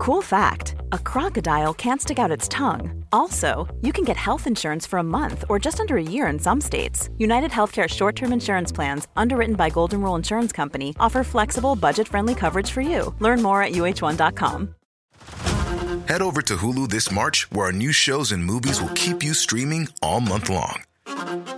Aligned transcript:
Cool 0.00 0.22
fact 0.22 0.76
a 0.92 0.98
crocodile 0.98 1.74
can't 1.74 2.00
stick 2.00 2.18
out 2.18 2.30
its 2.30 2.48
tongue. 2.48 3.04
Also, 3.12 3.68
you 3.82 3.92
can 3.92 4.02
get 4.02 4.16
health 4.16 4.46
insurance 4.46 4.86
for 4.86 4.98
a 4.98 5.02
month 5.02 5.44
or 5.50 5.58
just 5.58 5.78
under 5.78 5.98
a 5.98 6.02
year 6.02 6.26
in 6.28 6.38
some 6.38 6.58
states. 6.58 7.10
United 7.18 7.50
Healthcare 7.50 7.86
short 7.86 8.16
term 8.16 8.32
insurance 8.32 8.72
plans, 8.72 9.08
underwritten 9.14 9.56
by 9.56 9.68
Golden 9.68 10.00
Rule 10.00 10.14
Insurance 10.14 10.52
Company, 10.52 10.96
offer 10.98 11.22
flexible, 11.22 11.76
budget 11.76 12.08
friendly 12.08 12.34
coverage 12.34 12.70
for 12.70 12.80
you. 12.80 13.14
Learn 13.18 13.42
more 13.42 13.62
at 13.62 13.72
uh1.com. 13.72 14.74
Head 16.08 16.22
over 16.22 16.40
to 16.42 16.56
Hulu 16.56 16.88
this 16.88 17.12
March, 17.12 17.50
where 17.50 17.66
our 17.66 17.72
new 17.72 17.92
shows 17.92 18.32
and 18.32 18.42
movies 18.42 18.80
will 18.80 18.94
keep 18.94 19.22
you 19.22 19.34
streaming 19.34 19.86
all 20.02 20.22
month 20.22 20.48
long. 20.48 20.82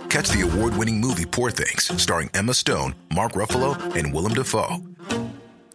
Catch 0.09 0.27
the 0.31 0.45
award 0.51 0.75
winning 0.75 0.99
movie 0.99 1.25
Poor 1.25 1.49
Things, 1.49 1.89
starring 2.01 2.29
Emma 2.33 2.53
Stone, 2.53 2.95
Mark 3.15 3.31
Ruffalo, 3.33 3.95
and 3.95 4.13
Willem 4.13 4.33
Dafoe. 4.33 4.83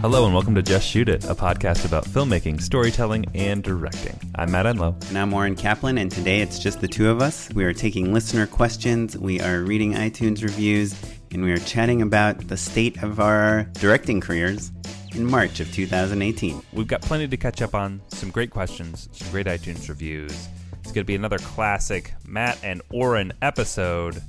Hello, 0.00 0.24
and 0.24 0.32
welcome 0.32 0.54
to 0.54 0.62
Just 0.62 0.88
Shoot 0.88 1.10
It, 1.10 1.24
a 1.26 1.34
podcast 1.34 1.84
about 1.84 2.06
filmmaking, 2.06 2.62
storytelling, 2.62 3.26
and 3.34 3.62
directing. 3.62 4.18
I'm 4.34 4.50
Matt 4.50 4.64
Enlow. 4.64 4.96
And 5.10 5.18
I'm 5.18 5.34
Oren 5.34 5.54
Kaplan, 5.54 5.98
and 5.98 6.10
today 6.10 6.40
it's 6.40 6.58
just 6.58 6.80
the 6.80 6.88
two 6.88 7.10
of 7.10 7.20
us. 7.20 7.50
We 7.52 7.64
are 7.64 7.74
taking 7.74 8.14
listener 8.14 8.46
questions, 8.46 9.18
we 9.18 9.42
are 9.42 9.60
reading 9.60 9.92
iTunes 9.92 10.42
reviews, 10.42 10.98
and 11.32 11.44
we 11.44 11.52
are 11.52 11.58
chatting 11.58 12.00
about 12.00 12.48
the 12.48 12.56
state 12.56 13.02
of 13.02 13.20
our 13.20 13.64
directing 13.74 14.22
careers 14.22 14.72
in 15.14 15.26
March 15.26 15.60
of 15.60 15.70
2018. 15.70 16.62
We've 16.72 16.86
got 16.86 17.02
plenty 17.02 17.28
to 17.28 17.36
catch 17.36 17.60
up 17.60 17.74
on, 17.74 18.00
some 18.08 18.30
great 18.30 18.50
questions, 18.50 19.10
some 19.12 19.30
great 19.30 19.48
iTunes 19.48 19.90
reviews. 19.90 20.48
It's 20.78 20.92
going 20.92 21.04
to 21.04 21.04
be 21.04 21.14
another 21.14 21.38
classic 21.40 22.14
Matt 22.26 22.58
and 22.64 22.80
Oren 22.90 23.34
episode. 23.42 24.22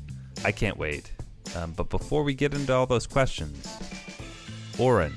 I 0.44 0.52
can't 0.52 0.78
wait. 0.78 1.14
Um, 1.56 1.72
but 1.72 1.90
before 1.90 2.24
we 2.24 2.34
get 2.34 2.54
into 2.54 2.74
all 2.74 2.88
those 2.88 3.08
questions, 3.08 3.66
Oren, 4.78 5.16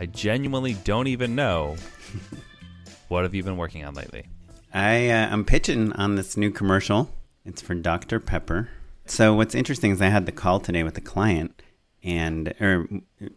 I 0.00 0.06
genuinely 0.06 0.74
don't 0.84 1.08
even 1.08 1.34
know 1.34 1.76
what 3.08 3.24
have 3.24 3.34
you 3.34 3.42
been 3.42 3.56
working 3.56 3.84
on 3.84 3.94
lately. 3.94 4.26
I 4.72 5.10
uh, 5.10 5.28
I'm 5.30 5.44
pitching 5.44 5.92
on 5.94 6.14
this 6.14 6.36
new 6.36 6.50
commercial. 6.50 7.10
It's 7.44 7.60
for 7.60 7.74
Dr 7.74 8.20
Pepper. 8.20 8.68
So 9.06 9.34
what's 9.34 9.54
interesting 9.54 9.90
is 9.90 10.00
I 10.00 10.08
had 10.08 10.26
the 10.26 10.32
call 10.32 10.60
today 10.60 10.84
with 10.84 10.94
the 10.94 11.00
client, 11.00 11.62
and 12.04 12.54
or 12.60 12.86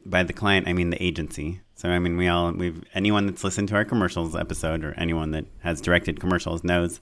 by 0.05 0.21
the 0.21 0.33
client 0.33 0.67
I 0.67 0.73
mean 0.73 0.91
the 0.91 1.01
agency. 1.01 1.61
So 1.73 1.89
I 1.89 1.97
mean 1.97 2.15
we 2.15 2.27
all 2.27 2.51
we've 2.51 2.83
anyone 2.93 3.25
that's 3.25 3.43
listened 3.43 3.69
to 3.69 3.75
our 3.75 3.85
commercials 3.85 4.35
episode 4.35 4.83
or 4.83 4.93
anyone 4.97 5.31
that 5.31 5.45
has 5.61 5.81
directed 5.81 6.19
commercials 6.19 6.63
knows 6.63 7.01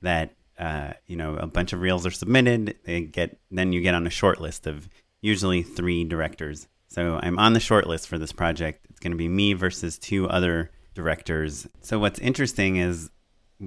that 0.00 0.34
uh, 0.58 0.94
you 1.06 1.16
know 1.16 1.36
a 1.36 1.46
bunch 1.46 1.74
of 1.74 1.80
reels 1.80 2.06
are 2.06 2.10
submitted. 2.10 2.78
They 2.84 3.02
get 3.02 3.38
then 3.50 3.74
you 3.74 3.82
get 3.82 3.94
on 3.94 4.06
a 4.06 4.10
short 4.10 4.40
list 4.40 4.66
of 4.66 4.88
usually 5.20 5.62
three 5.62 6.04
directors. 6.04 6.68
So 6.88 7.18
I'm 7.20 7.40
on 7.40 7.54
the 7.54 7.60
short 7.60 7.88
list 7.88 8.06
for 8.08 8.18
this 8.18 8.30
project. 8.30 8.86
Going 9.04 9.12
to 9.12 9.18
be 9.18 9.28
me 9.28 9.52
versus 9.52 9.98
two 9.98 10.26
other 10.26 10.70
directors. 10.94 11.68
So 11.82 11.98
what's 11.98 12.18
interesting 12.20 12.76
is, 12.76 13.10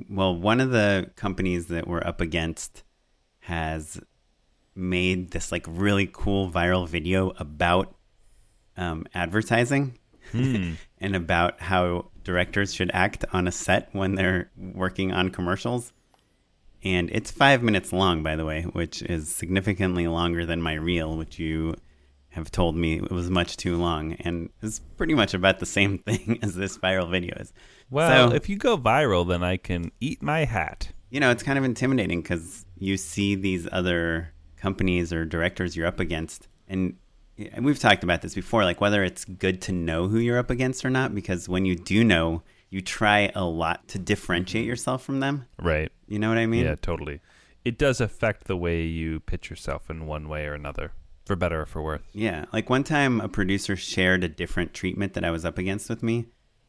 well, 0.09 0.35
one 0.35 0.59
of 0.59 0.71
the 0.71 1.11
companies 1.15 1.67
that 1.67 1.87
we're 1.87 2.03
up 2.03 2.21
against 2.21 2.83
has 3.41 4.01
made 4.73 5.29
this 5.29 5.51
like 5.51 5.63
really 5.69 6.09
cool 6.11 6.49
viral 6.49 6.87
video 6.87 7.33
about 7.37 7.95
um, 8.77 9.05
advertising 9.13 9.99
and 10.33 11.15
about 11.15 11.61
how 11.61 12.09
directors 12.23 12.73
should 12.73 12.89
act 12.95 13.23
on 13.31 13.47
a 13.47 13.51
set 13.51 13.89
when 13.91 14.15
they're 14.15 14.49
working 14.57 15.11
on 15.11 15.29
commercials. 15.29 15.93
And 16.83 17.11
it's 17.11 17.29
five 17.29 17.61
minutes 17.61 17.93
long, 17.93 18.23
by 18.23 18.35
the 18.35 18.43
way, 18.43 18.63
which 18.63 19.03
is 19.03 19.29
significantly 19.29 20.07
longer 20.07 20.47
than 20.47 20.63
my 20.63 20.73
reel, 20.73 21.15
which 21.15 21.37
you 21.37 21.75
have 22.37 22.49
told 22.51 22.75
me 22.77 22.95
it 22.97 23.11
was 23.11 23.29
much 23.29 23.57
too 23.57 23.75
long. 23.77 24.13
And 24.13 24.49
it's 24.61 24.79
pretty 24.97 25.13
much 25.13 25.33
about 25.33 25.59
the 25.59 25.65
same 25.65 25.97
thing 26.07 26.39
as 26.41 26.55
this 26.55 26.77
viral 26.77 27.09
video 27.11 27.35
is. 27.37 27.51
Well, 27.89 28.29
So- 28.29 28.35
if 28.35 28.47
you 28.49 28.55
go 28.55 28.77
viral, 28.77 29.27
then 29.27 29.43
I 29.43 29.57
can 29.57 29.91
eat 29.99 30.21
my 30.23 30.45
hat. 30.45 30.91
you 31.09 31.19
know, 31.19 31.31
it's 31.31 31.43
kind 31.43 31.57
of 31.57 31.63
intimidating 31.65 32.21
because 32.21 32.65
you 32.77 32.95
see 32.97 33.35
these 33.35 33.67
other 33.71 34.33
companies 34.57 35.11
or 35.13 35.25
directors 35.25 35.75
you're 35.75 35.87
up 35.87 35.99
against. 35.99 36.47
And 36.67 36.95
and 37.53 37.63
we've 37.63 37.77
talked 37.79 38.03
about 38.03 38.21
this 38.23 38.33
before, 38.33 38.63
like 38.63 38.81
whether 38.81 39.03
it's 39.03 39.23
good 39.23 39.61
to 39.61 39.71
know 39.71 40.07
who 40.07 40.17
you're 40.17 40.39
up 40.39 40.49
against 40.49 40.83
or 40.83 40.89
not, 40.89 41.13
because 41.13 41.47
when 41.47 41.65
you 41.65 41.75
do 41.75 42.03
know, 42.03 42.41
you 42.71 42.81
try 42.81 43.31
a 43.35 43.43
lot 43.45 43.87
to 43.89 43.99
differentiate 43.99 44.65
yourself 44.65 45.03
from 45.03 45.19
them. 45.19 45.45
Right. 45.61 45.91
You 46.07 46.17
know 46.17 46.29
what 46.29 46.39
I 46.39 46.47
mean? 46.47 46.65
Yeah, 46.65 46.75
totally. 46.81 47.21
It 47.63 47.77
does 47.77 48.01
affect 48.01 48.45
the 48.47 48.57
way 48.57 48.81
you 48.83 49.19
pitch 49.19 49.49
yourself 49.51 49.89
in 49.89 50.07
one 50.07 50.27
way 50.29 50.45
or 50.47 50.53
another, 50.55 50.93
for 51.27 51.35
better 51.35 51.61
or 51.61 51.65
for 51.65 51.81
worse. 51.81 52.01
Yeah. 52.13 52.45
Like 52.51 52.69
one 52.69 52.83
time 52.83 53.21
a 53.21 53.27
producer 53.29 53.75
shared 53.75 54.23
a 54.23 54.27
different 54.27 54.73
treatment 54.73 55.13
that 55.13 55.23
I 55.23 55.31
was 55.31 55.45
up 55.45 55.57
against 55.57 55.89
with 55.89 56.01
me 56.01 56.25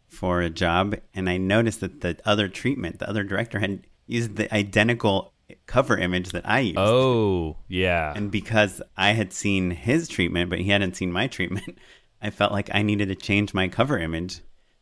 for 0.09 0.41
a 0.43 0.51
job. 0.51 0.97
And 1.15 1.31
I 1.31 1.37
noticed 1.39 1.81
that 1.81 2.01
the 2.03 2.19
other 2.25 2.49
treatment, 2.49 2.99
the 2.99 3.09
other 3.09 3.25
director 3.25 3.59
had 3.61 3.87
used 4.07 4.37
the 4.37 4.53
identical 4.55 5.33
cover 5.67 5.97
image 5.97 6.31
that 6.31 6.47
I 6.49 6.61
used. 6.61 6.79
Oh, 6.79 7.57
yeah. 7.69 8.13
And 8.15 8.31
because 8.31 8.83
I 8.97 9.13
had 9.13 9.33
seen 9.33 9.71
his 9.71 10.09
treatment, 10.09 10.51
but 10.51 10.59
he 10.59 10.69
hadn't 10.71 10.97
seen 10.97 11.11
my 11.13 11.27
treatment, 11.27 11.79
I 12.23 12.31
felt 12.31 12.53
like 12.53 12.69
I 12.75 12.83
needed 12.83 13.09
to 13.09 13.15
change 13.15 13.55
my 13.55 13.69
cover 13.69 13.99
image 13.99 14.41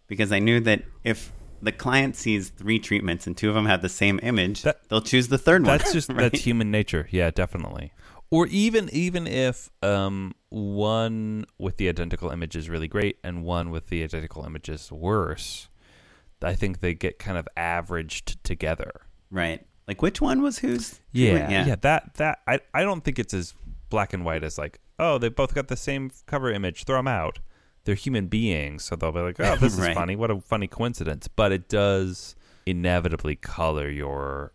because 0.09 0.33
I 0.33 0.39
knew 0.39 0.59
that 0.61 0.83
if 1.05 1.33
the 1.63 1.73
client 1.73 2.17
sees 2.17 2.49
three 2.51 2.79
treatments 2.79 3.27
and 3.27 3.37
two 3.37 3.49
of 3.49 3.55
them 3.55 3.67
have 3.67 3.83
the 3.83 3.89
same 3.89 4.21
image, 4.23 4.63
That- 4.63 4.89
they'll 4.89 5.01
choose 5.01 5.29
the 5.29 5.39
third 5.39 5.65
one. 5.67 5.79
that's 5.79 5.93
just 5.93 6.09
right? 6.11 6.19
that's 6.33 6.43
human 6.43 6.71
nature. 6.71 7.09
Yeah, 7.11 7.31
definitely. 7.31 7.93
Or 8.31 8.47
even 8.49 8.89
even 8.93 9.27
if 9.27 9.71
um, 9.83 10.35
one 10.51 11.45
with 11.59 11.77
the 11.77 11.89
identical 11.89 12.31
image 12.31 12.57
is 12.57 12.69
really 12.69 12.89
great 12.89 13.19
and 13.23 13.45
one 13.45 13.71
with 13.71 13.87
the 13.89 14.03
identical 14.03 14.45
image 14.45 14.69
is 14.69 14.91
worse, 14.91 15.69
I 16.43 16.55
think 16.55 16.81
they 16.81 16.93
get 16.95 17.19
kind 17.19 17.39
of 17.39 17.47
averaged 17.57 18.43
together. 18.45 18.93
right. 19.31 19.65
Like 19.89 20.03
which 20.03 20.21
one 20.21 20.43
was 20.43 20.59
whose? 20.59 20.99
Yeah, 21.13 21.31
treatment? 21.47 21.67
yeah. 21.69 21.77
That 21.81 22.15
that 22.15 22.41
I 22.49 22.59
I 22.75 22.83
don't 22.83 23.05
think 23.05 23.21
it's 23.21 23.33
as 23.33 23.55
black 23.89 24.13
and 24.13 24.25
white 24.25 24.43
as 24.43 24.59
like 24.59 24.81
oh 24.99 25.17
they 25.19 25.29
both 25.29 25.55
got 25.55 25.69
the 25.69 25.77
same 25.77 26.11
cover 26.27 26.51
image, 26.51 26.83
throw 26.83 26.97
them 26.97 27.07
out. 27.07 27.39
They're 27.85 27.95
human 27.95 28.27
beings, 28.27 28.83
so 28.83 28.97
they'll 28.97 29.13
be 29.13 29.21
like 29.21 29.39
oh 29.39 29.55
this 29.61 29.75
is 29.75 29.79
Right. 29.79 29.95
funny, 29.95 30.17
what 30.17 30.33
a 30.33 30.41
funny 30.41 30.67
coincidence. 30.67 31.29
But 31.29 31.53
it 31.53 31.69
does 31.69 32.35
inevitably 32.67 33.37
color 33.37 33.89
your 33.89 34.51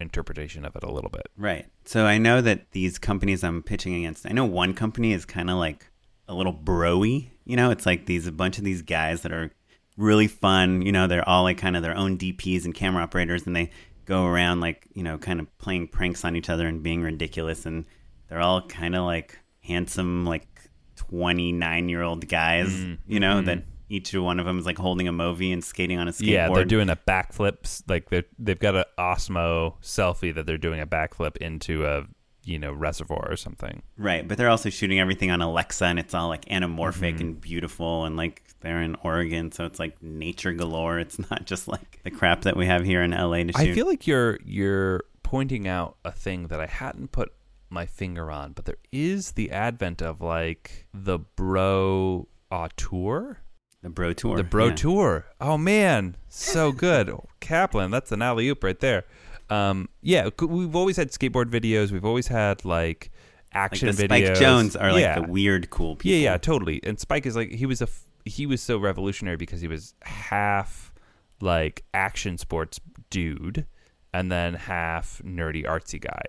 interpretation 0.00 0.64
of 0.64 0.76
it 0.76 0.82
a 0.82 0.90
little 0.90 1.10
bit. 1.10 1.28
Right. 1.36 1.66
So 1.84 2.04
I 2.04 2.18
know 2.18 2.40
that 2.40 2.70
these 2.72 2.98
companies 2.98 3.42
I'm 3.42 3.62
pitching 3.62 3.94
against, 3.94 4.26
I 4.26 4.32
know 4.32 4.44
one 4.44 4.74
company 4.74 5.12
is 5.12 5.24
kind 5.24 5.50
of 5.50 5.56
like 5.56 5.86
a 6.28 6.34
little 6.34 6.54
broy. 6.54 7.28
You 7.44 7.56
know, 7.56 7.70
it's 7.70 7.86
like 7.86 8.06
these 8.06 8.26
a 8.26 8.32
bunch 8.32 8.58
of 8.58 8.64
these 8.64 8.82
guys 8.82 9.22
that 9.22 9.32
are 9.32 9.52
really 9.96 10.26
fun. 10.26 10.82
You 10.82 10.92
know, 10.92 11.06
they're 11.06 11.28
all 11.28 11.44
like 11.44 11.58
kind 11.58 11.76
of 11.76 11.82
their 11.82 11.96
own 11.96 12.18
DPs 12.18 12.64
and 12.64 12.74
camera 12.74 13.02
operators, 13.02 13.46
and 13.46 13.54
they 13.54 13.70
go 14.04 14.24
around 14.26 14.60
like 14.60 14.86
you 14.94 15.02
know, 15.02 15.18
kind 15.18 15.40
of 15.40 15.58
playing 15.58 15.88
pranks 15.88 16.24
on 16.24 16.36
each 16.36 16.50
other 16.50 16.66
and 16.66 16.82
being 16.82 17.02
ridiculous. 17.02 17.66
And 17.66 17.86
they're 18.28 18.40
all 18.40 18.62
kind 18.62 18.94
of 18.94 19.04
like 19.04 19.38
handsome, 19.60 20.24
like 20.24 20.48
twenty 20.96 21.52
nine 21.52 21.88
year 21.88 22.02
old 22.02 22.28
guys. 22.28 22.68
Mm-hmm. 22.68 22.94
You 23.06 23.20
know 23.20 23.42
that. 23.42 23.62
Each 23.88 24.12
one 24.14 24.40
of 24.40 24.46
them 24.46 24.58
is 24.58 24.66
like 24.66 24.78
holding 24.78 25.06
a 25.08 25.12
Movi 25.12 25.52
and 25.52 25.62
skating 25.62 25.98
on 25.98 26.08
a 26.08 26.10
skateboard. 26.10 26.26
Yeah, 26.26 26.48
they're 26.52 26.64
doing 26.64 26.90
a 26.90 26.96
backflip. 26.96 27.82
Like 27.88 28.10
they 28.10 28.24
they've 28.38 28.58
got 28.58 28.74
an 28.74 28.84
Osmo 28.98 29.74
selfie 29.82 30.34
that 30.34 30.46
they're 30.46 30.58
doing 30.58 30.80
a 30.80 30.86
backflip 30.86 31.36
into 31.38 31.86
a 31.86 32.04
you 32.44 32.58
know 32.58 32.72
reservoir 32.72 33.26
or 33.30 33.36
something. 33.36 33.82
Right, 33.96 34.26
but 34.26 34.38
they're 34.38 34.48
also 34.50 34.70
shooting 34.70 35.00
everything 35.00 35.30
on 35.30 35.40
Alexa, 35.42 35.84
and 35.84 35.98
it's 35.98 36.14
all 36.14 36.28
like 36.28 36.44
anamorphic 36.46 37.14
Mm-hmm. 37.14 37.20
and 37.20 37.40
beautiful, 37.40 38.04
and 38.04 38.16
like 38.16 38.42
they're 38.60 38.82
in 38.82 38.96
Oregon, 39.02 39.52
so 39.52 39.64
it's 39.64 39.78
like 39.78 40.00
nature 40.02 40.52
galore. 40.52 40.98
It's 40.98 41.18
not 41.30 41.44
just 41.46 41.68
like 41.68 42.00
the 42.04 42.10
crap 42.10 42.42
that 42.42 42.56
we 42.56 42.66
have 42.66 42.84
here 42.84 43.02
in 43.02 43.10
LA 43.12 43.38
to 43.44 43.52
shoot. 43.52 43.56
I 43.56 43.72
feel 43.74 43.86
like 43.86 44.06
you're 44.06 44.38
you're 44.44 45.02
pointing 45.22 45.66
out 45.68 45.96
a 46.04 46.12
thing 46.12 46.46
that 46.48 46.60
I 46.60 46.66
hadn't 46.66 47.10
put 47.12 47.32
my 47.68 47.84
finger 47.86 48.30
on, 48.30 48.52
but 48.52 48.64
there 48.64 48.78
is 48.92 49.32
the 49.32 49.50
advent 49.50 50.00
of 50.00 50.20
like 50.20 50.86
the 50.94 51.18
bro 51.18 52.28
auteur. 52.50 53.38
The 53.86 53.90
Bro 53.90 54.14
Tour, 54.14 54.36
The 54.36 54.42
bro 54.42 54.66
yeah. 54.66 54.74
tour. 54.74 55.26
Oh 55.40 55.56
man, 55.56 56.16
so 56.28 56.72
good. 56.72 57.14
Kaplan, 57.38 57.92
that's 57.92 58.10
an 58.10 58.20
alley 58.20 58.48
oop 58.48 58.64
right 58.64 58.80
there. 58.80 59.04
Um, 59.48 59.88
yeah, 60.02 60.28
we've 60.40 60.74
always 60.74 60.96
had 60.96 61.12
skateboard 61.12 61.50
videos. 61.50 61.92
We've 61.92 62.04
always 62.04 62.26
had 62.26 62.64
like 62.64 63.12
Like 63.54 63.62
action 63.62 63.86
the 63.86 63.92
videos. 63.92 64.06
Spike 64.06 64.24
Jonze 64.42 64.82
are 64.82 64.90
like 64.90 65.02
yeah. 65.02 65.20
the 65.20 65.28
weird 65.28 65.70
cool 65.70 65.94
people. 65.94 66.10
Yeah, 66.18 66.32
yeah, 66.32 66.36
totally. 66.36 66.80
And 66.82 66.98
Spike 66.98 67.26
is 67.26 67.36
like 67.36 67.52
he 67.52 67.64
was 67.64 67.80
a 67.80 67.84
f- 67.84 68.02
he 68.24 68.44
was 68.44 68.60
so 68.60 68.76
revolutionary 68.76 69.36
because 69.36 69.60
he 69.60 69.68
was 69.68 69.94
half 70.02 70.92
like 71.40 71.84
action 71.94 72.38
sports 72.38 72.80
dude 73.08 73.66
and 74.12 74.32
then 74.32 74.54
half 74.54 75.22
nerdy 75.24 75.64
artsy 75.64 76.00
guy. 76.00 76.22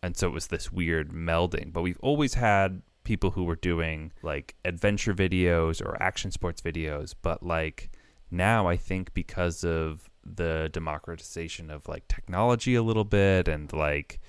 And 0.00 0.16
so 0.16 0.28
it 0.28 0.32
was 0.32 0.46
this 0.46 0.70
weird 0.70 1.10
melding. 1.10 1.72
But 1.72 1.82
we've 1.82 1.98
always 2.02 2.34
had 2.34 2.82
people 3.10 3.32
who 3.32 3.42
were 3.42 3.56
doing 3.56 4.12
like 4.22 4.54
adventure 4.64 5.12
videos 5.12 5.84
or 5.84 6.00
action 6.00 6.30
sports 6.30 6.62
videos, 6.62 7.12
but 7.20 7.42
like 7.42 7.90
now 8.30 8.68
I 8.68 8.76
think 8.76 9.12
because 9.14 9.64
of 9.64 10.08
the 10.24 10.70
democratization 10.72 11.72
of 11.72 11.88
like 11.88 12.06
technology 12.06 12.76
a 12.76 12.84
little 12.84 13.02
bit 13.02 13.48
and 13.48 13.72
like 13.72 14.20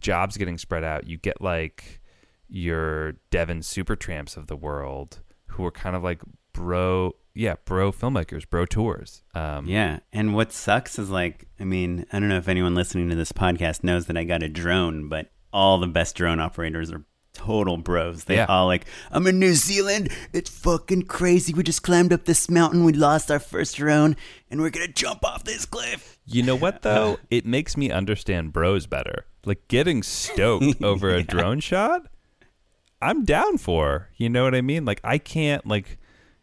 jobs 0.00 0.36
getting 0.36 0.58
spread 0.58 0.82
out, 0.82 1.06
you 1.06 1.16
get 1.16 1.40
like 1.40 2.00
your 2.48 3.12
Devin 3.30 3.60
Supertramps 3.60 4.36
of 4.36 4.48
the 4.48 4.56
world 4.56 5.20
who 5.50 5.64
are 5.64 5.70
kind 5.70 5.94
of 5.94 6.02
like 6.02 6.20
bro, 6.52 7.14
yeah, 7.34 7.54
bro 7.66 7.92
filmmakers, 7.92 8.50
bro 8.50 8.66
tours. 8.66 9.22
Um, 9.32 9.68
Yeah. 9.68 10.00
And 10.12 10.34
what 10.34 10.50
sucks 10.50 10.98
is 10.98 11.08
like, 11.08 11.46
I 11.60 11.64
mean, 11.64 12.04
I 12.12 12.18
don't 12.18 12.28
know 12.28 12.38
if 12.38 12.48
anyone 12.48 12.74
listening 12.74 13.10
to 13.10 13.14
this 13.14 13.30
podcast 13.30 13.84
knows 13.84 14.06
that 14.06 14.16
I 14.16 14.24
got 14.24 14.42
a 14.42 14.48
drone, 14.48 15.08
but 15.08 15.30
all 15.52 15.78
the 15.78 15.86
best 15.86 16.16
drone 16.16 16.40
operators 16.40 16.90
are 16.90 17.04
total 17.38 17.76
bros. 17.78 18.24
They 18.24 18.36
Yeah. 18.36 18.46
all 18.48 18.66
like, 18.66 18.84
I'm 19.10 19.26
in 19.26 19.38
New 19.38 19.54
Zealand. 19.54 20.10
It's 20.32 20.50
fucking 20.50 21.02
crazy. 21.04 21.54
We 21.54 21.62
just 21.62 21.82
climbed 21.82 22.12
up 22.12 22.24
this 22.26 22.50
mountain. 22.50 22.84
We 22.84 22.92
lost 22.92 23.30
our 23.30 23.38
first 23.38 23.76
drone 23.76 24.16
and 24.50 24.60
we're 24.60 24.70
going 24.70 24.86
to 24.86 24.92
jump 24.92 25.24
off 25.24 25.44
this 25.44 25.64
cliff. 25.64 26.18
You 26.26 26.42
know 26.42 26.56
what 26.56 26.82
though? 26.82 27.18
It 27.30 27.46
makes 27.46 27.76
me 27.76 27.90
understand 27.90 28.52
bros 28.52 28.86
better. 28.86 29.24
Like 29.46 29.66
getting 29.68 30.02
stoked 30.02 30.82
over 30.82 31.08
a 31.14 31.22
drone 31.22 31.60
shot, 31.60 32.02
I'm 33.00 33.24
down 33.24 33.58
for. 33.58 34.10
You 34.16 34.28
know 34.28 34.44
what 34.44 34.54
I 34.54 34.60
mean? 34.60 34.84
Like 34.84 35.00
I 35.04 35.18
can't 35.18 35.66
like 35.66 35.98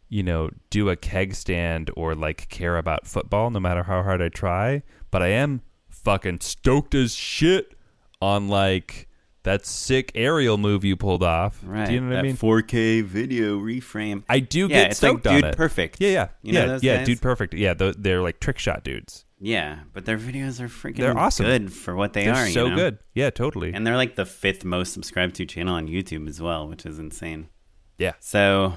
you 0.07 0.21
know, 0.24 0.50
do 0.69 0.89
a 0.89 0.95
keg 0.95 1.33
stand 1.33 1.89
or 1.98 2.13
like 2.15 2.48
care 2.50 2.77
about 2.77 3.07
football 3.07 3.50
no 3.50 3.59
matter 3.59 3.83
how 3.83 4.03
hard 4.03 4.21
I 4.21 4.30
try, 4.30 4.83
but 5.12 5.21
I 5.24 5.30
am 5.30 5.62
fucking 5.89 6.41
stoked 6.41 6.94
as 6.94 7.15
shit 7.15 7.75
on 8.21 8.48
like 8.48 9.07
that 9.45 9.65
sick 9.65 10.12
aerial 10.13 10.57
move 10.57 10.83
you 10.83 10.95
pulled 10.95 11.24
off. 11.24 11.59
Right. 11.63 11.88
Do 11.88 11.94
you 11.94 12.01
know 12.01 12.07
what 12.07 12.13
that 12.13 12.19
I 12.19 12.24
mean? 12.24 12.38
4K 12.38 13.03
video 13.03 13.57
reframe. 13.59 14.24
I 14.30 14.39
do 14.39 14.62
yeah, 14.62 14.68
get 14.68 14.92
it's 14.92 15.01
like 15.01 15.12
stoked 15.12 15.27
on 15.27 15.36
Dude 15.36 15.45
it. 15.45 15.57
Perfect. 15.57 15.97
Yeah, 16.00 16.09
yeah. 16.09 16.27
You 16.42 16.53
know 16.53 16.65
yeah, 16.65 16.80
yeah, 16.81 16.97
guys? 16.97 17.07
dude 17.07 17.21
perfect. 17.21 17.53
Yeah, 17.53 17.74
th- 17.74 17.95
they're 17.97 18.21
like 18.21 18.39
trick 18.39 18.59
shot 18.59 18.83
dudes. 18.83 19.25
Yeah, 19.39 19.80
but 19.94 20.06
their 20.06 20.18
videos 20.18 20.59
are 20.59 20.68
freaking 20.68 20.97
They're 20.97 21.18
awesome. 21.18 21.45
good 21.45 21.74
for 21.74 21.95
what 21.95 22.13
they 22.13 22.27
are. 22.27 22.33
They're 22.33 22.44
are. 22.44 22.47
you 22.47 22.53
so 22.53 22.69
know? 22.69 22.75
good. 22.75 23.00
Yeah, 23.13 23.30
totally. 23.30 23.74
And 23.74 23.86
they're 23.86 23.97
like 23.97 24.15
the 24.15 24.25
fifth 24.25 24.63
most 24.65 24.94
subscribed 24.94 25.36
to 25.36 25.45
channel 25.45 25.75
on 25.75 25.88
YouTube 25.88 26.27
as 26.27 26.41
well, 26.41 26.68
which 26.68 26.86
is 26.86 27.00
insane. 27.00 27.50
yeah. 27.98 28.13
So 28.19 28.75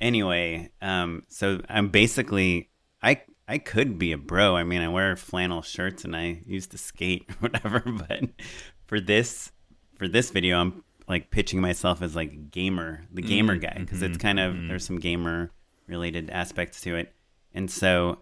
anyway, 0.00 0.70
um, 0.80 1.24
so 1.28 1.60
I'm 1.68 1.88
basically 1.88 2.70
I 3.02 3.22
I 3.46 3.58
could 3.58 3.98
be 3.98 4.12
a 4.12 4.18
bro. 4.18 4.56
I 4.56 4.64
mean, 4.64 4.80
I 4.80 4.88
wear 4.88 5.16
flannel 5.16 5.62
shirts 5.62 6.04
and 6.04 6.14
I 6.14 6.42
used 6.46 6.70
to 6.70 6.78
skate 6.78 7.24
or 7.30 7.34
whatever. 7.40 7.80
But 7.80 8.30
for 8.86 9.00
this 9.00 9.52
for 9.98 10.08
this 10.08 10.30
video, 10.30 10.58
I'm 10.60 10.82
like 11.08 11.30
pitching 11.30 11.60
myself 11.60 12.02
as 12.02 12.14
like 12.16 12.50
gamer, 12.50 13.04
the 13.12 13.22
gamer 13.22 13.56
Mm, 13.56 13.62
guy, 13.62 13.76
because 13.78 14.02
it's 14.02 14.16
mm-hmm, 14.18 14.26
kind 14.26 14.40
of 14.40 14.56
there's 14.68 14.84
some 14.84 14.98
gamer 14.98 15.50
related 15.86 16.30
aspects 16.30 16.80
to 16.82 16.96
it, 16.96 17.12
and 17.54 17.70
so 17.70 18.18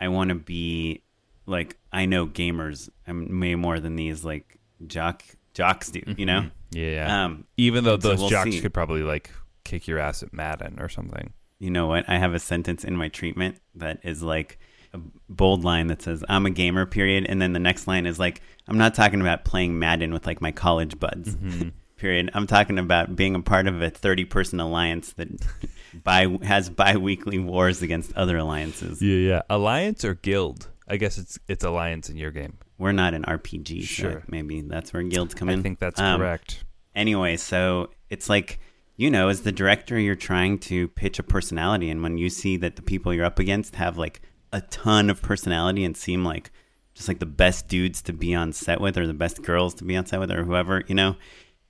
I 0.00 0.08
want 0.08 0.28
to 0.30 0.34
be 0.36 1.02
like 1.46 1.76
I 1.92 2.06
know 2.06 2.26
gamers. 2.26 2.88
I'm 3.06 3.40
way 3.40 3.54
more 3.54 3.80
than 3.80 3.96
these 3.96 4.24
like 4.24 4.58
jock 4.86 5.22
jocks 5.54 5.90
do. 5.90 6.02
You 6.16 6.26
know. 6.26 6.50
Yeah. 6.72 7.24
Um, 7.24 7.46
Even 7.56 7.84
though 7.84 7.98
so 7.98 8.08
those 8.10 8.20
we'll 8.20 8.30
jocks 8.30 8.52
see. 8.52 8.60
could 8.60 8.72
probably 8.74 9.02
like 9.02 9.30
kick 9.64 9.88
your 9.88 9.98
ass 9.98 10.22
at 10.22 10.32
Madden 10.32 10.78
or 10.78 10.88
something. 10.88 11.32
you 11.58 11.70
know 11.70 11.86
what? 11.88 12.08
I 12.08 12.18
have 12.18 12.32
a 12.34 12.38
sentence 12.38 12.84
in 12.84 12.96
my 12.96 13.08
treatment 13.08 13.56
that 13.74 13.98
is 14.04 14.22
like 14.22 14.58
a 14.92 14.98
bold 15.28 15.64
line 15.64 15.86
that 15.88 16.02
says, 16.02 16.24
I'm 16.28 16.46
a 16.46 16.50
gamer, 16.50 16.86
period. 16.86 17.26
And 17.28 17.40
then 17.40 17.52
the 17.52 17.58
next 17.60 17.86
line 17.86 18.06
is 18.06 18.18
like, 18.18 18.42
I'm 18.68 18.78
not 18.78 18.94
talking 18.94 19.20
about 19.20 19.44
playing 19.44 19.78
Madden 19.78 20.12
with 20.12 20.26
like 20.26 20.40
my 20.40 20.52
college 20.52 20.98
buds, 20.98 21.36
period. 21.96 22.30
I'm 22.34 22.46
talking 22.46 22.78
about 22.78 23.14
being 23.16 23.34
a 23.34 23.40
part 23.42 23.66
of 23.66 23.80
a 23.82 23.90
30 23.90 24.24
person 24.24 24.58
alliance 24.60 25.12
that 25.14 25.28
bi- 26.04 26.38
has 26.42 26.70
bi 26.70 26.96
weekly 26.96 27.38
wars 27.38 27.82
against 27.82 28.12
other 28.14 28.36
alliances. 28.38 29.00
Yeah, 29.02 29.16
yeah. 29.16 29.42
Alliance 29.50 30.04
or 30.04 30.14
guild? 30.14 30.68
I 30.88 30.96
guess 30.96 31.18
it's 31.18 31.38
it's 31.46 31.62
alliance 31.62 32.08
in 32.10 32.16
your 32.16 32.32
game. 32.32 32.58
We're 32.78 32.90
not 32.92 33.14
an 33.14 33.22
RPG, 33.24 33.82
Sure. 33.84 34.12
so 34.12 34.22
maybe 34.26 34.60
that's 34.62 34.92
where 34.92 35.02
guilds 35.04 35.34
come 35.34 35.48
in. 35.50 35.60
I 35.60 35.62
think 35.62 35.78
that's 35.78 36.00
Um, 36.00 36.18
correct. 36.18 36.64
anyway, 36.96 37.36
so 37.36 37.90
it's 38.08 38.28
like, 38.28 38.58
you 38.96 39.08
know, 39.10 39.28
as 39.28 39.42
the 39.42 39.52
director, 39.52 39.98
you're 40.00 40.14
trying 40.16 40.58
to 40.60 40.88
pitch 40.88 41.18
a 41.18 41.22
personality. 41.22 41.90
And 41.90 42.02
when 42.02 42.18
you 42.18 42.28
see 42.30 42.56
that 42.56 42.74
the 42.76 42.82
people 42.82 43.14
you're 43.14 43.24
up 43.24 43.38
against 43.38 43.76
have 43.76 43.98
like 43.98 44.20
a 44.52 44.60
ton 44.62 45.10
of 45.10 45.22
personality 45.22 45.84
and 45.84 45.96
seem 45.96 46.24
like 46.24 46.50
just 46.94 47.08
like 47.08 47.18
the 47.18 47.26
best 47.26 47.68
dudes 47.68 48.02
to 48.02 48.12
be 48.12 48.34
on 48.34 48.52
set 48.52 48.80
with 48.80 48.98
or 48.98 49.06
the 49.06 49.14
best 49.14 49.42
girls 49.42 49.74
to 49.74 49.84
be 49.84 49.96
on 49.96 50.06
set 50.06 50.20
with 50.20 50.30
or 50.30 50.44
whoever, 50.44 50.82
you 50.88 50.94
know, 50.94 51.16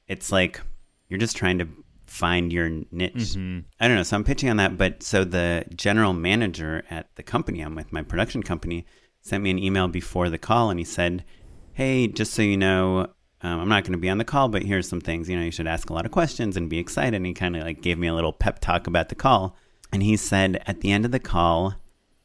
it's 0.09 0.33
like 0.33 0.61
you're 1.09 1.19
just 1.19 1.37
trying 1.37 1.59
to 1.59 1.69
find 2.07 2.53
your 2.53 2.69
niche. 2.91 3.37
I 3.79 3.87
don't 3.87 3.97
know. 3.97 4.03
So 4.03 4.17
I'm 4.17 4.25
pitching 4.25 4.51
on 4.51 4.57
that. 4.57 4.77
But 4.77 5.03
so 5.03 5.25
the 5.25 5.65
general 5.75 6.13
manager 6.13 6.83
at 6.91 7.15
the 7.15 7.23
company 7.23 7.61
I'm 7.61 7.75
with, 7.75 7.93
my 7.93 8.03
production 8.03 8.43
company, 8.43 8.87
sent 9.23 9.43
me 9.43 9.51
an 9.51 9.59
email 9.59 9.87
before 9.87 10.29
the 10.31 10.39
call 10.39 10.71
and 10.71 10.79
he 10.81 10.85
said, 10.85 11.25
Hey, 11.73 12.09
just 12.09 12.35
so 12.35 12.43
you 12.43 12.57
know, 12.57 13.07
um, 13.43 13.61
I'm 13.61 13.69
not 13.69 13.85
going 13.85 13.93
to 13.93 13.99
be 13.99 14.11
on 14.11 14.19
the 14.19 14.25
call, 14.25 14.49
but 14.49 14.63
here's 14.63 14.89
some 14.89 15.01
things. 15.01 15.29
You 15.29 15.39
know, 15.39 15.45
you 15.45 15.51
should 15.51 15.69
ask 15.69 15.89
a 15.89 15.93
lot 15.93 16.05
of 16.05 16.13
questions 16.13 16.57
and 16.57 16.69
be 16.69 16.79
excited. 16.79 17.15
And 17.15 17.25
he 17.25 17.33
kind 17.33 17.57
of 17.57 17.63
like 17.63 17.81
gave 17.81 17.99
me 17.99 18.09
a 18.09 18.15
little 18.15 18.33
pep 18.33 18.59
talk 18.59 18.87
about 18.87 19.09
the 19.09 19.15
call. 19.15 19.57
And 19.93 20.03
he 20.03 20.17
said, 20.17 20.63
at 20.67 20.81
the 20.81 20.91
end 20.93 21.05
of 21.05 21.13
the 21.13 21.21
call, 21.21 21.75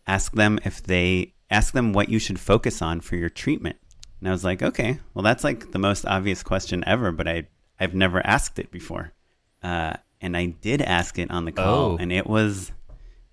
ask 0.08 0.34
them 0.34 0.60
if 0.64 0.82
they 0.84 1.34
ask 1.50 1.74
them 1.74 1.94
what 1.94 2.10
you 2.10 2.20
should 2.20 2.40
focus 2.40 2.82
on 2.82 3.02
for 3.02 3.16
your 3.16 3.30
treatment. 3.30 3.78
And 4.20 4.30
I 4.30 4.32
was 4.32 4.44
like, 4.44 4.62
okay, 4.64 5.00
well, 5.14 5.24
that's 5.24 5.44
like 5.44 5.72
the 5.72 5.80
most 5.80 6.06
obvious 6.06 6.42
question 6.44 6.84
ever, 6.88 7.12
but 7.12 7.28
I 7.28 7.48
I've 7.80 7.94
never 7.94 8.26
asked 8.26 8.58
it 8.60 8.72
before. 8.72 9.12
Uh, 9.62 9.94
and 10.22 10.38
I 10.38 10.46
did 10.48 10.82
ask 10.82 11.20
it 11.20 11.30
on 11.30 11.46
the 11.46 11.52
call, 11.52 11.92
Oh. 11.94 11.98
and 12.00 12.12
it 12.12 12.26
was 12.28 12.72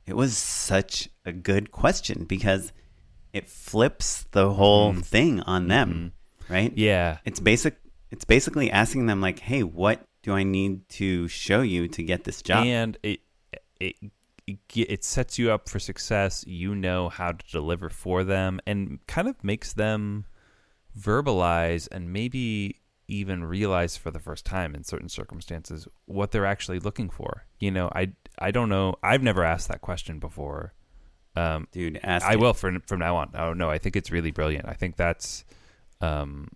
it 0.06 0.16
was 0.16 0.36
such 0.36 1.08
a 1.24 1.32
good 1.32 1.70
question 1.70 2.24
because 2.24 2.72
it 3.32 3.48
flips 3.48 4.24
the 4.32 4.52
whole 4.52 4.92
thing 4.94 5.40
on 5.42 5.68
them, 5.68 6.12
right? 6.48 6.76
Yeah. 6.76 7.18
It's 7.24 7.40
basic. 7.40 7.76
It's 8.10 8.24
basically 8.24 8.70
asking 8.70 9.06
them 9.06 9.20
like, 9.20 9.38
"Hey, 9.38 9.62
what 9.62 10.02
do 10.22 10.32
I 10.34 10.42
need 10.42 10.88
to 10.90 11.28
show 11.28 11.62
you 11.62 11.88
to 11.88 12.02
get 12.02 12.24
this 12.24 12.42
job?" 12.42 12.66
And 12.66 12.98
it, 13.02 13.20
it 13.80 13.94
it 14.46 15.04
sets 15.04 15.38
you 15.38 15.50
up 15.52 15.68
for 15.68 15.78
success. 15.78 16.44
You 16.46 16.74
know 16.74 17.08
how 17.08 17.32
to 17.32 17.44
deliver 17.50 17.88
for 17.88 18.24
them, 18.24 18.60
and 18.66 19.04
kind 19.06 19.28
of 19.28 19.42
makes 19.44 19.72
them 19.72 20.26
verbalize 20.98 21.88
and 21.90 22.12
maybe 22.12 22.80
even 23.08 23.44
realize 23.44 23.96
for 23.96 24.10
the 24.10 24.18
first 24.18 24.44
time 24.44 24.74
in 24.74 24.84
certain 24.84 25.08
circumstances 25.08 25.86
what 26.06 26.30
they're 26.30 26.46
actually 26.46 26.78
looking 26.78 27.10
for. 27.10 27.46
You 27.60 27.70
know, 27.70 27.90
I 27.94 28.12
I 28.38 28.50
don't 28.50 28.68
know. 28.68 28.96
I've 29.02 29.22
never 29.22 29.44
asked 29.44 29.68
that 29.68 29.80
question 29.80 30.18
before. 30.18 30.72
Um, 31.36 31.68
Dude, 31.72 31.98
ask. 32.02 32.26
I 32.26 32.32
it. 32.32 32.40
will 32.40 32.54
from 32.54 32.80
from 32.80 32.98
now 32.98 33.16
on. 33.16 33.30
Oh 33.34 33.52
no, 33.52 33.70
I 33.70 33.78
think 33.78 33.96
it's 33.96 34.10
really 34.10 34.30
brilliant. 34.30 34.66
I 34.68 34.74
think 34.74 34.96
that's 34.96 35.44
um, 36.00 36.48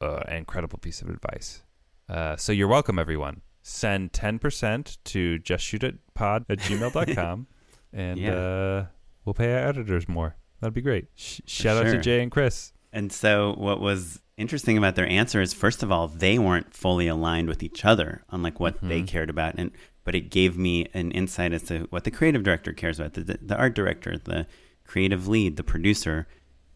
uh, 0.00 0.22
an 0.28 0.36
incredible 0.36 0.78
piece 0.78 1.02
of 1.02 1.08
advice. 1.08 1.62
Uh, 2.08 2.36
so 2.36 2.52
you're 2.52 2.68
welcome, 2.68 2.98
everyone. 2.98 3.42
Send 3.68 4.12
ten 4.12 4.38
percent 4.38 4.98
to 5.06 5.38
justshootitpod 5.40 6.44
at 6.48 6.58
gmail.com 6.58 7.46
and 7.92 8.18
Yeah. 8.20 8.32
uh, 8.32 8.86
we'll 9.24 9.34
pay 9.34 9.52
our 9.54 9.68
editors 9.68 10.08
more. 10.08 10.36
That'd 10.60 10.72
be 10.74 10.82
great. 10.82 11.06
Sh- 11.16 11.40
shout 11.46 11.76
out 11.84 11.90
to. 11.90 12.00
Jay 12.00 12.22
and 12.22 12.30
Chris. 12.30 12.72
And 12.92 13.12
so, 13.12 13.54
what 13.58 13.80
was 13.80 14.20
interesting 14.36 14.78
about 14.78 14.94
their 14.94 15.08
answer 15.08 15.40
is, 15.40 15.52
first 15.52 15.82
of 15.82 15.90
all, 15.90 16.06
they 16.06 16.38
weren't 16.38 16.72
fully 16.72 17.08
aligned 17.08 17.48
with 17.48 17.62
each 17.62 17.84
other 17.84 18.22
on 18.30 18.40
like 18.42 18.60
what 18.60 18.76
they 18.82 19.02
cared 19.02 19.28
about, 19.30 19.56
and 19.58 19.72
but 20.04 20.14
it 20.14 20.30
gave 20.30 20.56
me 20.56 20.86
an 20.94 21.10
insight 21.10 21.52
as 21.52 21.64
to 21.64 21.88
what 21.90 22.04
the 22.04 22.10
creative 22.12 22.44
director 22.44 22.72
cares 22.72 23.00
about, 23.00 23.14
the, 23.14 23.36
the 23.42 23.56
art 23.56 23.74
director, 23.74 24.16
the 24.16 24.46
creative 24.84 25.26
lead, 25.26 25.56
the 25.56 25.64
producer. 25.64 26.28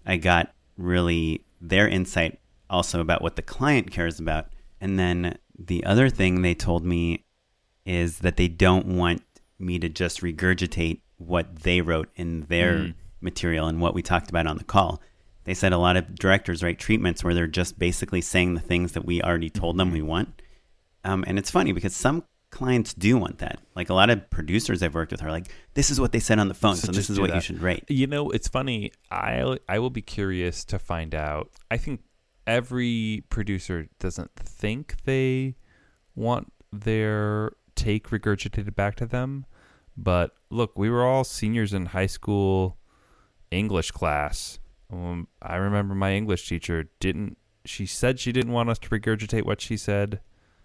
I 0.05 0.17
got 0.17 0.53
really 0.77 1.45
their 1.61 1.87
insight 1.87 2.41
also 2.69 3.01
about 3.01 3.23
what 3.23 3.37
the 3.37 3.43
client 3.43 3.93
cares 3.93 4.19
about, 4.19 4.49
and 4.81 4.99
then 4.99 5.39
the 5.67 5.85
other 5.85 6.09
thing 6.09 6.43
they 6.43 6.55
told 6.55 6.85
me 6.85 7.25
is 7.85 8.19
that 8.21 8.37
they 8.37 8.49
don't 8.49 8.87
want 8.87 9.23
me 9.59 9.79
to 9.79 9.89
just 9.89 10.23
regurgitate 10.23 11.01
what 11.17 11.61
they 11.61 11.81
wrote 11.81 12.09
in 12.17 12.43
their 12.43 12.95
material 13.21 13.67
and 13.67 13.81
what 13.81 13.95
we 13.95 14.03
talked 14.03 14.31
about 14.31 14.47
on 14.47 14.57
the 14.57 14.65
call. 14.65 15.01
They 15.45 15.55
said 15.55 15.73
a 15.73 15.79
lot 15.79 15.97
of 15.97 16.15
directors 16.15 16.63
write 16.63 16.79
treatments 16.79 17.23
where 17.23 17.35
they're 17.35 17.47
just 17.47 17.79
basically 17.79 18.21
saying 18.21 18.55
the 18.55 18.61
things 18.61 18.93
that 18.93 19.05
we 19.05 19.23
already 19.23 19.51
told 19.51 19.77
them 19.77 19.91
we 19.91 20.03
want. 20.03 20.43
Um, 21.05 21.25
and 21.27 21.39
it's 21.39 21.51
funny 21.51 21.73
because 21.73 21.95
some 21.95 22.25
clients 22.51 22.95
do 22.95 23.17
want 23.17 23.39
that. 23.39 23.59
Like 23.75 23.91
a 23.91 23.95
lot 23.95 24.11
of 24.11 24.29
producers 24.31 24.83
I've 24.83 24.95
worked 24.95 25.13
with 25.13 25.23
are 25.23 25.31
like, 25.31 25.49
this 25.75 25.91
is 25.91 26.01
what 26.01 26.13
they 26.13 26.21
said 26.21 26.39
on 26.39 26.49
the 26.49 26.55
phone, 26.55 26.77
so, 26.77 26.87
So 26.87 26.93
this 26.93 27.11
is 27.11 27.19
what 27.19 27.35
you 27.35 27.41
should 27.41 27.63
write. 27.63 27.85
You 27.89 28.07
know, 28.07 28.31
it's 28.31 28.49
funny. 28.49 28.93
I 29.11 29.59
I 29.69 29.79
will 29.79 29.91
be 29.91 30.03
curious 30.03 30.65
to 30.67 30.79
find 30.79 31.15
out. 31.15 31.51
I 31.71 31.77
think 31.77 32.01
every 32.51 33.23
producer 33.31 33.87
doesn't 34.01 34.35
think 34.35 34.97
they 35.05 35.55
want 36.17 36.53
their 36.73 37.53
take 37.77 38.09
regurgitated 38.09 38.75
back 38.75 38.97
to 38.97 39.07
them. 39.07 39.47
But 39.97 40.35
look, 40.51 40.77
we 40.77 40.91
were 40.91 41.05
all 41.05 41.23
seniors 41.23 41.73
in 41.73 41.87
high 41.87 42.07
school 42.07 42.77
English 43.53 43.93
class. 43.93 44.59
Um, 44.93 45.29
I 45.41 45.57
remember 45.57 45.95
my 45.95 46.13
English 46.15 46.49
teacher 46.49 46.91
didn't. 46.99 47.39
She 47.65 47.87
said 47.87 48.19
she 48.19 48.33
didn't 48.33 48.53
want 48.53 48.69
us 48.69 48.79
to 48.81 48.89
regurgitate 48.89 49.45
what 49.45 49.61
she 49.61 49.77
said, 49.77 50.21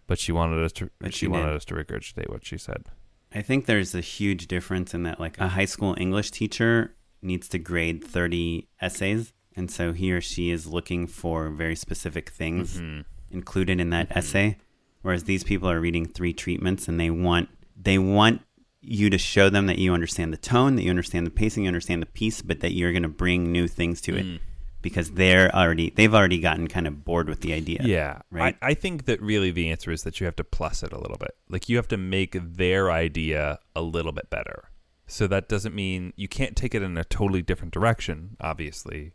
but 0.07 0.17
she 0.17 0.31
wanted 0.31 0.63
us 0.63 0.71
to. 0.73 0.89
But 0.99 1.13
she 1.13 1.19
she 1.19 1.27
wanted 1.27 1.55
us 1.55 1.65
to 1.65 1.75
regurgitate 1.75 2.29
what 2.29 2.45
she 2.45 2.57
said. 2.57 2.85
I 3.33 3.41
think 3.41 3.65
there's 3.65 3.93
a 3.93 4.01
huge 4.01 4.47
difference 4.47 4.93
in 4.93 5.03
that, 5.03 5.19
like, 5.19 5.37
a 5.39 5.49
high 5.49 5.65
school 5.65 5.93
English 5.99 6.31
teacher 6.31 6.95
needs 7.21 7.49
to 7.49 7.59
grade 7.59 8.01
30 8.03 8.69
essays. 8.79 9.33
And 9.55 9.71
so 9.71 9.93
he 9.93 10.11
or 10.11 10.21
she 10.21 10.51
is 10.51 10.67
looking 10.67 11.07
for 11.07 11.49
very 11.49 11.75
specific 11.75 12.29
things 12.29 12.77
Mm-hmm. 12.77 13.01
included 13.31 13.79
in 13.79 13.89
that 13.91 14.07
essay. 14.15 14.57
Whereas 15.01 15.23
these 15.25 15.43
people 15.43 15.69
are 15.69 15.79
reading 15.79 16.05
three 16.07 16.33
treatments 16.33 16.87
and 16.87 16.99
they 16.99 17.09
want, 17.09 17.49
they 17.81 17.97
want 17.97 18.41
you 18.81 19.09
to 19.09 19.17
show 19.17 19.49
them 19.49 19.67
that 19.67 19.77
you 19.79 19.93
understand 19.93 20.33
the 20.33 20.37
tone, 20.37 20.75
that 20.75 20.83
you 20.83 20.89
understand 20.89 21.25
the 21.25 21.31
pacing, 21.31 21.63
you 21.63 21.67
understand 21.67 22.01
the 22.01 22.05
piece, 22.07 22.41
but 22.41 22.59
that 22.61 22.73
you're 22.73 22.91
going 22.91 23.03
to 23.03 23.09
bring 23.09 23.51
new 23.51 23.67
things 23.67 24.01
to 24.01 24.11
Mm. 24.13 24.35
it 24.35 24.41
because 24.81 25.11
they're 25.11 25.53
already, 25.55 25.89
they've 25.95 26.13
already 26.13 26.39
gotten 26.39 26.67
kind 26.67 26.85
of 26.85 27.03
bored 27.03 27.27
with 27.27 27.41
the 27.41 27.53
idea. 27.53 27.81
Yeah. 27.83 28.21
Right. 28.31 28.55
I, 28.61 28.69
I 28.69 28.73
think 28.75 29.05
that 29.05 29.19
really 29.21 29.49
the 29.51 29.69
answer 29.71 29.91
is 29.91 30.03
that 30.03 30.19
you 30.19 30.25
have 30.25 30.35
to 30.35 30.43
plus 30.43 30.83
it 30.83 30.91
a 30.93 30.99
little 30.99 31.17
bit. 31.17 31.35
Like 31.49 31.67
you 31.69 31.77
have 31.77 31.87
to 31.87 31.97
make 31.97 32.37
their 32.39 32.91
idea 32.91 33.57
a 33.75 33.81
little 33.81 34.11
bit 34.11 34.29
better. 34.29 34.69
So 35.07 35.25
that 35.27 35.49
doesn't 35.49 35.73
mean 35.73 36.13
you 36.15 36.27
can't 36.27 36.55
take 36.55 36.75
it 36.75 36.81
in 36.83 36.97
a 36.97 37.03
totally 37.03 37.41
different 37.41 37.73
direction, 37.73 38.37
obviously. 38.41 39.13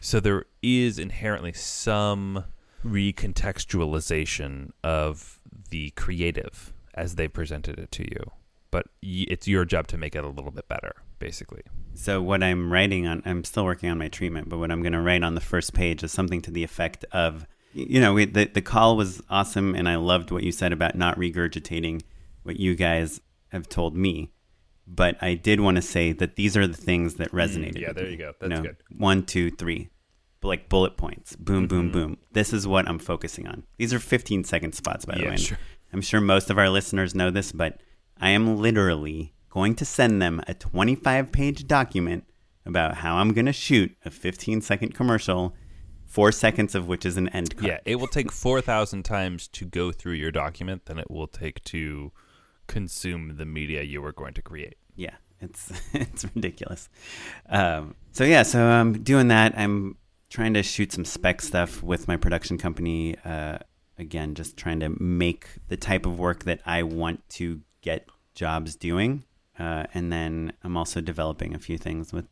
So 0.00 0.20
there 0.20 0.44
is 0.62 0.98
inherently 0.98 1.52
some 1.52 2.44
recontextualization 2.84 4.70
of 4.82 5.38
the 5.70 5.90
creative 5.90 6.72
as 6.94 7.16
they 7.16 7.28
presented 7.28 7.78
it 7.78 7.90
to 7.92 8.02
you. 8.04 8.30
But 8.70 8.86
it's 9.02 9.46
your 9.46 9.64
job 9.64 9.86
to 9.88 9.96
make 9.96 10.16
it 10.16 10.24
a 10.24 10.28
little 10.28 10.50
bit 10.50 10.68
better, 10.68 10.96
basically. 11.18 11.62
So 11.94 12.20
what 12.20 12.42
I'm 12.42 12.72
writing 12.72 13.06
on, 13.06 13.22
I'm 13.24 13.44
still 13.44 13.64
working 13.64 13.88
on 13.88 13.98
my 13.98 14.08
treatment, 14.08 14.48
but 14.48 14.58
what 14.58 14.72
I'm 14.72 14.82
going 14.82 14.94
to 14.94 15.00
write 15.00 15.22
on 15.22 15.36
the 15.36 15.40
first 15.40 15.74
page 15.74 16.02
is 16.02 16.10
something 16.10 16.42
to 16.42 16.50
the 16.50 16.64
effect 16.64 17.04
of, 17.12 17.46
you 17.72 18.00
know, 18.00 18.14
we, 18.14 18.24
the 18.24 18.46
the 18.46 18.62
call 18.62 18.96
was 18.96 19.22
awesome, 19.30 19.74
and 19.74 19.88
I 19.88 19.96
loved 19.96 20.30
what 20.30 20.42
you 20.42 20.50
said 20.52 20.72
about 20.72 20.96
not 20.96 21.16
regurgitating 21.16 22.02
what 22.42 22.58
you 22.58 22.74
guys 22.74 23.20
have 23.48 23.68
told 23.68 23.96
me. 23.96 24.32
But 24.86 25.16
I 25.22 25.34
did 25.34 25.60
want 25.60 25.76
to 25.76 25.82
say 25.82 26.12
that 26.12 26.36
these 26.36 26.56
are 26.56 26.66
the 26.66 26.76
things 26.76 27.14
that 27.14 27.30
resonated. 27.32 27.76
Mm, 27.76 27.80
yeah, 27.80 27.88
with 27.88 27.96
there 27.96 28.10
you 28.10 28.16
go. 28.18 28.26
You 28.28 28.34
That's 28.40 28.50
know, 28.50 28.62
good. 28.62 28.76
One, 28.96 29.24
two, 29.24 29.50
three, 29.50 29.88
like 30.42 30.68
bullet 30.68 30.96
points. 30.98 31.36
Boom, 31.36 31.66
boom, 31.66 31.84
Mm-hmm. 31.86 31.92
boom. 31.92 32.18
This 32.32 32.52
is 32.52 32.66
what 32.66 32.86
I'm 32.88 32.98
focusing 32.98 33.46
on. 33.46 33.64
These 33.78 33.94
are 33.94 33.98
15 33.98 34.44
second 34.44 34.74
spots, 34.74 35.04
by 35.06 35.14
the 35.16 35.22
Yeah, 35.22 35.30
way. 35.30 35.36
Sure. 35.36 35.58
I'm 35.92 36.02
sure 36.02 36.20
most 36.20 36.50
of 36.50 36.58
our 36.58 36.68
listeners 36.68 37.14
know 37.14 37.30
this, 37.30 37.50
but 37.52 37.80
I 38.20 38.30
am 38.30 38.58
literally 38.58 39.32
going 39.48 39.74
to 39.76 39.84
send 39.84 40.20
them 40.20 40.42
a 40.46 40.52
25 40.54 41.32
page 41.32 41.66
document 41.66 42.24
about 42.66 42.96
how 42.96 43.16
I'm 43.16 43.32
going 43.32 43.46
to 43.46 43.52
shoot 43.52 43.96
a 44.04 44.10
15 44.10 44.60
second 44.60 44.92
commercial, 44.94 45.54
four 46.04 46.30
seconds 46.32 46.74
of 46.74 46.88
which 46.88 47.06
is 47.06 47.16
an 47.16 47.28
end 47.28 47.56
card. 47.56 47.66
Yeah, 47.68 47.78
it 47.86 47.96
will 47.96 48.06
take 48.08 48.30
4,000 48.32 49.02
times 49.04 49.48
to 49.48 49.64
go 49.64 49.92
through 49.92 50.14
your 50.14 50.30
document 50.30 50.86
than 50.86 50.98
it 50.98 51.10
will 51.10 51.26
take 51.28 51.62
to 51.64 52.12
consume 52.66 53.36
the 53.36 53.44
media 53.46 53.82
you 53.82 54.00
were 54.02 54.12
going 54.12 54.34
to 54.34 54.42
create. 54.42 54.76
Yeah, 54.96 55.14
it's 55.40 55.72
it's 55.92 56.24
ridiculous. 56.34 56.88
Um, 57.48 57.94
so 58.12 58.24
yeah, 58.24 58.42
so 58.42 58.64
I'm 58.66 59.02
doing 59.02 59.28
that. 59.28 59.56
I'm 59.56 59.96
trying 60.30 60.54
to 60.54 60.62
shoot 60.62 60.92
some 60.92 61.04
spec 61.04 61.40
stuff 61.42 61.82
with 61.82 62.08
my 62.08 62.16
production 62.16 62.58
company. 62.58 63.16
Uh, 63.24 63.58
again, 63.98 64.34
just 64.34 64.56
trying 64.56 64.80
to 64.80 64.88
make 65.02 65.46
the 65.68 65.76
type 65.76 66.06
of 66.06 66.18
work 66.18 66.44
that 66.44 66.60
I 66.66 66.82
want 66.82 67.28
to 67.30 67.60
get 67.82 68.08
jobs 68.34 68.74
doing. 68.76 69.24
Uh, 69.58 69.84
and 69.94 70.12
then 70.12 70.52
I'm 70.64 70.76
also 70.76 71.00
developing 71.00 71.54
a 71.54 71.58
few 71.60 71.78
things 71.78 72.12
with 72.12 72.26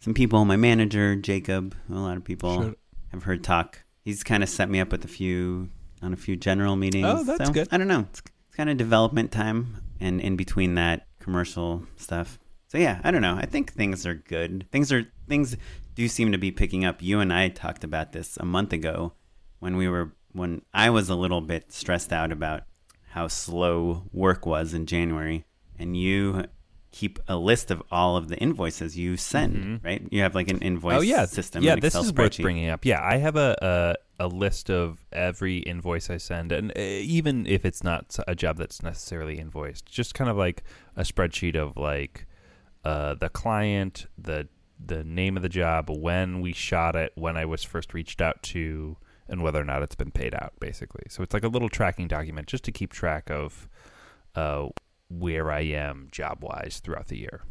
some 0.00 0.14
people. 0.14 0.44
My 0.46 0.56
manager, 0.56 1.14
Jacob, 1.14 1.74
a 1.90 1.94
lot 1.94 2.16
of 2.16 2.24
people 2.24 2.62
Sure. 2.62 2.74
have 3.12 3.24
heard 3.24 3.44
talk. 3.44 3.82
He's 4.02 4.24
kind 4.24 4.42
of 4.42 4.48
set 4.48 4.70
me 4.70 4.80
up 4.80 4.90
with 4.90 5.04
a 5.04 5.08
few 5.08 5.68
on 6.00 6.12
a 6.14 6.16
few 6.16 6.36
general 6.36 6.76
meetings. 6.76 7.06
Oh, 7.06 7.24
that's 7.24 7.46
So, 7.48 7.52
good. 7.52 7.68
I 7.70 7.76
don't 7.76 7.88
know. 7.88 8.00
It's, 8.10 8.20
it's 8.20 8.30
kind 8.56 8.70
of 8.70 8.76
development 8.76 9.30
time, 9.30 9.82
and 10.00 10.20
in 10.20 10.36
between 10.36 10.74
that, 10.76 11.06
commercial 11.20 11.82
stuff. 11.96 12.38
So 12.68 12.78
yeah, 12.78 13.00
I 13.04 13.10
don't 13.10 13.22
know. 13.22 13.36
I 13.36 13.46
think 13.46 13.72
things 13.72 14.06
are 14.06 14.14
good. 14.14 14.66
Things 14.72 14.90
are 14.92 15.04
things 15.28 15.56
do 15.94 16.08
seem 16.08 16.32
to 16.32 16.38
be 16.38 16.50
picking 16.50 16.84
up. 16.84 17.02
You 17.02 17.20
and 17.20 17.32
I 17.32 17.48
talked 17.48 17.84
about 17.84 18.12
this 18.12 18.36
a 18.38 18.44
month 18.44 18.72
ago 18.72 19.12
when 19.60 19.76
we 19.76 19.88
were 19.88 20.12
when 20.32 20.62
I 20.74 20.90
was 20.90 21.08
a 21.08 21.14
little 21.14 21.40
bit 21.40 21.72
stressed 21.72 22.12
out 22.12 22.32
about 22.32 22.62
how 23.10 23.28
slow 23.28 24.04
work 24.12 24.46
was 24.46 24.74
in 24.74 24.86
January, 24.86 25.44
and 25.78 25.96
you 25.96 26.44
keep 26.92 27.18
a 27.28 27.36
list 27.36 27.70
of 27.70 27.82
all 27.90 28.16
of 28.16 28.28
the 28.28 28.36
invoices 28.38 28.96
you 28.96 29.16
send, 29.16 29.56
mm-hmm. 29.56 29.86
right? 29.86 30.06
You 30.10 30.22
have 30.22 30.34
like 30.34 30.48
an 30.48 30.60
invoice 30.60 30.96
oh 30.96 31.00
yeah, 31.02 31.26
system. 31.26 31.62
Yeah, 31.62 31.74
this 31.76 31.94
Excel 31.94 32.04
is 32.04 32.12
worth 32.12 32.38
bringing 32.38 32.70
up. 32.70 32.84
Yeah, 32.84 33.02
I 33.02 33.18
have 33.18 33.36
a, 33.36 33.96
a 34.18 34.26
list 34.26 34.70
of 34.70 35.04
every 35.12 35.58
invoice 35.58 36.08
I 36.10 36.16
send, 36.16 36.52
and 36.52 36.70
uh, 36.70 36.80
even 36.80 37.46
if 37.46 37.64
it's 37.64 37.84
not 37.84 38.16
a 38.26 38.34
job 38.34 38.56
that's 38.56 38.82
necessarily 38.82 39.38
invoiced, 39.38 39.86
just 39.86 40.14
kind 40.14 40.30
of 40.30 40.36
like 40.36 40.62
a 40.96 41.02
spreadsheet 41.02 41.56
of 41.56 41.76
like 41.76 42.26
uh, 42.84 43.14
the 43.14 43.28
client, 43.28 44.06
the 44.16 44.48
the 44.84 45.04
name 45.04 45.36
of 45.36 45.42
the 45.42 45.48
job, 45.48 45.88
when 45.90 46.40
we 46.40 46.52
shot 46.52 46.96
it, 46.96 47.12
when 47.14 47.36
I 47.36 47.44
was 47.46 47.62
first 47.62 47.94
reached 47.94 48.20
out 48.20 48.42
to, 48.44 48.96
and 49.28 49.42
whether 49.42 49.60
or 49.60 49.64
not 49.64 49.82
it's 49.82 49.94
been 49.94 50.10
paid 50.10 50.34
out, 50.34 50.52
basically. 50.60 51.04
So 51.08 51.22
it's 51.22 51.32
like 51.32 51.44
a 51.44 51.48
little 51.48 51.68
tracking 51.68 52.08
document 52.08 52.46
just 52.46 52.64
to 52.64 52.72
keep 52.72 52.92
track 52.92 53.30
of 53.30 53.68
uh, 54.34 54.68
where 55.08 55.50
I 55.50 55.60
am 55.60 56.08
job 56.10 56.42
wise 56.42 56.80
throughout 56.84 57.08
the 57.08 57.18
year 57.18 57.42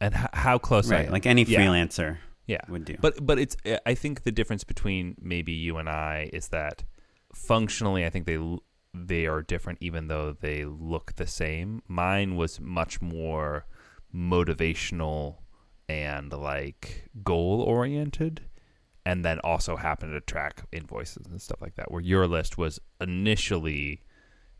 and 0.00 0.14
h- 0.14 0.26
how 0.32 0.58
close 0.58 0.90
I 0.90 1.02
am. 1.02 1.12
Like 1.12 1.26
any 1.26 1.44
freelancer 1.44 2.12
yeah 2.12 2.27
would 2.68 2.84
do. 2.84 2.96
but 3.00 3.24
but 3.24 3.38
it's 3.38 3.56
uh, 3.66 3.76
i 3.86 3.94
think 3.94 4.22
the 4.22 4.32
difference 4.32 4.64
between 4.64 5.14
maybe 5.20 5.52
you 5.52 5.76
and 5.76 5.88
i 5.88 6.28
is 6.32 6.48
that 6.48 6.82
functionally 7.34 8.04
i 8.04 8.10
think 8.10 8.26
they 8.26 8.38
they 8.94 9.26
are 9.26 9.42
different 9.42 9.78
even 9.80 10.08
though 10.08 10.34
they 10.40 10.64
look 10.64 11.14
the 11.14 11.26
same 11.26 11.82
mine 11.86 12.36
was 12.36 12.58
much 12.60 13.00
more 13.00 13.66
motivational 14.14 15.36
and 15.88 16.32
like 16.32 17.08
goal 17.22 17.60
oriented 17.62 18.40
and 19.04 19.24
then 19.24 19.38
also 19.40 19.76
happened 19.76 20.12
to 20.12 20.20
track 20.20 20.64
invoices 20.72 21.26
and 21.26 21.40
stuff 21.40 21.60
like 21.60 21.74
that 21.76 21.90
where 21.90 22.02
your 22.02 22.26
list 22.26 22.58
was 22.58 22.80
initially 23.00 24.02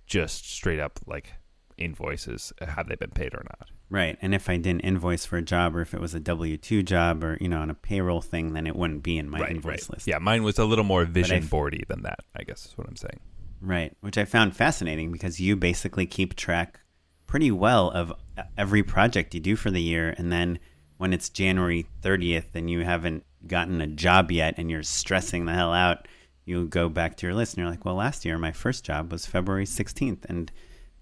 just 0.07 0.51
straight 0.51 0.81
up 0.81 1.01
like 1.07 1.35
invoices 1.79 2.53
uh, 2.61 2.67
have 2.67 2.89
they 2.89 2.97
been 2.97 3.11
paid 3.11 3.35
or 3.35 3.43
not 3.45 3.69
Right. 3.91 4.19
And 4.21 4.35
if 4.35 4.51
I 4.51 4.57
didn't 4.57 4.81
invoice 4.81 5.25
for 5.25 5.39
a 5.39 5.43
job 5.43 5.75
or 5.75 5.81
if 5.81 5.95
it 5.95 6.01
was 6.01 6.15
a 6.15 6.21
W 6.21 6.57
2 6.57 6.83
job 6.83 7.25
or, 7.25 7.39
you 7.41 7.49
know, 7.49 7.61
on 7.61 7.71
a 7.71 7.75
payroll 7.75 8.21
thing, 8.21 8.53
then 8.53 8.67
it 8.67 8.77
wouldn't 8.77 9.03
be 9.03 9.17
in 9.17 9.31
my 9.31 9.47
invoice 9.49 9.89
list. 9.89 10.07
Yeah, 10.07 10.19
mine 10.19 10.43
was 10.43 10.59
a 10.59 10.65
little 10.65 10.85
more 10.85 11.05
vision 11.05 11.45
f- 11.45 11.51
boardy 11.51 11.85
than 11.89 12.03
that. 12.03 12.21
I 12.37 12.43
guess 12.43 12.67
is 12.67 12.77
what 12.77 12.87
I'm 12.87 12.97
saying. 12.97 13.21
Right. 13.61 13.97
Which 14.01 14.19
I 14.19 14.25
found 14.25 14.55
fascinating 14.55 15.11
because 15.11 15.41
you 15.41 15.57
basically 15.57 16.07
keep 16.07 16.37
track 16.37 16.81
pretty 17.27 17.51
well 17.51 17.91
of 17.91 18.13
uh, 18.37 18.43
every 18.59 18.83
project 18.83 19.35
you 19.35 19.41
do 19.41 19.57
for 19.57 19.71
the 19.71 19.83
year. 19.83 20.15
And 20.19 20.31
then 20.31 20.59
when 20.99 21.15
it's 21.15 21.31
January 21.31 21.87
30th 22.03 22.55
and 22.55 22.69
you 22.69 22.85
haven't 22.85 23.25
gotten 23.47 23.81
a 23.81 23.87
job 23.87 24.31
yet 24.31 24.55
and 24.59 24.71
you're 24.71 24.83
stressing 24.83 25.47
the 25.47 25.55
hell 25.55 25.73
out, 25.73 26.07
you 26.45 26.67
go 26.67 26.91
back 26.91 27.17
to 27.17 27.27
your 27.27 27.35
list 27.35 27.55
and 27.55 27.63
you're 27.63 27.71
like, 27.71 27.85
well, 27.87 27.95
last 27.95 28.25
year 28.27 28.37
my 28.37 28.53
first 28.53 28.85
job 28.85 29.13
was 29.13 29.25
February 29.25 29.67
16th. 29.67 30.27
And 30.27 30.53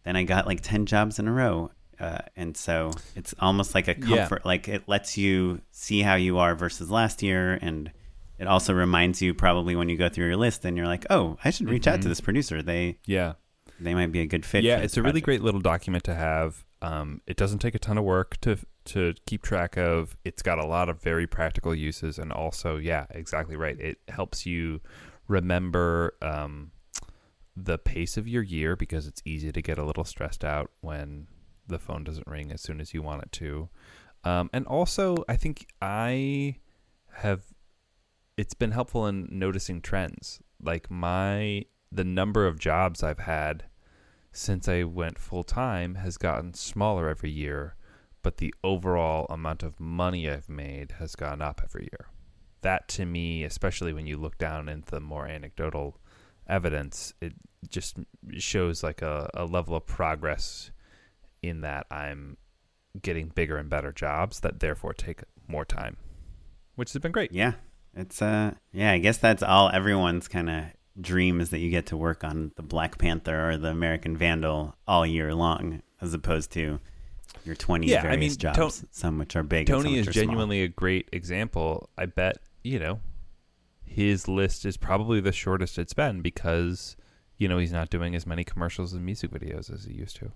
then 0.07 0.17
I 0.17 0.23
got 0.25 0.47
like 0.47 0.61
10 0.63 0.87
jobs 0.87 1.19
in 1.19 1.29
a 1.29 1.33
row. 1.33 1.71
Uh, 1.99 2.19
and 2.37 2.57
so 2.57 2.93
it's 3.15 3.35
almost 3.39 3.75
like 3.75 3.89
a 3.89 3.97
Yeah. 3.99 4.19
comfort, 4.19 4.45
like 4.47 4.69
it 4.69 4.85
lets 4.87 5.17
you 5.19 5.61
see 5.71 6.01
how 6.03 6.15
you 6.15 6.39
are 6.39 6.55
versus 6.55 6.91
last 6.91 7.23
year. 7.23 7.59
And 7.61 7.91
it 8.39 8.47
also 8.47 8.75
reminds 8.75 9.23
you 9.23 9.33
probably 9.35 9.75
when 9.75 9.89
you 9.89 9.97
go 9.97 10.09
through 10.11 10.27
your 10.27 10.37
list 10.37 10.65
and 10.67 10.77
you're 10.77 10.87
like, 10.87 11.07
oh, 11.11 11.39
I 11.45 11.51
should 11.51 11.71
reach 11.71 11.87
out 11.87 12.03
to 12.03 12.09
this 12.09 12.21
producer. 12.21 12.63
They 12.63 12.99
Yeah, 13.07 13.35
they 13.81 13.95
might 13.95 14.13
be 14.13 14.21
a 14.21 14.27
good 14.27 14.45
fit. 14.45 14.59
Mm-hmm. 14.59 14.67
yeah. 14.67 14.79
It's 14.79 14.97
a 14.99 15.03
really 15.03 15.23
great 15.23 15.41
little 15.43 15.61
document 15.61 16.05
to 16.05 16.15
have. 16.15 16.65
Um, 16.83 17.23
it 17.27 17.39
doesn't 17.39 17.61
take 17.61 17.75
a 17.75 17.79
ton 17.79 17.97
of 17.99 18.05
work 18.05 18.39
to 18.43 18.59
to 18.85 19.15
keep 19.27 19.43
track 19.43 19.77
of. 19.79 20.17
It's 20.25 20.43
got 20.43 20.59
a 20.59 20.67
lot 20.67 20.91
of 20.91 21.03
very 21.03 21.27
practical 21.27 21.75
uses, 21.75 22.19
and 22.19 22.31
also, 22.31 22.77
yeah, 22.77 23.07
exactly 23.11 23.57
right. 23.57 23.81
It 23.81 23.99
helps 24.09 24.45
you 24.47 24.81
remember 25.27 26.15
um, 26.23 26.71
the 27.57 27.79
pace 27.79 28.17
of 28.17 28.29
your 28.29 28.43
year 28.43 28.77
because 28.77 29.07
it's 29.07 29.23
easy 29.25 29.51
to 29.51 29.63
get 29.63 29.79
a 29.79 29.85
little 29.85 30.05
stressed 30.05 30.45
out 30.45 30.71
when 30.81 31.27
the 31.67 31.79
phone 31.79 32.05
doesn't 32.05 32.27
ring 32.27 32.53
as 32.53 32.61
soon 32.61 32.81
as 32.81 32.93
you 32.93 33.03
want 33.03 33.23
it 33.23 33.33
to. 33.33 33.69
Um, 34.25 34.51
and 34.53 34.67
also, 34.67 35.25
I 35.29 35.37
think 35.37 35.67
I 35.81 36.57
have 37.15 37.45
it's 38.37 38.55
been 38.55 38.73
helpful 38.73 39.07
in 39.07 39.29
noticing 39.31 39.81
trends. 39.81 40.41
Like 40.63 40.91
my 40.91 41.65
the 41.91 42.05
number 42.05 42.47
of 42.47 42.59
jobs 42.59 43.03
I've 43.03 43.21
had 43.21 43.65
since 44.33 44.69
I 44.69 44.83
went 44.83 45.19
full 45.19 45.45
time 45.45 45.95
has 45.97 46.19
gotten 46.19 46.53
smaller 46.53 47.09
every 47.09 47.31
year, 47.31 47.77
but 48.23 48.37
the 48.37 48.55
overall 48.63 49.27
amount 49.31 49.63
of 49.63 49.81
money 49.81 50.29
I've 50.29 50.49
made 50.49 50.93
has 50.99 51.17
gone 51.17 51.41
up 51.41 51.63
every 51.65 51.85
year. 51.85 52.11
That 52.61 52.89
to 52.89 53.07
me, 53.07 53.45
especially 53.45 53.93
when 53.93 54.07
you 54.07 54.19
look 54.19 54.37
down 54.37 54.69
into 54.69 54.91
the 54.91 55.01
more 55.01 55.27
anecdotal 55.27 55.99
evidence, 56.49 57.13
it 57.21 57.35
just 57.69 57.99
shows 58.39 58.83
like 58.83 59.03
a, 59.03 59.31
a 59.35 59.45
level 59.45 59.75
of 59.77 59.87
progress 59.87 60.71
in 61.43 61.61
that 61.63 61.87
I'm 61.91 62.37
getting 63.01 63.29
bigger 63.29 63.57
and 63.59 63.69
better 63.69 63.93
jobs 63.93 64.41
that 64.41 64.61
therefore 64.61 64.95
take 64.95 65.23
more 65.49 65.65
time, 65.65 65.97
which 66.77 66.93
has 66.93 67.03
been 67.03 67.13
great. 67.13 67.33
Yeah. 67.33 67.53
It's 67.95 68.21
uh 68.21 68.53
yeah, 68.73 68.93
I 68.93 68.99
guess 68.99 69.17
that's 69.19 69.43
all 69.43 69.71
everyone's 69.71 70.29
kind 70.29 70.51
of 70.51 70.65
dream 71.01 71.41
is 71.41 71.51
that 71.51 71.59
you 71.59 71.71
get 71.71 71.87
to 71.87 71.97
work 71.97 72.25
on 72.25 72.53
the 72.57 72.63
Black 72.63 72.99
Panther 72.99 73.51
or 73.51 73.57
the 73.57 73.69
American 73.71 74.17
Vandal 74.17 74.77
all 74.87 75.07
year 75.07 75.35
long, 75.35 75.83
as 76.01 76.13
opposed 76.15 76.53
to 76.53 76.79
your 77.45 77.55
20 77.55 77.87
Yeah, 77.87 78.01
I 78.01 78.03
various 78.03 78.33
mean, 78.33 78.39
jobs, 78.39 78.85
some 78.91 79.19
which 79.19 79.35
are 79.37 79.43
big. 79.43 79.69
and 79.71 79.79
some 79.79 79.85
Tony 79.85 79.99
is 79.99 80.09
are 80.09 80.13
small. 80.13 80.25
genuinely 80.25 80.63
a 80.63 80.69
great 80.69 81.09
example. 81.13 81.89
I 81.97 82.07
bet, 82.07 82.39
you 82.65 82.79
know, 82.79 83.01
his 83.87 84.29
list 84.29 84.67
is 84.67 84.77
probably 84.77 85.21
the 85.21 85.33
shortest 85.33 85.79
it's 85.79 85.95
been 85.95 86.21
because, 86.21 86.97
you 87.39 87.49
know, 87.49 87.59
he's 87.59 87.73
not 87.73 87.89
doing 87.89 88.15
as 88.15 88.27
many 88.27 88.45
commercials 88.45 88.93
and 88.93 89.05
music 89.05 89.31
videos 89.31 89.73
as 89.73 89.85
he 89.85 89.95
used 89.95 90.17
to 90.17 90.33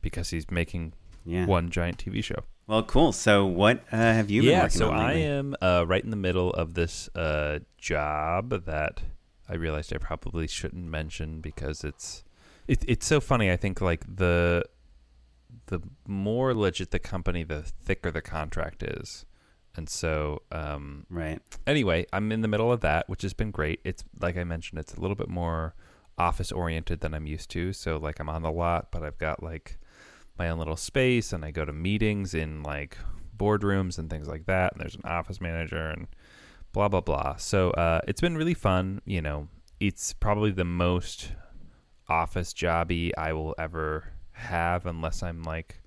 because 0.00 0.30
he's 0.30 0.50
making 0.50 0.94
yeah. 1.24 1.46
one 1.46 1.70
giant 1.70 1.98
TV 1.98 2.22
show. 2.22 2.44
Well, 2.66 2.82
cool. 2.84 3.12
So, 3.12 3.44
what 3.44 3.82
uh, 3.92 3.96
have 3.96 4.30
you 4.30 4.42
been 4.42 4.50
yeah, 4.50 4.62
working 4.62 4.78
so 4.78 4.90
on 4.90 5.00
I 5.00 5.14
am 5.14 5.54
uh, 5.60 5.84
right 5.86 6.02
in 6.02 6.10
the 6.10 6.16
middle 6.16 6.50
of 6.50 6.74
this 6.74 7.08
uh, 7.14 7.58
job 7.76 8.64
that 8.66 9.02
I 9.48 9.54
realized 9.54 9.92
I 9.92 9.98
probably 9.98 10.46
shouldn't 10.46 10.84
mention 10.84 11.40
because 11.40 11.84
it's 11.84 12.24
it, 12.68 12.84
it's 12.86 13.06
so 13.06 13.20
funny. 13.20 13.50
I 13.50 13.56
think 13.56 13.80
like 13.80 14.04
the 14.16 14.64
the 15.66 15.80
more 16.06 16.54
legit 16.54 16.92
the 16.92 16.98
company, 16.98 17.42
the 17.42 17.62
thicker 17.62 18.10
the 18.10 18.22
contract 18.22 18.82
is, 18.82 19.26
and 19.76 19.88
so 19.88 20.42
um, 20.52 21.06
Right. 21.08 21.40
anyway, 21.66 22.06
I'm 22.12 22.30
in 22.32 22.42
the 22.42 22.48
middle 22.48 22.72
of 22.72 22.80
that, 22.80 23.08
which 23.08 23.22
has 23.22 23.32
been 23.32 23.50
great. 23.50 23.80
It's 23.84 24.04
like 24.20 24.36
I 24.36 24.44
mentioned, 24.44 24.78
it's 24.78 24.94
a 24.94 25.00
little 25.00 25.14
bit 25.16 25.28
more 25.28 25.74
office 26.18 26.52
oriented 26.52 27.00
than 27.00 27.14
I'm 27.14 27.26
used 27.26 27.50
to. 27.50 27.72
So 27.72 27.96
like 27.96 28.20
I'm 28.20 28.28
on 28.28 28.42
the 28.42 28.52
lot, 28.52 28.90
but 28.90 29.02
I've 29.02 29.18
got 29.18 29.42
like 29.42 29.78
my 30.38 30.48
own 30.48 30.58
little 30.58 30.76
space 30.76 31.32
and 31.32 31.44
I 31.44 31.50
go 31.50 31.64
to 31.64 31.72
meetings 31.72 32.34
in 32.34 32.62
like 32.62 32.98
boardrooms 33.36 33.98
and 33.98 34.10
things 34.10 34.28
like 34.28 34.46
that. 34.46 34.72
And 34.72 34.80
there's 34.82 34.94
an 34.94 35.02
office 35.04 35.40
manager 35.40 35.88
and 35.88 36.06
blah 36.72 36.88
blah 36.88 37.00
blah. 37.00 37.36
So 37.36 37.70
uh, 37.72 38.00
it's 38.06 38.20
been 38.20 38.36
really 38.36 38.54
fun. 38.54 39.00
You 39.04 39.22
know, 39.22 39.48
it's 39.80 40.12
probably 40.12 40.50
the 40.50 40.64
most 40.64 41.32
office 42.08 42.52
jobby 42.52 43.10
I 43.16 43.32
will 43.32 43.54
ever 43.58 44.12
have, 44.32 44.86
unless 44.86 45.22
I'm 45.22 45.42
like 45.42 45.80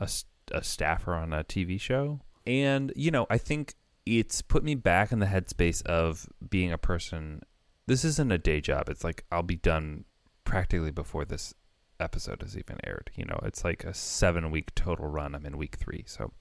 a, 0.00 0.08
a 0.52 0.62
staffer 0.64 1.14
on 1.14 1.32
a 1.32 1.44
TV 1.44 1.80
show. 1.80 2.20
And 2.48 2.92
you 2.96 3.10
know, 3.10 3.26
I 3.28 3.38
think 3.38 3.74
it's 4.06 4.40
put 4.40 4.64
me 4.64 4.74
back 4.74 5.12
in 5.12 5.18
the 5.18 5.26
headspace 5.26 5.82
of 5.82 6.26
being 6.48 6.72
a 6.72 6.78
person. 6.78 7.42
This 7.86 8.04
isn't 8.04 8.32
a 8.32 8.38
day 8.38 8.60
job. 8.60 8.88
It's 8.88 9.04
like 9.04 9.24
I'll 9.30 9.42
be 9.42 9.56
done 9.56 10.06
practically 10.44 10.90
before 10.90 11.26
this 11.26 11.54
episode 12.00 12.40
has 12.40 12.56
even 12.56 12.78
aired. 12.84 13.10
You 13.14 13.26
know, 13.26 13.38
it's 13.42 13.64
like 13.64 13.84
a 13.84 13.92
seven 13.92 14.50
week 14.50 14.74
total 14.74 15.06
run. 15.06 15.34
I'm 15.34 15.44
in 15.44 15.58
week 15.58 15.76
three, 15.76 16.04
so 16.06 16.32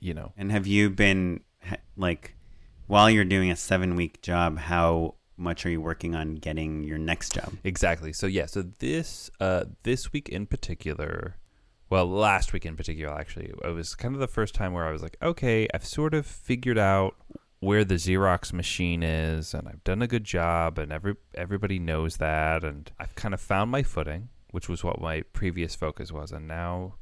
you 0.00 0.14
know, 0.14 0.32
And 0.36 0.50
have 0.52 0.66
you 0.66 0.90
been 0.90 1.40
like 1.96 2.34
while 2.86 3.10
you're 3.10 3.24
doing 3.24 3.50
a 3.50 3.56
seven 3.56 3.94
week 3.94 4.22
job? 4.22 4.58
How 4.58 5.16
much 5.36 5.66
are 5.66 5.70
you 5.70 5.82
working 5.82 6.14
on 6.14 6.36
getting 6.36 6.82
your 6.82 6.98
next 6.98 7.34
job? 7.34 7.52
Exactly. 7.62 8.12
So 8.14 8.26
yeah, 8.26 8.46
so 8.46 8.62
this 8.78 9.30
uh 9.38 9.64
this 9.82 10.12
week 10.12 10.30
in 10.30 10.46
particular, 10.46 11.36
well, 11.88 12.06
last 12.06 12.52
week 12.52 12.66
in 12.66 12.76
particular 12.76 13.14
actually, 13.18 13.52
it 13.64 13.70
was 13.70 13.94
kind 13.94 14.14
of 14.14 14.20
the 14.20 14.26
first 14.26 14.54
time 14.54 14.72
where 14.72 14.86
I 14.86 14.92
was 14.92 15.02
like, 15.02 15.16
okay, 15.22 15.68
I've 15.72 15.86
sort 15.86 16.14
of 16.14 16.26
figured 16.26 16.78
out 16.78 17.16
where 17.60 17.84
the 17.84 17.94
Xerox 17.94 18.52
machine 18.52 19.02
is 19.02 19.54
and 19.54 19.68
I've 19.68 19.82
done 19.84 20.02
a 20.02 20.06
good 20.06 20.24
job 20.24 20.78
and 20.78 20.92
every 20.92 21.16
everybody 21.34 21.78
knows 21.78 22.18
that 22.18 22.64
and 22.64 22.90
I've 22.98 23.14
kind 23.14 23.34
of 23.34 23.40
found 23.40 23.70
my 23.70 23.82
footing, 23.82 24.28
which 24.50 24.68
was 24.68 24.84
what 24.84 25.00
my 25.00 25.22
previous 25.32 25.74
focus 25.74 26.12
was 26.12 26.32
and 26.32 26.46
now 26.46 26.94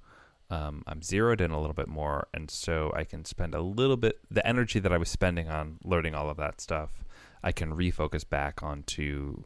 um, 0.51 0.83
I'm 0.87 1.03
zeroed 1.03 1.41
in 1.41 1.51
a 1.51 1.61
little 1.61 1.75
bit 1.75 1.89
more, 1.89 2.29
and 2.35 2.51
so 2.51 2.93
I 2.95 3.05
can 3.05 3.25
spend 3.25 3.55
a 3.55 3.61
little 3.61 3.97
bit 3.97 4.21
the 4.31 4.47
energy 4.47 4.79
that 4.79 4.93
I 4.93 4.99
was 4.99 5.09
spending 5.09 5.49
on 5.49 5.79
learning 5.83 6.15
all 6.15 6.29
of 6.29 6.37
that 6.37 6.61
stuff. 6.61 7.05
I 7.43 7.53
can 7.53 7.75
refocus 7.75 8.29
back 8.29 8.63
onto 8.63 9.45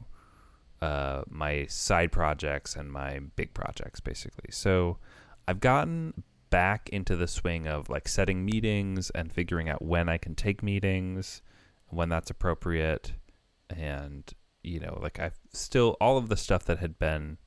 uh, 0.80 1.22
my 1.28 1.66
side 1.66 2.12
projects 2.12 2.76
and 2.76 2.90
my 2.90 3.20
big 3.36 3.54
projects, 3.54 4.00
basically. 4.00 4.50
So 4.50 4.98
I've 5.48 5.60
gotten 5.60 6.24
back 6.50 6.90
into 6.90 7.16
the 7.16 7.26
swing 7.26 7.66
of 7.66 7.88
like 7.88 8.06
setting 8.06 8.44
meetings 8.44 9.08
and 9.14 9.32
figuring 9.32 9.70
out 9.70 9.80
when 9.80 10.06
I 10.06 10.18
can 10.18 10.34
take 10.34 10.62
meetings, 10.62 11.40
when 11.88 12.10
that's 12.10 12.28
appropriate, 12.28 13.14
and 13.70 14.30
you 14.62 14.78
know, 14.78 14.98
like 15.00 15.18
I've 15.18 15.38
still 15.54 15.96
all 16.02 16.18
of 16.18 16.28
the 16.28 16.36
stuff 16.36 16.66
that 16.66 16.80
had 16.80 16.98
been 16.98 17.38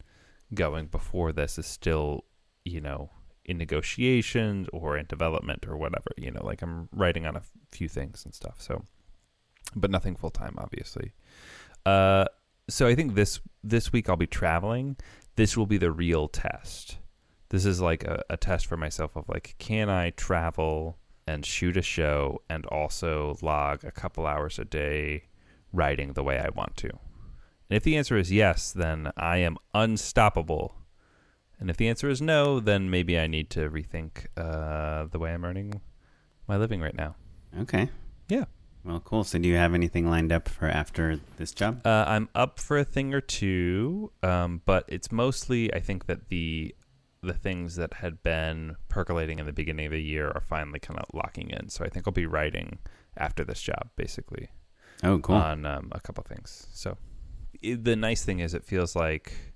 going 0.51 0.87
before 0.87 1.31
this 1.31 1.59
is 1.59 1.67
still, 1.67 2.25
you 2.65 2.81
know, 2.81 3.11
in 3.45 3.59
negotiations 3.59 4.67
or 4.73 4.97
in 4.97 5.05
development 5.05 5.67
or 5.67 5.77
whatever. 5.77 6.09
You 6.17 6.31
know, 6.31 6.43
like 6.43 6.63
I'm 6.63 6.89
writing 6.91 7.27
on 7.27 7.35
a 7.35 7.43
few 7.69 7.87
things 7.87 8.25
and 8.25 8.33
stuff. 8.33 8.55
So, 8.57 8.83
but 9.75 9.91
nothing 9.91 10.15
full 10.15 10.31
time, 10.31 10.55
obviously. 10.57 11.13
Uh, 11.85 12.25
so 12.67 12.87
I 12.87 12.95
think 12.95 13.13
this 13.13 13.41
this 13.63 13.93
week 13.93 14.09
I'll 14.09 14.15
be 14.15 14.25
traveling. 14.25 14.97
This 15.35 15.55
will 15.55 15.67
be 15.67 15.77
the 15.77 15.91
real 15.91 16.27
test. 16.27 16.97
This 17.51 17.65
is 17.65 17.81
like 17.81 18.05
a, 18.05 18.23
a 18.29 18.37
test 18.37 18.65
for 18.65 18.77
myself 18.77 19.17
of 19.17 19.27
like, 19.27 19.55
can 19.59 19.89
I 19.89 20.11
travel 20.11 20.97
and 21.27 21.45
shoot 21.45 21.75
a 21.75 21.81
show 21.81 22.41
and 22.49 22.65
also 22.67 23.37
log 23.41 23.83
a 23.83 23.91
couple 23.91 24.25
hours 24.25 24.57
a 24.57 24.63
day 24.63 25.25
writing 25.73 26.13
the 26.13 26.23
way 26.23 26.39
I 26.39 26.47
want 26.49 26.77
to? 26.77 26.87
And 26.87 27.77
if 27.77 27.83
the 27.83 27.97
answer 27.97 28.15
is 28.15 28.31
yes, 28.31 28.71
then 28.71 29.11
I 29.17 29.37
am 29.37 29.57
unstoppable. 29.73 30.75
And 31.59 31.69
if 31.69 31.75
the 31.75 31.89
answer 31.89 32.09
is 32.09 32.21
no, 32.21 32.61
then 32.61 32.89
maybe 32.89 33.19
I 33.19 33.27
need 33.27 33.49
to 33.49 33.69
rethink 33.69 34.27
uh, 34.37 35.07
the 35.11 35.19
way 35.19 35.33
I'm 35.33 35.43
earning 35.43 35.81
my 36.47 36.55
living 36.55 36.79
right 36.79 36.95
now. 36.95 37.15
Okay. 37.59 37.89
Yeah. 38.29 38.45
Well, 38.85 39.01
cool. 39.01 39.25
So, 39.25 39.37
do 39.37 39.49
you 39.49 39.57
have 39.57 39.73
anything 39.73 40.09
lined 40.09 40.31
up 40.31 40.47
for 40.47 40.67
after 40.67 41.19
this 41.37 41.51
job? 41.51 41.85
Uh, 41.85 42.05
I'm 42.07 42.29
up 42.33 42.59
for 42.59 42.77
a 42.77 42.83
thing 42.83 43.13
or 43.13 43.21
two, 43.21 44.11
um, 44.23 44.61
but 44.65 44.85
it's 44.87 45.11
mostly 45.11 45.71
I 45.73 45.79
think 45.79 46.07
that 46.07 46.29
the 46.29 46.73
the 47.23 47.34
things 47.34 47.75
that 47.75 47.93
had 47.95 48.23
been 48.23 48.75
percolating 48.89 49.39
in 49.39 49.45
the 49.45 49.53
beginning 49.53 49.86
of 49.86 49.91
the 49.91 50.01
year 50.01 50.29
are 50.29 50.41
finally 50.41 50.79
kind 50.79 50.99
of 50.99 51.05
locking 51.13 51.49
in. 51.51 51.69
So 51.69 51.86
I 51.86 51.89
think 51.89 52.07
I'll 52.07 52.13
be 52.13 52.25
writing 52.25 52.79
after 53.15 53.43
this 53.43 53.62
job, 53.62 53.89
basically 53.95 54.49
Oh, 55.03 55.19
cool. 55.19 55.36
on 55.36 55.65
um, 55.65 55.89
a 55.91 55.99
couple 55.99 56.23
things. 56.23 56.67
So 56.73 56.97
i 57.63 57.73
the 57.75 57.95
nice 57.95 58.23
thing 58.25 58.39
is, 58.39 58.53
it 58.53 58.63
feels 58.63 58.95
like 58.95 59.50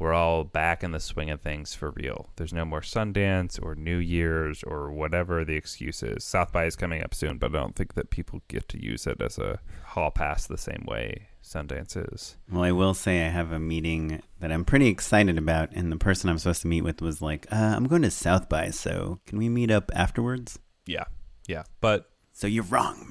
we're 0.00 0.14
all 0.14 0.44
back 0.44 0.82
in 0.82 0.92
the 0.92 0.98
swing 0.98 1.28
of 1.28 1.42
things 1.42 1.74
for 1.74 1.90
real. 1.90 2.30
There's 2.36 2.54
no 2.54 2.64
more 2.64 2.80
Sundance 2.80 3.62
or 3.62 3.74
New 3.74 3.98
Year's 3.98 4.62
or 4.64 4.90
whatever 4.90 5.44
the 5.44 5.56
excuse 5.56 6.02
is. 6.02 6.24
South 6.24 6.52
by 6.52 6.64
is 6.64 6.74
coming 6.74 7.04
up 7.04 7.14
soon, 7.14 7.36
but 7.36 7.54
I 7.54 7.58
don't 7.58 7.76
think 7.76 7.94
that 7.94 8.08
people 8.08 8.40
get 8.48 8.66
to 8.70 8.82
use 8.82 9.06
it 9.06 9.20
as 9.20 9.38
a 9.38 9.60
hall 9.84 10.10
pass 10.10 10.46
the 10.46 10.56
same 10.56 10.84
way 10.88 11.28
Sundance 11.44 11.96
is. 12.14 12.36
well, 12.50 12.64
I 12.64 12.72
will 12.72 12.94
say 12.94 13.26
I 13.26 13.28
have 13.28 13.52
a 13.52 13.58
meeting 13.58 14.22
that 14.40 14.50
I'm 14.50 14.64
pretty 14.64 14.88
excited 14.88 15.36
about, 15.36 15.70
and 15.72 15.92
the 15.92 15.96
person 15.96 16.30
I'm 16.30 16.38
supposed 16.38 16.62
to 16.62 16.68
meet 16.68 16.82
with 16.82 17.02
was 17.02 17.20
like, 17.20 17.46
uh, 17.52 17.74
"I'm 17.76 17.86
going 17.86 18.02
to 18.02 18.10
South 18.10 18.48
by, 18.48 18.70
so 18.70 19.20
can 19.26 19.38
we 19.38 19.48
meet 19.48 19.70
up 19.70 19.90
afterwards?" 19.94 20.58
Yeah, 20.86 21.04
yeah, 21.46 21.64
but 21.80 22.10
So 22.32 22.46
you're 22.46 22.64
wrong, 22.64 23.06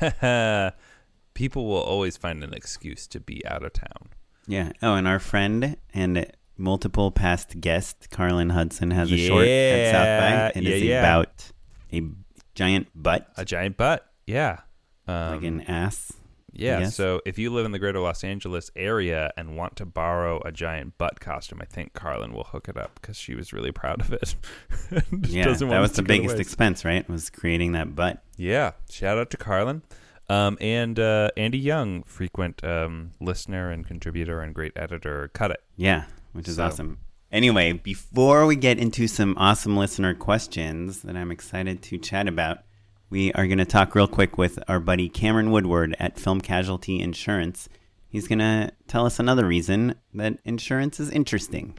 man. 0.00 0.72
people 1.34 1.66
will 1.66 1.82
always 1.82 2.16
find 2.16 2.42
an 2.42 2.54
excuse 2.54 3.06
to 3.08 3.20
be 3.20 3.44
out 3.46 3.62
of 3.62 3.74
town. 3.74 4.08
Yeah. 4.50 4.72
Oh, 4.82 4.94
and 4.94 5.06
our 5.06 5.20
friend 5.20 5.76
and 5.94 6.26
multiple 6.56 7.10
past 7.12 7.60
guest, 7.60 8.08
Carlin 8.10 8.50
Hudson, 8.50 8.90
has 8.90 9.10
a 9.12 9.16
short 9.16 9.46
at 9.46 9.92
South 9.92 10.54
by. 10.54 10.60
It 10.60 10.64
yeah, 10.64 10.74
is 10.74 10.82
yeah. 10.82 10.98
about 10.98 11.52
a 11.92 12.02
giant 12.54 12.88
butt, 12.94 13.28
A 13.36 13.44
giant 13.44 13.76
butt, 13.76 14.06
yeah, 14.26 14.60
um, 15.06 15.34
like 15.34 15.44
an 15.44 15.60
ass. 15.62 16.12
yeah. 16.52 16.88
So 16.88 17.20
if 17.24 17.38
you 17.38 17.50
live 17.50 17.64
in 17.64 17.70
the 17.70 17.78
greater 17.78 18.00
Los 18.00 18.24
Angeles 18.24 18.72
area 18.74 19.32
and 19.36 19.56
want 19.56 19.76
to 19.76 19.86
borrow 19.86 20.42
a 20.44 20.50
giant 20.50 20.98
butt 20.98 21.20
costume, 21.20 21.60
I 21.62 21.66
think 21.66 21.92
Carlin 21.92 22.32
will 22.32 22.44
hook 22.44 22.68
it 22.68 22.76
up 22.76 22.96
because 22.96 23.16
she 23.16 23.36
was 23.36 23.52
really 23.52 23.72
proud 23.72 24.00
of 24.00 24.12
it. 24.12 24.34
Yeah, 25.28 25.44
that 25.44 25.60
was 25.60 25.60
the 25.60 25.66
to 25.66 25.76
go 25.76 25.88
to 25.88 26.02
biggest 26.02 26.38
expense, 26.40 26.84
right? 26.84 27.08
Was 27.08 27.30
creating 27.30 27.72
that 27.72 27.94
butt. 27.94 28.20
Yeah, 28.36 28.72
shout 28.90 29.16
out 29.18 29.30
to 29.30 29.36
Carlin. 29.36 29.82
Um, 30.30 30.56
and 30.60 30.98
uh, 30.98 31.30
Andy 31.36 31.58
Young, 31.58 32.04
frequent 32.04 32.62
um, 32.62 33.10
listener 33.20 33.70
and 33.70 33.84
contributor 33.84 34.40
and 34.40 34.54
great 34.54 34.72
editor, 34.76 35.28
cut 35.34 35.50
it. 35.50 35.60
Yeah, 35.76 36.04
which 36.32 36.46
is 36.48 36.56
So- 36.56 36.64
awesome. 36.66 36.98
Anyway, 37.32 37.72
before 37.72 38.44
we 38.46 38.56
get 38.56 38.78
into 38.78 39.06
some 39.06 39.36
awesome 39.38 39.76
listener 39.76 40.14
questions 40.14 41.02
that 41.02 41.16
I'm 41.16 41.30
excited 41.30 41.80
to 41.82 41.98
chat 41.98 42.26
about, 42.26 42.58
we 43.08 43.32
are 43.32 43.46
going 43.46 43.58
to 43.58 43.64
talk 43.64 43.94
real 43.94 44.08
quick 44.08 44.36
with 44.38 44.58
our 44.66 44.80
buddy 44.80 45.08
Cameron 45.08 45.50
Woodward 45.52 45.94
at 46.00 46.18
Film 46.18 46.40
Casualty 46.40 47.00
Insurance. 47.00 47.68
He's 48.08 48.26
going 48.26 48.40
to 48.40 48.72
tell 48.88 49.06
us 49.06 49.18
another 49.20 49.46
reason 49.46 49.94
that 50.14 50.38
insurance 50.44 50.98
is 50.98 51.10
interesting. 51.10 51.76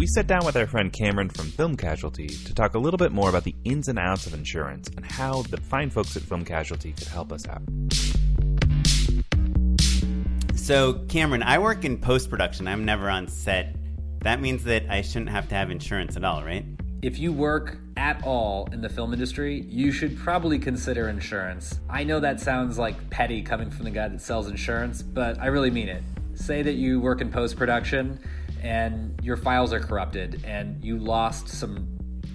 We 0.00 0.06
sat 0.06 0.26
down 0.26 0.46
with 0.46 0.56
our 0.56 0.66
friend 0.66 0.90
Cameron 0.94 1.28
from 1.28 1.44
Film 1.50 1.76
Casualty 1.76 2.28
to 2.28 2.54
talk 2.54 2.72
a 2.72 2.78
little 2.78 2.96
bit 2.96 3.12
more 3.12 3.28
about 3.28 3.44
the 3.44 3.54
ins 3.64 3.86
and 3.86 3.98
outs 3.98 4.26
of 4.26 4.32
insurance 4.32 4.88
and 4.96 5.04
how 5.04 5.42
the 5.42 5.58
fine 5.58 5.90
folks 5.90 6.16
at 6.16 6.22
Film 6.22 6.42
Casualty 6.42 6.94
could 6.94 7.08
help 7.08 7.30
us 7.30 7.46
out. 7.46 7.60
So, 10.56 11.04
Cameron, 11.10 11.42
I 11.42 11.58
work 11.58 11.84
in 11.84 11.98
post 11.98 12.30
production. 12.30 12.66
I'm 12.66 12.86
never 12.86 13.10
on 13.10 13.28
set. 13.28 13.76
That 14.20 14.40
means 14.40 14.64
that 14.64 14.86
I 14.88 15.02
shouldn't 15.02 15.32
have 15.32 15.50
to 15.50 15.54
have 15.54 15.70
insurance 15.70 16.16
at 16.16 16.24
all, 16.24 16.42
right? 16.44 16.64
If 17.02 17.18
you 17.18 17.30
work 17.30 17.76
at 17.98 18.24
all 18.24 18.70
in 18.72 18.80
the 18.80 18.88
film 18.88 19.12
industry, 19.12 19.66
you 19.68 19.92
should 19.92 20.16
probably 20.16 20.58
consider 20.58 21.10
insurance. 21.10 21.78
I 21.90 22.04
know 22.04 22.20
that 22.20 22.40
sounds 22.40 22.78
like 22.78 23.10
petty 23.10 23.42
coming 23.42 23.70
from 23.70 23.84
the 23.84 23.90
guy 23.90 24.08
that 24.08 24.22
sells 24.22 24.48
insurance, 24.48 25.02
but 25.02 25.38
I 25.38 25.48
really 25.48 25.70
mean 25.70 25.90
it. 25.90 26.02
Say 26.36 26.62
that 26.62 26.76
you 26.76 27.00
work 27.00 27.20
in 27.20 27.30
post 27.30 27.58
production 27.58 28.18
and 28.62 29.18
your 29.22 29.36
files 29.36 29.72
are 29.72 29.80
corrupted 29.80 30.44
and 30.44 30.84
you 30.84 30.98
lost 30.98 31.48
some 31.48 31.88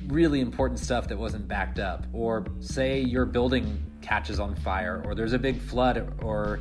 really 0.07 0.39
important 0.39 0.79
stuff 0.79 1.07
that 1.07 1.17
wasn't 1.17 1.47
backed 1.47 1.79
up, 1.79 2.05
or 2.13 2.45
say 2.59 2.99
your 2.99 3.25
building 3.25 3.83
catches 4.01 4.39
on 4.39 4.55
fire, 4.55 5.01
or 5.05 5.15
there's 5.15 5.33
a 5.33 5.39
big 5.39 5.59
flood, 5.59 6.13
or 6.21 6.59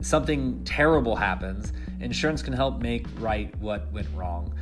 something 0.00 0.62
terrible 0.64 1.14
happens, 1.14 1.72
insurance 2.00 2.42
can 2.42 2.52
help 2.52 2.82
make 2.82 3.06
right 3.18 3.54
what 3.56 3.92
went 3.92 4.08
wrong. 4.14 4.52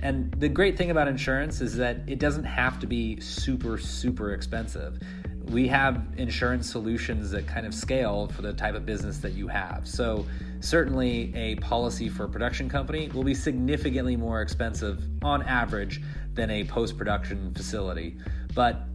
And 0.00 0.32
the 0.34 0.48
great 0.48 0.76
thing 0.76 0.90
about 0.90 1.08
insurance 1.08 1.60
is 1.60 1.76
that 1.76 1.98
it 2.06 2.18
doesn't 2.18 2.44
have 2.44 2.78
to 2.80 2.86
be 2.86 3.20
super, 3.20 3.78
super 3.78 4.32
expensive. 4.32 5.00
We 5.52 5.68
have 5.68 6.02
insurance 6.16 6.70
solutions 6.70 7.30
that 7.32 7.46
kind 7.46 7.66
of 7.66 7.74
scale 7.74 8.28
for 8.28 8.40
the 8.40 8.54
type 8.54 8.74
of 8.74 8.86
business 8.86 9.18
that 9.18 9.34
you 9.34 9.48
have. 9.48 9.86
So, 9.86 10.26
certainly, 10.60 11.30
a 11.36 11.56
policy 11.56 12.08
for 12.08 12.24
a 12.24 12.28
production 12.28 12.70
company 12.70 13.08
will 13.08 13.22
be 13.22 13.34
significantly 13.34 14.16
more 14.16 14.40
expensive 14.40 15.06
on 15.22 15.42
average 15.42 16.00
than 16.32 16.50
a 16.50 16.64
post 16.64 16.96
production 16.96 17.52
facility. 17.54 18.16
But 18.54 18.86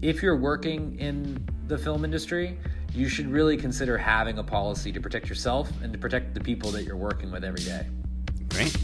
if 0.00 0.22
you're 0.22 0.38
working 0.38 0.98
in 0.98 1.46
the 1.66 1.76
film 1.76 2.02
industry, 2.02 2.58
you 2.94 3.08
should 3.08 3.30
really 3.30 3.58
consider 3.58 3.98
having 3.98 4.38
a 4.38 4.42
policy 4.42 4.90
to 4.92 5.00
protect 5.00 5.28
yourself 5.28 5.70
and 5.82 5.92
to 5.92 5.98
protect 5.98 6.32
the 6.32 6.40
people 6.40 6.70
that 6.70 6.84
you're 6.84 6.96
working 6.96 7.30
with 7.30 7.44
every 7.44 7.62
day. 7.62 7.86
Great. 8.48 8.74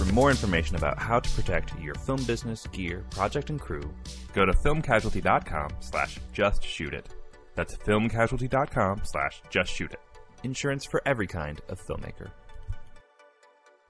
For 0.00 0.10
more 0.14 0.30
information 0.30 0.76
about 0.76 0.98
how 0.98 1.20
to 1.20 1.30
protect 1.32 1.78
your 1.78 1.94
film 1.94 2.24
business, 2.24 2.66
gear, 2.68 3.04
project, 3.10 3.50
and 3.50 3.60
crew, 3.60 3.92
go 4.32 4.46
to 4.46 4.52
filmcasualty.com 4.54 5.72
slash 5.80 6.18
just 6.32 6.64
shoot 6.64 6.94
it. 6.94 7.06
That's 7.54 7.76
filmcasualty.com 7.76 9.02
slash 9.04 9.42
just 9.50 9.70
shoot 9.70 9.92
it. 9.92 10.00
Insurance 10.42 10.86
for 10.86 11.02
every 11.04 11.26
kind 11.26 11.60
of 11.68 11.78
filmmaker. 11.86 12.30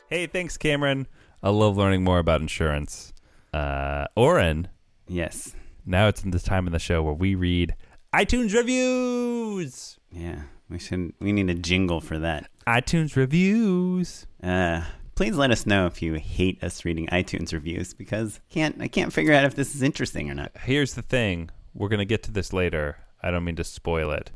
Hey, 0.08 0.26
thanks, 0.26 0.56
Cameron. 0.56 1.06
I 1.44 1.50
love 1.50 1.76
learning 1.76 2.02
more 2.02 2.18
about 2.18 2.40
insurance. 2.40 3.12
Uh, 3.54 4.06
Oren, 4.16 4.66
Yes. 5.06 5.54
now 5.86 6.08
it's 6.08 6.24
in 6.24 6.32
this 6.32 6.42
time 6.42 6.66
of 6.66 6.72
the 6.72 6.80
show 6.80 7.04
where 7.04 7.14
we 7.14 7.36
read 7.36 7.76
iTunes 8.12 8.52
reviews. 8.52 9.96
Yeah. 10.10 10.42
We 10.68 10.78
should. 10.80 11.12
We 11.20 11.32
need 11.32 11.50
a 11.50 11.54
jingle 11.54 12.00
for 12.00 12.18
that. 12.20 12.48
iTunes 12.66 13.16
reviews. 13.16 14.26
Uh, 14.42 14.82
please 15.20 15.36
let 15.36 15.50
us 15.50 15.66
know 15.66 15.84
if 15.84 16.00
you 16.00 16.14
hate 16.14 16.64
us 16.64 16.82
reading 16.82 17.06
iTunes 17.08 17.52
reviews 17.52 17.92
because 17.92 18.40
can't 18.48 18.80
I 18.80 18.88
can't 18.88 19.12
figure 19.12 19.34
out 19.34 19.44
if 19.44 19.54
this 19.54 19.74
is 19.74 19.82
interesting 19.82 20.30
or 20.30 20.34
not. 20.34 20.50
Here's 20.62 20.94
the 20.94 21.02
thing. 21.02 21.50
We're 21.74 21.90
gonna 21.90 22.06
get 22.06 22.22
to 22.22 22.30
this 22.30 22.54
later. 22.54 22.96
I 23.22 23.30
don't 23.30 23.44
mean 23.44 23.56
to 23.56 23.64
spoil 23.64 24.12
it, 24.12 24.30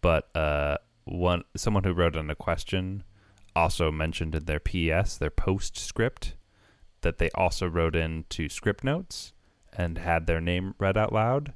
but 0.00 0.34
uh, 0.34 0.78
one 1.04 1.44
someone 1.54 1.84
who 1.84 1.92
wrote 1.92 2.16
in 2.16 2.30
a 2.30 2.34
question 2.34 3.04
also 3.54 3.92
mentioned 3.92 4.34
in 4.34 4.46
their 4.46 4.58
PS, 4.58 5.18
their 5.18 5.28
postscript, 5.28 6.34
that 7.02 7.18
they 7.18 7.28
also 7.34 7.66
wrote 7.66 7.94
in 7.94 8.24
into 8.30 8.48
Scriptnotes 8.48 9.32
and 9.76 9.98
had 9.98 10.26
their 10.26 10.40
name 10.40 10.74
read 10.78 10.96
out 10.96 11.12
loud, 11.12 11.52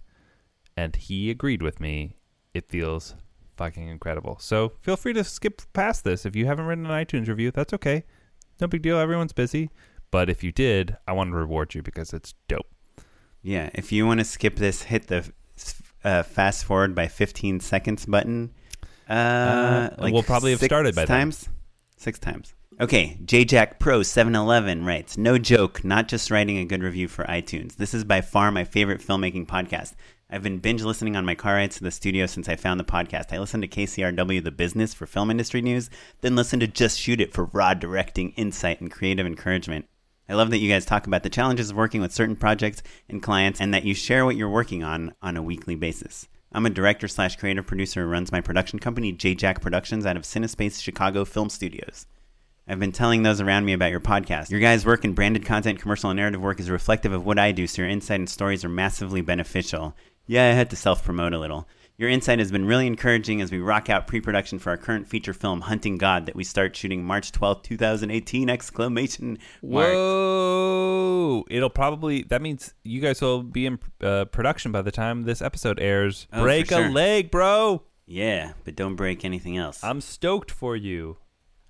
and 0.76 0.96
he 0.96 1.30
agreed 1.30 1.62
with 1.62 1.80
me. 1.80 2.18
It 2.52 2.68
feels 2.68 3.14
fucking 3.56 3.88
incredible. 3.88 4.36
So 4.38 4.74
feel 4.80 4.98
free 4.98 5.14
to 5.14 5.24
skip 5.24 5.62
past 5.72 6.04
this 6.04 6.26
if 6.26 6.36
you 6.36 6.44
haven't 6.44 6.66
written 6.66 6.84
an 6.84 6.92
iTunes 6.92 7.28
review. 7.28 7.50
That's 7.50 7.72
okay. 7.72 8.04
No 8.60 8.66
big 8.66 8.82
deal. 8.82 8.98
Everyone's 8.98 9.32
busy. 9.32 9.70
But 10.10 10.30
if 10.30 10.42
you 10.42 10.52
did, 10.52 10.96
I 11.06 11.12
want 11.12 11.30
to 11.30 11.36
reward 11.36 11.74
you 11.74 11.82
because 11.82 12.12
it's 12.12 12.34
dope. 12.48 12.66
Yeah. 13.42 13.70
If 13.74 13.92
you 13.92 14.06
want 14.06 14.20
to 14.20 14.24
skip 14.24 14.56
this, 14.56 14.82
hit 14.82 15.08
the 15.08 15.30
uh, 16.04 16.22
fast 16.22 16.64
forward 16.64 16.94
by 16.94 17.08
15 17.08 17.60
seconds 17.60 18.06
button. 18.06 18.52
Uh, 19.08 19.90
we'll 19.98 20.22
probably 20.22 20.52
have 20.52 20.60
started 20.60 20.94
by 20.94 21.04
then. 21.04 21.18
times. 21.18 21.48
Six 21.96 22.18
times. 22.18 22.54
Okay, 22.78 23.18
JJack 23.24 23.78
Pro 23.78 24.02
711 24.02 24.84
writes, 24.84 25.16
No 25.16 25.38
joke, 25.38 25.82
not 25.82 26.08
just 26.08 26.30
writing 26.30 26.58
a 26.58 26.64
good 26.66 26.82
review 26.82 27.08
for 27.08 27.24
iTunes. 27.24 27.76
This 27.76 27.94
is 27.94 28.04
by 28.04 28.20
far 28.20 28.52
my 28.52 28.64
favorite 28.64 29.00
filmmaking 29.00 29.46
podcast. 29.46 29.94
I've 30.28 30.42
been 30.42 30.58
binge 30.58 30.82
listening 30.82 31.14
on 31.14 31.24
my 31.24 31.36
car 31.36 31.54
rides 31.54 31.76
to 31.76 31.84
the 31.84 31.92
studio 31.92 32.26
since 32.26 32.48
I 32.48 32.56
found 32.56 32.80
the 32.80 32.84
podcast. 32.84 33.32
I 33.32 33.38
listen 33.38 33.60
to 33.60 33.68
KCRW 33.68 34.42
The 34.42 34.50
Business 34.50 34.92
for 34.92 35.06
film 35.06 35.30
industry 35.30 35.62
news, 35.62 35.88
then 36.20 36.34
listen 36.34 36.58
to 36.58 36.66
Just 36.66 36.98
Shoot 36.98 37.20
It 37.20 37.32
for 37.32 37.44
raw 37.44 37.74
directing, 37.74 38.32
insight, 38.32 38.80
and 38.80 38.90
creative 38.90 39.24
encouragement. 39.24 39.86
I 40.28 40.34
love 40.34 40.50
that 40.50 40.58
you 40.58 40.68
guys 40.68 40.84
talk 40.84 41.06
about 41.06 41.22
the 41.22 41.30
challenges 41.30 41.70
of 41.70 41.76
working 41.76 42.00
with 42.00 42.12
certain 42.12 42.34
projects 42.34 42.82
and 43.08 43.22
clients 43.22 43.60
and 43.60 43.72
that 43.72 43.84
you 43.84 43.94
share 43.94 44.24
what 44.24 44.34
you're 44.34 44.48
working 44.48 44.82
on 44.82 45.14
on 45.22 45.36
a 45.36 45.42
weekly 45.42 45.76
basis. 45.76 46.26
I'm 46.50 46.66
a 46.66 46.70
director 46.70 47.06
slash 47.06 47.36
creative 47.36 47.64
producer 47.64 48.02
who 48.02 48.08
runs 48.08 48.32
my 48.32 48.40
production 48.40 48.80
company, 48.80 49.12
JJack 49.12 49.60
Productions, 49.60 50.06
out 50.06 50.16
of 50.16 50.24
Cinespace 50.24 50.82
Chicago 50.82 51.24
Film 51.24 51.50
Studios. 51.50 52.06
I've 52.66 52.80
been 52.80 52.90
telling 52.90 53.22
those 53.22 53.40
around 53.40 53.64
me 53.64 53.74
about 53.74 53.92
your 53.92 54.00
podcast. 54.00 54.50
Your 54.50 54.58
guys' 54.58 54.84
work 54.84 55.04
in 55.04 55.12
branded 55.12 55.44
content, 55.46 55.78
commercial, 55.78 56.10
and 56.10 56.16
narrative 56.16 56.40
work 56.40 56.58
is 56.58 56.68
reflective 56.68 57.12
of 57.12 57.24
what 57.24 57.38
I 57.38 57.52
do, 57.52 57.68
so 57.68 57.82
your 57.82 57.88
insight 57.88 58.18
and 58.18 58.28
stories 58.28 58.64
are 58.64 58.68
massively 58.68 59.20
beneficial. 59.20 59.94
Yeah, 60.26 60.48
I 60.48 60.52
had 60.52 60.70
to 60.70 60.76
self 60.76 61.04
promote 61.04 61.32
a 61.32 61.38
little. 61.38 61.68
Your 61.98 62.10
insight 62.10 62.40
has 62.40 62.52
been 62.52 62.66
really 62.66 62.86
encouraging 62.86 63.40
as 63.40 63.50
we 63.50 63.58
rock 63.58 63.88
out 63.88 64.06
pre 64.06 64.20
production 64.20 64.58
for 64.58 64.68
our 64.70 64.76
current 64.76 65.08
feature 65.08 65.32
film, 65.32 65.62
Hunting 65.62 65.96
God, 65.96 66.26
that 66.26 66.36
we 66.36 66.44
start 66.44 66.76
shooting 66.76 67.04
March 67.04 67.32
twelfth, 67.32 67.62
2018! 67.62 68.50
Exclamation 68.50 69.38
mark. 69.62 69.86
Whoa! 69.94 71.44
It'll 71.48 71.70
probably 71.70 72.22
that 72.24 72.42
means 72.42 72.74
you 72.84 73.00
guys 73.00 73.22
will 73.22 73.42
be 73.42 73.64
in 73.66 73.78
uh, 74.02 74.26
production 74.26 74.72
by 74.72 74.82
the 74.82 74.92
time 74.92 75.22
this 75.22 75.40
episode 75.40 75.80
airs. 75.80 76.26
Oh, 76.32 76.42
Break 76.42 76.68
sure. 76.68 76.86
a 76.86 76.90
leg, 76.90 77.30
bro! 77.30 77.82
Yeah, 78.06 78.52
but 78.64 78.76
don't 78.76 78.94
break 78.96 79.24
anything 79.24 79.56
else. 79.56 79.82
I'm 79.82 80.00
stoked 80.00 80.50
for 80.50 80.76
you. 80.76 81.16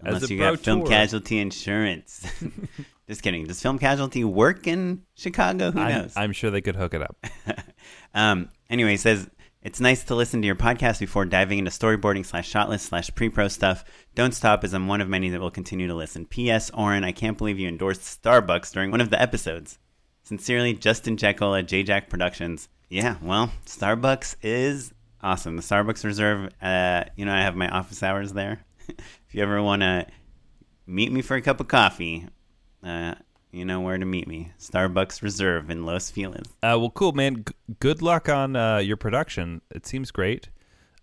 Unless 0.07 0.23
As 0.23 0.31
a 0.31 0.35
you 0.35 0.39
got 0.41 0.61
film 0.61 0.87
casualty 0.87 1.39
insurance. 1.39 2.25
Just 3.09 3.23
kidding. 3.23 3.45
Does 3.47 3.61
film 3.61 3.79
casualty 3.79 4.23
work 4.23 4.67
in 4.67 5.03
Chicago? 5.15 5.73
Who 5.73 5.81
I'm, 5.81 5.91
knows? 5.91 6.13
I'm 6.17 6.33
sure 6.33 6.51
they 6.51 6.61
could 6.61 6.77
hook 6.77 6.95
it 6.95 7.03
up. 7.03 7.17
Um, 8.15 8.49
anyway, 8.71 8.93
he 8.93 8.97
says 8.97 9.29
it's 9.61 9.79
nice 9.79 10.05
to 10.05 10.15
listen 10.15 10.41
to 10.41 10.47
your 10.47 10.57
podcast 10.57 11.01
before 11.01 11.27
diving 11.27 11.59
into 11.59 11.71
storyboarding 11.71 12.25
slash 12.25 12.49
shot 12.49 12.71
list 12.71 12.87
slash 12.87 13.15
pre 13.15 13.29
pro 13.29 13.49
stuff. 13.49 13.85
Don't 14.15 14.33
stop, 14.33 14.65
as 14.65 14.73
I'm 14.73 14.89
one 14.89 15.03
of 15.03 15.09
many 15.09 15.29
that 15.29 15.41
will 15.41 15.51
continue 15.51 15.87
to 15.87 15.95
listen. 15.95 16.25
P.S. 16.25 16.71
Oren, 16.71 17.05
I 17.05 17.13
can't 17.13 17.37
believe 17.37 17.59
you 17.59 17.69
endorsed 17.69 18.23
Starbucks 18.23 18.73
during 18.73 18.91
one 18.91 19.03
of 19.03 19.11
the 19.11 19.21
episodes. 19.21 19.79
Sincerely, 20.23 20.73
Justin 20.73 21.19
Jekyll 21.19 21.55
at 21.55 21.67
JJack 21.67 22.09
Productions. 22.09 22.71
Yeah, 22.89 23.17
well, 23.21 23.53
Starbucks 23.67 24.37
is 24.43 24.95
awesome. 25.21 25.57
The 25.57 25.63
Starbucks 25.63 26.05
Reserve. 26.05 26.51
Uh, 26.63 27.05
you 27.17 27.27
know, 27.27 27.35
I 27.35 27.43
have 27.43 27.55
my 27.55 27.69
office 27.69 28.03
hours 28.03 28.33
there. 28.33 28.65
you 29.37 29.43
ever 29.43 29.63
want 29.63 29.83
to 29.83 30.07
meet 30.87 31.13
me 31.13 31.23
for 31.23 31.37
a 31.37 31.43
cup 31.43 31.61
of 31.61 31.69
coffee, 31.69 32.27
uh, 32.83 33.15
you 33.53 33.65
know 33.65 33.81
where 33.81 33.99
to 33.99 34.05
meet 34.07 34.27
me. 34.27 34.53
Starbucks 34.59 35.23
Reserve 35.23 35.71
in 35.71 35.85
Los 35.87 36.11
Feliz. 36.11 36.43
Uh, 36.63 36.77
well, 36.79 36.91
cool, 36.91 37.13
man. 37.13 37.45
G- 37.47 37.55
good 37.81 38.03
luck 38.03 38.29
on 38.29 38.57
uh, 38.57 38.79
your 38.79 38.97
production. 38.97 39.61
It 39.71 39.87
seems 39.87 40.11
great. 40.11 40.49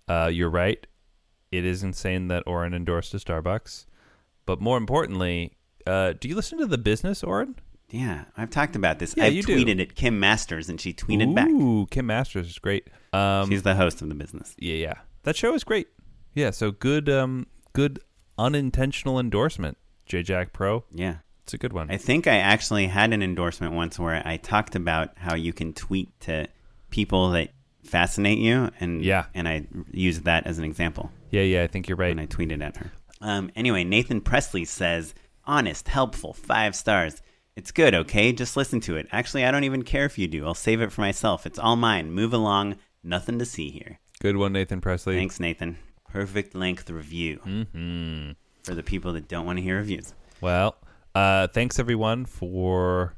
Uh, 0.08 0.30
you're 0.32 0.50
right. 0.50 0.86
It 1.52 1.66
is 1.66 1.84
insane 1.84 2.28
that 2.30 2.44
Oren 2.48 2.74
endorsed 2.74 3.14
a 3.14 3.18
Starbucks. 3.18 3.86
But 4.46 4.60
more 4.60 4.78
importantly, 4.78 5.54
uh, 5.88 6.14
do 6.20 6.28
you 6.28 6.36
listen 6.36 6.58
to 6.60 6.66
the 6.66 6.78
business, 6.78 7.24
Oren? 7.24 7.56
Yeah, 7.90 8.26
I've 8.36 8.50
talked 8.50 8.76
about 8.76 9.00
this. 9.00 9.14
Yeah, 9.16 9.26
I've 9.26 9.34
you 9.34 9.44
do. 9.44 9.56
tweeted 9.64 9.80
at 9.80 9.96
Kim 9.96 10.20
Masters, 10.20 10.68
and 10.68 10.82
she 10.82 10.94
tweeted 10.94 11.36
back. 11.36 11.48
Ooh, 11.48 11.86
Kim 11.92 12.08
Masters 12.08 12.50
is 12.50 12.58
great. 12.58 12.88
Um, 13.14 13.50
She's 13.50 13.62
the 13.64 13.76
host 13.76 14.02
of 14.02 14.10
the 14.10 14.16
business. 14.16 14.56
yeah, 14.58 14.76
yeah. 14.76 14.94
That 15.24 15.36
show 15.36 15.54
is 15.54 15.64
great. 15.64 15.88
Yeah, 16.34 16.50
so 16.50 16.72
good, 16.72 17.08
um, 17.08 17.46
good 17.74 18.00
unintentional 18.38 19.20
endorsement. 19.20 19.78
J 20.06 20.24
Jack 20.24 20.54
Pro. 20.54 20.84
Yeah. 20.94 21.18
It's 21.44 21.54
a 21.54 21.58
good 21.58 21.74
one. 21.74 21.92
I 21.92 21.98
think 21.98 22.26
I 22.26 22.38
actually 22.38 22.88
had 22.88 23.12
an 23.14 23.22
endorsement 23.22 23.74
once 23.74 24.00
where 24.00 24.22
I 24.26 24.38
talked 24.38 24.76
about 24.76 25.10
how 25.18 25.36
you 25.36 25.52
can 25.52 25.74
tweet 25.74 26.18
to 26.22 26.48
people 26.90 27.32
that 27.32 27.50
fascinate 27.84 28.38
you, 28.40 28.70
and 28.80 29.04
Yeah. 29.04 29.26
and 29.34 29.48
I 29.48 29.68
used 29.92 30.24
that 30.24 30.48
as 30.48 30.58
an 30.58 30.64
example 30.64 31.12
yeah, 31.32 31.42
yeah. 31.42 31.64
I 31.64 31.68
think 31.68 31.90
you're 31.90 31.98
right. 31.98 32.12
And 32.12 32.22
I 32.22 32.28
tweeted 32.28 32.62
at 32.64 32.78
her. 32.78 32.92
Um, 33.20 33.50
anyway, 33.56 33.84
Nathan 33.84 34.22
Presley 34.22 34.66
says, 34.66 35.16
"Honest, 35.46 35.88
helpful, 35.88 36.32
five 36.34 36.76
stars. 36.76 37.24
It's 37.56 37.72
good, 37.72 37.96
okay? 37.96 38.32
Just 38.34 38.56
listen 38.56 38.80
to 38.82 38.98
it. 38.98 39.08
Actually, 39.12 39.44
I 39.44 39.50
don't 39.52 39.64
even 39.64 39.82
care 39.82 40.06
if 40.06 40.18
you 40.20 40.28
do. 40.28 40.46
I'll 40.46 40.54
save 40.54 40.80
it 40.82 40.92
for 40.92 41.02
myself. 41.02 41.46
It's 41.48 41.58
all 41.58 41.76
mine. 41.76 42.12
Move 42.12 42.34
along. 42.34 42.76
Nothing 43.04 43.40
to 43.40 43.46
see 43.46 43.72
here." 43.72 44.00
Good 44.22 44.38
one, 44.38 44.54
Nathan 44.54 44.80
Presley. 44.80 45.16
Thanks, 45.18 45.40
Nathan. 45.40 45.78
Perfect 46.14 46.54
length 46.54 46.90
review 46.92 47.38
hmm 47.44 48.32
for 48.64 48.76
the 48.76 48.84
people 48.84 49.12
that 49.14 49.28
don't 49.28 49.46
want 49.46 49.58
to 49.58 49.64
hear 49.64 49.78
reviews. 49.78 50.14
Well, 50.40 50.76
Uh, 51.16 51.48
thanks 51.48 51.78
everyone 51.80 52.26
for 52.26 53.16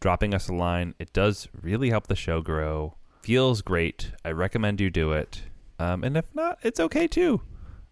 dropping 0.00 0.32
us 0.34 0.48
a 0.48 0.54
line. 0.54 0.94
It 0.98 1.12
does 1.12 1.48
really 1.60 1.90
help 1.90 2.06
the 2.06 2.14
show 2.14 2.40
grow. 2.40 2.96
Feels 3.22 3.62
great. 3.62 4.12
I 4.24 4.30
recommend 4.32 4.80
you 4.80 4.88
do 4.90 5.12
it. 5.12 5.42
Um, 5.78 6.04
and 6.04 6.16
if 6.16 6.26
not, 6.34 6.58
it's 6.62 6.78
okay 6.78 7.06
too. 7.08 7.40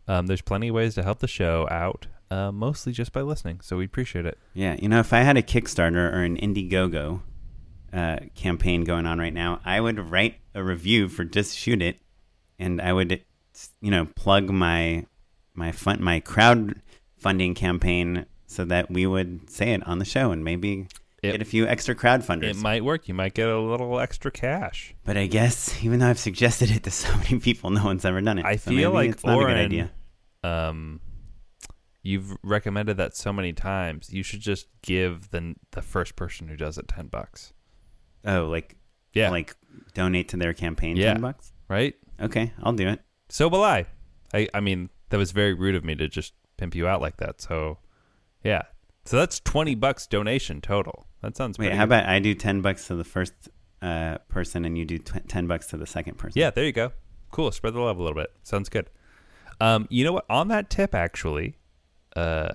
Um, 0.06 0.26
there's 0.28 0.40
plenty 0.42 0.68
of 0.68 0.74
ways 0.74 0.94
to 0.94 1.02
help 1.02 1.18
the 1.18 1.26
show 1.28 1.66
out, 1.70 2.06
uh, 2.30 2.52
mostly 2.52 2.92
just 2.92 3.12
by 3.12 3.22
listening. 3.22 3.60
So 3.62 3.76
we 3.78 3.84
appreciate 3.86 4.24
it. 4.26 4.38
Yeah, 4.54 4.76
you 4.80 4.88
know, 4.88 5.00
if 5.00 5.12
I 5.12 5.20
had 5.22 5.36
a 5.36 5.42
Kickstarter 5.42 6.12
or 6.12 6.22
an 6.22 6.36
Indiegogo 6.36 7.22
uh, 7.92 8.18
campaign 8.34 8.84
going 8.84 9.04
on 9.06 9.18
right 9.18 9.34
now, 9.34 9.60
I 9.64 9.80
would 9.80 9.98
write 10.10 10.36
a 10.54 10.62
review 10.62 11.08
for 11.08 11.24
Just 11.24 11.56
Shoot 11.58 11.82
It, 11.82 11.98
and 12.58 12.80
I 12.80 12.92
would, 12.92 13.22
you 13.80 13.90
know, 13.90 14.06
plug 14.16 14.50
my 14.50 15.06
my 15.54 15.70
fund 15.72 16.00
my 16.00 16.20
crowdfunding 16.20 17.54
campaign 17.56 18.26
so 18.46 18.64
that 18.64 18.90
we 18.90 19.06
would 19.06 19.48
say 19.50 19.72
it 19.72 19.86
on 19.86 19.98
the 19.98 20.04
show 20.04 20.30
and 20.32 20.44
maybe 20.44 20.86
It- 21.22 21.32
get 21.32 21.42
a 21.42 21.44
few 21.44 21.66
extra 21.66 21.94
crowdfunders. 21.94 22.50
It 22.50 22.56
might 22.56 22.84
work. 22.84 23.08
You 23.08 23.14
might 23.14 23.34
get 23.34 23.48
a 23.48 23.58
little 23.60 23.98
extra 24.00 24.30
cash. 24.30 24.94
but 25.04 25.16
I 25.16 25.26
guess 25.26 25.82
even 25.84 26.00
though 26.00 26.08
I've 26.08 26.18
suggested 26.18 26.70
it 26.70 26.82
to 26.84 26.90
so 26.90 27.14
many 27.18 27.38
people, 27.40 27.70
no 27.70 27.84
one's 27.84 28.04
ever 28.04 28.20
done 28.20 28.38
it. 28.38 28.44
I 28.44 28.56
So 28.56 28.70
feel 28.70 28.90
like 28.92 29.10
it's 29.10 29.24
not 29.24 29.40
a 29.40 29.46
good 29.46 29.56
idea. 29.56 29.90
um, 30.42 31.00
you've 32.02 32.36
recommended 32.42 32.96
that 32.98 33.16
so 33.16 33.32
many 33.32 33.52
times. 33.52 34.12
You 34.12 34.22
should 34.22 34.40
just 34.40 34.66
give 34.82 35.30
the 35.30 35.54
the 35.72 35.82
first 35.82 36.16
person 36.16 36.48
who 36.48 36.56
does 36.56 36.78
it 36.78 36.88
ten 36.88 37.06
bucks. 37.06 37.52
Oh, 38.24 38.46
like 38.46 38.76
Yeah, 39.14 39.30
like 39.30 39.54
donate 39.94 40.28
to 40.30 40.36
their 40.36 40.52
campaign 40.54 40.96
Yeah. 40.96 41.12
ten 41.14 41.22
bucks. 41.22 41.52
right. 41.68 41.94
Okay, 42.20 42.52
I'll 42.62 42.72
do 42.74 42.88
it. 42.88 43.00
So 43.28 43.48
will 43.48 43.64
I. 43.64 43.86
I. 44.32 44.48
I 44.54 44.60
mean, 44.60 44.90
that 45.10 45.16
was 45.16 45.32
very 45.32 45.54
rude 45.54 45.74
of 45.74 45.84
me 45.84 45.94
to 45.96 46.08
just 46.08 46.34
pimp 46.56 46.74
you 46.74 46.86
out 46.86 47.00
like 47.00 47.16
that. 47.18 47.40
So, 47.40 47.78
yeah. 48.42 48.62
So 49.04 49.16
that's 49.16 49.40
twenty 49.40 49.74
bucks 49.74 50.06
donation 50.06 50.60
total. 50.60 51.06
That 51.22 51.36
sounds 51.36 51.58
Wait, 51.58 51.72
how 51.72 51.78
good. 51.86 51.94
about 51.94 52.08
I 52.08 52.18
do 52.18 52.34
ten 52.34 52.60
bucks 52.60 52.86
to 52.88 52.94
the 52.94 53.04
first 53.04 53.32
uh, 53.82 54.18
person 54.28 54.64
and 54.64 54.76
you 54.78 54.84
do 54.84 54.98
tw- 54.98 55.26
ten 55.28 55.46
bucks 55.46 55.66
to 55.68 55.76
the 55.76 55.86
second 55.86 56.18
person? 56.18 56.38
Yeah, 56.38 56.50
there 56.50 56.64
you 56.64 56.72
go. 56.72 56.92
Cool. 57.30 57.50
Spread 57.52 57.74
the 57.74 57.80
love 57.80 57.98
a 57.98 58.02
little 58.02 58.16
bit. 58.16 58.32
Sounds 58.42 58.68
good. 58.68 58.90
Um, 59.60 59.86
you 59.90 60.04
know 60.04 60.12
what? 60.12 60.26
On 60.28 60.48
that 60.48 60.70
tip, 60.70 60.94
actually, 60.94 61.56
uh, 62.16 62.54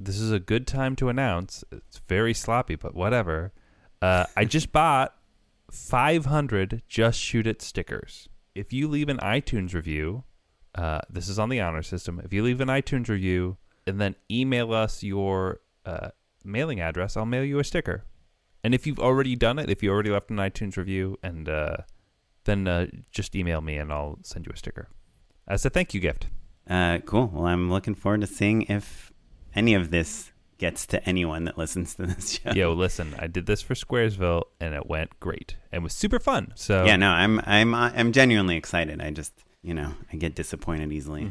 this 0.00 0.18
is 0.18 0.30
a 0.32 0.40
good 0.40 0.66
time 0.66 0.96
to 0.96 1.08
announce. 1.08 1.64
It's 1.70 2.00
very 2.08 2.34
sloppy, 2.34 2.76
but 2.76 2.94
whatever. 2.94 3.52
Uh, 4.02 4.26
I 4.36 4.44
just 4.44 4.72
bought 4.72 5.14
500 5.70 6.82
Just 6.88 7.20
Shoot 7.20 7.46
It 7.46 7.62
stickers. 7.62 8.28
If 8.54 8.72
you 8.72 8.86
leave 8.88 9.08
an 9.08 9.18
iTunes 9.18 9.74
review, 9.74 10.24
uh, 10.74 11.00
this 11.10 11.28
is 11.28 11.38
on 11.38 11.48
the 11.48 11.60
honor 11.60 11.82
system. 11.82 12.20
If 12.24 12.32
you 12.32 12.42
leave 12.42 12.60
an 12.60 12.68
iTunes 12.68 13.08
review 13.08 13.56
and 13.86 14.00
then 14.00 14.14
email 14.30 14.72
us 14.72 15.02
your 15.02 15.60
uh, 15.84 16.10
mailing 16.44 16.80
address, 16.80 17.16
I'll 17.16 17.26
mail 17.26 17.44
you 17.44 17.58
a 17.58 17.64
sticker. 17.64 18.04
And 18.62 18.74
if 18.74 18.86
you've 18.86 19.00
already 19.00 19.34
done 19.34 19.58
it, 19.58 19.68
if 19.68 19.82
you 19.82 19.90
already 19.90 20.10
left 20.10 20.30
an 20.30 20.36
iTunes 20.36 20.76
review, 20.76 21.18
and 21.22 21.48
uh, 21.48 21.78
then 22.44 22.68
uh, 22.68 22.86
just 23.10 23.34
email 23.34 23.60
me 23.60 23.76
and 23.76 23.92
I'll 23.92 24.18
send 24.22 24.46
you 24.46 24.52
a 24.54 24.56
sticker 24.56 24.88
as 25.48 25.64
a 25.66 25.70
thank 25.70 25.92
you 25.92 26.00
gift. 26.00 26.28
Uh, 26.68 26.98
cool. 27.04 27.30
Well, 27.32 27.46
I'm 27.46 27.70
looking 27.70 27.94
forward 27.94 28.22
to 28.22 28.26
seeing 28.26 28.62
if 28.62 29.12
any 29.54 29.74
of 29.74 29.90
this 29.90 30.30
gets 30.58 30.86
to 30.88 31.04
anyone 31.08 31.44
that 31.44 31.58
listens 31.58 31.94
to 31.96 32.06
this 32.06 32.38
show. 32.42 32.50
Yo, 32.52 32.72
listen, 32.72 33.14
I 33.18 33.26
did 33.26 33.46
this 33.46 33.62
for 33.62 33.74
Squaresville 33.74 34.44
and 34.60 34.74
it 34.74 34.86
went 34.86 35.18
great 35.20 35.56
and 35.72 35.82
was 35.82 35.92
super 35.92 36.18
fun. 36.18 36.52
So 36.54 36.84
Yeah, 36.84 36.96
no, 36.96 37.10
I'm 37.10 37.40
I'm 37.44 37.74
uh, 37.74 37.90
I'm 37.94 38.12
genuinely 38.12 38.56
excited. 38.56 39.00
I 39.02 39.10
just 39.10 39.32
you 39.62 39.74
know 39.74 39.94
I 40.12 40.16
get 40.16 40.34
disappointed 40.34 40.92
easily. 40.92 41.30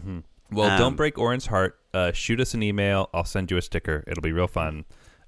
Well, 0.51 0.69
Um, 0.69 0.77
don't 0.79 0.95
break 0.95 1.17
Oren's 1.17 1.47
heart. 1.47 1.79
Uh, 1.93 2.11
shoot 2.11 2.39
us 2.39 2.53
an 2.53 2.61
email. 2.63 3.09
I'll 3.13 3.23
send 3.25 3.49
you 3.51 3.57
a 3.57 3.61
sticker. 3.61 4.03
It'll 4.07 4.21
be 4.21 4.31
real 4.31 4.47
fun. 4.47 4.85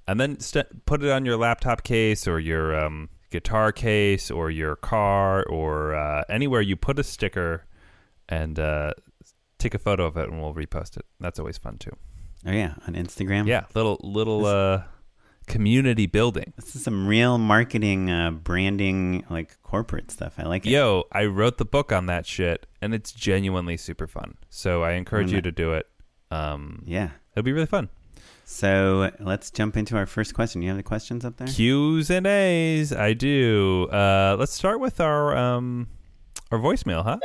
And 0.08 0.19
then 0.19 0.39
st- 0.39 0.86
put 0.86 1.03
it 1.03 1.10
on 1.12 1.25
your 1.25 1.36
laptop 1.38 1.84
case 1.84 2.27
or 2.27 2.39
your 2.39 2.75
um, 2.79 3.10
guitar 3.31 3.71
case 3.71 4.29
or 4.29 4.51
your 4.51 4.75
car 4.75 5.43
or 5.45 5.95
uh, 5.95 6.23
anywhere 6.29 6.62
you 6.62 6.75
put 6.75 6.99
a 6.99 7.03
sticker 7.03 7.65
and 8.29 8.60
uh, 8.60 8.91
take 9.58 9.73
a 9.73 9.79
photo 9.79 10.05
of 10.05 10.15
it 10.17 10.29
and 10.29 10.39
we'll 10.41 10.53
repost 10.53 10.95
it. 10.97 11.05
That's 11.19 11.39
always 11.39 11.58
fun 11.58 11.77
too. 11.79 11.95
Oh 12.45 12.51
yeah, 12.51 12.75
on 12.88 12.93
Instagram. 12.93 13.47
Yeah, 13.47 13.65
little 13.73 13.99
little 14.03 14.45
uh, 14.45 14.84
community 15.47 16.05
building. 16.05 16.53
This 16.55 16.75
is 16.75 16.84
some 16.84 17.08
real 17.08 17.38
marketing, 17.38 18.10
uh, 18.12 18.31
branding, 18.31 19.23
like 19.29 19.62
corporate 19.63 20.12
stuff. 20.12 20.36
I 20.38 20.43
like 20.43 20.65
it. 20.65 20.69
Yo, 20.69 21.05
I 21.12 21.25
wrote 21.25 21.58
the 21.58 21.65
book 21.65 21.91
on 21.91 22.05
that 22.08 22.25
shit, 22.25 22.65
and 22.81 22.93
it's 22.93 23.12
genuinely 23.12 23.77
super 23.77 24.08
fun. 24.08 24.36
So 24.49 24.84
I 24.84 24.91
encourage 24.93 25.31
you 25.31 25.41
to 25.41 25.51
do 25.51 25.73
it. 25.73 25.88
Um, 26.31 26.84
Yeah. 26.86 27.10
it'll 27.34 27.43
be 27.43 27.51
really 27.53 27.65
fun. 27.65 27.89
So 28.47 29.12
let's 29.19 29.49
jump 29.49 29.75
into 29.75 29.97
our 29.97 30.05
first 30.05 30.36
question. 30.36 30.62
You 30.62 30.67
have 30.69 30.77
the 30.77 30.84
questions 30.84 31.25
up 31.25 31.38
there? 31.38 31.47
Q's 31.47 32.12
and 32.12 32.27
A's, 32.27 32.93
I 32.93 33.13
do. 33.13 33.88
Uh, 33.91 34.36
let's 34.38 34.53
start 34.53 34.79
with 34.79 34.99
our 34.99 35.36
um, 35.36 35.88
our 36.51 36.60
voicemail, 36.60 37.03
huh? 37.03 37.17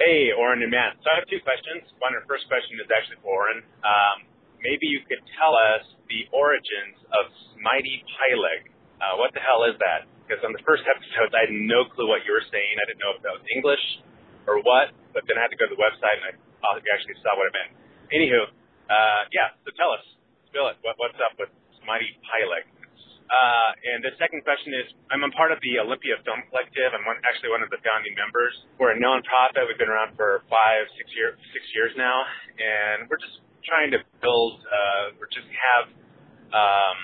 Hey, 0.00 0.32
Oren 0.32 0.64
and 0.64 0.72
Matt. 0.72 0.96
So 1.04 1.12
I 1.12 1.20
have 1.20 1.28
two 1.28 1.44
questions. 1.44 1.84
One, 2.00 2.16
the 2.16 2.24
first 2.24 2.48
question 2.48 2.80
is 2.80 2.88
actually 2.88 3.20
for 3.20 3.44
Oren. 3.44 3.60
Um, 3.84 4.24
maybe 4.64 4.88
you 4.88 5.04
could 5.04 5.20
tell 5.36 5.52
us 5.52 5.84
the 6.08 6.24
origins 6.32 6.96
of 7.12 7.28
Smitey 7.52 8.00
Pyleg. 8.08 8.72
Uh, 8.96 9.20
what 9.20 9.36
the 9.36 9.44
hell 9.44 9.68
is 9.68 9.76
that? 9.84 10.08
Because 10.24 10.40
on 10.40 10.56
the 10.56 10.64
first 10.64 10.88
episode, 10.88 11.36
I 11.36 11.44
had 11.44 11.52
no 11.52 11.84
clue 11.84 12.08
what 12.08 12.24
you 12.24 12.32
were 12.32 12.48
saying. 12.48 12.80
I 12.80 12.84
didn't 12.88 13.04
know 13.04 13.12
if 13.12 13.20
that 13.28 13.34
was 13.36 13.44
English 13.52 13.84
or 14.48 14.64
what, 14.64 14.88
but 15.12 15.28
then 15.28 15.36
I 15.36 15.44
had 15.44 15.52
to 15.52 15.60
go 15.60 15.68
to 15.68 15.72
the 15.76 15.82
website 15.84 16.16
and 16.24 16.32
I 16.32 16.34
I 16.64 16.80
actually 16.96 17.20
saw 17.20 17.36
what 17.36 17.52
it 17.52 17.54
meant. 17.60 17.72
Anywho, 18.08 18.48
uh, 18.88 19.20
yeah, 19.36 19.52
so 19.64 19.72
tell 19.76 19.92
us, 19.92 20.04
spill 20.48 20.72
it. 20.72 20.80
What, 20.80 20.96
what's 20.96 21.20
up 21.20 21.36
with 21.36 21.52
Smitey 21.76 22.16
Pyleg? 22.24 22.64
Uh, 23.30 23.94
and 23.94 24.02
the 24.02 24.10
second 24.18 24.42
question 24.42 24.74
is, 24.74 24.90
I'm 25.14 25.22
a 25.22 25.30
part 25.38 25.54
of 25.54 25.62
the 25.62 25.78
Olympia 25.78 26.18
Film 26.26 26.42
Collective. 26.50 26.90
I'm 26.90 27.06
one, 27.06 27.14
actually 27.22 27.54
one 27.54 27.62
of 27.62 27.70
the 27.70 27.78
founding 27.86 28.10
members. 28.18 28.50
We're 28.74 28.90
a 28.90 28.98
nonprofit. 28.98 29.70
We've 29.70 29.78
been 29.78 29.90
around 29.90 30.18
for 30.18 30.42
five, 30.50 30.90
six 30.98 31.06
years, 31.14 31.38
six 31.54 31.62
years 31.70 31.94
now, 31.94 32.26
and 32.58 33.06
we're 33.06 33.22
just 33.22 33.38
trying 33.62 33.94
to 33.94 34.02
build, 34.18 34.66
uh, 34.66 35.14
or 35.22 35.30
just 35.30 35.46
have 35.46 35.84
um, 36.50 36.98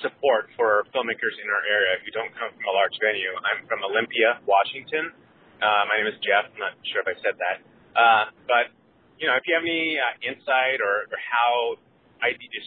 support 0.00 0.48
for 0.56 0.88
filmmakers 0.96 1.36
in 1.36 1.48
our 1.52 1.64
area 1.68 2.00
who 2.00 2.08
don't 2.16 2.32
come 2.32 2.56
from 2.56 2.64
a 2.64 2.72
large 2.72 2.96
venue. 2.96 3.36
I'm 3.52 3.68
from 3.68 3.84
Olympia, 3.84 4.40
Washington. 4.48 5.12
Uh, 5.60 5.84
my 5.84 6.00
name 6.00 6.08
is 6.08 6.16
Jeff. 6.24 6.48
I'm 6.48 6.60
not 6.60 6.80
sure 6.88 7.04
if 7.04 7.08
I 7.12 7.16
said 7.20 7.36
that, 7.36 7.56
uh, 7.92 8.24
but 8.48 8.72
you 9.20 9.24
know, 9.28 9.36
if 9.36 9.44
you 9.48 9.56
have 9.56 9.64
any 9.64 9.96
uh, 9.96 10.28
insight 10.32 10.80
or, 10.84 11.08
or 11.08 11.18
how 11.20 11.80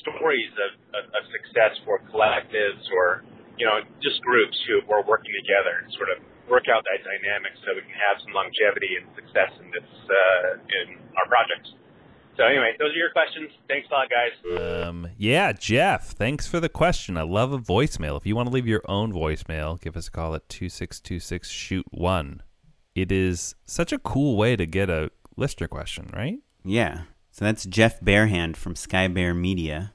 stories 0.02 0.52
of, 0.56 0.72
of, 0.96 1.04
of 1.12 1.24
success 1.32 1.76
for 1.86 2.00
collectives 2.12 2.84
or 2.96 3.24
you 3.58 3.66
know 3.66 3.84
just 4.02 4.22
groups 4.22 4.56
who 4.68 4.82
are 4.92 5.04
working 5.04 5.32
together 5.44 5.84
and 5.84 5.92
sort 5.94 6.10
of 6.10 6.24
work 6.50 6.66
out 6.72 6.84
that 6.84 7.04
dynamic 7.06 7.54
so 7.62 7.76
we 7.76 7.82
can 7.82 7.94
have 7.94 8.18
some 8.26 8.34
longevity 8.34 8.98
and 8.98 9.06
success 9.14 9.52
in 9.62 9.70
this 9.70 9.90
uh, 10.10 10.58
in 10.84 10.98
our 11.18 11.28
projects. 11.28 11.70
So 12.38 12.46
anyway, 12.46 12.72
those 12.80 12.92
are 12.92 13.02
your 13.04 13.12
questions. 13.12 13.52
Thanks 13.68 13.88
a 13.92 13.94
lot, 13.94 14.08
guys. 14.08 14.88
Um, 14.88 15.10
yeah, 15.18 15.52
Jeff, 15.52 16.12
thanks 16.12 16.48
for 16.48 16.62
the 16.62 16.70
question. 16.70 17.18
I 17.18 17.24
love 17.24 17.52
a 17.52 17.60
voicemail. 17.60 18.16
If 18.16 18.26
you 18.26 18.36
want 18.36 18.48
to 18.48 18.54
leave 18.54 18.66
your 18.66 18.82
own 18.88 19.12
voicemail, 19.12 19.80
give 19.80 19.98
us 19.98 20.08
a 20.08 20.12
call 20.12 20.34
at 20.36 20.48
2626 20.48 21.50
shoot 21.50 21.86
1. 21.92 22.42
It 22.96 23.12
is 23.12 23.56
such 23.66 23.92
a 23.92 24.00
cool 24.00 24.38
way 24.38 24.56
to 24.56 24.66
get 24.66 24.90
a 24.90 25.12
listener 25.36 25.68
question, 25.68 26.10
right? 26.14 26.40
Yeah. 26.64 27.02
So 27.40 27.46
that's 27.46 27.66
Jeff 27.66 28.02
Bearhand 28.02 28.58
from 28.58 28.76
Sky 28.76 29.08
Bear 29.08 29.34
Media, 29.34 29.94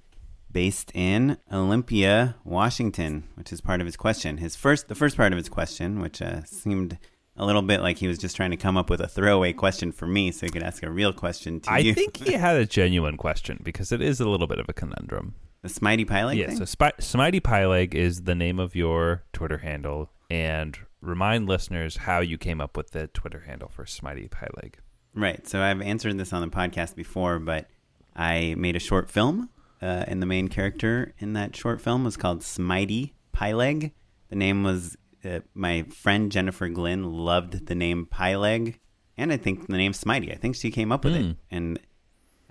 based 0.50 0.90
in 0.94 1.37
Olympia, 1.52 2.37
Washington, 2.42 3.24
which 3.35 3.52
is 3.52 3.61
part 3.61 3.83
of 3.83 3.87
his 3.87 3.98
question. 3.98 4.38
His 4.38 4.57
first, 4.57 4.88
the 4.88 4.94
first 4.94 5.18
part 5.18 5.30
of 5.30 5.37
his 5.37 5.50
question, 5.50 6.00
which 6.00 6.22
uh, 6.22 6.44
seemed 6.44 6.96
a 7.37 7.44
little 7.44 7.61
bit 7.61 7.83
like 7.83 7.98
he 7.98 8.09
was 8.09 8.16
just 8.16 8.35
trying 8.35 8.52
to 8.52 8.57
come 8.57 8.78
up 8.78 8.88
with 8.88 9.02
a 9.02 9.07
throwaway 9.07 9.52
question 9.52 9.92
for 9.92 10.07
me, 10.07 10.30
so 10.30 10.46
he 10.46 10.50
could 10.50 10.62
ask 10.62 10.83
a 10.83 10.90
real 10.90 11.12
question 11.12 11.61
to 11.61 11.70
I 11.70 11.80
you. 11.80 11.92
think 11.92 12.16
he 12.16 12.33
had 12.46 12.57
a 12.57 12.64
genuine 12.64 13.18
question 13.18 13.61
because 13.62 13.92
it 13.92 14.00
is 14.00 14.20
a 14.20 14.26
little 14.30 14.46
bit 14.46 14.59
of 14.59 14.70
a 14.70 14.72
conundrum. 14.72 15.35
the 15.61 15.68
Smitey 15.68 16.07
Pyleg 16.07 16.37
yeah, 16.37 16.46
thing. 16.46 16.57
so 16.57 16.64
Spy- 16.64 16.92
Smitey 16.98 17.42
Pyleg 17.42 17.92
is 17.92 18.22
the 18.22 18.35
name 18.35 18.59
of 18.59 18.74
your 18.74 19.22
Twitter 19.35 19.59
handle, 19.59 20.09
and 20.30 20.78
remind 21.02 21.46
listeners 21.46 21.98
how 21.98 22.20
you 22.20 22.38
came 22.38 22.62
up 22.62 22.74
with 22.74 22.92
the 22.92 23.09
Twitter 23.09 23.40
handle 23.40 23.68
for 23.68 23.85
Smitey 23.85 24.30
Pyleg. 24.30 24.76
Right. 25.14 25.46
So 25.46 25.62
I've 25.62 25.81
answered 25.81 26.18
this 26.18 26.33
on 26.33 26.40
the 26.42 26.48
podcast 26.55 26.94
before, 26.96 27.38
but 27.38 27.68
I 28.16 28.55
made 28.59 28.77
a 28.77 28.81
short 28.81 29.11
film, 29.11 29.48
uh, 29.83 30.05
and 30.09 30.20
the 30.20 30.27
main 30.27 30.48
character 30.48 31.14
in 31.18 31.33
that 31.35 31.55
short 31.57 31.81
film 31.81 32.05
was 32.05 32.16
called 32.16 32.40
Smitey 32.40 33.12
Pyleg. 33.35 33.92
The 34.31 34.37
name 34.37 34.62
was 34.64 34.96
uh, 35.24 35.40
my 35.55 35.83
friend 35.85 36.31
Jennifer 36.33 36.68
Glynn 36.68 37.05
loved 37.05 37.66
the 37.66 37.74
name 37.74 38.07
Pyleg, 38.12 38.79
and 39.16 39.33
I 39.33 39.37
think 39.37 39.66
the 39.68 39.77
name 39.77 39.92
Smitey. 39.92 40.33
I 40.33 40.37
think 40.37 40.57
she 40.57 40.70
came 40.70 40.90
up 40.92 41.05
with 41.05 41.14
it, 41.14 41.37
and 41.50 41.79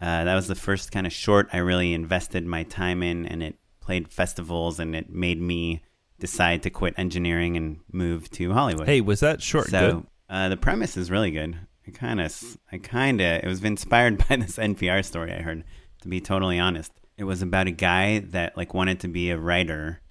uh, 0.02 0.24
that 0.24 0.36
was 0.36 0.48
the 0.48 0.56
first 0.56 0.92
kind 0.92 1.06
of 1.06 1.14
short 1.14 1.50
I 1.54 1.58
really 1.58 1.94
invested 1.94 2.46
my 2.46 2.64
time 2.64 3.04
in, 3.04 3.26
and 3.26 3.44
it 3.44 3.56
played 3.82 4.08
festivals, 4.08 4.80
and 4.80 4.96
it 4.96 5.10
made 5.10 5.42
me 5.42 5.82
decide 6.20 6.64
to 6.64 6.70
quit 6.70 6.94
engineering 6.98 7.58
and 7.58 7.80
move 7.92 8.30
to 8.32 8.54
Hollywood. 8.54 8.88
Hey, 8.88 9.02
was 9.02 9.20
that 9.20 9.42
short 9.42 9.68
So 9.68 9.92
good? 9.92 10.08
uh, 10.30 10.50
the 10.50 10.58
premise 10.58 10.96
is 10.96 11.12
really 11.12 11.32
good. 11.32 11.58
I 11.88 11.92
kind 11.92 12.22
of, 12.22 12.58
I 12.72 12.78
kind 12.78 13.22
of, 13.22 13.44
it 13.44 13.48
was 13.48 13.64
inspired 13.64 14.18
by 14.30 14.38
this 14.38 14.58
NPR 14.58 15.04
story 15.04 15.34
I 15.34 15.42
heard. 15.42 15.64
To 16.02 16.08
be 16.10 16.20
totally 16.20 16.60
honest, 16.60 16.92
it 17.18 17.24
was 17.24 17.42
about 17.42 17.68
a 17.68 17.72
guy 17.72 18.20
that 18.20 18.58
like 18.58 18.74
wanted 18.74 19.00
to 19.02 19.08
be 19.08 19.30
a 19.30 19.38
writer, 19.38 20.02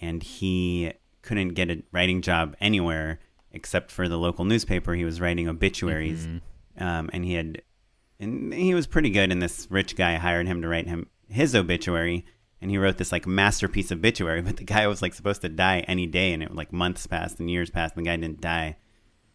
and 0.00 0.22
he 0.22 0.92
couldn't 1.20 1.50
get 1.50 1.70
a 1.70 1.82
writing 1.92 2.22
job 2.22 2.56
anywhere 2.60 3.20
except 3.52 3.90
for 3.90 4.08
the 4.08 4.16
local 4.16 4.44
newspaper. 4.44 4.94
He 4.94 5.04
was 5.04 5.20
writing 5.20 5.48
obituaries, 5.48 6.26
um, 6.78 7.10
and 7.12 7.24
he 7.24 7.34
had, 7.34 7.62
and 8.18 8.52
he 8.52 8.74
was 8.74 8.86
pretty 8.86 9.10
good. 9.10 9.30
And 9.30 9.42
this 9.42 9.66
rich 9.70 9.94
guy 9.94 10.16
hired 10.16 10.46
him 10.46 10.62
to 10.62 10.68
write 10.68 10.88
him 10.88 11.08
his 11.28 11.54
obituary, 11.54 12.24
and 12.60 12.70
he 12.70 12.78
wrote 12.78 12.96
this 12.96 13.12
like 13.12 13.26
masterpiece 13.26 13.92
obituary. 13.92 14.40
But 14.42 14.56
the 14.56 14.64
guy 14.64 14.86
was 14.86 15.02
like 15.02 15.14
supposed 15.14 15.42
to 15.42 15.48
die 15.48 15.80
any 15.80 16.06
day, 16.06 16.32
and 16.32 16.42
it 16.42 16.54
like 16.54 16.72
months 16.72 17.06
passed 17.06 17.40
and 17.40 17.50
years 17.50 17.70
passed, 17.70 17.96
and 17.96 18.06
the 18.06 18.10
guy 18.10 18.16
didn't 18.16 18.40
die, 18.40 18.76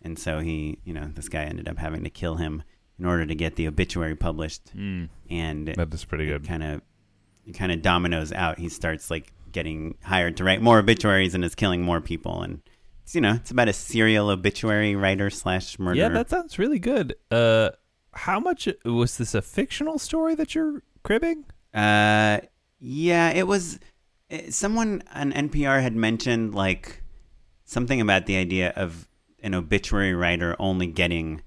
and 0.02 0.18
so 0.18 0.40
he, 0.40 0.80
you 0.84 0.94
know, 0.94 1.10
this 1.14 1.30
guy 1.30 1.44
ended 1.44 1.68
up 1.68 1.78
having 1.78 2.04
to 2.04 2.10
kill 2.10 2.36
him 2.36 2.64
in 3.00 3.06
order 3.06 3.26
to 3.26 3.36
get 3.36 3.56
the 3.56 3.68
obituary 3.68 4.16
published, 4.16 4.72
and 4.74 5.10
That 5.68 5.94
is 5.94 6.06
pretty 6.06 6.26
good. 6.26 6.48
kind 6.48 6.64
of 6.64 6.82
kind 7.54 7.72
of 7.72 7.82
dominoes 7.82 8.32
out. 8.34 8.60
He 8.60 8.70
starts 8.70 9.10
like 9.10 9.32
getting 9.52 9.96
hired 10.04 10.36
to 10.38 10.44
write 10.44 10.62
more 10.62 10.80
obituaries 10.80 11.34
and 11.34 11.44
is 11.46 11.56
killing 11.56 11.82
more 11.82 12.02
people. 12.02 12.42
And 12.42 12.62
it's, 13.04 13.16
you 13.16 13.22
know, 13.22 13.34
it's 13.36 13.52
about 13.52 13.70
a 13.70 13.74
serial 13.74 14.30
obituary 14.30 14.96
writer 14.96 15.30
slash 15.30 15.80
murderer. 15.80 15.96
Yeah, 16.04 16.10
that 16.10 16.30
sounds 16.30 16.60
really 16.60 16.80
good. 16.80 17.16
Uh, 17.32 17.70
how 18.14 18.40
much 18.40 18.68
was 18.84 19.18
this 19.18 19.34
a 19.36 19.42
fictional 19.42 19.98
story 20.00 20.36
that 20.36 20.56
you're 20.56 20.82
cribbing? 21.04 21.46
Uh, 21.74 22.40
yeah, 22.80 23.30
it 23.30 23.48
was. 23.48 23.80
Someone 24.50 25.04
on 25.14 25.32
NPR 25.32 25.82
had 25.82 25.96
mentioned 25.96 26.54
like 26.54 27.02
something 27.64 28.02
about 28.02 28.26
the 28.26 28.36
idea 28.36 28.74
of 28.76 29.07
an 29.42 29.54
obituary 29.54 30.14
writer 30.14 30.56
only 30.60 30.88
getting 30.88 31.42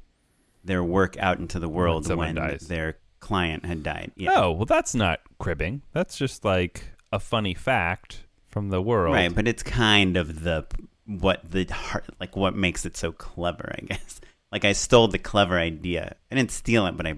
their 0.65 0.83
work 0.85 1.17
out 1.19 1.39
into 1.39 1.59
the 1.59 1.69
world 1.69 2.07
someone 2.07 2.35
when 2.35 2.35
dies. 2.37 2.69
their 2.69 2.99
client 3.21 3.65
had 3.65 3.83
died. 3.83 4.13
Yeah. 4.17 4.31
Oh, 4.41 4.53
well, 4.53 4.67
that's 4.67 4.95
not 4.95 5.21
cribbing. 5.39 5.83
That's 5.93 6.17
just 6.17 6.45
like 6.45 6.85
a 7.13 7.19
funny 7.19 7.55
fact 7.55 8.25
from 8.49 8.69
the 8.71 8.81
world. 8.83 9.15
Right, 9.15 9.35
but 9.35 9.49
it's 9.49 9.63
kind 9.63 10.17
of 10.17 10.43
the 10.43 10.67
what 11.07 11.41
the 11.51 11.65
heart 11.65 12.05
like 12.21 12.37
what 12.37 12.55
makes 12.55 12.85
it 12.87 12.97
so 12.97 13.13
clever, 13.13 13.73
I 13.77 13.81
guess. 13.87 14.21
Like 14.53 14.65
I 14.65 14.73
stole 14.73 15.09
the 15.09 15.19
clever 15.19 15.59
idea. 15.59 16.15
I 16.31 16.35
didn't 16.35 16.51
steal 16.51 16.87
it, 16.87 16.97
but 16.97 17.07
I 17.07 17.15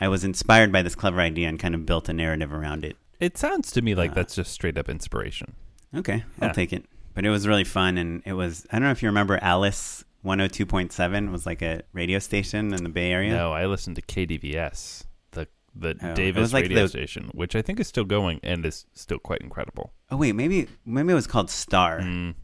I 0.00 0.08
was 0.08 0.24
inspired 0.24 0.72
by 0.72 0.82
this 0.82 0.94
clever 0.94 1.20
idea 1.20 1.48
and 1.48 1.58
kind 1.58 1.74
of 1.74 1.86
built 1.86 2.08
a 2.08 2.12
narrative 2.12 2.52
around 2.52 2.84
it. 2.84 2.96
It 3.20 3.38
sounds 3.38 3.70
to 3.72 3.82
me 3.82 3.94
like 3.94 4.10
uh, 4.10 4.14
that's 4.14 4.34
just 4.34 4.52
straight 4.52 4.76
up 4.76 4.88
inspiration. 4.88 5.54
Okay, 5.94 6.24
Yeah. 6.38 6.48
I'll 6.48 6.54
take 6.54 6.72
it. 6.72 6.84
But 7.16 7.24
it 7.26 7.30
was 7.30 7.48
really 7.48 7.64
fun 7.64 7.98
and 7.98 8.22
it 8.24 8.34
was 8.34 8.64
I 8.70 8.76
don't 8.78 8.84
know 8.84 8.92
if 8.92 9.02
you 9.02 9.08
remember 9.08 9.38
Alice 9.42 10.04
102.7 10.24 11.32
was 11.32 11.46
like 11.46 11.62
a 11.62 11.82
radio 11.92 12.18
station 12.18 12.72
in 12.72 12.82
the 12.84 12.88
Bay 12.90 13.10
Area. 13.12 13.32
No, 13.34 13.52
I 13.52 13.66
listened 13.66 13.96
to 13.96 14.02
KDVS, 14.02 15.04
the 15.32 15.48
the 15.74 15.96
Oh, 16.02 16.14
Davis 16.14 16.52
like 16.52 16.62
radio 16.64 16.82
the- 16.82 16.88
station, 16.88 17.30
which 17.34 17.56
I 17.56 17.62
think 17.62 17.80
is 17.80 17.88
still 17.88 18.04
going 18.04 18.40
and 18.42 18.64
is 18.64 18.86
still 18.94 19.18
quite 19.18 19.40
incredible. 19.40 19.92
Oh 20.10 20.16
wait, 20.16 20.32
maybe 20.32 20.68
maybe 20.84 21.10
it 21.12 21.14
was 21.14 21.26
called 21.26 21.50
Star. 21.50 21.98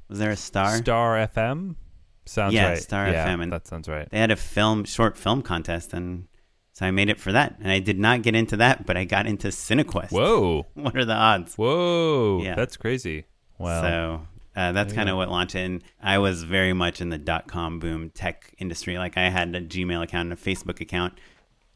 Was 0.09 0.19
there 0.19 0.31
a 0.31 0.37
Star? 0.37 0.73
Mm. 0.73 0.79
Star 0.83 1.17
FM 1.29 1.77
sounds 2.25 2.55
Yeah, 2.55 2.71
right. 2.71 2.79
Star 2.79 3.09
yeah, 3.11 3.27
FM, 3.29 3.43
and- 3.43 3.53
that 3.53 3.67
sounds 3.67 3.89
right. 3.89 4.09
they 4.11 4.19
had 4.19 4.31
a 4.31 4.37
film 4.37 4.85
short 4.85 5.17
film 5.17 5.43
contest 5.43 5.93
and 5.93 6.29
so 6.75 6.87
I 6.87 6.91
made 6.91 7.11
it 7.11 7.21
for 7.21 7.33
that. 7.33 7.57
And 7.61 7.71
I 7.71 7.81
did 7.81 7.99
not 7.99 8.23
get 8.23 8.35
into 8.35 8.57
that, 8.57 8.87
but 8.87 8.97
I 8.97 9.05
got 9.05 9.27
into 9.27 9.49
Cinequest. 9.49 10.11
Whoa, 10.11 10.67
what 10.75 10.97
are 10.97 11.05
the 11.05 11.13
odds? 11.15 11.55
whoa, 11.57 12.41
Yeah. 12.43 12.55
that's 12.55 12.79
crazy. 12.79 13.27
Wow. 13.59 13.83
So 13.83 14.27
uh, 14.55 14.73
that's 14.73 14.93
kind 14.93 15.09
of 15.09 15.17
what 15.17 15.31
launched 15.31 15.55
it. 15.55 15.61
And 15.61 15.83
I 16.03 16.19
was 16.19 16.43
very 16.43 16.73
much 16.73 17.01
in 17.01 17.09
the 17.09 17.19
dot 17.19 17.49
com 17.49 17.79
boom 17.79 18.11
tech 18.11 18.55
industry. 18.59 18.99
Like 18.99 19.17
I 19.17 19.31
had 19.31 19.55
a 19.55 19.61
Gmail 19.61 20.03
account 20.03 20.31
and 20.31 20.33
a 20.33 20.37
Facebook 20.37 20.81
account 20.81 21.15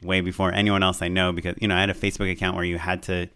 way 0.03 0.21
before 0.21 0.53
anyone 0.53 0.83
else 0.83 1.01
I 1.01 1.09
know 1.09 1.33
because, 1.33 1.55
you 1.61 1.69
know, 1.69 1.77
I 1.77 1.81
had 1.81 1.91
a 1.91 1.95
Facebook 1.95 2.31
account 2.31 2.55
where 2.55 2.65
you 2.65 2.79
had 2.79 3.03
to 3.05 3.29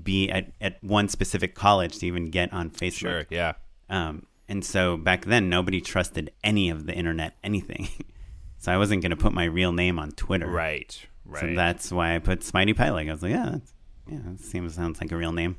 be 0.00 0.30
at, 0.30 0.52
at 0.60 0.82
one 0.82 1.08
specific 1.08 1.54
college 1.54 1.98
to 1.98 2.06
even 2.06 2.30
get 2.30 2.52
on 2.52 2.70
Facebook. 2.70 2.92
sure, 2.92 3.26
yeah. 3.30 3.54
Um, 3.90 4.26
and 4.48 4.64
so 4.64 4.96
back 4.96 5.24
then, 5.24 5.48
nobody 5.48 5.80
trusted 5.80 6.32
any 6.42 6.70
of 6.70 6.86
the 6.86 6.92
internet, 6.92 7.36
anything. 7.42 7.88
so 8.58 8.72
I 8.72 8.78
wasn't 8.78 9.02
going 9.02 9.10
to 9.10 9.16
put 9.16 9.32
my 9.32 9.44
real 9.44 9.72
name 9.72 9.98
on 9.98 10.12
Twitter. 10.12 10.48
Right, 10.48 10.98
right. 11.24 11.40
So 11.40 11.54
that's 11.54 11.90
why 11.90 12.14
I 12.14 12.18
put 12.18 12.40
Smitey 12.40 12.74
Pyleg. 12.74 13.08
I 13.08 13.12
was 13.12 13.22
like, 13.22 13.32
yeah, 13.32 13.50
that's, 13.52 13.74
yeah, 14.08 14.18
that 14.26 14.40
seems 14.40 14.74
sounds 14.74 15.00
like 15.00 15.10
a 15.10 15.16
real 15.16 15.32
name. 15.32 15.56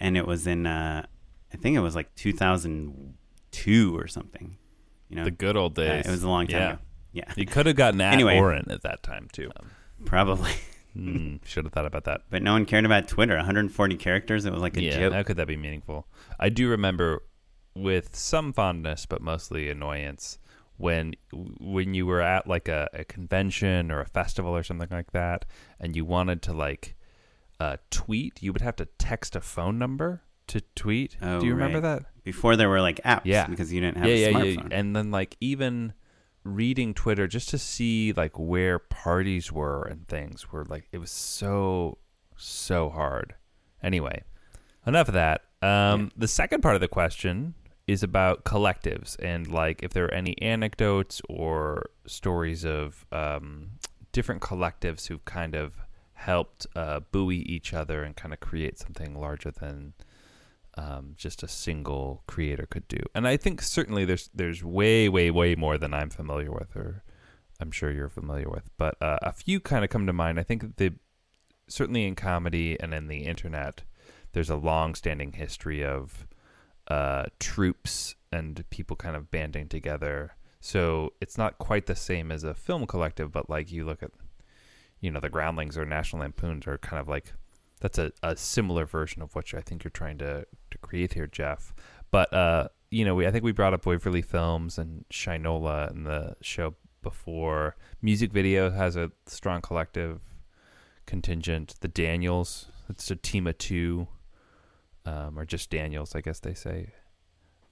And 0.00 0.16
it 0.16 0.26
was 0.26 0.46
in, 0.46 0.66
uh, 0.66 1.06
I 1.54 1.56
think 1.56 1.76
it 1.76 1.80
was 1.80 1.94
like 1.94 2.14
2002 2.16 3.96
or 3.96 4.06
something. 4.08 4.58
You 5.08 5.16
know, 5.16 5.24
the 5.24 5.30
good 5.30 5.56
old 5.56 5.74
days. 5.74 6.06
it 6.06 6.10
was 6.10 6.24
a 6.24 6.28
long 6.28 6.48
time 6.48 6.60
yeah. 6.60 6.70
ago. 6.70 6.78
Yeah, 7.12 7.32
You 7.36 7.46
could 7.46 7.66
have 7.66 7.76
gotten 7.76 8.00
at 8.00 8.12
Anyway. 8.12 8.36
Oren 8.38 8.68
at 8.70 8.82
that 8.82 9.02
time 9.02 9.28
too. 9.32 9.50
probably. 10.04 10.50
Hmm, 10.94 11.38
should 11.44 11.64
have 11.64 11.72
thought 11.72 11.86
about 11.86 12.04
that. 12.04 12.20
But 12.30 12.44
no 12.44 12.52
one 12.52 12.66
cared 12.66 12.84
about 12.84 13.08
Twitter. 13.08 13.34
140 13.34 13.96
characters. 13.96 14.44
It 14.44 14.52
was 14.52 14.62
like 14.62 14.76
a 14.76 14.82
yeah, 14.82 14.96
joke. 14.96 15.12
how 15.12 15.24
could 15.24 15.36
that 15.38 15.48
be 15.48 15.56
meaningful? 15.56 16.06
I 16.38 16.50
do 16.50 16.68
remember 16.68 17.24
with 17.74 18.14
some 18.14 18.52
fondness, 18.52 19.04
but 19.04 19.20
mostly 19.20 19.68
annoyance, 19.68 20.38
when 20.76 21.14
when 21.32 21.94
you 21.94 22.06
were 22.06 22.20
at 22.20 22.46
like 22.46 22.68
a, 22.68 22.88
a 22.92 23.04
convention 23.04 23.90
or 23.90 24.02
a 24.02 24.06
festival 24.06 24.54
or 24.54 24.62
something 24.62 24.86
like 24.88 25.10
that, 25.10 25.44
and 25.80 25.96
you 25.96 26.04
wanted 26.04 26.42
to 26.42 26.52
like 26.52 26.94
uh, 27.58 27.78
tweet, 27.90 28.40
you 28.40 28.52
would 28.52 28.62
have 28.62 28.76
to 28.76 28.86
text 28.96 29.34
a 29.34 29.40
phone 29.40 29.80
number 29.80 30.22
to 30.48 30.60
tweet. 30.74 31.16
Oh, 31.22 31.40
do 31.40 31.46
you 31.46 31.52
remember 31.54 31.80
right. 31.80 32.00
that? 32.00 32.06
Before 32.24 32.56
there 32.56 32.68
were 32.68 32.80
like 32.80 33.00
apps. 33.04 33.22
Yeah, 33.24 33.46
Because 33.46 33.72
you 33.72 33.80
didn't 33.80 33.98
have 33.98 34.06
yeah, 34.08 34.14
a 34.14 34.18
yeah, 34.18 34.30
smartphone. 34.30 34.70
yeah. 34.70 34.78
And 34.78 34.96
then 34.96 35.10
like 35.10 35.36
even 35.40 35.92
reading 36.42 36.92
Twitter 36.94 37.26
just 37.26 37.48
to 37.50 37.58
see 37.58 38.12
like 38.12 38.38
where 38.38 38.78
parties 38.78 39.50
were 39.50 39.82
and 39.84 40.06
things 40.08 40.52
were 40.52 40.64
like 40.66 40.86
it 40.92 40.98
was 40.98 41.10
so 41.10 41.98
so 42.36 42.90
hard. 42.90 43.34
Anyway, 43.82 44.22
enough 44.86 45.08
of 45.08 45.14
that. 45.14 45.42
Um, 45.62 46.10
The 46.16 46.28
second 46.28 46.60
part 46.62 46.74
of 46.74 46.80
the 46.80 46.88
question 46.88 47.54
is 47.86 48.02
about 48.02 48.44
collectives 48.44 49.16
and 49.22 49.46
like 49.46 49.82
if 49.82 49.92
there 49.92 50.06
are 50.06 50.14
any 50.14 50.40
anecdotes 50.40 51.20
or 51.28 51.90
stories 52.06 52.64
of 52.64 53.04
um, 53.12 53.70
different 54.12 54.40
collectives 54.42 55.06
who've 55.08 55.24
kind 55.26 55.54
of 55.54 55.74
helped 56.14 56.66
uh, 56.76 57.00
buoy 57.12 57.36
each 57.38 57.74
other 57.74 58.02
and 58.02 58.16
kind 58.16 58.32
of 58.32 58.40
create 58.40 58.78
something 58.78 59.14
larger 59.18 59.50
than 59.50 59.92
um, 60.76 61.14
just 61.16 61.42
a 61.42 61.48
single 61.48 62.22
creator 62.26 62.66
could 62.66 62.88
do. 62.88 62.98
And 63.14 63.28
I 63.28 63.36
think 63.36 63.62
certainly 63.62 64.04
there's 64.04 64.30
there's 64.34 64.64
way 64.64 65.08
way 65.08 65.30
way 65.30 65.54
more 65.54 65.78
than 65.78 65.94
I'm 65.94 66.10
familiar 66.10 66.50
with, 66.50 66.74
or 66.76 67.02
I'm 67.60 67.70
sure 67.70 67.90
you're 67.90 68.08
familiar 68.08 68.48
with. 68.48 68.70
But 68.76 69.00
uh, 69.00 69.18
a 69.22 69.32
few 69.32 69.60
kind 69.60 69.84
of 69.84 69.90
come 69.90 70.06
to 70.06 70.12
mind. 70.12 70.40
I 70.40 70.42
think 70.42 70.76
the 70.76 70.94
certainly 71.68 72.06
in 72.06 72.14
comedy 72.14 72.78
and 72.80 72.92
in 72.92 73.08
the 73.08 73.24
internet, 73.24 73.84
there's 74.32 74.50
a 74.50 74.56
long-standing 74.56 75.32
history 75.32 75.84
of 75.84 76.26
uh, 76.88 77.24
troupes 77.38 78.14
and 78.30 78.68
people 78.70 78.96
kind 78.96 79.16
of 79.16 79.30
banding 79.30 79.68
together. 79.68 80.36
So 80.60 81.12
it's 81.20 81.38
not 81.38 81.58
quite 81.58 81.86
the 81.86 81.96
same 81.96 82.32
as 82.32 82.44
a 82.44 82.54
film 82.54 82.86
collective, 82.86 83.32
but 83.32 83.48
like 83.48 83.70
you 83.70 83.84
look 83.84 84.02
at, 84.02 84.10
you 85.00 85.10
know, 85.10 85.20
the 85.20 85.28
Groundlings 85.30 85.78
or 85.78 85.84
National 85.84 86.20
Lampoons 86.20 86.66
are 86.66 86.78
kind 86.78 87.00
of 87.00 87.08
like 87.08 87.32
that's 87.80 87.98
a, 87.98 88.12
a 88.22 88.34
similar 88.36 88.86
version 88.86 89.20
of 89.20 89.34
what 89.34 89.52
I 89.52 89.60
think 89.60 89.84
you're 89.84 89.90
trying 89.90 90.16
to, 90.18 90.46
to 90.63 90.63
create 90.84 91.14
here, 91.14 91.26
Jeff. 91.26 91.74
But 92.10 92.32
uh, 92.32 92.68
you 92.90 93.04
know, 93.04 93.14
we 93.14 93.26
I 93.26 93.30
think 93.30 93.44
we 93.44 93.52
brought 93.52 93.74
up 93.74 93.86
Waverly 93.86 94.22
Films 94.22 94.78
and 94.78 95.04
Shynola 95.10 95.90
in 95.90 96.04
the 96.04 96.36
show 96.40 96.74
before. 97.02 97.76
Music 98.02 98.32
video 98.32 98.70
has 98.70 98.96
a 98.96 99.10
strong 99.26 99.60
collective 99.60 100.20
contingent. 101.06 101.74
The 101.80 101.88
Daniels, 101.88 102.66
it's 102.88 103.10
a 103.10 103.16
team 103.16 103.46
of 103.46 103.58
two, 103.58 104.08
um, 105.04 105.38
or 105.38 105.44
just 105.44 105.70
Daniels, 105.70 106.14
I 106.14 106.20
guess 106.20 106.40
they 106.40 106.54
say. 106.54 106.92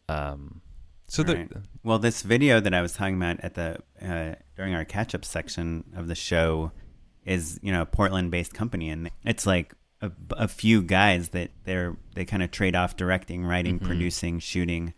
Um, 0.09 0.63
so 1.07 1.23
the. 1.23 1.49
Well, 1.83 1.99
this 1.99 2.23
video 2.23 2.61
that 2.61 2.73
I 2.73 2.81
was 2.81 2.93
talking 2.95 3.17
about 3.17 3.41
at 3.41 3.55
the 3.55 3.79
uh, 4.01 4.35
during 4.57 4.75
our 4.75 4.85
catch 4.85 5.15
up 5.15 5.25
section 5.25 5.85
of 5.95 6.09
the 6.09 6.15
show 6.15 6.73
is 7.25 7.61
you 7.63 7.71
know 7.71 7.83
a 7.83 7.87
Portland 7.87 8.31
based 8.31 8.55
company, 8.55 8.89
and 8.89 9.11
it's 9.25 9.47
like 9.47 9.75
a, 10.03 10.11
a 10.33 10.49
few 10.49 10.83
guys 10.83 11.31
that 11.31 11.51
they're 11.65 11.97
they 12.15 12.25
kind 12.25 12.43
of 12.43 12.51
trade 12.51 12.77
off 12.77 12.97
directing, 12.97 13.45
writing, 13.45 13.77
mm-hmm. 13.77 13.87
producing, 13.87 14.39
shooting, 14.39 14.93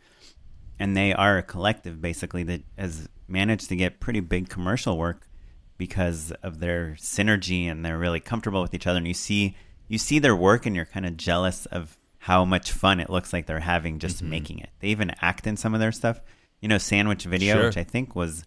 and 0.78 0.96
they 0.96 1.12
are 1.12 1.38
a 1.38 1.42
collective 1.42 2.00
basically 2.00 2.42
that 2.44 2.62
has 2.76 3.08
managed 3.28 3.68
to 3.68 3.76
get 3.76 4.00
pretty 4.00 4.20
big 4.20 4.48
commercial 4.48 4.98
work 4.98 5.28
because 5.76 6.32
of 6.42 6.60
their 6.60 6.96
synergy 6.98 7.70
and 7.70 7.84
they're 7.84 7.98
really 7.98 8.20
comfortable 8.20 8.62
with 8.62 8.74
each 8.74 8.86
other 8.86 8.98
and 8.98 9.08
you 9.08 9.14
see 9.14 9.56
you 9.88 9.98
see 9.98 10.18
their 10.18 10.36
work 10.36 10.66
and 10.66 10.74
you're 10.74 10.84
kind 10.84 11.06
of 11.06 11.16
jealous 11.16 11.66
of 11.66 11.96
how 12.18 12.44
much 12.44 12.72
fun 12.72 13.00
it 13.00 13.10
looks 13.10 13.34
like 13.34 13.44
they're 13.44 13.60
having 13.60 13.98
just 13.98 14.16
mm-hmm. 14.16 14.30
making 14.30 14.58
it. 14.58 14.70
They 14.80 14.88
even 14.88 15.12
act 15.20 15.46
in 15.46 15.58
some 15.58 15.74
of 15.74 15.80
their 15.80 15.92
stuff. 15.92 16.22
You 16.62 16.68
know, 16.68 16.78
Sandwich 16.78 17.24
Video, 17.24 17.56
Sure. 17.56 17.66
which 17.66 17.76
I 17.76 17.84
think 17.84 18.16
was 18.16 18.44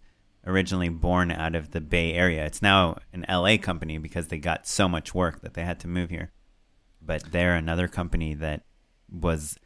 originally 0.48 0.90
born 0.90 1.32
out 1.32 1.54
of 1.54 1.70
the 1.72 1.82
Bay 1.82 2.14
Area. 2.14 2.44
It's 2.44 2.64
now 2.64 2.98
an 3.14 3.24
LA 3.30 3.58
company 3.58 4.00
because 4.00 4.30
they 4.30 4.40
got 4.40 4.66
so 4.66 4.90
much 4.90 5.14
work 5.14 5.42
that 5.42 5.54
they 5.54 5.64
had 5.64 5.80
to 5.82 5.88
move 5.88 6.10
here. 6.10 6.32
But 7.08 7.32
they're 7.32 7.56
another 7.56 7.88
company 7.88 8.36
that 8.36 8.66
was 9.10 9.58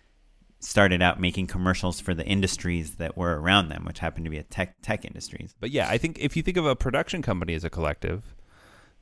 started 0.59 1.01
out 1.01 1.19
making 1.19 1.47
commercials 1.47 1.99
for 1.99 2.13
the 2.13 2.25
industries 2.25 2.95
that 2.95 3.17
were 3.17 3.41
around 3.41 3.69
them, 3.69 3.83
which 3.83 3.99
happened 3.99 4.25
to 4.25 4.31
be 4.31 4.37
a 4.37 4.43
tech 4.43 4.75
tech 4.81 5.03
industries. 5.03 5.55
But 5.59 5.71
yeah, 5.71 5.89
I 5.89 5.97
think 5.97 6.19
if 6.19 6.37
you 6.37 6.43
think 6.43 6.57
of 6.57 6.65
a 6.65 6.75
production 6.75 7.21
company 7.21 7.55
as 7.55 7.65
a 7.65 7.69
collective, 7.69 8.35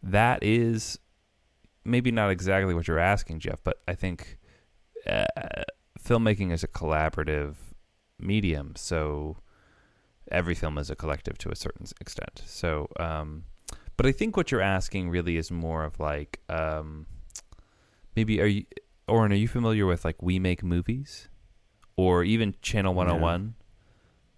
that 0.01 0.41
is 0.41 0.97
maybe 1.83 2.11
not 2.11 2.29
exactly 2.29 2.73
what 2.73 2.87
you're 2.87 2.97
asking, 2.99 3.39
Jeff, 3.39 3.59
but 3.63 3.81
I 3.87 3.93
think 3.93 4.37
uh, 5.05 5.25
filmmaking 6.01 6.51
is 6.53 6.63
a 6.63 6.67
collaborative 6.67 7.55
medium, 8.19 8.73
so 8.75 9.37
every 10.31 10.55
film 10.55 10.77
is 10.77 10.89
a 10.89 10.95
collective 10.95 11.37
to 11.39 11.49
a 11.49 11.55
certain 11.55 11.87
extent. 11.99 12.43
So, 12.45 12.87
um, 12.99 13.43
but 13.97 14.05
I 14.05 14.11
think 14.13 14.37
what 14.37 14.51
you're 14.51 14.61
asking 14.61 15.09
really 15.09 15.37
is 15.37 15.51
more 15.51 15.83
of 15.83 15.99
like, 15.99 16.39
um, 16.47 17.05
maybe 18.19 18.41
are 18.41 18.45
you, 18.45 18.65
Oren, 19.07 19.31
are 19.31 19.35
you 19.35 19.47
familiar 19.47 19.85
with 19.85 20.03
like 20.03 20.21
We 20.21 20.39
Make 20.39 20.61
Movies, 20.61 21.29
or 21.95 22.23
even 22.25 22.53
Channel 22.61 22.93
101? 22.93 23.55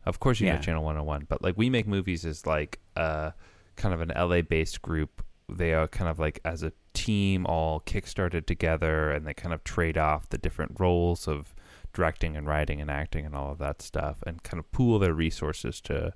Of 0.06 0.20
course, 0.20 0.40
you 0.40 0.48
Yeah. 0.48 0.56
know 0.56 0.62
Channel 0.62 0.84
101, 0.84 1.26
but 1.28 1.42
like 1.42 1.58
We 1.58 1.70
Make 1.72 1.88
Movies 1.88 2.24
is 2.26 2.46
like 2.46 2.80
uh, 2.96 3.32
kind 3.76 3.94
of 3.96 4.02
an 4.02 4.12
LA 4.16 4.42
based 4.42 4.82
group. 4.84 5.24
They 5.50 5.74
are 5.74 5.88
kind 5.88 6.10
of 6.10 6.20
like 6.20 6.40
as 6.46 6.62
a 6.64 6.72
team 6.94 7.46
all 7.48 7.82
kickstarted 7.82 8.46
together 8.46 9.12
and 9.12 9.26
they 9.26 9.34
kind 9.34 9.54
of 9.54 9.64
trade 9.64 9.98
off 9.98 10.30
the 10.30 10.38
different 10.38 10.80
roles 10.80 11.28
of 11.28 11.56
directing 11.94 12.38
and 12.38 12.48
writing 12.48 12.80
and 12.80 12.90
acting 12.92 13.26
and 13.26 13.36
all 13.36 13.52
of 13.52 13.58
that 13.58 13.82
stuff 13.82 14.24
and 14.28 14.44
kind 14.44 14.60
of 14.60 14.72
pool 14.72 15.00
their 15.00 15.14
resources 15.14 15.82
to 15.82 16.14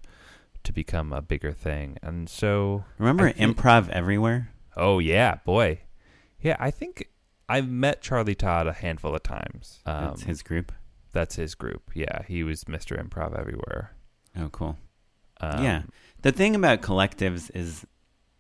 to 0.64 0.72
become 0.74 1.12
a 1.14 1.22
bigger 1.22 1.52
thing. 1.52 1.98
And 2.04 2.30
so 2.30 2.86
Remember 3.00 3.30
think- 3.32 3.58
improv 3.58 3.90
everywhere? 3.90 4.52
Oh 4.78 5.00
yeah, 5.00 5.36
boy. 5.46 5.80
Yeah, 6.40 6.58
I 6.60 6.72
think 6.72 7.08
I've 7.48 7.70
met 7.70 8.02
Charlie 8.02 8.36
Todd 8.36 8.68
a 8.68 8.74
handful 8.74 9.16
of 9.16 9.24
times. 9.24 9.80
Um, 9.86 10.06
That's 10.06 10.24
his 10.24 10.42
group. 10.42 10.72
that's 11.12 11.36
his 11.36 11.56
group. 11.56 11.92
Yeah, 11.94 12.24
he 12.28 12.44
was 12.44 12.64
Mr. 12.66 13.02
Improv 13.02 13.38
everywhere. 13.38 13.92
Oh, 14.38 14.50
cool. 14.50 14.78
Um, 15.40 15.64
yeah. 15.64 15.84
The 16.24 16.32
thing 16.32 16.56
about 16.56 16.82
collectives 16.82 17.52
is, 17.54 17.86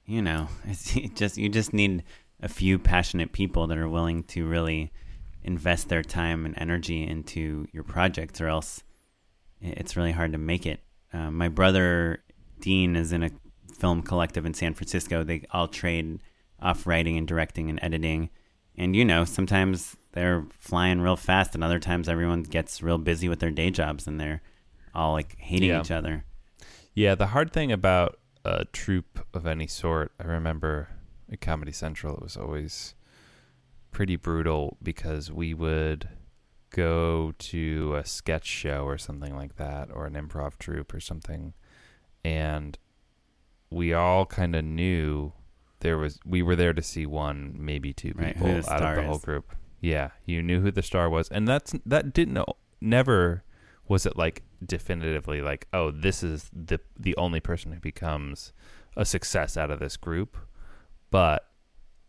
you 0.06 0.22
know, 0.22 0.48
it's 0.66 0.96
it 0.96 1.16
just 1.16 1.38
you 1.38 1.50
just 1.50 1.74
need 1.74 2.04
a 2.42 2.50
few 2.50 2.78
passionate 2.80 3.32
people 3.32 3.68
that 3.68 3.78
are 3.78 3.88
willing 3.90 4.24
to 4.24 4.46
really 4.48 4.92
invest 5.44 5.90
their 5.90 6.02
time 6.04 6.46
and 6.46 6.56
energy 6.58 7.08
into 7.08 7.68
your 7.72 7.84
projects, 7.84 8.42
or 8.42 8.48
else 8.48 8.84
it's 9.62 9.96
really 9.96 10.12
hard 10.12 10.32
to 10.32 10.38
make 10.38 10.66
it. 10.66 10.80
Uh, 11.14 11.32
my 11.32 11.48
brother 11.48 12.24
Dean 12.60 12.96
is 12.96 13.12
in 13.14 13.24
a 13.24 13.30
film 13.78 14.02
collective 14.02 14.46
in 14.46 14.54
San 14.54 14.74
Francisco. 14.74 15.24
They 15.24 15.44
all 15.52 15.68
trade 15.68 16.20
off 16.60 16.88
writing 16.88 17.18
and 17.18 17.28
directing 17.28 17.70
and 17.70 17.80
editing, 17.82 18.30
and 18.78 18.96
you 18.96 19.06
know, 19.06 19.26
sometimes 19.26 19.96
they're 20.14 20.46
flying 20.58 21.02
real 21.02 21.16
fast, 21.16 21.56
and 21.56 21.64
other 21.64 21.80
times 21.80 22.08
everyone 22.10 22.44
gets 22.44 22.82
real 22.82 22.98
busy 22.98 23.28
with 23.30 23.40
their 23.40 23.52
day 23.52 23.70
jobs, 23.70 24.08
and 24.08 24.20
they're 24.20 24.42
all 24.94 25.14
like 25.14 25.36
hating 25.40 25.70
Yeah. 25.70 25.82
each 25.82 25.92
other. 25.92 26.24
Yeah, 26.94 27.16
the 27.16 27.28
hard 27.28 27.52
thing 27.52 27.72
about 27.72 28.20
a 28.46 28.66
troupe 28.66 29.26
of 29.34 29.46
any 29.46 29.68
sort, 29.68 30.12
I 30.20 30.24
remember 30.26 30.90
at 31.32 31.42
Comedy 31.42 31.72
Central, 31.74 32.16
it 32.16 32.22
was 32.24 32.38
always 32.38 32.96
pretty 33.92 34.16
brutal 34.16 34.78
because 34.84 35.32
we 35.32 35.54
would 35.54 36.08
go 36.70 37.34
to 37.40 37.96
a 37.96 38.06
sketch 38.06 38.46
show 38.46 38.84
or 38.86 38.98
something 38.98 39.36
like 39.36 39.56
that, 39.58 39.90
or 39.92 40.06
an 40.06 40.14
improv 40.14 40.58
troupe 40.58 40.94
or 40.94 41.00
something, 41.00 41.54
and 42.24 42.78
we 43.70 43.94
all 43.94 44.26
kind 44.26 44.56
of 44.56 44.64
knew 44.64 45.34
there 45.80 45.98
was 45.98 46.20
we 46.26 46.42
were 46.42 46.56
there 46.56 46.74
to 46.74 46.82
see 46.82 47.06
one, 47.06 47.56
maybe 47.58 47.94
two 47.94 48.14
Right, 48.16 48.34
people 48.34 48.48
out 48.70 48.82
of 48.82 48.96
the 48.96 49.04
whole 49.04 49.20
group. 49.20 49.54
Yeah, 49.82 50.12
you 50.26 50.42
knew 50.42 50.62
who 50.62 50.72
the 50.72 50.82
star 50.82 51.10
was, 51.10 51.30
and 51.30 51.48
that's 51.48 51.74
that 51.86 52.14
didn't 52.14 52.40
never 52.82 53.44
was 53.88 54.06
it 54.06 54.18
like 54.18 54.44
definitively 54.66 55.42
like 55.42 55.68
oh 55.74 55.92
this 55.92 56.24
is 56.24 56.50
the 56.52 56.80
the 57.00 57.16
only 57.18 57.40
person 57.40 57.72
who 57.72 57.80
becomes 57.80 58.52
a 58.98 59.06
success 59.06 59.58
out 59.58 59.72
of 59.72 59.80
this 59.80 59.98
group. 59.98 60.38
But 61.12 61.48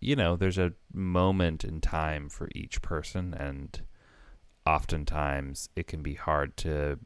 you 0.00 0.16
know 0.16 0.36
there's 0.36 0.58
a 0.58 0.72
moment 0.92 1.64
in 1.64 1.80
time 1.80 2.28
for 2.28 2.48
each 2.54 2.82
person 2.82 3.34
and 3.34 3.82
oftentimes 4.66 5.68
it 5.76 5.86
can 5.86 6.02
be 6.02 6.14
hard 6.14 6.56
to 6.56 6.98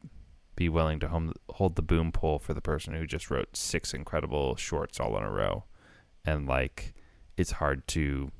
be 0.55 0.67
willing 0.67 0.99
to 0.99 1.07
home, 1.07 1.33
hold 1.49 1.75
the 1.75 1.81
boom 1.81 2.11
pole 2.11 2.39
for 2.39 2.53
the 2.53 2.61
person 2.61 2.93
who 2.93 3.05
just 3.05 3.31
wrote 3.31 3.55
six 3.55 3.93
incredible 3.93 4.55
shorts 4.55 4.99
all 4.99 5.17
in 5.17 5.23
a 5.23 5.31
row 5.31 5.63
and 6.25 6.47
like 6.47 6.93
it's 7.37 7.51
hard 7.53 7.87
to 7.87 8.31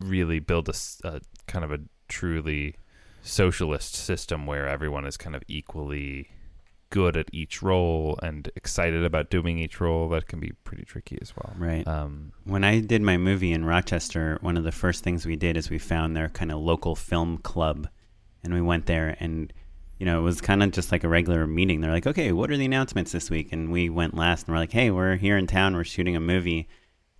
really 0.00 0.38
build 0.40 0.68
a 1.04 1.20
kind 1.46 1.64
of 1.64 1.70
a 1.72 1.78
truly 2.08 2.74
socialist 3.22 3.94
system 3.94 4.46
where 4.46 4.66
everyone 4.66 5.04
is 5.06 5.16
kind 5.16 5.36
of 5.36 5.42
equally 5.46 6.28
good 6.88 7.16
at 7.16 7.28
each 7.32 7.62
role 7.62 8.18
and 8.22 8.50
excited 8.56 9.04
about 9.04 9.30
doing 9.30 9.58
each 9.58 9.80
role 9.80 10.08
that 10.08 10.26
can 10.26 10.40
be 10.40 10.52
pretty 10.64 10.84
tricky 10.84 11.16
as 11.20 11.32
well 11.36 11.52
Right. 11.56 11.86
um 11.86 12.32
When 12.44 12.64
I 12.64 12.80
did 12.80 13.02
my 13.02 13.16
movie 13.16 13.52
in 13.52 13.64
Rochester, 13.64 14.38
one 14.40 14.56
of 14.56 14.64
the 14.64 14.72
first 14.72 15.04
things 15.04 15.24
we 15.26 15.36
did 15.36 15.56
is 15.56 15.70
we 15.70 15.78
found 15.78 16.16
their 16.16 16.28
kind 16.28 16.50
of 16.50 16.58
local 16.58 16.96
film 16.96 17.38
club, 17.38 17.86
and 18.42 18.52
we 18.54 18.60
went 18.62 18.86
there, 18.86 19.16
and 19.20 19.52
you 19.98 20.06
know 20.06 20.18
it 20.18 20.22
was 20.22 20.40
kind 20.40 20.62
of 20.62 20.72
just 20.72 20.90
like 20.90 21.04
a 21.04 21.08
regular 21.08 21.46
meeting. 21.46 21.80
They're 21.80 21.92
like, 21.92 22.06
"Okay, 22.06 22.32
what 22.32 22.50
are 22.50 22.56
the 22.56 22.64
announcements 22.64 23.12
this 23.12 23.30
week?" 23.30 23.52
And 23.52 23.70
we 23.70 23.88
went 23.90 24.14
last, 24.16 24.46
and 24.46 24.54
we're 24.54 24.60
like, 24.60 24.72
"Hey, 24.72 24.90
we're 24.90 25.16
here 25.16 25.36
in 25.36 25.46
town. 25.46 25.74
We're 25.74 25.84
shooting 25.84 26.16
a 26.16 26.20
movie. 26.20 26.68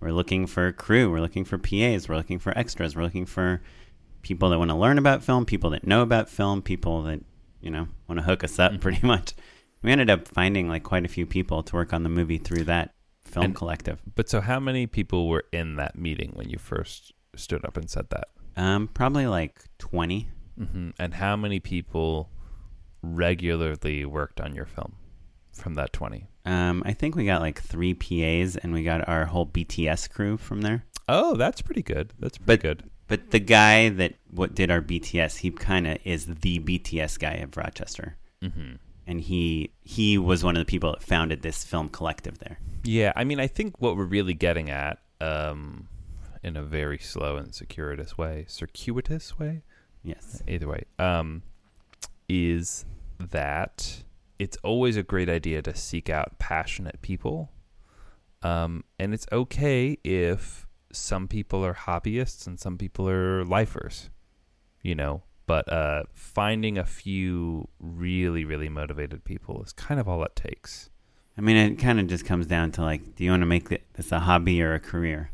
We're 0.01 0.13
looking 0.13 0.47
for 0.47 0.73
crew. 0.73 1.11
We're 1.11 1.21
looking 1.21 1.45
for 1.45 1.59
PAs. 1.59 2.09
We're 2.09 2.17
looking 2.17 2.39
for 2.39 2.57
extras. 2.57 2.97
We're 2.97 3.03
looking 3.03 3.27
for 3.27 3.61
people 4.23 4.51
that 4.51 4.59
want 4.59 4.71
to 4.71 4.77
learn 4.77 4.99
about 4.99 5.23
film, 5.23 5.45
people 5.47 5.71
that 5.71 5.87
know 5.87 6.03
about 6.03 6.29
film, 6.29 6.63
people 6.63 7.03
that 7.05 7.21
you 7.61 7.71
know 7.71 7.87
want 8.09 8.19
to 8.19 8.25
hook 8.25 8.43
us 8.45 8.59
up. 8.59 8.81
Pretty 8.81 9.07
much, 9.07 9.35
we 9.83 9.91
ended 9.93 10.09
up 10.11 10.27
finding 10.29 10.69
like 10.69 10.83
quite 10.85 11.05
a 11.05 11.09
few 11.09 11.27
people 11.27 11.63
to 11.63 11.75
work 11.77 11.93
on 11.93 12.03
the 12.03 12.09
movie 12.09 12.39
through 12.39 12.65
that 12.65 12.95
film 13.25 13.45
And- 13.47 13.55
collective. 13.55 14.01
but 14.17 14.29
so 14.29 14.41
how 14.41 14.59
many 14.59 14.87
people 14.87 15.29
were 15.29 15.45
in 15.53 15.77
that 15.77 15.97
meeting 15.97 16.33
when 16.35 16.49
you 16.49 16.59
first 16.59 17.13
stood 17.37 17.65
up 17.65 17.77
and 17.77 17.89
said 17.89 18.11
that 18.11 18.29
Um, 18.57 18.89
probably 18.89 19.27
like 19.29 19.63
twenty. 19.79 20.29
hmm 20.59 20.91
and 20.99 21.15
how 21.15 21.37
many 21.37 21.61
people 21.61 22.29
regularly 23.03 24.05
worked 24.05 24.41
on 24.41 24.55
your 24.55 24.65
film 24.67 24.95
from 25.53 25.75
that 25.75 25.93
20 25.93 26.27
Um, 26.47 26.83
I 26.87 26.93
think 26.93 27.15
we 27.17 27.25
got 27.27 27.41
like 27.43 27.61
three 27.61 27.95
PAs, 27.95 28.57
and 28.57 28.73
we 28.73 28.83
got 28.83 29.07
our 29.09 29.27
whole 29.27 29.47
BTS 29.47 30.09
crew 30.11 30.37
from 30.37 30.63
there. 30.63 30.85
oh 31.09 31.35
that's 31.35 31.61
pretty 31.61 31.83
good 31.83 32.13
that's 32.19 32.39
pretty 32.39 32.47
But- 32.57 32.63
good 32.63 32.91
But 33.09 33.31
the 33.33 33.41
guy 33.41 33.89
that 33.89 34.15
what 34.31 34.55
did 34.55 34.71
our 34.71 34.81
BTS, 34.81 35.39
he 35.39 35.51
kind 35.51 35.87
of 35.87 35.99
is 36.05 36.27
the 36.27 36.61
BTS 36.61 37.19
guy 37.19 37.35
of 37.43 37.57
Rochester, 37.57 38.17
hmm 38.43 38.75
and 39.07 39.21
he 39.21 39.71
he 39.83 40.17
was 40.19 40.45
one 40.45 40.57
of 40.57 40.61
the 40.61 40.71
people 40.71 40.93
that 40.93 41.03
founded 41.03 41.43
this 41.43 41.65
film 41.65 41.89
collective 41.89 42.39
there. 42.39 42.59
Yeah, 42.85 43.13
I 43.17 43.25
mean, 43.25 43.41
I 43.41 43.49
think 43.49 43.81
what 43.81 43.97
we're 43.97 44.05
really 44.05 44.35
getting 44.35 44.71
at, 44.71 44.99
um, 45.21 45.89
in 46.45 46.57
a 46.57 46.63
very 46.63 46.99
slow 46.99 47.37
and 47.37 47.53
circuitous 47.55 48.17
way, 48.17 48.45
circuitous 48.49 49.37
way, 49.39 49.63
Yes. 50.05 50.43
either 50.49 50.69
way, 50.69 50.85
um, 50.99 51.43
is 52.29 52.85
that 53.19 54.05
it's 54.41 54.57
always 54.65 54.97
a 54.97 55.03
great 55.03 55.29
idea 55.29 55.61
to 55.61 55.77
seek 55.77 56.09
out 56.09 56.39
passionate 56.39 57.03
people, 57.03 57.53
um, 58.43 58.85
and 58.99 59.13
it's 59.13 59.27
okay 59.31 59.99
if 60.03 60.67
some 60.93 61.29
people 61.29 61.65
are 61.65 61.75
hobbyists 61.75 62.47
and 62.47 62.59
some 62.59 62.79
people 62.79 63.07
are 63.07 63.45
lifers, 63.45 64.09
you 64.83 64.95
know. 64.95 65.23
But 65.47 65.71
uh, 65.71 66.05
finding 66.15 66.79
a 66.79 66.87
few 66.87 67.69
really, 67.79 68.45
really 68.45 68.71
motivated 68.71 69.25
people 69.25 69.63
is 69.63 69.73
kind 69.75 70.01
of 70.01 70.09
all 70.09 70.25
it 70.25 70.35
takes. 70.35 70.89
I 71.37 71.43
mean, 71.43 71.57
it 71.57 71.77
kind 71.77 72.01
of 72.01 72.07
just 72.07 72.25
comes 72.25 72.47
down 72.47 72.73
to 72.73 72.83
like, 72.83 73.17
do 73.17 73.25
you 73.25 73.31
want 73.31 73.43
to 73.43 73.47
make 73.47 73.69
this 73.69 74.11
a 74.11 74.21
hobby 74.21 74.63
or 74.63 74.73
a 74.73 74.81
career? 74.81 75.33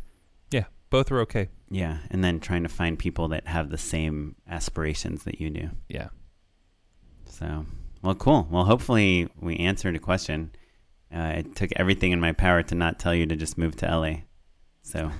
Yeah, 0.50 0.64
both 0.90 1.12
are 1.12 1.20
okay. 1.20 1.48
Yeah, 1.70 1.98
and 2.11 2.24
then 2.24 2.40
trying 2.40 2.64
to 2.64 2.68
find 2.68 2.98
people 2.98 3.28
that 3.28 3.46
have 3.46 3.70
the 3.70 3.78
same 3.78 4.34
aspirations 4.48 5.22
that 5.24 5.40
you 5.40 5.50
do. 5.50 5.70
Yeah. 5.88 6.09
So, 7.26 7.66
well, 8.07 8.14
cool. 8.14 8.46
Well, 8.50 8.64
hopefully 8.64 9.28
we 9.40 9.57
answered 9.57 9.96
a 9.96 9.98
question. 9.98 10.52
Uh, 11.14 11.34
it 11.36 11.57
took 11.57 11.70
everything 11.76 12.12
in 12.12 12.20
my 12.20 12.32
power 12.32 12.62
to 12.62 12.74
not 12.74 12.98
tell 12.98 13.14
you 13.14 13.26
to 13.26 13.36
just 13.36 13.59
move 13.59 13.76
to 13.76 13.86
LA. 13.86 14.20
So, 14.82 15.11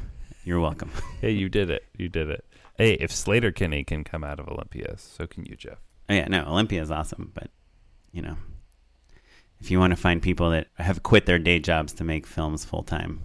you're 0.45 0.61
welcome. 0.61 0.91
Hey, 1.20 1.32
you 1.32 1.49
did 1.49 1.70
it. 1.70 1.84
You 1.97 2.09
did 2.09 2.30
it. 2.30 2.45
Hey, 2.76 2.93
if 2.93 3.11
Sleater-Kinney 3.11 3.84
can 3.84 4.05
come 4.05 4.22
out 4.22 4.39
of 4.39 4.49
Olympia, 4.49 4.95
so 4.99 5.26
can 5.26 5.45
you, 5.47 5.57
Jeff. 5.57 5.78
Oh, 6.09 6.14
yeah, 6.14 6.28
no, 6.28 6.45
Olympia 6.45 6.82
is 6.82 6.91
awesome, 6.91 7.32
but 7.34 7.51
you 8.12 8.22
know, 8.22 8.37
if 9.61 9.70
you 9.70 9.78
want 9.78 9.91
to 9.91 9.97
find 9.97 10.22
people 10.22 10.51
that 10.51 10.68
have 10.74 11.03
quit 11.03 11.26
their 11.26 11.39
day 11.39 11.59
jobs 11.59 11.93
to 11.95 12.05
make 12.05 12.26
films 12.26 12.64
full 12.64 12.82
time, 12.82 13.20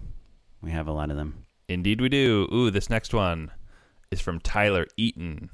we 0.60 0.70
have 0.70 0.88
a 0.88 0.92
lot 0.92 1.10
of 1.10 1.16
them. 1.16 1.44
Indeed, 1.68 2.00
we 2.00 2.08
do. 2.08 2.48
Ooh, 2.52 2.70
this 2.70 2.90
next 2.90 3.14
one 3.14 3.50
is 4.10 4.20
from 4.20 4.40
Tyler 4.40 4.86
Eaton. 4.96 5.50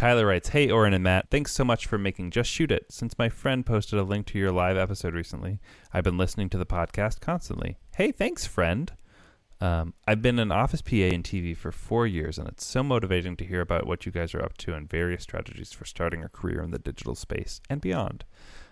Tyler 0.00 0.24
writes, 0.24 0.48
Hey, 0.48 0.70
Oren 0.70 0.94
and 0.94 1.04
Matt, 1.04 1.28
thanks 1.30 1.52
so 1.52 1.62
much 1.62 1.84
for 1.84 1.98
making 1.98 2.30
Just 2.30 2.48
Shoot 2.48 2.72
It. 2.72 2.86
Since 2.88 3.18
my 3.18 3.28
friend 3.28 3.66
posted 3.66 3.98
a 3.98 4.02
link 4.02 4.24
to 4.28 4.38
your 4.38 4.50
live 4.50 4.78
episode 4.78 5.12
recently, 5.12 5.60
I've 5.92 6.04
been 6.04 6.16
listening 6.16 6.48
to 6.48 6.56
the 6.56 6.64
podcast 6.64 7.20
constantly. 7.20 7.76
Hey, 7.94 8.10
thanks, 8.10 8.46
friend. 8.46 8.90
Um, 9.60 9.92
I've 10.08 10.22
been 10.22 10.38
an 10.38 10.52
office 10.52 10.80
PA 10.80 10.96
in 10.96 11.22
TV 11.22 11.54
for 11.54 11.70
four 11.70 12.06
years, 12.06 12.38
and 12.38 12.48
it's 12.48 12.64
so 12.64 12.82
motivating 12.82 13.36
to 13.36 13.44
hear 13.44 13.60
about 13.60 13.86
what 13.86 14.06
you 14.06 14.10
guys 14.10 14.34
are 14.34 14.42
up 14.42 14.56
to 14.56 14.72
and 14.72 14.88
various 14.88 15.22
strategies 15.22 15.74
for 15.74 15.84
starting 15.84 16.24
a 16.24 16.30
career 16.30 16.62
in 16.62 16.70
the 16.70 16.78
digital 16.78 17.14
space 17.14 17.60
and 17.68 17.82
beyond. 17.82 18.24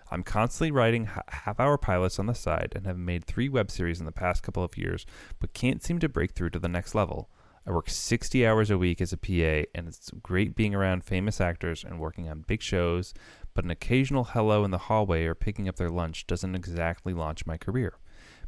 I'm 0.09 0.23
constantly 0.23 0.71
writing 0.71 1.09
half 1.27 1.59
hour 1.59 1.77
pilots 1.77 2.17
on 2.17 2.25
the 2.25 2.33
side 2.33 2.73
and 2.75 2.87
have 2.87 2.97
made 2.97 3.23
three 3.23 3.49
web 3.49 3.69
series 3.69 3.99
in 3.99 4.07
the 4.07 4.11
past 4.11 4.41
couple 4.41 4.63
of 4.63 4.79
years, 4.79 5.05
but 5.39 5.53
can't 5.53 5.83
seem 5.83 5.99
to 5.99 6.09
break 6.09 6.31
through 6.31 6.49
to 6.49 6.59
the 6.59 6.67
next 6.67 6.95
level. 6.95 7.29
I 7.65 7.71
work 7.71 7.89
60 7.89 8.45
hours 8.45 8.69
a 8.69 8.77
week 8.77 9.01
as 9.01 9.13
a 9.13 9.17
PA, 9.17 9.69
and 9.75 9.87
it's 9.87 10.11
great 10.23 10.55
being 10.55 10.73
around 10.73 11.03
famous 11.03 11.39
actors 11.39 11.83
and 11.83 11.99
working 11.99 12.29
on 12.29 12.45
big 12.47 12.61
shows, 12.61 13.13
but 13.53 13.65
an 13.65 13.71
occasional 13.71 14.23
hello 14.23 14.63
in 14.63 14.71
the 14.71 14.77
hallway 14.77 15.25
or 15.25 15.35
picking 15.35 15.67
up 15.67 15.75
their 15.75 15.89
lunch 15.89 16.25
doesn't 16.27 16.55
exactly 16.55 17.13
launch 17.13 17.45
my 17.45 17.57
career. 17.57 17.97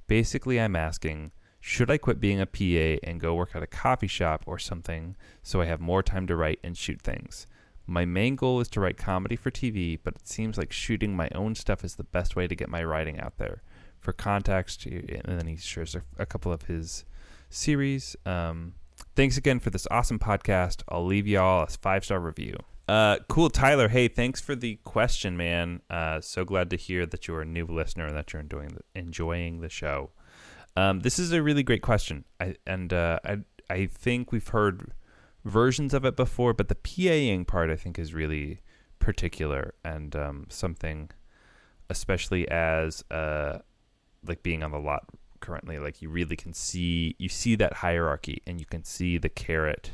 Basically, 0.08 0.60
I'm 0.60 0.76
asking 0.76 1.32
should 1.64 1.92
I 1.92 2.00
quit 2.00 2.20
being 2.20 2.42
a 2.42 2.48
PA 2.48 3.00
and 3.08 3.20
go 3.20 3.36
work 3.36 3.56
at 3.56 3.62
a 3.62 3.68
coffee 3.68 4.08
shop 4.08 4.44
or 4.48 4.58
something 4.58 5.16
so 5.44 5.62
I 5.62 5.66
have 5.66 5.80
more 5.80 6.02
time 6.02 6.26
to 6.26 6.36
write 6.36 6.60
and 6.64 6.76
shoot 6.76 7.00
things? 7.00 7.46
My 7.86 8.04
main 8.04 8.36
goal 8.36 8.60
is 8.60 8.68
to 8.70 8.80
write 8.80 8.98
comedy 8.98 9.36
for 9.36 9.52
TV, 9.52 10.00
but 10.04 10.16
it 10.16 10.28
seems 10.28 10.58
like 10.58 10.72
shooting 10.72 11.16
my 11.16 11.30
own 11.36 11.54
stuff 11.54 11.84
is 11.84 11.96
the 11.96 12.04
best 12.04 12.36
way 12.36 12.48
to 12.48 12.56
get 12.56 12.70
my 12.70 12.84
writing 12.84 13.20
out 13.20 13.38
there. 13.38 13.62
For 14.00 14.12
context, 14.12 14.88
and 14.88 15.22
then 15.26 15.46
he 15.46 15.58
shares 15.58 15.96
a, 16.18 16.26
couple 16.26 16.52
of 16.52 16.64
his 16.64 17.06
series. 17.50 18.16
Um, 18.26 18.74
thanks 19.16 19.38
again 19.38 19.60
for 19.60 19.70
this 19.70 19.88
awesome 19.92 20.20
podcast. 20.20 20.84
I'll 20.90 21.06
leave 21.06 21.28
y'all 21.28 21.64
a 21.64 21.68
five 21.68 22.06
star 22.06 22.20
review. 22.20 22.56
Uh, 22.88 23.18
cool, 23.30 23.50
Tyler. 23.50 23.88
Hey, 23.88 24.08
thanks 24.08 24.42
for 24.42 24.56
the 24.56 24.76
question, 24.84 25.38
man. 25.38 25.82
Uh, 25.90 26.20
so 26.20 26.44
glad 26.44 26.70
to 26.72 26.76
hear 26.76 27.06
that 27.06 27.28
you're 27.28 27.42
a 27.42 27.46
new 27.46 27.66
listener 27.66 28.08
and 28.08 28.18
that 28.18 28.34
you're 28.34 28.42
enjoying 28.42 28.70
the, 28.70 28.82
enjoying 29.00 29.62
the 29.62 29.70
show. 29.70 30.12
Um, 30.76 31.02
this 31.02 31.20
is 31.20 31.32
a 31.32 31.42
really 31.42 31.64
great 31.64 31.82
question, 31.82 32.26
I, 32.40 32.56
and 32.66 32.92
uh, 32.92 33.20
I 33.24 33.38
I 33.70 33.86
think 33.86 34.32
we've 34.32 34.48
heard 34.48 34.94
versions 35.46 35.94
of 35.94 36.06
it 36.06 36.16
before, 36.16 36.54
but 36.54 36.68
the 36.68 36.76
PAing 36.76 37.48
part 37.48 37.70
I 37.70 37.76
think 37.76 37.98
is 37.98 38.14
really 38.14 38.62
particular 39.00 39.74
and 39.84 40.16
um, 40.16 40.46
something, 40.50 41.10
especially 41.90 42.50
as 42.50 43.04
uh, 43.12 43.60
like 44.26 44.44
being 44.44 44.64
on 44.64 44.72
the 44.72 44.80
lot 44.80 45.06
currently, 45.42 45.80
like 45.80 46.02
you 46.02 46.10
really 46.10 46.36
can 46.36 46.54
see 46.54 47.16
you 47.20 47.30
see 47.30 47.56
that 47.56 47.74
hierarchy 47.76 48.42
and 48.48 48.60
you 48.60 48.66
can 48.66 48.84
see 48.84 49.18
the 49.18 49.30
carrot 49.30 49.92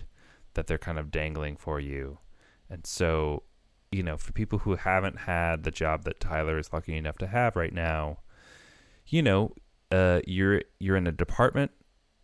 that 0.54 0.68
they're 0.68 0.78
kind 0.78 1.00
of 1.00 1.12
dangling 1.12 1.58
for 1.58 1.80
you, 1.80 2.20
and 2.70 2.86
so 2.86 3.44
you 3.92 4.04
know 4.04 4.18
for 4.18 4.32
people 4.34 4.60
who 4.60 4.76
haven't 4.76 5.20
had 5.20 5.64
the 5.64 5.72
job 5.72 6.04
that 6.04 6.20
Tyler 6.20 6.58
is 6.60 6.72
lucky 6.74 6.96
enough 6.96 7.18
to 7.18 7.28
have 7.28 7.56
right 7.56 7.74
now, 7.74 8.20
you 9.08 9.22
know, 9.22 9.54
uh, 9.92 10.20
you're 10.28 10.62
you're 10.80 10.98
in 10.98 11.08
a 11.08 11.12
department, 11.12 11.72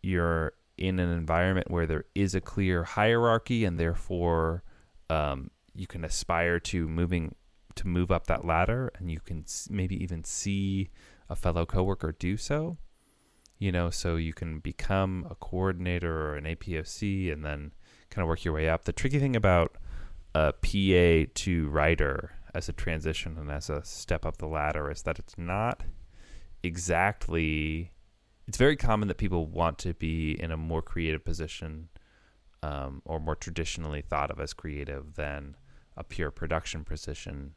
you're 0.02 0.54
in 0.78 1.00
an 1.00 1.10
environment 1.10 1.70
where 1.70 1.86
there 1.86 2.06
is 2.16 2.36
a 2.36 2.42
clear 2.42 2.84
hierarchy 2.84 3.64
and 3.64 3.80
therefore 3.80 4.64
um, 5.10 5.50
you 5.76 5.88
can 5.88 6.04
aspire 6.04 6.60
to 6.60 6.88
moving 6.88 7.36
to 7.76 7.88
move 7.88 8.12
up 8.12 8.28
that 8.28 8.46
ladder 8.46 8.92
and 8.98 9.12
you 9.12 9.20
can 9.20 9.46
maybe 9.70 10.02
even 10.02 10.24
see 10.24 10.90
a 11.30 11.36
fellow 11.36 11.66
coworker 11.66 12.12
do 12.12 12.38
so 12.38 12.78
you 13.64 13.72
know 13.72 13.90
so 13.90 14.18
you 14.18 14.34
can 14.34 14.60
become 14.60 15.26
a 15.30 15.36
coordinator 15.36 16.30
or 16.30 16.36
an 16.36 16.44
APOC 16.44 17.32
and 17.32 17.46
then 17.46 17.72
kind 18.10 18.22
of 18.22 18.28
work 18.28 18.44
your 18.44 18.54
way 18.54 18.68
up 18.68 18.84
the 18.84 18.92
tricky 18.92 19.20
thing 19.20 19.36
about 19.36 19.78
a 20.36 20.52
PA 20.52 21.32
to 21.34 21.70
writer 21.70 22.32
as 22.54 22.68
a 22.68 22.74
transition 22.74 23.38
and 23.38 23.50
as 23.50 23.70
a 23.70 23.84
step 23.86 24.26
up 24.26 24.38
the 24.38 24.48
ladder 24.48 24.92
is 24.92 25.04
that 25.04 25.18
it's 25.18 25.38
not 25.38 25.84
exactly 26.62 27.92
it's 28.48 28.58
very 28.58 28.76
common 28.76 29.08
that 29.08 29.18
people 29.18 29.46
want 29.46 29.78
to 29.78 29.94
be 29.94 30.34
in 30.34 30.52
a 30.52 30.58
more 30.58 30.82
creative 30.82 31.24
position 31.24 31.88
um, 32.62 33.02
or 33.06 33.20
more 33.20 33.36
traditionally 33.36 34.02
thought 34.02 34.30
of 34.30 34.40
as 34.40 34.54
creative 34.54 35.16
than 35.16 35.56
a 35.96 36.04
pure 36.04 36.32
production 36.32 36.84
position. 36.84 37.54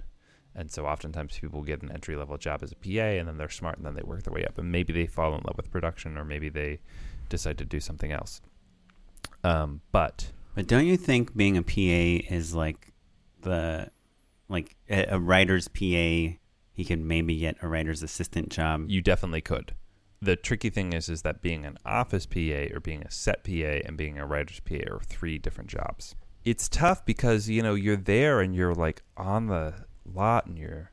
And 0.56 0.70
so 0.70 0.86
oftentimes 0.86 1.38
people 1.38 1.62
get 1.62 1.82
an 1.82 1.92
entry 1.92 2.16
level 2.16 2.38
job 2.38 2.62
as 2.62 2.72
a 2.72 2.76
PA 2.76 3.18
and 3.18 3.28
then 3.28 3.36
they're 3.36 3.48
smart 3.48 3.76
and 3.76 3.86
then 3.86 3.94
they 3.94 4.02
work 4.02 4.22
their 4.22 4.32
way 4.32 4.44
up. 4.44 4.58
And 4.58 4.72
maybe 4.72 4.92
they 4.92 5.06
fall 5.06 5.34
in 5.34 5.42
love 5.44 5.56
with 5.56 5.70
production 5.70 6.16
or 6.16 6.24
maybe 6.24 6.48
they 6.48 6.80
decide 7.28 7.58
to 7.58 7.64
do 7.64 7.78
something 7.78 8.10
else. 8.10 8.40
Um, 9.44 9.82
but. 9.92 10.32
But 10.54 10.66
don't 10.66 10.86
you 10.86 10.96
think 10.96 11.36
being 11.36 11.56
a 11.56 11.62
PA 11.62 12.34
is 12.34 12.54
like 12.54 12.92
the. 13.42 13.90
Like 14.48 14.76
a, 14.88 15.06
a 15.06 15.18
writer's 15.18 15.66
PA, 15.66 15.80
he 15.80 16.84
could 16.86 17.00
maybe 17.00 17.36
get 17.36 17.56
a 17.62 17.68
writer's 17.68 18.04
assistant 18.04 18.50
job? 18.50 18.84
You 18.86 19.02
definitely 19.02 19.40
could 19.40 19.74
the 20.20 20.36
tricky 20.36 20.70
thing 20.70 20.92
is 20.92 21.08
is 21.08 21.22
that 21.22 21.42
being 21.42 21.64
an 21.64 21.78
office 21.84 22.26
PA 22.26 22.66
or 22.72 22.80
being 22.80 23.02
a 23.02 23.10
set 23.10 23.44
PA 23.44 23.80
and 23.84 23.96
being 23.96 24.18
a 24.18 24.26
writer's 24.26 24.60
PA 24.60 24.76
are 24.90 25.00
three 25.00 25.38
different 25.38 25.70
jobs. 25.70 26.14
It's 26.44 26.68
tough 26.68 27.04
because 27.04 27.48
you 27.48 27.62
know 27.62 27.74
you're 27.74 27.96
there 27.96 28.40
and 28.40 28.54
you're 28.54 28.74
like 28.74 29.02
on 29.16 29.46
the 29.46 29.74
lot 30.14 30.46
and 30.46 30.58
you're 30.58 30.90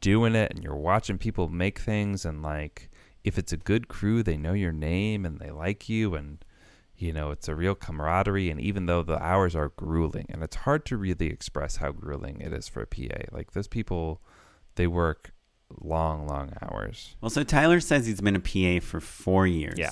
doing 0.00 0.34
it 0.34 0.50
and 0.52 0.62
you're 0.62 0.74
watching 0.76 1.18
people 1.18 1.48
make 1.48 1.78
things 1.78 2.24
and 2.24 2.42
like 2.42 2.90
if 3.22 3.38
it's 3.38 3.52
a 3.52 3.56
good 3.56 3.88
crew 3.88 4.22
they 4.22 4.36
know 4.36 4.52
your 4.52 4.72
name 4.72 5.24
and 5.24 5.38
they 5.38 5.50
like 5.50 5.88
you 5.88 6.14
and 6.14 6.44
you 6.96 7.12
know 7.12 7.30
it's 7.30 7.48
a 7.48 7.54
real 7.54 7.74
camaraderie 7.74 8.50
and 8.50 8.60
even 8.60 8.86
though 8.86 9.02
the 9.02 9.22
hours 9.22 9.56
are 9.56 9.70
grueling 9.76 10.26
and 10.28 10.42
it's 10.42 10.56
hard 10.56 10.84
to 10.84 10.96
really 10.96 11.28
express 11.28 11.76
how 11.76 11.90
grueling 11.90 12.40
it 12.40 12.52
is 12.52 12.68
for 12.68 12.82
a 12.82 12.86
PA 12.86 13.22
like 13.32 13.52
those 13.52 13.68
people 13.68 14.20
they 14.74 14.86
work 14.86 15.32
long, 15.80 16.26
long 16.26 16.52
hours. 16.62 17.16
Well, 17.20 17.30
so 17.30 17.42
Tyler 17.42 17.80
says 17.80 18.06
he's 18.06 18.20
been 18.20 18.36
a 18.36 18.40
PA 18.80 18.84
for 18.84 19.00
four 19.00 19.46
years. 19.46 19.78
Yeah. 19.78 19.90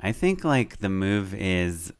I 0.00 0.12
think 0.12 0.44
like 0.44 0.78
the 0.78 0.88
move 0.88 1.34
is, 1.34 1.92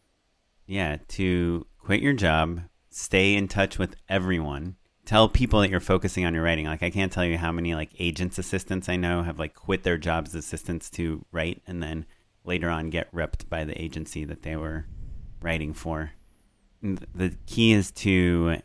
yeah, 0.66 0.98
to 1.08 1.66
quit 1.78 2.00
your 2.00 2.12
job, 2.12 2.62
stay 2.90 3.34
in 3.34 3.48
touch 3.48 3.78
with 3.78 3.96
everyone, 4.08 4.76
tell 5.08 5.26
people 5.26 5.60
that 5.60 5.70
you're 5.70 5.80
focusing 5.80 6.26
on 6.26 6.34
your 6.34 6.42
writing. 6.42 6.66
Like 6.66 6.82
I 6.82 6.90
can't 6.90 7.10
tell 7.10 7.24
you 7.24 7.38
how 7.38 7.50
many 7.50 7.74
like 7.74 7.88
agents 7.98 8.36
assistants 8.36 8.90
I 8.90 8.96
know 8.96 9.22
have 9.22 9.38
like 9.38 9.54
quit 9.54 9.82
their 9.82 9.96
jobs 9.96 10.34
as 10.34 10.44
assistants 10.44 10.90
to 10.90 11.24
write 11.32 11.62
and 11.66 11.82
then 11.82 12.04
later 12.44 12.68
on 12.68 12.90
get 12.90 13.10
repped 13.10 13.48
by 13.48 13.64
the 13.64 13.80
agency 13.80 14.26
that 14.26 14.42
they 14.42 14.54
were 14.54 14.84
writing 15.40 15.72
for. 15.72 16.10
And 16.82 17.06
the 17.14 17.34
key 17.46 17.72
is 17.72 17.90
to 17.92 18.58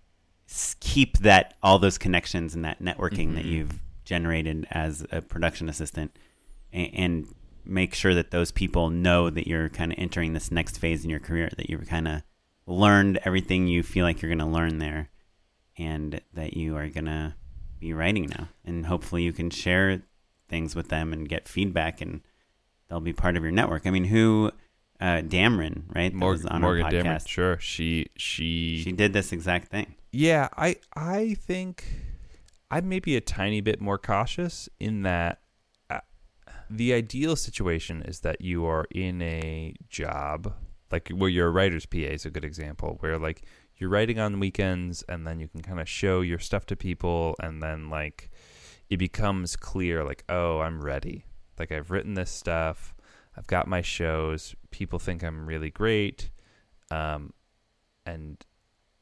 keep 0.81 1.19
that 1.19 1.53
all 1.63 1.79
those 1.79 1.97
connections 1.97 2.53
and 2.53 2.65
that 2.65 2.81
networking 2.81 3.27
mm-hmm. 3.27 3.35
that 3.35 3.45
you've 3.45 3.81
generated 4.03 4.67
as 4.69 5.05
a 5.13 5.21
production 5.21 5.69
assistant 5.69 6.19
and, 6.73 6.89
and 6.93 7.35
make 7.63 7.93
sure 7.93 8.13
that 8.13 8.31
those 8.31 8.51
people 8.51 8.89
know 8.89 9.29
that 9.29 9.47
you're 9.47 9.69
kind 9.69 9.93
of 9.93 9.97
entering 9.97 10.33
this 10.33 10.51
next 10.51 10.77
phase 10.77 11.05
in 11.05 11.09
your 11.09 11.21
career, 11.21 11.49
that 11.55 11.69
you've 11.69 11.87
kind 11.87 12.05
of 12.05 12.21
learned 12.65 13.17
everything 13.23 13.69
you 13.69 13.81
feel 13.81 14.03
like 14.03 14.21
you're 14.21 14.29
going 14.29 14.39
to 14.39 14.45
learn 14.45 14.79
there, 14.79 15.09
and 15.77 16.21
that 16.33 16.55
you 16.55 16.75
are 16.75 16.87
going 16.87 17.05
to 17.05 17.35
be 17.79 17.93
writing 17.93 18.27
now. 18.27 18.49
And 18.65 18.85
hopefully 18.85 19.23
you 19.23 19.33
can 19.33 19.49
share 19.49 20.03
things 20.49 20.75
with 20.75 20.89
them 20.89 21.13
and 21.13 21.27
get 21.27 21.47
feedback, 21.47 22.01
and 22.01 22.21
they'll 22.89 22.99
be 22.99 23.13
part 23.13 23.37
of 23.37 23.43
your 23.43 23.51
network. 23.51 23.85
I 23.85 23.89
mean, 23.89 24.05
who. 24.05 24.51
Uh, 25.01 25.21
Dameron, 25.21 25.83
right? 25.93 26.13
Morgan, 26.13 26.61
Morgan 26.61 26.85
Dameron, 26.85 27.27
sure. 27.27 27.57
She 27.59 28.07
she 28.15 28.81
she 28.81 28.93
did 28.93 29.11
this 29.11 29.33
exact 29.33 29.67
thing. 29.67 29.95
Yeah, 30.13 30.47
I 30.55 30.77
I 30.95 31.33
think 31.33 31.83
I'm 32.71 32.89
maybe 32.89 33.15
a 33.15 33.21
tiny 33.21 33.59
bit 33.59 33.81
more 33.81 33.97
cautious 33.97 34.67
in 34.79 35.03
that 35.03 35.41
uh, 35.89 35.99
the 36.69 36.93
ideal 36.93 37.35
situation 37.35 38.01
is 38.01 38.21
that 38.21 38.41
you 38.41 38.65
are 38.65 38.85
in 38.91 39.21
a 39.21 39.75
job 39.89 40.53
like 40.91 41.09
where 41.09 41.29
you're 41.29 41.51
writer's 41.51 41.85
PA 41.85 41.97
is 41.97 42.25
a 42.25 42.29
good 42.29 42.45
example 42.45 42.97
where 42.99 43.17
like 43.17 43.43
you're 43.83 43.89
writing 43.89 44.17
on 44.17 44.39
weekends 44.39 45.03
and 45.09 45.27
then 45.27 45.41
you 45.41 45.49
can 45.49 45.61
kind 45.61 45.81
of 45.81 45.89
show 45.89 46.21
your 46.21 46.39
stuff 46.39 46.65
to 46.65 46.73
people 46.73 47.35
and 47.41 47.61
then 47.61 47.89
like 47.89 48.31
it 48.89 48.95
becomes 48.95 49.57
clear 49.57 50.05
like 50.05 50.23
oh 50.29 50.61
I'm 50.61 50.81
ready. 50.81 51.25
Like 51.59 51.73
I've 51.73 51.91
written 51.91 52.13
this 52.13 52.31
stuff. 52.31 52.95
I've 53.35 53.45
got 53.45 53.67
my 53.67 53.81
shows. 53.81 54.55
People 54.71 54.99
think 54.99 55.21
I'm 55.21 55.45
really 55.45 55.69
great. 55.69 56.29
Um, 56.91 57.33
and 58.05 58.37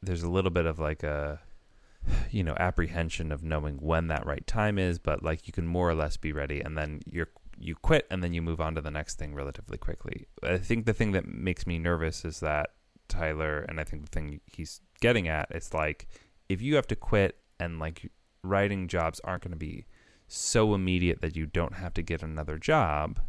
there's 0.02 0.24
a 0.24 0.30
little 0.32 0.50
bit 0.50 0.66
of 0.66 0.80
like 0.80 1.04
a 1.04 1.40
you 2.32 2.44
know 2.44 2.56
apprehension 2.60 3.32
of 3.32 3.44
knowing 3.44 3.76
when 3.76 4.08
that 4.08 4.26
right 4.26 4.48
time 4.48 4.80
is 4.80 4.98
but 4.98 5.22
like 5.22 5.46
you 5.46 5.54
can 5.54 5.68
more 5.68 5.92
or 5.92 5.94
less 5.94 6.18
be 6.18 6.32
ready 6.32 6.60
and 6.60 6.76
then 6.76 7.02
you're 7.06 7.30
you 7.60 7.76
quit 7.76 8.08
and 8.10 8.24
then 8.24 8.34
you 8.34 8.42
move 8.42 8.60
on 8.60 8.74
to 8.74 8.82
the 8.82 8.90
next 8.90 9.20
thing 9.20 9.36
relatively 9.36 9.78
quickly. 9.78 10.26
I 10.42 10.58
think 10.58 10.88
the 10.88 10.94
thing 10.94 11.12
that 11.12 11.28
makes 11.28 11.68
me 11.68 11.78
nervous 11.78 12.26
is 12.26 12.40
that 12.40 12.72
tyler 13.12 13.66
and 13.70 13.80
i 13.80 13.84
think 13.84 14.04
the 14.04 14.10
thing 14.10 14.40
he's 14.46 14.82
getting 15.00 15.28
at 15.28 15.48
is 15.54 15.74
like 15.74 16.08
if 16.50 16.62
you 16.62 16.76
have 16.76 16.88
to 16.88 16.96
quit 16.96 17.38
and 17.60 17.80
like 17.80 18.12
writing 18.44 18.88
jobs 18.88 19.20
aren't 19.24 19.44
going 19.44 19.52
to 19.52 19.58
be 19.58 19.86
so 20.28 20.74
immediate 20.74 21.22
that 21.22 21.36
you 21.36 21.46
don't 21.46 21.76
have 21.76 21.94
to 21.94 22.02
get 22.02 22.24
another 22.24 22.58
job 22.58 23.20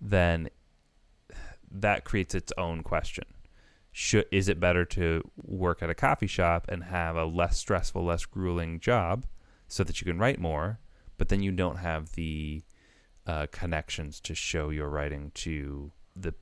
then 0.00 0.48
that 1.72 2.04
creates 2.04 2.34
its 2.34 2.52
own 2.58 2.82
question. 2.82 3.24
Should 3.92 4.26
is 4.30 4.48
it 4.48 4.60
better 4.60 4.84
to 4.86 5.22
work 5.36 5.82
at 5.82 5.90
a 5.90 5.94
coffee 5.94 6.26
shop 6.26 6.66
and 6.68 6.84
have 6.84 7.16
a 7.16 7.24
less 7.24 7.58
stressful, 7.58 8.04
less 8.04 8.24
grueling 8.24 8.80
job 8.80 9.26
so 9.68 9.84
that 9.84 10.00
you 10.00 10.04
can 10.04 10.18
write 10.18 10.40
more, 10.40 10.80
but 11.18 11.28
then 11.28 11.42
you 11.42 11.52
don't 11.52 11.76
have 11.76 12.12
the 12.12 12.62
uh, 13.26 13.46
connections 13.52 14.20
to 14.20 14.34
show 14.34 14.70
your 14.70 14.88
writing 14.88 15.30
to 15.34 15.92
the 16.16 16.34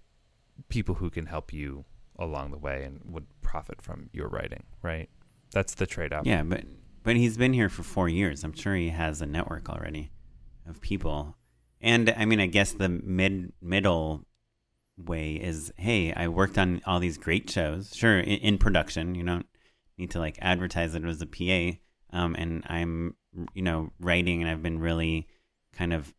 people 0.68 0.96
who 0.96 1.10
can 1.10 1.26
help 1.26 1.52
you 1.52 1.84
along 2.20 2.52
the 2.52 2.58
way 2.58 2.84
and 2.84 3.00
would 3.04 3.26
profit 3.40 3.82
from 3.82 4.10
your 4.12 4.28
writing, 4.28 4.62
right? 4.82 5.08
That's 5.52 5.74
the 5.74 5.86
trade 5.86 6.12
off. 6.12 6.26
Yeah, 6.26 6.42
but 6.44 6.64
but 7.02 7.16
he's 7.16 7.36
been 7.36 7.54
here 7.54 7.68
for 7.68 7.82
four 7.82 8.08
years. 8.08 8.44
I'm 8.44 8.52
sure 8.52 8.76
he 8.76 8.90
has 8.90 9.20
a 9.22 9.26
network 9.26 9.68
already 9.68 10.12
of 10.68 10.80
people. 10.80 11.36
And 11.80 12.14
I 12.16 12.26
mean, 12.26 12.40
I 12.40 12.46
guess 12.46 12.72
the 12.72 12.88
mid 12.88 13.52
middle 13.60 14.24
way 14.96 15.32
is 15.32 15.72
hey, 15.78 16.12
I 16.12 16.28
worked 16.28 16.58
on 16.58 16.82
all 16.86 17.00
these 17.00 17.18
great 17.18 17.50
shows. 17.50 17.96
Sure, 17.96 18.18
in, 18.20 18.38
in 18.38 18.58
production, 18.58 19.14
you 19.14 19.24
don't 19.24 19.46
need 19.98 20.10
to 20.12 20.18
like 20.18 20.38
advertise 20.40 20.94
it 20.94 21.04
as 21.04 21.22
a 21.22 21.26
PA. 21.26 21.78
Um, 22.12 22.34
and 22.36 22.64
I'm, 22.68 23.16
you 23.54 23.62
know, 23.62 23.90
writing 24.00 24.42
and 24.42 24.50
I've 24.50 24.62
been 24.62 24.80
really 24.80 25.28
kind 25.72 25.92
of 25.92 26.12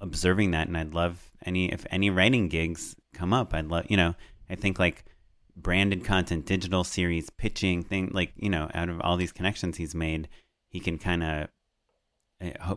observing 0.00 0.52
that. 0.52 0.68
And 0.68 0.76
I'd 0.76 0.94
love 0.94 1.30
any, 1.44 1.70
if 1.70 1.86
any 1.90 2.10
writing 2.10 2.48
gigs 2.48 2.96
come 3.12 3.32
up, 3.32 3.52
I'd 3.54 3.68
love, 3.68 3.86
you 3.88 3.96
know, 3.96 4.14
I 4.52 4.54
think 4.54 4.78
like 4.78 5.04
branded 5.56 6.04
content, 6.04 6.46
digital 6.46 6.84
series, 6.84 7.30
pitching 7.30 7.82
thing, 7.82 8.10
like, 8.12 8.32
you 8.36 8.50
know, 8.50 8.70
out 8.74 8.88
of 8.88 9.00
all 9.00 9.16
these 9.16 9.32
connections 9.32 9.78
he's 9.78 9.94
made, 9.94 10.28
he 10.68 10.78
can 10.78 10.98
kind 10.98 11.22
of 11.22 11.48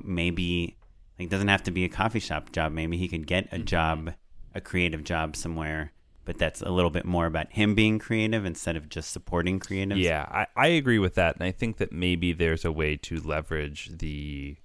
maybe 0.04 0.78
like 1.20 1.30
doesn't 1.30 1.48
have 1.48 1.64
to 1.64 1.72
be 1.72 1.84
a 1.84 1.90
coffee 1.90 2.20
shop 2.20 2.52
job. 2.52 2.72
Maybe 2.72 2.98
he 2.98 3.08
could 3.08 3.28
get 3.28 3.46
a 3.52 3.56
mm-hmm. 3.56 3.66
job, 3.66 4.14
a 4.54 4.62
creative 4.62 5.04
job 5.04 5.36
somewhere, 5.36 5.92
but 6.24 6.38
that's 6.38 6.62
a 6.62 6.70
little 6.70 6.90
bit 6.90 7.06
more 7.06 7.26
about 7.26 7.52
him 7.52 7.76
being 7.76 8.00
creative 8.00 8.46
instead 8.46 8.76
of 8.76 8.90
just 8.90 9.12
supporting 9.12 9.60
creatives. 9.60 10.02
Yeah, 10.02 10.26
I, 10.30 10.48
I 10.56 10.68
agree 10.68 11.00
with 11.00 11.16
that. 11.16 11.36
And 11.36 11.44
I 11.44 11.52
think 11.52 11.78
that 11.78 11.92
maybe 11.92 12.34
there's 12.34 12.66
a 12.66 12.72
way 12.72 12.96
to 12.98 13.20
leverage 13.20 13.98
the 13.98 14.58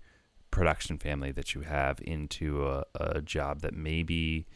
production 0.51 0.99
family 0.99 1.33
that 1.33 1.55
you 1.55 1.63
have 1.63 2.01
into 2.03 2.67
a, 2.67 2.85
a 2.95 3.21
job 3.21 3.61
that 3.61 3.75
maybe 3.75 4.47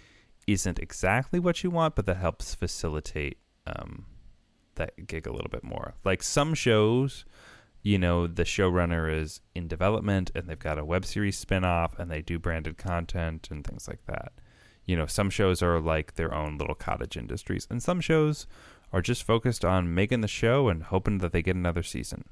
isn't 0.47 0.79
exactly 0.79 1.39
what 1.39 1.63
you 1.63 1.71
want, 1.71 1.95
but 1.95 2.07
that 2.07 2.17
helps 2.17 2.55
facilitate 2.55 3.39
um, 3.67 4.07
that 4.75 5.07
gig 5.07 5.27
a 5.27 5.33
little 5.33 5.51
bit 5.51 5.65
more. 5.65 5.95
Like 6.05 6.23
some 6.23 6.55
shows 6.55 7.25
you 7.85 7.99
know, 7.99 8.27
the 8.27 8.45
showrunner 8.45 9.15
is 9.15 9.43
in 9.55 9.69
development 9.69 10.31
and 10.35 10.49
they've 10.49 10.59
got 10.59 10.79
a 10.79 10.85
web 10.85 11.05
series 11.05 11.43
spinoff 11.45 11.97
and 11.99 12.11
they 12.11 12.23
do 12.23 12.39
branded 12.39 12.79
content 12.79 13.49
and 13.51 13.65
things 13.65 13.87
like 13.87 14.05
that. 14.07 14.33
You 14.87 14.97
know, 14.97 15.05
some 15.07 15.29
shows 15.29 15.63
are 15.63 15.81
like 15.81 16.15
their 16.15 16.35
own 16.35 16.57
little 16.57 16.75
cottage 16.75 17.17
industries, 17.17 17.67
and 17.71 17.83
some 17.83 18.01
shows 18.01 18.47
are 18.93 19.01
just 19.01 19.23
focused 19.23 19.65
on 19.65 19.95
making 19.95 20.21
the 20.23 20.29
show 20.29 20.69
and 20.69 20.83
hoping 20.83 21.19
that 21.19 21.33
they 21.33 21.43
get 21.43 21.57
another 21.57 21.83
season. 21.83 22.25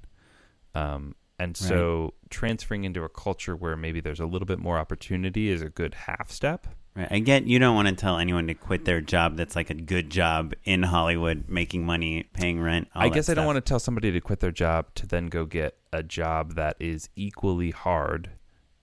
Um, 0.74 1.14
and 1.38 1.56
so 1.56 2.02
right. 2.02 2.12
transferring 2.30 2.84
into 2.84 3.04
a 3.04 3.08
culture 3.08 3.56
where 3.56 3.76
maybe 3.76 4.00
there's 4.00 4.20
a 4.20 4.26
little 4.26 4.46
bit 4.46 4.58
more 4.58 4.78
opportunity 4.78 5.50
is 5.50 5.62
a 5.62 5.70
good 5.70 5.94
half 5.94 6.30
step. 6.30 6.66
Right. 6.94 7.08
I 7.10 7.18
get 7.20 7.46
you 7.46 7.58
don't 7.58 7.74
want 7.74 7.88
to 7.88 7.94
tell 7.94 8.18
anyone 8.18 8.46
to 8.48 8.54
quit 8.54 8.84
their 8.84 9.00
job 9.00 9.36
that's 9.36 9.56
like 9.56 9.70
a 9.70 9.74
good 9.74 10.10
job 10.10 10.52
in 10.64 10.82
Hollywood, 10.82 11.48
making 11.48 11.86
money, 11.86 12.24
paying 12.34 12.60
rent. 12.60 12.88
I 12.94 13.08
guess 13.08 13.30
I 13.30 13.34
don't 13.34 13.46
want 13.46 13.56
to 13.56 13.62
tell 13.62 13.78
somebody 13.78 14.12
to 14.12 14.20
quit 14.20 14.40
their 14.40 14.52
job 14.52 14.94
to 14.96 15.06
then 15.06 15.28
go 15.28 15.46
get 15.46 15.78
a 15.90 16.02
job 16.02 16.54
that 16.54 16.76
is 16.78 17.08
equally 17.16 17.70
hard 17.70 18.32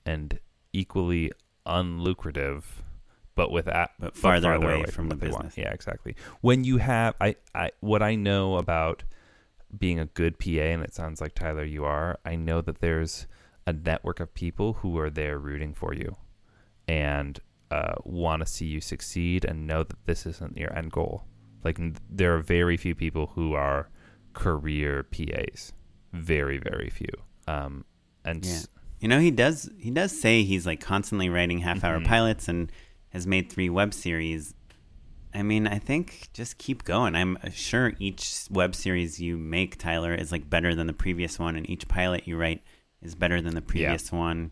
and 0.05 0.39
equally 0.73 1.31
unlucrative, 1.67 2.63
but 3.35 3.51
with 3.51 3.65
that, 3.65 3.91
but 3.99 4.17
farther, 4.17 4.47
farther 4.47 4.65
away, 4.65 4.73
away, 4.75 4.85
from, 4.85 5.07
from 5.07 5.09
the 5.09 5.15
business. 5.15 5.55
Yeah, 5.55 5.71
exactly. 5.71 6.15
When 6.41 6.63
you 6.63 6.77
have, 6.77 7.13
I, 7.21 7.35
I, 7.53 7.71
what 7.79 8.01
I 8.01 8.15
know 8.15 8.57
about 8.57 9.03
being 9.77 9.99
a 9.99 10.05
good 10.05 10.39
PA, 10.39 10.49
and 10.49 10.83
it 10.83 10.95
sounds 10.95 11.21
like 11.21 11.35
Tyler, 11.35 11.63
you 11.63 11.85
are. 11.85 12.17
I 12.25 12.35
know 12.35 12.61
that 12.61 12.81
there's 12.81 13.27
a 13.67 13.73
network 13.73 14.19
of 14.19 14.33
people 14.33 14.73
who 14.73 14.97
are 14.97 15.11
there 15.11 15.37
rooting 15.37 15.75
for 15.75 15.93
you, 15.93 16.15
and 16.87 17.39
uh, 17.71 17.95
want 18.03 18.41
to 18.41 18.45
see 18.45 18.65
you 18.65 18.81
succeed 18.81 19.45
and 19.45 19.67
know 19.67 19.83
that 19.83 20.05
this 20.05 20.25
isn't 20.25 20.57
your 20.57 20.75
end 20.75 20.91
goal. 20.91 21.25
Like 21.63 21.79
there 22.09 22.35
are 22.35 22.39
very 22.39 22.77
few 22.77 22.95
people 22.95 23.31
who 23.35 23.53
are 23.53 23.89
career 24.33 25.03
PAs, 25.03 25.73
very 26.13 26.57
very 26.57 26.89
few. 26.89 27.11
Um, 27.47 27.85
and 28.23 28.45
yeah. 28.45 28.59
you 28.99 29.07
know 29.07 29.19
he 29.19 29.31
does 29.31 29.69
he 29.77 29.91
does 29.91 30.19
say 30.19 30.43
he's 30.43 30.65
like 30.65 30.79
constantly 30.79 31.29
writing 31.29 31.59
half 31.59 31.83
hour 31.83 31.97
mm-hmm. 31.97 32.07
pilots 32.07 32.47
and 32.47 32.71
has 33.09 33.27
made 33.27 33.51
three 33.51 33.69
web 33.69 33.93
series. 33.93 34.53
I 35.31 35.43
mean, 35.43 35.67
I 35.67 35.77
think 35.77 36.29
just 36.33 36.57
keep 36.57 36.83
going. 36.83 37.15
I'm 37.15 37.37
sure 37.51 37.93
each 37.99 38.45
web 38.49 38.73
series 38.73 39.19
you 39.19 39.37
make, 39.37 39.77
Tyler, 39.77 40.15
is 40.15 40.31
like 40.31 40.49
better 40.49 40.73
than 40.73 40.87
the 40.87 40.93
previous 40.93 41.37
one, 41.37 41.55
and 41.55 41.69
each 41.69 41.87
pilot 41.87 42.27
you 42.27 42.35
write 42.35 42.63
is 43.01 43.13
better 43.13 43.39
than 43.39 43.53
the 43.53 43.61
previous 43.61 44.11
yeah. 44.11 44.17
one 44.17 44.51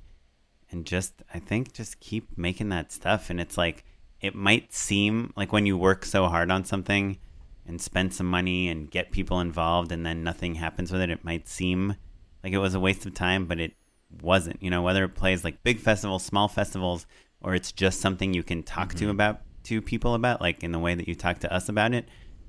and 0.72 0.86
just 0.86 1.24
I 1.34 1.40
think 1.40 1.74
just 1.74 2.00
keep 2.00 2.38
making 2.38 2.70
that 2.70 2.92
stuff. 2.92 3.30
And 3.30 3.40
it's 3.40 3.58
like 3.58 3.86
it 4.22 4.36
might 4.36 4.74
seem 4.74 5.34
like 5.36 5.52
when 5.52 5.66
you 5.66 5.78
work 5.78 6.06
so 6.06 6.28
hard 6.28 6.52
on 6.52 6.66
something 6.66 7.18
and 7.66 7.82
spend 7.82 8.14
some 8.14 8.28
money 8.28 8.70
and 8.70 8.90
get 8.90 9.12
people 9.12 9.40
involved 9.40 9.92
and 9.92 10.06
then 10.06 10.24
nothing 10.24 10.56
happens 10.56 10.92
with 10.92 11.02
it 11.02 11.10
it 11.10 11.24
might 11.24 11.48
seem 11.48 11.96
like 12.44 12.54
it 12.54 12.58
was 12.58 12.74
a 12.74 12.80
waste 12.80 13.06
of 13.06 13.14
time 13.14 13.46
but 13.46 13.60
it 13.60 13.74
wasn't. 14.22 14.62
You 14.62 14.70
know 14.70 14.82
whether 14.82 15.04
it 15.04 15.16
plays 15.16 15.44
like 15.44 15.64
big 15.64 15.80
festivals 15.80 16.24
small 16.24 16.48
festivals 16.48 17.06
or 17.42 17.56
it's 17.56 17.72
just 17.72 18.02
something 18.02 18.34
you 18.34 18.44
can 18.44 18.64
talk 18.64 18.90
mm-hmm. 18.90 19.00
to 19.00 19.10
about 19.10 19.42
to 19.64 19.82
people 19.82 20.14
about 20.14 20.42
like 20.42 20.64
in 20.64 20.72
the 20.72 20.80
way 20.80 20.96
that 20.96 21.08
you 21.08 21.16
talk 21.16 21.40
to 21.40 21.54
us 21.54 21.70
about 21.70 21.94
it 21.94 22.08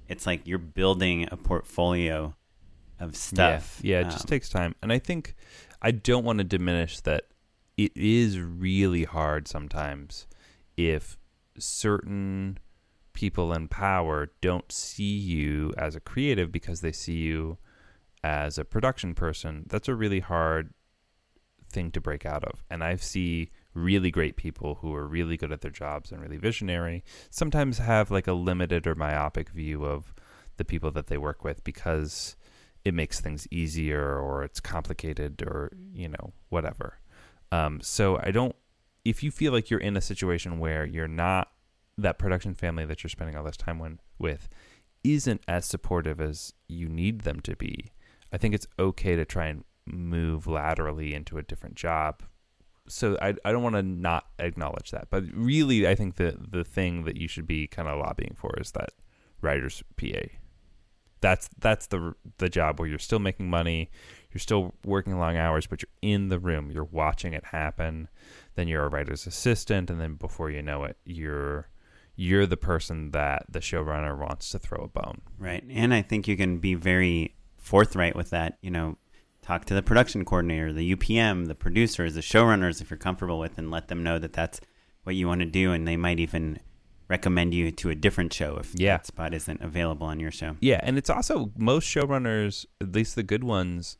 it's 0.09 0.27
like 0.27 0.47
you're 0.47 0.59
building 0.59 1.29
a 1.31 1.37
portfolio 1.37 2.35
of 2.99 3.15
stuff. 3.15 3.81
yeah, 3.83 3.97
yeah 3.97 4.01
it 4.01 4.05
um, 4.05 4.11
just 4.11 4.29
takes 4.29 4.49
time. 4.49 4.75
And 4.83 4.93
i 4.93 4.99
think 4.99 5.35
i 5.83 5.91
don't 5.91 6.25
want 6.25 6.39
to 6.39 6.45
diminish 6.45 7.01
that 7.01 7.25
it 7.79 7.97
is 7.97 8.41
really 8.41 9.05
hard 9.05 9.49
sometimes 9.49 10.27
if 10.77 11.17
certain 11.57 12.59
people 13.13 13.53
in 13.53 13.69
power 13.69 14.31
don't 14.41 14.71
see 14.71 15.17
you 15.17 15.73
as 15.79 15.97
a 15.97 16.01
creative 16.01 16.53
because 16.53 16.81
they 16.81 16.93
see 16.93 17.17
you 17.17 17.57
as 18.23 18.59
a 18.59 18.65
production 18.65 19.15
person. 19.15 19.65
That's 19.69 19.89
a 19.89 19.95
really 19.95 20.21
hard 20.21 20.75
thing 21.71 21.91
to 21.93 22.01
break 22.01 22.27
out 22.27 22.45
of. 22.45 22.65
And 22.71 22.83
I 22.83 22.97
see 22.97 23.51
really 23.75 24.11
great 24.11 24.37
people 24.37 24.77
who 24.77 24.95
are 24.95 25.07
really 25.07 25.37
good 25.37 25.53
at 25.53 25.61
their 25.61 25.71
jobs 25.71 26.11
and 26.11 26.21
really 26.21 26.37
visionary 26.37 27.05
sometimes 27.31 27.79
have 27.79 28.11
like 28.11 28.27
a 28.27 28.33
limited 28.33 28.87
or 28.87 28.95
myopic 28.95 29.51
view 29.51 29.85
of 29.85 30.13
the 30.57 30.65
people 30.65 30.91
that 30.91 31.07
they 31.07 31.19
work 31.19 31.45
with 31.45 31.63
because 31.63 32.37
it 32.85 32.95
makes 32.95 33.21
things 33.21 33.47
easier 33.51 34.19
or 34.19 34.43
it's 34.43 34.61
complicated 34.61 35.43
or 35.43 35.71
you 35.93 36.09
know 36.09 36.33
whatever 36.49 36.99
um, 37.53 37.81
so 37.81 38.19
I 38.23 38.31
don't. 38.31 38.55
If 39.05 39.23
you 39.23 39.31
feel 39.31 39.53
like 39.53 39.71
you're 39.71 39.81
in 39.81 39.97
a 39.97 40.01
situation 40.01 40.59
where 40.59 40.85
you're 40.85 41.09
not 41.09 41.51
that 41.97 42.19
production 42.19 42.55
family 42.55 42.85
that 42.85 43.03
you're 43.03 43.11
spending 43.11 43.37
all 43.37 43.45
this 43.45 43.57
time 43.57 43.79
when, 43.79 44.01
with 44.19 44.49
isn't 45.05 45.43
as 45.49 45.65
supportive 45.65 46.21
as 46.21 46.53
you 46.69 46.89
need 46.89 47.23
them 47.23 47.41
to 47.41 47.57
be, 47.57 47.93
I 48.33 48.37
think 48.37 48.55
it's 48.55 48.67
okay 48.79 49.17
to 49.17 49.25
try 49.25 49.47
and 49.47 49.65
move 49.87 50.47
laterally 50.47 51.15
into 51.15 51.39
a 51.39 51.43
different 51.43 51.75
job. 51.75 52.23
So 52.89 53.19
I, 53.21 53.35
I 53.45 53.53
don't 53.53 53.63
want 53.63 53.77
to 53.77 53.83
not 53.83 54.27
acknowledge 54.39 54.91
that, 54.93 55.09
but 55.11 55.25
really 55.33 55.87
I 55.87 55.95
think 55.95 56.17
the 56.17 56.37
the 56.39 56.65
thing 56.65 57.05
that 57.05 57.17
you 57.17 57.29
should 57.29 57.47
be 57.47 57.67
kind 57.67 57.89
of 57.89 57.99
lobbying 57.99 58.35
for 58.39 58.55
is 58.59 58.73
that 58.73 58.91
writer's 59.41 59.83
PA. 59.97 60.29
That's 61.21 61.51
that's 61.59 61.87
the 61.89 62.15
the 62.39 62.49
job 62.49 62.79
where 62.79 62.89
you're 62.89 62.99
still 62.99 63.19
making 63.19 63.51
money, 63.51 63.91
you're 64.33 64.41
still 64.41 64.75
working 64.85 65.19
long 65.19 65.37
hours, 65.37 65.67
but 65.67 65.83
you're 65.83 65.89
in 66.03 66.29
the 66.29 66.39
room. 66.39 66.71
You're 66.71 66.85
watching 66.85 67.33
it 67.33 67.47
happen. 67.47 68.09
Then 68.55 68.69
you're 68.69 68.85
a 68.85 68.89
writer's 68.89 69.27
assistant, 69.27 69.91
and 69.91 70.01
then 70.01 70.15
before 70.15 70.51
you 70.51 70.63
know 70.63 70.85
it, 70.85 70.97
you're 71.05 71.69
you're 72.17 72.47
the 72.47 72.57
person 72.57 73.13
that 73.13 73.45
the 73.49 73.61
showrunner 73.61 74.19
wants 74.19 74.51
to 74.51 74.59
throw 74.59 74.83
a 74.83 74.89
bone. 74.89 75.21
Right, 75.39 75.65
and 75.71 75.95
I 75.95 76.03
think 76.03 76.27
you 76.27 76.37
can 76.37 76.59
be 76.59 76.75
very 76.75 77.37
forthright 77.57 78.17
with 78.17 78.31
that. 78.31 78.59
You 78.61 78.71
know, 78.71 78.99
talk 79.41 79.65
to 79.67 79.75
the 79.75 79.83
production 79.83 80.25
coordinator, 80.25 80.73
the 80.73 80.95
UPM, 80.95 81.47
the 81.47 81.55
producers, 81.55 82.15
the 82.15 82.21
showrunners, 82.21 82.83
if 82.83 82.91
you're 82.91 82.99
comfortable 82.99 83.39
with, 83.39 83.57
and 83.57 83.71
let 83.71 83.89
them 83.89 84.03
know 84.03 84.19
that 84.19 84.33
that's 84.33 84.61
what 85.05 85.15
you 85.15 85.27
want 85.27 85.41
to 85.41 85.47
do, 85.47 85.73
and 85.73 85.87
they 85.87 85.97
might 85.97 86.21
even 86.21 86.59
recommend 87.09 87.55
you 87.55 87.71
to 87.71 87.89
a 87.89 87.95
different 87.95 88.33
show 88.33 88.57
if 88.57 88.75
yeah. 88.75 88.99
that 88.99 89.07
spot 89.07 89.33
isn't 89.33 89.63
available 89.63 90.07
on 90.07 90.21
your 90.21 90.31
show. 90.31 90.57
Yeah, 90.61 90.81
and 90.83 90.99
it's 90.99 91.09
also 91.09 91.53
most 91.57 91.87
showrunners, 91.87 92.67
at 92.81 92.93
least 92.93 93.15
the 93.15 93.23
good 93.23 93.45
ones, 93.45 93.97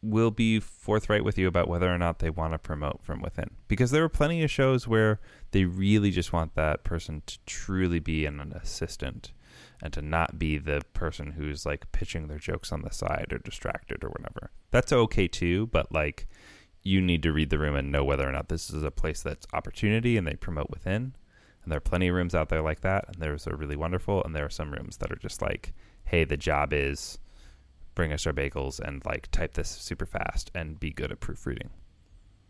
will 0.00 0.30
be 0.30 0.60
forthright 0.60 1.24
with 1.24 1.36
you 1.36 1.48
about 1.48 1.68
whether 1.68 1.92
or 1.92 1.98
not 1.98 2.20
they 2.20 2.30
want 2.30 2.52
to 2.52 2.58
promote 2.58 3.02
from 3.02 3.20
within. 3.20 3.50
Because 3.66 3.90
there 3.90 4.04
are 4.04 4.08
plenty 4.08 4.42
of 4.42 4.50
shows 4.50 4.86
where 4.86 5.20
they 5.50 5.64
really 5.64 6.10
just 6.10 6.32
want 6.32 6.54
that 6.54 6.84
person 6.84 7.22
to 7.26 7.38
truly 7.46 7.98
be 7.98 8.24
an 8.24 8.40
assistant 8.54 9.32
and 9.82 9.92
to 9.92 10.02
not 10.02 10.38
be 10.38 10.58
the 10.58 10.82
person 10.92 11.32
who's 11.32 11.66
like 11.66 11.90
pitching 11.92 12.28
their 12.28 12.38
jokes 12.38 12.72
on 12.72 12.82
the 12.82 12.90
side 12.90 13.28
or 13.32 13.38
distracted 13.38 14.04
or 14.04 14.08
whatever. 14.08 14.50
That's 14.70 14.92
okay 14.92 15.28
too, 15.28 15.66
but 15.66 15.92
like 15.92 16.28
you 16.82 17.00
need 17.00 17.22
to 17.24 17.32
read 17.32 17.50
the 17.50 17.58
room 17.58 17.74
and 17.74 17.90
know 17.90 18.04
whether 18.04 18.28
or 18.28 18.32
not 18.32 18.48
this 18.48 18.70
is 18.70 18.82
a 18.82 18.90
place 18.90 19.22
that's 19.22 19.46
opportunity 19.52 20.16
and 20.16 20.26
they 20.26 20.34
promote 20.34 20.70
within. 20.70 21.14
And 21.62 21.72
there 21.72 21.78
are 21.78 21.80
plenty 21.80 22.08
of 22.08 22.14
rooms 22.14 22.34
out 22.34 22.48
there 22.48 22.62
like 22.62 22.80
that, 22.80 23.04
and 23.08 23.16
there's 23.16 23.46
a 23.46 23.54
really 23.54 23.76
wonderful, 23.76 24.22
and 24.24 24.34
there 24.34 24.46
are 24.46 24.50
some 24.50 24.72
rooms 24.72 24.98
that 24.98 25.12
are 25.12 25.16
just 25.16 25.42
like, 25.42 25.74
hey, 26.04 26.24
the 26.24 26.36
job 26.36 26.72
is 26.72 27.18
bring 27.98 28.12
us 28.12 28.28
our 28.28 28.32
bagels 28.32 28.78
and 28.78 29.04
like 29.04 29.28
type 29.32 29.54
this 29.54 29.68
super 29.68 30.06
fast 30.06 30.52
and 30.54 30.78
be 30.78 30.92
good 30.92 31.10
at 31.10 31.18
proofreading. 31.18 31.68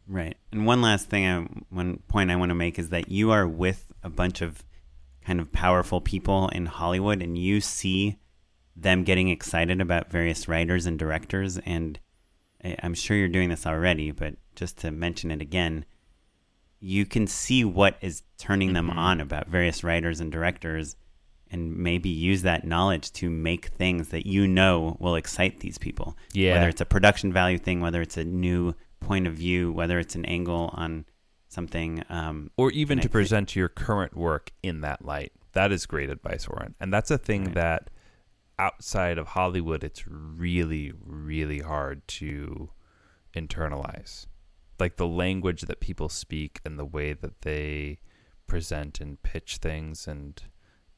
Right. 0.06 0.36
And 0.52 0.66
one 0.66 0.82
last 0.82 1.08
thing, 1.08 1.26
I, 1.26 1.48
one 1.70 2.00
point 2.06 2.30
I 2.30 2.36
want 2.36 2.50
to 2.50 2.54
make 2.54 2.78
is 2.78 2.90
that 2.90 3.10
you 3.10 3.30
are 3.30 3.48
with 3.48 3.90
a 4.02 4.10
bunch 4.10 4.42
of 4.42 4.62
kind 5.24 5.40
of 5.40 5.50
powerful 5.50 6.02
people 6.02 6.50
in 6.50 6.66
Hollywood 6.66 7.22
and 7.22 7.38
you 7.38 7.62
see 7.62 8.18
them 8.76 9.04
getting 9.04 9.30
excited 9.30 9.80
about 9.80 10.10
various 10.10 10.48
writers 10.48 10.84
and 10.84 10.98
directors. 10.98 11.56
And 11.64 11.98
I'm 12.82 12.92
sure 12.92 13.16
you're 13.16 13.28
doing 13.28 13.48
this 13.48 13.66
already, 13.66 14.10
but 14.10 14.34
just 14.54 14.76
to 14.80 14.90
mention 14.90 15.30
it 15.30 15.40
again, 15.40 15.86
you 16.78 17.06
can 17.06 17.26
see 17.26 17.64
what 17.64 17.96
is 18.02 18.22
turning 18.36 18.74
them 18.74 18.88
Mm-hmm. 18.90 18.98
on 18.98 19.20
about 19.22 19.48
various 19.48 19.82
writers 19.82 20.20
and 20.20 20.30
directors 20.30 20.94
and 21.50 21.76
maybe 21.76 22.08
use 22.08 22.42
that 22.42 22.66
knowledge 22.66 23.12
to 23.14 23.30
make 23.30 23.66
things 23.66 24.08
that 24.08 24.26
you 24.26 24.46
know 24.46 24.96
will 25.00 25.14
excite 25.16 25.60
these 25.60 25.78
people. 25.78 26.16
Yeah. 26.32 26.54
Whether 26.54 26.68
it's 26.68 26.80
a 26.80 26.86
production 26.86 27.32
value 27.32 27.58
thing, 27.58 27.80
whether 27.80 28.02
it's 28.02 28.16
a 28.16 28.24
new 28.24 28.74
point 29.00 29.26
of 29.26 29.34
view, 29.34 29.72
whether 29.72 29.98
it's 29.98 30.14
an 30.14 30.24
angle 30.26 30.70
on 30.74 31.04
something. 31.48 32.04
Um, 32.10 32.50
or 32.56 32.70
even 32.72 32.98
and 32.98 33.00
I 33.00 33.02
to 33.02 33.08
think- 33.08 33.12
present 33.12 33.56
your 33.56 33.68
current 33.68 34.16
work 34.16 34.52
in 34.62 34.80
that 34.82 35.04
light. 35.04 35.32
That 35.52 35.72
is 35.72 35.86
great 35.86 36.10
advice, 36.10 36.46
Oren. 36.46 36.74
And 36.78 36.92
that's 36.92 37.10
a 37.10 37.18
thing 37.18 37.46
Right. 37.46 37.54
that 37.54 37.90
outside 38.58 39.16
of 39.18 39.28
Hollywood, 39.28 39.82
it's 39.84 40.06
really, 40.06 40.92
really 41.04 41.60
hard 41.60 42.06
to 42.08 42.70
internalize. 43.34 44.26
Like 44.78 44.96
the 44.96 45.06
language 45.06 45.62
that 45.62 45.80
people 45.80 46.08
speak 46.08 46.60
and 46.64 46.78
the 46.78 46.84
way 46.84 47.12
that 47.12 47.42
they 47.42 47.98
present 48.46 49.00
and 49.00 49.22
pitch 49.22 49.56
things 49.56 50.06
and 50.06 50.42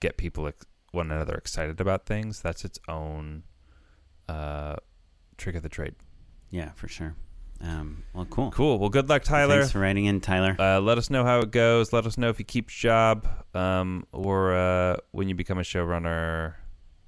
get 0.01 0.17
people 0.17 0.47
ex- 0.49 0.67
one 0.93 1.11
another 1.11 1.35
excited 1.35 1.81
about 1.81 2.07
things. 2.07 2.41
That's 2.41 2.65
its 2.65 2.79
own 2.89 3.45
uh, 4.29 4.77
trick 5.37 5.55
of 5.57 5.63
the 5.63 5.69
trade. 5.69 5.95
yeah, 6.51 6.71
for 6.73 6.89
sure. 6.89 7.15
Um, 7.63 8.05
well, 8.15 8.25
cool. 8.25 8.51
Cool. 8.53 8.79
Well, 8.79 8.89
good 8.89 9.11
luck, 9.11 9.23
Tyler. 9.23 9.59
Thanks 9.59 9.73
for 9.73 9.81
writing 9.81 10.07
in, 10.07 10.21
Tyler. 10.23 10.57
Uh, 10.59 10.81
let 10.81 10.97
us 10.97 11.11
know 11.11 11.25
how 11.25 11.41
it 11.41 11.51
goes. 11.51 11.93
Let 11.93 12.07
us 12.07 12.17
know 12.17 12.31
if 12.31 12.39
you 12.39 12.45
keep 12.47 12.69
job 12.71 13.29
um, 13.55 14.07
or 14.13 14.55
uh, 14.55 14.97
when 15.11 15.29
you 15.29 15.35
become 15.35 15.59
a 15.59 15.63
showrunner. 15.63 16.55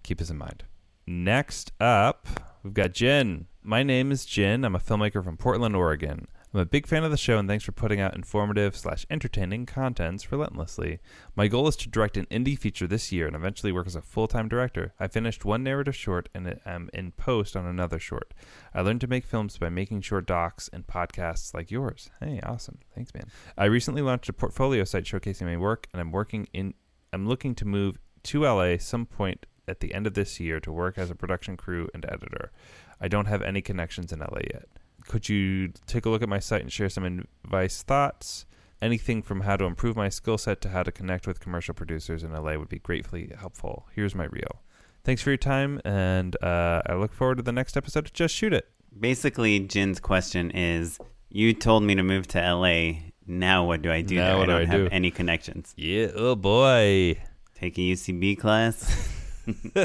Keep 0.02 0.20
us 0.20 0.28
in 0.28 0.36
mind. 0.36 0.64
Next 1.06 1.72
up, 1.80 2.28
we've 2.62 2.74
got 2.74 2.92
Jen. 2.92 3.46
My 3.62 3.82
name 3.82 4.12
is 4.12 4.26
Jen. 4.26 4.64
I'm 4.64 4.76
a 4.76 4.78
filmmaker 4.78 5.24
from 5.24 5.38
Portland, 5.38 5.74
Oregon. 5.74 6.28
I'm 6.54 6.60
a 6.60 6.66
big 6.66 6.86
fan 6.86 7.02
of 7.02 7.10
the 7.10 7.16
show 7.16 7.38
and 7.38 7.48
thanks 7.48 7.64
for 7.64 7.72
putting 7.72 7.98
out 7.98 8.14
informative 8.14 8.76
slash 8.76 9.06
entertaining 9.08 9.64
contents 9.64 10.30
relentlessly. 10.30 11.00
My 11.34 11.48
goal 11.48 11.66
is 11.66 11.76
to 11.76 11.88
direct 11.88 12.18
an 12.18 12.26
indie 12.26 12.58
feature 12.58 12.86
this 12.86 13.10
year 13.10 13.26
and 13.26 13.34
eventually 13.34 13.72
work 13.72 13.86
as 13.86 13.96
a 13.96 14.02
full 14.02 14.28
time 14.28 14.48
director. 14.48 14.92
I 15.00 15.06
finished 15.06 15.46
one 15.46 15.62
narrative 15.62 15.96
short 15.96 16.28
and 16.34 16.60
am 16.66 16.90
in 16.92 17.12
post 17.12 17.56
on 17.56 17.64
another 17.64 17.98
short. 17.98 18.34
I 18.74 18.82
learned 18.82 19.00
to 19.00 19.06
make 19.06 19.24
films 19.24 19.56
by 19.56 19.70
making 19.70 20.02
short 20.02 20.26
docs 20.26 20.68
and 20.74 20.86
podcasts 20.86 21.54
like 21.54 21.70
yours. 21.70 22.10
Hey, 22.20 22.38
awesome. 22.42 22.80
Thanks, 22.94 23.14
man. 23.14 23.28
I 23.56 23.64
recently 23.64 24.02
launched 24.02 24.28
a 24.28 24.34
portfolio 24.34 24.84
site 24.84 25.04
showcasing 25.04 25.46
my 25.46 25.56
work 25.56 25.88
and 25.94 26.02
I'm 26.02 26.12
working 26.12 26.48
in 26.52 26.74
I'm 27.14 27.26
looking 27.26 27.54
to 27.54 27.64
move 27.64 27.98
to 28.24 28.42
LA 28.42 28.76
some 28.76 29.06
point 29.06 29.46
at 29.66 29.80
the 29.80 29.94
end 29.94 30.06
of 30.06 30.12
this 30.12 30.38
year 30.38 30.60
to 30.60 30.70
work 30.70 30.98
as 30.98 31.10
a 31.10 31.14
production 31.14 31.56
crew 31.56 31.88
and 31.94 32.04
editor. 32.04 32.52
I 33.00 33.08
don't 33.08 33.26
have 33.26 33.40
any 33.40 33.62
connections 33.62 34.12
in 34.12 34.18
LA 34.18 34.40
yet. 34.52 34.68
Could 35.08 35.28
you 35.28 35.72
take 35.86 36.06
a 36.06 36.10
look 36.10 36.22
at 36.22 36.28
my 36.28 36.38
site 36.38 36.62
and 36.62 36.72
share 36.72 36.88
some 36.88 37.26
advice, 37.44 37.82
thoughts? 37.82 38.46
Anything 38.80 39.22
from 39.22 39.42
how 39.42 39.56
to 39.56 39.64
improve 39.64 39.96
my 39.96 40.08
skill 40.08 40.38
set 40.38 40.60
to 40.62 40.70
how 40.70 40.82
to 40.82 40.90
connect 40.90 41.26
with 41.26 41.38
commercial 41.38 41.72
producers 41.74 42.24
in 42.24 42.32
LA 42.32 42.56
would 42.56 42.68
be 42.68 42.80
gratefully 42.80 43.32
helpful. 43.38 43.86
Here's 43.94 44.14
my 44.14 44.24
reel. 44.24 44.62
Thanks 45.04 45.22
for 45.22 45.30
your 45.30 45.36
time, 45.36 45.80
and 45.84 46.36
uh, 46.42 46.82
I 46.86 46.94
look 46.94 47.12
forward 47.12 47.36
to 47.36 47.42
the 47.42 47.52
next 47.52 47.76
episode 47.76 48.06
of 48.06 48.12
Just 48.12 48.34
Shoot 48.34 48.52
It. 48.52 48.68
Basically, 48.98 49.58
Jen's 49.60 50.00
question 50.00 50.50
is: 50.50 50.98
You 51.28 51.54
told 51.54 51.82
me 51.84 51.94
to 51.94 52.02
move 52.02 52.26
to 52.28 52.38
LA. 52.40 53.00
Now 53.26 53.64
what 53.64 53.82
do 53.82 53.90
I 53.92 54.02
do? 54.02 54.16
Now 54.16 54.36
do 54.36 54.42
I 54.42 54.46
don't 54.46 54.62
I 54.62 54.64
have 54.64 54.80
do? 54.82 54.88
any 54.90 55.10
connections. 55.10 55.74
Yeah, 55.76 56.08
oh 56.14 56.34
boy. 56.34 57.18
Take 57.54 57.78
a 57.78 57.80
UCB 57.80 58.38
class. 58.38 59.08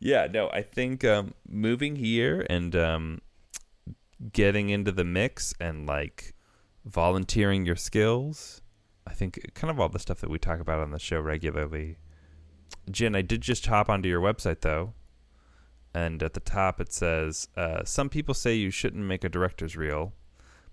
yeah, 0.00 0.28
no, 0.32 0.48
I 0.50 0.62
think 0.62 1.04
um, 1.04 1.34
moving 1.48 1.96
here 1.96 2.46
and 2.48 2.74
um, 2.76 3.20
getting 4.32 4.70
into 4.70 4.92
the 4.92 5.04
mix 5.04 5.54
and 5.60 5.86
like 5.86 6.34
volunteering 6.84 7.64
your 7.64 7.76
skills, 7.76 8.62
I 9.06 9.12
think 9.12 9.38
kind 9.54 9.70
of 9.70 9.80
all 9.80 9.88
the 9.88 9.98
stuff 9.98 10.20
that 10.20 10.30
we 10.30 10.38
talk 10.38 10.60
about 10.60 10.80
on 10.80 10.90
the 10.90 10.98
show 10.98 11.20
regularly. 11.20 11.98
Jen, 12.90 13.14
I 13.14 13.22
did 13.22 13.40
just 13.40 13.66
hop 13.66 13.88
onto 13.88 14.08
your 14.08 14.20
website 14.20 14.60
though, 14.60 14.94
and 15.94 16.22
at 16.22 16.34
the 16.34 16.40
top 16.40 16.80
it 16.80 16.92
says, 16.92 17.48
uh, 17.56 17.84
"Some 17.84 18.08
people 18.08 18.34
say 18.34 18.54
you 18.54 18.70
shouldn't 18.70 19.04
make 19.04 19.24
a 19.24 19.28
director's 19.28 19.76
reel, 19.76 20.14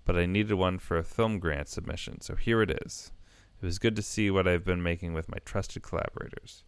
but 0.04 0.16
I 0.16 0.26
needed 0.26 0.54
one 0.54 0.78
for 0.78 0.98
a 0.98 1.04
film 1.04 1.38
grant 1.38 1.68
submission, 1.68 2.20
so 2.20 2.34
here 2.34 2.62
it 2.62 2.70
is. 2.84 3.12
It 3.60 3.66
was 3.66 3.78
good 3.78 3.96
to 3.96 4.02
see 4.02 4.30
what 4.30 4.48
I've 4.48 4.64
been 4.64 4.82
making 4.82 5.14
with 5.14 5.30
my 5.30 5.38
trusted 5.44 5.82
collaborators." 5.82 6.64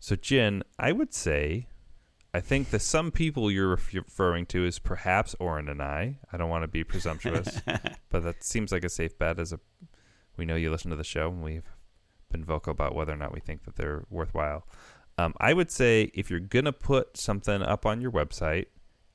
So, 0.00 0.14
Jen, 0.14 0.62
I 0.78 0.92
would 0.92 1.12
say, 1.12 1.66
I 2.34 2.40
think 2.40 2.70
the 2.70 2.78
some 2.78 3.10
people 3.10 3.50
you're 3.50 3.78
referring 3.92 4.46
to 4.46 4.66
is 4.66 4.78
perhaps 4.78 5.34
Oren 5.40 5.68
and 5.68 5.82
I. 5.82 6.18
I 6.30 6.36
don't 6.36 6.50
want 6.50 6.62
to 6.62 6.68
be 6.68 6.84
presumptuous, 6.84 7.62
but 8.10 8.22
that 8.22 8.44
seems 8.44 8.70
like 8.70 8.84
a 8.84 8.90
safe 8.90 9.18
bet. 9.18 9.38
As 9.38 9.52
a, 9.52 9.60
we 10.36 10.44
know 10.44 10.54
you 10.54 10.70
listen 10.70 10.90
to 10.90 10.96
the 10.96 11.04
show, 11.04 11.28
and 11.28 11.42
we've 11.42 11.70
been 12.30 12.44
vocal 12.44 12.70
about 12.70 12.94
whether 12.94 13.12
or 13.12 13.16
not 13.16 13.32
we 13.32 13.40
think 13.40 13.64
that 13.64 13.76
they're 13.76 14.04
worthwhile. 14.10 14.66
Um, 15.16 15.34
I 15.40 15.54
would 15.54 15.70
say 15.70 16.10
if 16.14 16.30
you're 16.30 16.38
gonna 16.38 16.72
put 16.72 17.16
something 17.16 17.62
up 17.62 17.86
on 17.86 18.00
your 18.00 18.12
website, 18.12 18.66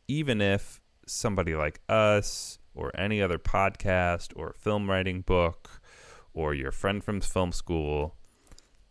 even 0.07 0.41
if 0.41 0.81
somebody 1.05 1.55
like 1.55 1.81
us 1.87 2.57
or 2.73 2.91
any 2.99 3.21
other 3.21 3.37
podcast 3.37 4.33
or 4.35 4.53
film 4.53 4.89
writing 4.89 5.21
book 5.21 5.81
or 6.33 6.53
your 6.53 6.71
friend 6.71 7.03
from 7.03 7.21
film 7.21 7.51
school 7.51 8.15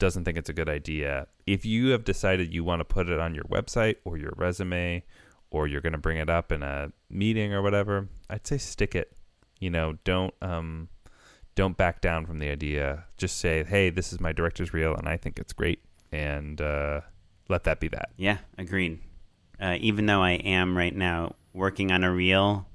doesn't 0.03 0.25
think 0.25 0.37
it's 0.37 0.49
a 0.49 0.53
good 0.53 0.69
idea, 0.69 1.29
if 1.47 1.65
you 1.65 1.91
have 1.91 2.03
decided 2.03 2.53
you 2.53 2.65
want 2.65 2.81
to 2.81 2.85
put 2.85 3.09
it 3.09 3.21
on 3.21 3.37
your 3.37 3.45
website 3.45 3.99
or 4.05 4.19
your 4.19 4.33
resume 4.37 5.05
or 5.53 5.69
you're 5.69 5.81
going 5.81 5.93
to 5.93 5.99
bring 5.99 6.19
it 6.19 6.29
up 6.29 6.51
in 6.51 6.65
a 6.65 6.91
meeting 7.09 7.55
or 7.55 7.63
whatever, 7.63 8.09
I'd 8.29 8.45
say 8.45 8.59
stick 8.59 8.97
it. 8.97 9.13
You 9.61 9.71
know, 9.71 9.99
don't 10.03 10.35
um 10.43 10.89
don't 11.55 11.77
back 11.77 12.01
down 12.01 12.27
from 12.27 12.41
the 12.41 12.49
idea. 12.49 13.05
Just 13.17 13.37
say, 13.39 13.63
"Hey, 13.63 13.91
this 13.91 14.13
is 14.13 14.19
my 14.19 14.33
director's 14.33 14.73
reel 14.73 14.93
and 14.93 15.09
I 15.09 15.17
think 15.17 15.39
it's 15.39 15.53
great." 15.53 15.79
And 16.11 16.61
uh, 16.61 17.03
let 17.49 17.63
that 17.63 17.79
be 17.79 17.87
that. 17.89 18.11
yeah, 18.17 18.39
agreed. 18.59 18.99
Uh, 19.61 19.77
even 19.79 20.07
though 20.07 20.21
I 20.21 20.33
am 20.33 20.77
right 20.77 20.95
now 20.95 21.37
working 21.53 21.93
on 21.93 22.03
a 22.03 22.13
reel 22.13 22.67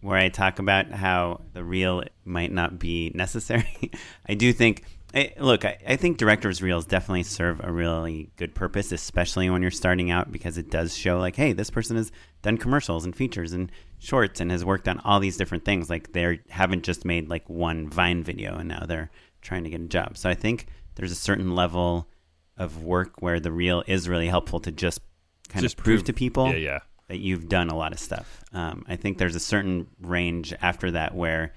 where 0.00 0.16
I 0.16 0.28
talk 0.28 0.60
about 0.60 0.92
how 0.92 1.40
the 1.54 1.64
reel 1.64 2.04
might 2.24 2.52
not 2.52 2.78
be 2.78 3.10
necessary, 3.16 3.90
I 4.28 4.34
do 4.34 4.52
think. 4.52 4.84
I, 5.14 5.32
look, 5.38 5.64
I, 5.64 5.78
I 5.86 5.96
think 5.96 6.16
director's 6.16 6.62
reels 6.62 6.86
definitely 6.86 7.24
serve 7.24 7.60
a 7.62 7.70
really 7.70 8.30
good 8.36 8.54
purpose, 8.54 8.92
especially 8.92 9.50
when 9.50 9.60
you're 9.60 9.70
starting 9.70 10.10
out, 10.10 10.32
because 10.32 10.56
it 10.56 10.70
does 10.70 10.96
show 10.96 11.18
like, 11.18 11.36
hey, 11.36 11.52
this 11.52 11.70
person 11.70 11.96
has 11.96 12.10
done 12.40 12.56
commercials 12.56 13.04
and 13.04 13.14
features 13.14 13.52
and 13.52 13.70
shorts 13.98 14.40
and 14.40 14.50
has 14.50 14.64
worked 14.64 14.88
on 14.88 14.98
all 15.00 15.20
these 15.20 15.36
different 15.36 15.64
things. 15.64 15.90
Like 15.90 16.12
they 16.12 16.40
haven't 16.48 16.82
just 16.84 17.04
made 17.04 17.28
like 17.28 17.48
one 17.48 17.88
Vine 17.90 18.24
video 18.24 18.56
and 18.56 18.68
now 18.68 18.84
they're 18.86 19.10
trying 19.42 19.64
to 19.64 19.70
get 19.70 19.80
a 19.82 19.86
job. 19.88 20.16
So 20.16 20.30
I 20.30 20.34
think 20.34 20.66
there's 20.94 21.12
a 21.12 21.16
certain 21.16 21.54
level 21.54 22.08
of 22.56 22.82
work 22.82 23.20
where 23.20 23.40
the 23.40 23.52
reel 23.52 23.82
is 23.86 24.08
really 24.08 24.28
helpful 24.28 24.60
to 24.60 24.70
just 24.72 25.00
kind 25.48 25.62
Just 25.62 25.78
of 25.78 25.84
prove, 25.84 25.98
prove- 25.98 26.06
to 26.06 26.12
people 26.14 26.48
Yeah, 26.48 26.56
yeah. 26.56 26.78
that 27.08 27.18
you've 27.18 27.48
done 27.48 27.68
a 27.68 27.76
lot 27.76 27.92
of 27.92 27.98
stuff. 27.98 28.42
Um, 28.52 28.84
I 28.88 28.96
think 28.96 29.18
there's 29.18 29.36
a 29.36 29.40
certain 29.40 29.88
range 30.00 30.54
after 30.62 30.90
that 30.92 31.14
where 31.14 31.52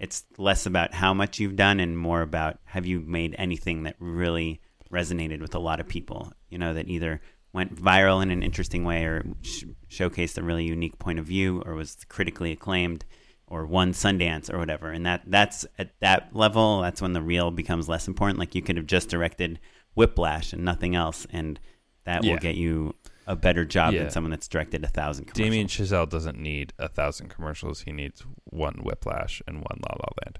it's 0.00 0.24
less 0.38 0.66
about 0.66 0.94
how 0.94 1.12
much 1.14 1.38
you've 1.38 1.56
done 1.56 1.78
and 1.78 1.96
more 1.96 2.22
about 2.22 2.58
have 2.64 2.86
you 2.86 3.00
made 3.00 3.34
anything 3.38 3.82
that 3.84 3.96
really 4.00 4.60
resonated 4.90 5.40
with 5.40 5.54
a 5.54 5.58
lot 5.58 5.78
of 5.78 5.86
people, 5.86 6.32
you 6.48 6.58
know, 6.58 6.74
that 6.74 6.88
either 6.88 7.20
went 7.52 7.76
viral 7.76 8.22
in 8.22 8.30
an 8.30 8.42
interesting 8.42 8.84
way 8.84 9.04
or 9.04 9.24
sh- 9.42 9.64
showcased 9.88 10.38
a 10.38 10.42
really 10.42 10.64
unique 10.64 10.98
point 10.98 11.18
of 11.18 11.26
view 11.26 11.62
or 11.66 11.74
was 11.74 11.98
critically 12.08 12.50
acclaimed 12.50 13.04
or 13.46 13.66
won 13.66 13.92
Sundance 13.92 14.52
or 14.52 14.58
whatever. 14.58 14.90
And 14.90 15.04
that 15.04 15.22
that's 15.26 15.66
at 15.78 15.90
that 16.00 16.34
level, 16.34 16.80
that's 16.80 17.02
when 17.02 17.12
the 17.12 17.22
reel 17.22 17.50
becomes 17.50 17.88
less 17.88 18.08
important. 18.08 18.38
Like 18.38 18.54
you 18.54 18.62
could 18.62 18.76
have 18.76 18.86
just 18.86 19.08
directed 19.10 19.60
Whiplash 19.94 20.52
and 20.52 20.64
nothing 20.64 20.94
else 20.94 21.26
and 21.30 21.60
that 22.04 22.24
Yeah. 22.24 22.32
will 22.32 22.38
get 22.38 22.54
you 22.54 22.94
a 23.26 23.36
better 23.36 23.64
job 23.64 23.94
Yeah. 23.94 24.02
than 24.02 24.10
someone 24.10 24.30
that's 24.30 24.48
directed 24.48 24.84
a 24.84 24.88
thousand 24.88 25.26
commercials. 25.26 25.44
Damien 25.44 25.66
Chazelle 25.66 26.08
doesn't 26.08 26.38
need 26.38 26.72
a 26.78 26.88
thousand 26.88 27.28
commercials. 27.28 27.82
He 27.82 27.92
needs 27.92 28.24
one 28.44 28.80
Whiplash 28.82 29.42
and 29.46 29.58
one 29.58 29.80
La 29.88 29.94
La 29.96 30.08
Land. 30.24 30.38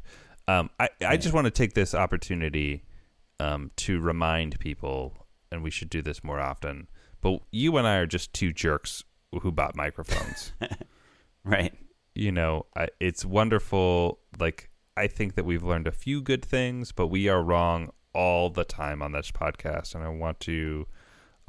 Um, 0.48 0.70
I, 0.80 0.88
I 1.06 1.16
just 1.16 1.34
want 1.34 1.44
to 1.44 1.50
take 1.50 1.74
this 1.74 1.94
opportunity 1.94 2.82
um, 3.38 3.70
to 3.76 4.00
remind 4.00 4.58
people, 4.58 5.26
and 5.52 5.62
we 5.62 5.70
should 5.70 5.90
do 5.90 6.02
this 6.02 6.24
more 6.24 6.40
often. 6.40 6.88
But 7.20 7.40
you 7.52 7.76
and 7.76 7.86
I 7.86 7.96
are 7.96 8.06
just 8.06 8.32
two 8.32 8.52
jerks 8.52 9.04
who 9.42 9.52
bought 9.52 9.76
microphones. 9.76 10.52
right. 11.44 11.72
you 12.14 12.32
know, 12.32 12.66
I, 12.76 12.88
it's 12.98 13.24
wonderful. 13.24 14.18
Like 14.38 14.70
I 14.96 15.06
think 15.06 15.36
that 15.36 15.44
we've 15.44 15.62
learned 15.62 15.86
a 15.86 15.92
few 15.92 16.20
good 16.20 16.44
things, 16.44 16.90
but 16.92 17.06
we 17.06 17.28
are 17.28 17.42
wrong 17.42 17.90
all 18.12 18.50
the 18.50 18.64
time 18.64 19.02
on 19.02 19.12
this 19.12 19.30
podcast, 19.30 19.94
and 19.94 20.02
I 20.02 20.08
want 20.08 20.40
to 20.40 20.86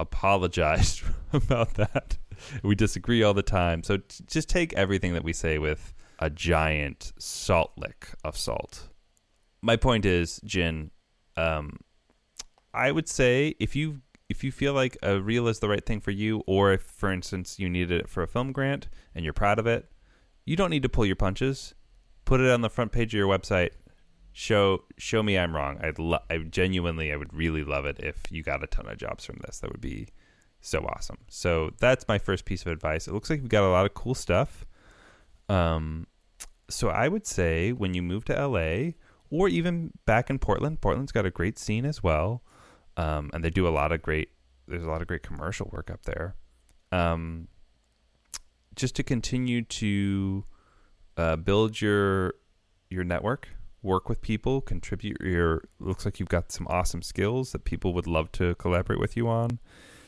apologize 0.01 1.03
about 1.33 1.75
that. 1.75 2.17
We 2.63 2.75
disagree 2.75 3.23
all 3.23 3.33
the 3.33 3.43
time, 3.43 3.83
so 3.83 3.97
t- 3.97 4.23
just 4.25 4.49
take 4.49 4.73
everything 4.73 5.13
that 5.13 5.23
we 5.23 5.31
say 5.31 5.59
with 5.59 5.93
a 6.19 6.29
giant 6.29 7.13
salt 7.19 7.71
lick 7.77 8.09
of 8.23 8.35
salt. 8.35 8.89
My 9.61 9.75
point 9.75 10.05
is, 10.05 10.41
Jen, 10.43 10.91
um, 11.37 11.77
I 12.73 12.91
would 12.91 13.07
say 13.07 13.55
if 13.59 13.75
you 13.75 14.01
if 14.29 14.45
you 14.45 14.51
feel 14.51 14.73
like 14.73 14.97
a 15.03 15.19
reel 15.19 15.47
is 15.49 15.59
the 15.59 15.67
right 15.67 15.85
thing 15.85 15.99
for 15.99 16.11
you, 16.11 16.41
or 16.47 16.71
if, 16.71 16.81
for 16.81 17.11
instance, 17.11 17.59
you 17.59 17.69
needed 17.69 17.99
it 17.99 18.07
for 18.07 18.23
a 18.23 18.27
film 18.27 18.53
grant 18.53 18.87
and 19.13 19.25
you're 19.25 19.33
proud 19.33 19.59
of 19.59 19.67
it, 19.67 19.91
you 20.45 20.55
don't 20.55 20.69
need 20.69 20.83
to 20.83 20.89
pull 20.89 21.05
your 21.05 21.17
punches. 21.17 21.75
Put 22.23 22.39
it 22.39 22.49
on 22.49 22.61
the 22.61 22.69
front 22.69 22.93
page 22.93 23.13
of 23.13 23.17
your 23.17 23.27
website. 23.27 23.71
Show 24.33 24.83
show 24.97 25.23
me 25.23 25.37
I'm 25.37 25.55
wrong. 25.55 25.79
I'd 25.81 25.99
lo- 25.99 26.23
I 26.29 26.37
genuinely 26.39 27.11
I 27.11 27.15
would 27.15 27.33
really 27.33 27.63
love 27.63 27.85
it 27.85 27.99
if 27.99 28.23
you 28.29 28.43
got 28.43 28.63
a 28.63 28.67
ton 28.67 28.87
of 28.87 28.97
jobs 28.97 29.25
from 29.25 29.39
this. 29.45 29.59
That 29.59 29.71
would 29.71 29.81
be 29.81 30.07
so 30.61 30.85
awesome. 30.85 31.17
So 31.27 31.71
that's 31.79 32.07
my 32.07 32.17
first 32.17 32.45
piece 32.45 32.61
of 32.61 32.71
advice. 32.71 33.07
It 33.07 33.13
looks 33.13 33.29
like 33.29 33.41
we 33.41 33.49
got 33.49 33.63
a 33.63 33.69
lot 33.69 33.85
of 33.85 33.93
cool 33.93 34.15
stuff. 34.15 34.65
Um, 35.49 36.07
so 36.69 36.89
I 36.89 37.07
would 37.07 37.27
say 37.27 37.73
when 37.73 37.93
you 37.93 38.01
move 38.01 38.25
to 38.25 38.47
LA 38.47 38.91
or 39.29 39.49
even 39.49 39.91
back 40.05 40.29
in 40.29 40.39
Portland, 40.39 40.81
Portland's 40.81 41.11
got 41.11 41.25
a 41.25 41.31
great 41.31 41.57
scene 41.57 41.85
as 41.85 42.03
well, 42.03 42.43
um, 42.97 43.29
and 43.33 43.43
they 43.43 43.49
do 43.49 43.67
a 43.67 43.69
lot 43.69 43.91
of 43.91 44.01
great. 44.01 44.29
There's 44.67 44.83
a 44.83 44.89
lot 44.89 45.01
of 45.01 45.07
great 45.07 45.23
commercial 45.23 45.69
work 45.71 45.89
up 45.89 46.03
there. 46.03 46.35
Um, 46.91 47.47
just 48.75 48.95
to 48.95 49.03
continue 49.03 49.63
to 49.63 50.45
uh, 51.17 51.35
build 51.37 51.81
your 51.81 52.35
your 52.89 53.03
network, 53.03 53.49
work 53.83 54.09
with 54.09 54.21
people, 54.21 54.61
contribute 54.61 55.19
your. 55.21 55.63
Looks 55.79 56.05
like 56.05 56.19
you've 56.19 56.29
got 56.29 56.51
some 56.51 56.67
awesome 56.69 57.01
skills 57.01 57.51
that 57.51 57.65
people 57.65 57.93
would 57.93 58.07
love 58.07 58.31
to 58.33 58.55
collaborate 58.55 58.99
with 58.99 59.17
you 59.17 59.27
on. 59.27 59.59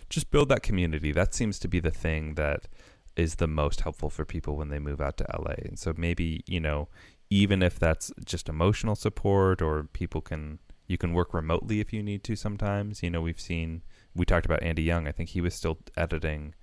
Just 0.09 0.31
build 0.31 0.49
that 0.49 0.63
community. 0.63 1.11
That 1.11 1.33
seems 1.33 1.59
to 1.59 1.67
be 1.67 1.79
the 1.79 1.91
thing 1.91 2.35
that 2.35 2.67
is 3.15 3.35
the 3.35 3.47
most 3.47 3.81
helpful 3.81 4.09
for 4.09 4.25
people 4.25 4.55
when 4.55 4.69
they 4.69 4.79
move 4.79 5.01
out 5.01 5.17
to 5.17 5.25
LA. 5.37 5.55
And 5.65 5.77
so 5.77 5.93
maybe 5.95 6.43
you 6.47 6.59
know, 6.59 6.89
even 7.29 7.61
if 7.61 7.79
that's 7.79 8.11
just 8.25 8.49
emotional 8.49 8.95
support, 8.95 9.61
or 9.61 9.83
people 9.83 10.21
can 10.21 10.59
you 10.87 10.97
can 10.97 11.13
work 11.13 11.33
remotely 11.33 11.79
if 11.79 11.93
you 11.93 12.03
need 12.03 12.23
to. 12.25 12.35
Sometimes 12.35 13.01
you 13.01 13.09
know 13.09 13.21
we've 13.21 13.39
seen 13.39 13.81
we 14.15 14.25
talked 14.25 14.45
about 14.45 14.63
Andy 14.63 14.83
Young. 14.83 15.07
I 15.07 15.11
think 15.11 15.29
he 15.29 15.41
was 15.41 15.55
still 15.55 15.79
editing 15.97 16.53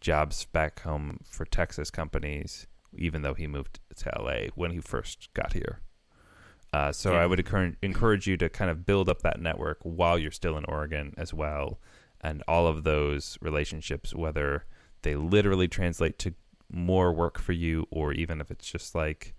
jobs 0.00 0.44
back 0.44 0.80
home 0.80 1.20
for 1.28 1.44
Texas 1.44 1.90
companies, 1.90 2.66
even 2.96 3.22
though 3.22 3.34
he 3.34 3.46
moved 3.46 3.80
to 3.96 4.12
LA 4.18 4.48
when 4.54 4.70
he 4.70 4.80
first 4.80 5.28
got 5.34 5.54
here. 5.54 5.80
Uh, 6.72 6.92
so 6.92 7.12
Yeah. 7.12 7.20
I 7.20 7.26
would 7.26 7.38
encourage, 7.40 7.76
encourage 7.82 8.26
you 8.26 8.36
to 8.36 8.48
kind 8.48 8.70
of 8.70 8.84
build 8.84 9.08
up 9.08 9.22
that 9.22 9.40
network 9.40 9.78
while 9.82 10.18
you're 10.18 10.30
still 10.30 10.56
in 10.58 10.64
Oregon 10.66 11.14
as 11.16 11.32
well. 11.32 11.80
And 12.20 12.42
all 12.48 12.66
of 12.66 12.84
those 12.84 13.38
relationships, 13.40 14.14
whether 14.14 14.64
they 15.02 15.14
literally 15.14 15.68
translate 15.68 16.18
to 16.20 16.34
more 16.70 17.12
work 17.12 17.38
for 17.38 17.52
you 17.52 17.86
or 17.90 18.12
even 18.12 18.40
if 18.40 18.50
it's 18.50 18.70
just 18.70 18.94
like 18.94 19.34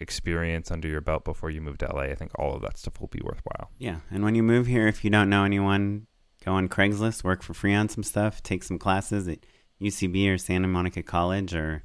experience 0.00 0.70
under 0.70 0.88
your 0.88 1.00
belt 1.00 1.24
before 1.24 1.50
you 1.50 1.60
move 1.60 1.78
to 1.78 1.86
LA, 1.86 2.02
I 2.02 2.14
think 2.14 2.32
all 2.38 2.54
of 2.54 2.62
that 2.62 2.78
stuff 2.78 3.00
will 3.00 3.08
be 3.08 3.20
worthwhile. 3.22 3.70
Yeah, 3.78 3.98
and 4.10 4.24
when 4.24 4.34
you 4.34 4.42
move 4.42 4.66
here, 4.66 4.88
if 4.88 5.04
you 5.04 5.10
don't 5.10 5.30
know 5.30 5.44
anyone, 5.44 6.06
go 6.44 6.52
on 6.52 6.68
Craigslist, 6.68 7.22
work 7.22 7.42
for 7.42 7.54
free 7.54 7.74
on 7.74 7.88
some 7.88 8.02
stuff, 8.02 8.42
take 8.42 8.64
some 8.64 8.78
classes 8.78 9.28
at 9.28 9.38
UCB 9.80 10.28
or 10.32 10.38
Santa 10.38 10.66
Monica 10.66 11.02
College 11.02 11.54
or 11.54 11.84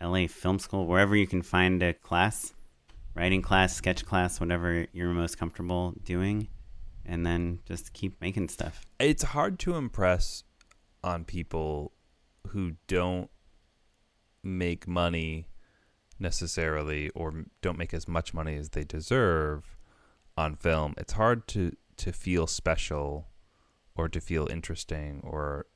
LA 0.00 0.26
Film 0.26 0.58
School, 0.58 0.86
wherever 0.86 1.14
you 1.14 1.26
can 1.26 1.42
find 1.42 1.82
a 1.82 1.92
class, 1.92 2.52
writing 3.14 3.42
class, 3.42 3.74
sketch 3.74 4.04
class, 4.04 4.40
whatever 4.40 4.86
you're 4.92 5.08
most 5.08 5.38
comfortable 5.38 5.94
doing, 6.04 6.48
and 7.04 7.26
then 7.26 7.60
just 7.64 7.92
keep 7.92 8.20
making 8.20 8.48
stuff. 8.48 8.82
it's 8.98 9.22
hard 9.22 9.58
to 9.58 9.74
impress 9.74 10.44
on 11.02 11.24
people 11.24 11.92
who 12.48 12.72
don't 12.86 13.30
make 14.42 14.86
money 14.86 15.48
necessarily 16.18 17.08
or 17.10 17.44
don't 17.62 17.78
make 17.78 17.94
as 17.94 18.06
much 18.06 18.34
money 18.34 18.56
as 18.56 18.70
they 18.70 18.84
deserve 18.84 19.76
on 20.36 20.54
film 20.54 20.94
it's 20.96 21.14
hard 21.14 21.46
to 21.48 21.72
to 21.96 22.12
feel 22.12 22.46
special 22.46 23.28
or 23.96 24.08
to 24.08 24.20
feel 24.20 24.46
interesting 24.50 25.20
or 25.24 25.66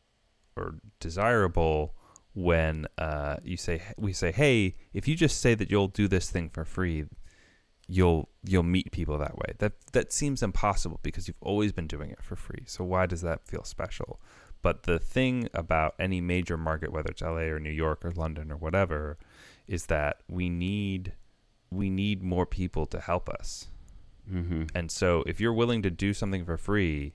or 0.57 0.77
desirable 1.01 1.95
when 2.35 2.87
uh, 2.99 3.37
you 3.43 3.57
say 3.57 3.81
we 3.97 4.13
say 4.13 4.33
hey 4.33 4.75
if 4.93 5.07
you 5.09 5.15
just 5.15 5.41
say 5.41 5.55
that 5.55 5.71
you'll 5.71 5.89
do 5.89 6.09
this 6.09 6.31
thing 6.31 6.49
for 6.51 6.65
free 6.65 7.05
you'll 7.87 8.29
you'll 8.43 8.63
meet 8.63 8.93
people 8.93 9.19
that 9.19 9.37
way. 9.37 9.55
That 9.59 9.73
that 9.93 10.13
seems 10.13 10.43
impossible 10.43 11.01
because 11.03 11.29
you've 11.29 11.37
always 11.41 11.73
been 11.73 11.87
doing 11.87 12.11
it 12.11 12.23
for 12.23 12.37
free. 12.37 12.65
So 12.67 12.85
why 12.85 13.07
does 13.07 13.23
that 13.23 13.47
feel 13.47 13.65
special? 13.65 14.21
But 14.63 14.85
the 14.85 14.99
thing 14.99 15.49
about 15.53 15.95
any 15.99 16.21
major 16.21 16.57
market, 16.57 16.91
whether 16.91 17.11
it's 17.11 17.21
LA 17.21 17.51
or 17.53 17.61
New 17.61 17.71
York 17.71 18.05
or 18.05 18.13
London 18.13 18.51
or 18.51 18.57
whatever, 18.57 19.19
is 19.67 19.87
that 19.87 20.21
we 20.29 20.49
need 20.49 21.13
we 21.71 21.91
need 21.91 22.23
more 22.23 22.47
people 22.47 22.87
to 22.87 23.01
help 23.01 23.29
us. 23.29 23.69
Mm-hmm. 24.31 24.65
And 24.75 24.91
so 24.91 25.23
if 25.27 25.41
you're 25.41 25.53
willing 25.53 25.83
to 25.83 25.91
do 25.91 26.15
something 26.15 26.45
for 26.45 26.57
free, 26.57 27.15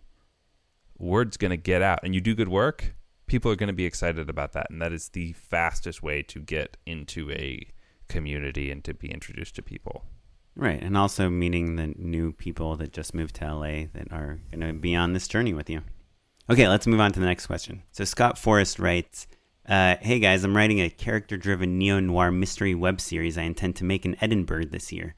word's 0.98 1.38
going 1.38 1.52
to 1.52 1.58
get 1.58 1.82
out 1.82 2.00
and 2.04 2.14
you 2.14 2.22
do 2.22 2.36
good 2.36 2.50
work, 2.50 2.94
people 3.26 3.52
are 3.52 3.56
going 3.56 3.68
to 3.68 3.74
be 3.74 3.86
excited 3.86 4.30
about 4.30 4.54
that 4.54 4.68
and 4.70 4.82
that 4.82 4.94
is 4.94 5.10
the 5.10 5.34
fastest 5.34 6.04
way 6.04 6.22
to 6.24 6.40
get 6.40 6.78
into 6.86 7.32
a 7.32 7.66
community 8.10 8.70
and 8.70 8.84
to 8.84 8.94
be 8.94 9.10
introduced 9.10 9.56
to 9.56 9.64
people. 9.64 10.04
Right, 10.60 10.84
and 10.84 10.98
also 10.98 11.30
meeting 11.30 11.78
the 11.78 11.94
new 11.98 12.34
people 12.34 12.76
that 12.76 12.92
just 12.92 13.14
moved 13.14 13.36
to 13.36 13.46
LA 13.46 13.86
that 13.94 14.12
are 14.12 14.40
going 14.52 14.68
to 14.68 14.74
be 14.74 14.94
on 14.94 15.14
this 15.14 15.26
journey 15.26 15.54
with 15.54 15.70
you. 15.70 15.84
Okay, 16.50 16.68
let's 16.68 16.86
move 16.86 17.00
on 17.00 17.14
to 17.14 17.20
the 17.22 17.26
next 17.26 17.48
question. 17.48 17.84
So 17.94 18.04
Scott 18.04 18.38
Forrest 18.38 18.78
writes, 18.78 19.26
uh, 19.70 19.96
"Hey 20.02 20.20
guys, 20.20 20.44
I'm 20.44 20.58
writing 20.58 20.82
a 20.82 20.90
character-driven 20.90 21.78
neo-noir 21.78 22.30
mystery 22.32 22.76
web 22.76 23.00
series 23.00 23.38
I 23.38 23.44
intend 23.44 23.78
to 23.78 23.86
make 23.86 24.06
in 24.06 24.18
Edinburgh 24.20 24.66
this 24.66 24.92
year. 24.92 25.16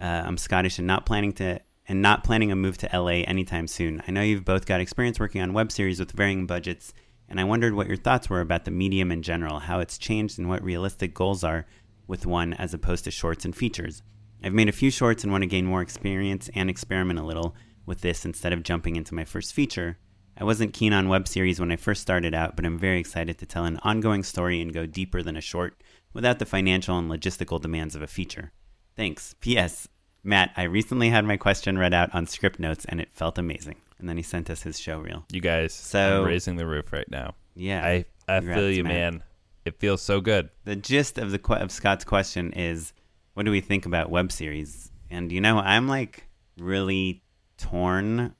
Uh, 0.00 0.24
I'm 0.26 0.36
Scottish 0.36 0.78
and 0.78 0.86
not 0.88 1.06
planning 1.06 1.32
to 1.34 1.60
and 1.86 2.02
not 2.02 2.24
planning 2.24 2.50
a 2.50 2.56
move 2.56 2.76
to 2.78 2.90
LA 2.92 3.22
anytime 3.22 3.68
soon. 3.68 4.02
I 4.08 4.10
know 4.10 4.22
you've 4.22 4.44
both 4.44 4.66
got 4.66 4.80
experience 4.80 5.20
working 5.20 5.42
on 5.42 5.52
web 5.52 5.70
series 5.70 6.00
with 6.00 6.10
varying 6.10 6.44
budgets, 6.44 6.92
and 7.28 7.38
I 7.38 7.44
wondered 7.44 7.74
what 7.74 7.86
your 7.86 7.96
thoughts 7.96 8.28
were 8.28 8.40
about 8.40 8.64
the 8.64 8.72
medium 8.72 9.12
in 9.12 9.22
general, 9.22 9.60
how 9.60 9.78
it's 9.78 9.96
changed, 9.96 10.40
and 10.40 10.48
what 10.48 10.64
realistic 10.64 11.14
goals 11.14 11.44
are 11.44 11.66
with 12.08 12.26
one 12.26 12.52
as 12.54 12.74
opposed 12.74 13.04
to 13.04 13.12
shorts 13.12 13.44
and 13.44 13.54
features." 13.54 14.02
I've 14.44 14.52
made 14.54 14.68
a 14.68 14.72
few 14.72 14.90
shorts 14.90 15.22
and 15.22 15.32
want 15.32 15.42
to 15.42 15.46
gain 15.48 15.66
more 15.66 15.82
experience 15.82 16.50
and 16.54 16.68
experiment 16.68 17.18
a 17.18 17.24
little 17.24 17.54
with 17.86 18.00
this 18.00 18.24
instead 18.24 18.52
of 18.52 18.62
jumping 18.62 18.96
into 18.96 19.14
my 19.14 19.24
first 19.24 19.52
feature. 19.52 19.98
I 20.38 20.44
wasn't 20.44 20.72
keen 20.72 20.92
on 20.92 21.08
web 21.08 21.28
series 21.28 21.60
when 21.60 21.70
I 21.70 21.76
first 21.76 22.00
started 22.02 22.34
out, 22.34 22.56
but 22.56 22.64
I'm 22.64 22.78
very 22.78 22.98
excited 22.98 23.38
to 23.38 23.46
tell 23.46 23.64
an 23.64 23.78
ongoing 23.82 24.22
story 24.22 24.60
and 24.60 24.72
go 24.72 24.86
deeper 24.86 25.22
than 25.22 25.36
a 25.36 25.40
short 25.42 25.80
without 26.12 26.38
the 26.38 26.46
financial 26.46 26.98
and 26.98 27.10
logistical 27.10 27.60
demands 27.60 27.94
of 27.94 28.02
a 28.02 28.06
feature. 28.06 28.52
Thanks. 28.96 29.34
P.S. 29.40 29.88
Matt, 30.24 30.52
I 30.56 30.62
recently 30.64 31.10
had 31.10 31.24
my 31.24 31.36
question 31.36 31.76
read 31.78 31.92
out 31.94 32.14
on 32.14 32.26
Scriptnotes 32.26 32.86
and 32.88 33.00
it 33.00 33.12
felt 33.12 33.38
amazing. 33.38 33.76
And 33.98 34.08
then 34.08 34.16
he 34.16 34.22
sent 34.22 34.48
us 34.50 34.62
his 34.62 34.80
show 34.80 34.98
reel. 34.98 35.24
You 35.30 35.40
guys, 35.40 35.72
So- 35.74 36.20
I'm 36.22 36.26
raising 36.26 36.56
the 36.56 36.66
roof 36.66 36.92
right 36.92 37.10
now. 37.10 37.34
Yeah. 37.54 37.84
I 37.84 38.04
I 38.28 38.40
feel 38.40 38.70
you, 38.70 38.84
Matt. 38.84 38.92
man. 38.92 39.22
It 39.64 39.78
feels 39.78 40.00
so 40.02 40.20
good. 40.20 40.48
the 40.64 40.74
gist 40.76 41.18
of 41.18 41.30
the 41.30 41.40
of 41.54 41.70
Scott's 41.70 42.04
question 42.04 42.52
is, 42.52 42.92
what 43.34 43.44
do 43.44 43.50
we 43.50 43.60
think 43.60 43.86
about 43.86 44.10
web 44.10 44.32
series? 44.32 44.90
And 45.10 45.30
you 45.30 45.40
know, 45.40 45.58
I'm 45.58 45.88
like 45.88 46.24
really 46.58 47.22
torn 47.58 48.34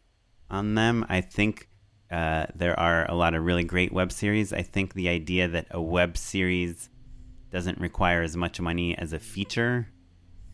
on 0.50 0.74
them. 0.74 1.06
I 1.08 1.20
think 1.20 1.68
uh, 2.10 2.46
there 2.54 2.78
are 2.78 3.10
a 3.10 3.14
lot 3.14 3.34
of 3.34 3.44
really 3.44 3.64
great 3.64 3.92
web 3.92 4.12
series. 4.12 4.52
I 4.52 4.62
think 4.62 4.94
the 4.94 5.08
idea 5.08 5.48
that 5.48 5.66
a 5.70 5.80
web 5.80 6.16
series 6.16 6.90
doesn't 7.50 7.78
require 7.78 8.22
as 8.22 8.36
much 8.36 8.60
money 8.60 8.96
as 8.96 9.12
a 9.12 9.18
feature 9.18 9.88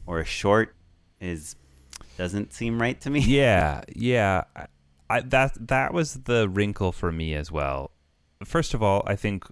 or 0.06 0.20
a 0.20 0.24
short 0.24 0.74
is 1.20 1.56
doesn't 2.16 2.52
seem 2.52 2.80
right 2.80 3.00
to 3.00 3.10
me. 3.10 3.20
Yeah, 3.26 3.82
yeah. 3.94 4.44
I, 5.10 5.20
that 5.20 5.68
that 5.68 5.94
was 5.94 6.14
the 6.14 6.48
wrinkle 6.48 6.92
for 6.92 7.10
me 7.10 7.34
as 7.34 7.50
well. 7.50 7.92
First 8.44 8.74
of 8.74 8.82
all, 8.82 9.02
I 9.06 9.16
think 9.16 9.44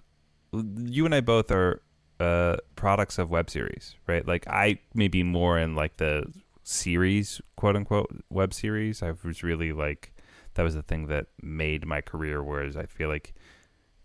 you 0.53 1.05
and 1.05 1.15
I 1.15 1.21
both 1.21 1.51
are 1.51 1.81
uh, 2.19 2.57
products 2.75 3.17
of 3.17 3.29
web 3.29 3.49
series, 3.49 3.95
right? 4.07 4.27
Like 4.27 4.47
I 4.47 4.79
maybe 4.93 5.23
more 5.23 5.57
in 5.57 5.75
like 5.75 5.97
the 5.97 6.31
series, 6.63 7.41
quote 7.55 7.75
unquote, 7.75 8.23
web 8.29 8.53
series. 8.53 9.01
I 9.01 9.13
was 9.23 9.43
really 9.43 9.73
like 9.73 10.13
that 10.55 10.63
was 10.63 10.75
the 10.75 10.81
thing 10.81 11.07
that 11.07 11.27
made 11.41 11.85
my 11.85 12.01
career. 12.01 12.43
Whereas 12.43 12.75
I 12.75 12.85
feel 12.85 13.09
like 13.09 13.33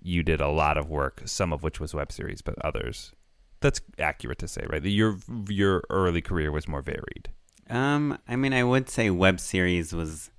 you 0.02 0.22
did 0.22 0.40
a 0.40 0.48
lot 0.48 0.76
of 0.76 0.90
work, 0.90 1.22
some 1.24 1.52
of 1.52 1.62
which 1.62 1.80
was 1.80 1.94
web 1.94 2.12
series, 2.12 2.42
but 2.42 2.54
others. 2.64 3.12
That's 3.60 3.80
accurate 3.98 4.38
to 4.38 4.48
say, 4.48 4.66
right? 4.68 4.84
Your 4.84 5.18
your 5.48 5.82
early 5.88 6.20
career 6.20 6.50
was 6.50 6.66
more 6.66 6.82
varied. 6.82 7.30
Um, 7.70 8.18
I 8.28 8.36
mean, 8.36 8.52
I 8.52 8.64
would 8.64 8.90
say 8.90 9.08
web 9.10 9.40
series 9.40 9.94
was, 9.94 10.30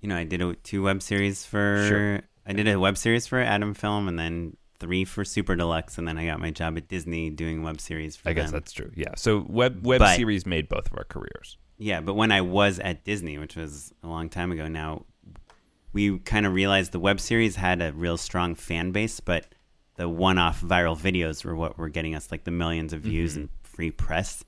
you 0.00 0.08
know, 0.08 0.16
I 0.16 0.24
did 0.24 0.42
a, 0.42 0.54
two 0.56 0.82
web 0.82 1.00
series 1.00 1.46
for, 1.46 1.86
Sure. 1.88 2.20
I 2.46 2.52
did 2.52 2.68
a 2.68 2.78
web 2.78 2.98
series 2.98 3.26
for 3.26 3.40
Adam 3.40 3.72
Film, 3.72 4.08
and 4.08 4.18
then 4.18 4.56
three 4.84 5.04
for 5.04 5.24
Super 5.24 5.56
Deluxe, 5.56 5.96
and 5.98 6.06
then 6.06 6.18
I 6.18 6.26
got 6.26 6.40
my 6.40 6.50
job 6.50 6.76
at 6.76 6.88
Disney 6.88 7.30
doing 7.30 7.62
web 7.62 7.80
series 7.80 8.16
for 8.16 8.28
I 8.28 8.34
guess 8.34 8.50
them. 8.50 8.60
that's 8.60 8.72
true. 8.72 8.92
Yeah. 8.94 9.14
So 9.16 9.46
web 9.48 9.84
web 9.84 10.00
But- 10.00 10.16
series 10.16 10.44
made 10.46 10.68
both 10.68 10.92
of 10.92 10.98
our 10.98 11.04
careers. 11.04 11.58
Yeah, 11.76 12.00
but 12.00 12.14
when 12.14 12.30
I 12.30 12.40
was 12.40 12.78
at 12.78 13.04
Disney, 13.04 13.36
which 13.38 13.56
was 13.56 13.92
a 14.02 14.06
long 14.06 14.28
time 14.28 14.52
ago 14.52 14.68
now, 14.68 15.06
we 15.92 16.18
kind 16.20 16.46
of 16.46 16.52
realized 16.52 16.92
the 16.92 17.00
web 17.00 17.18
series 17.18 17.56
had 17.56 17.82
a 17.82 17.92
real 17.92 18.16
strong 18.16 18.54
fan 18.54 18.92
base, 18.92 19.18
but 19.20 19.46
the 19.96 20.08
one-off 20.08 20.60
viral 20.60 20.96
videos 20.96 21.44
were 21.44 21.56
what 21.56 21.78
were 21.78 21.88
getting 21.88 22.14
us 22.14 22.30
like 22.30 22.44
the 22.44 22.50
millions 22.50 22.92
of 22.92 23.00
views 23.00 23.32
mm-hmm. 23.32 23.40
and 23.40 23.48
free 23.62 23.90
press, 23.90 24.44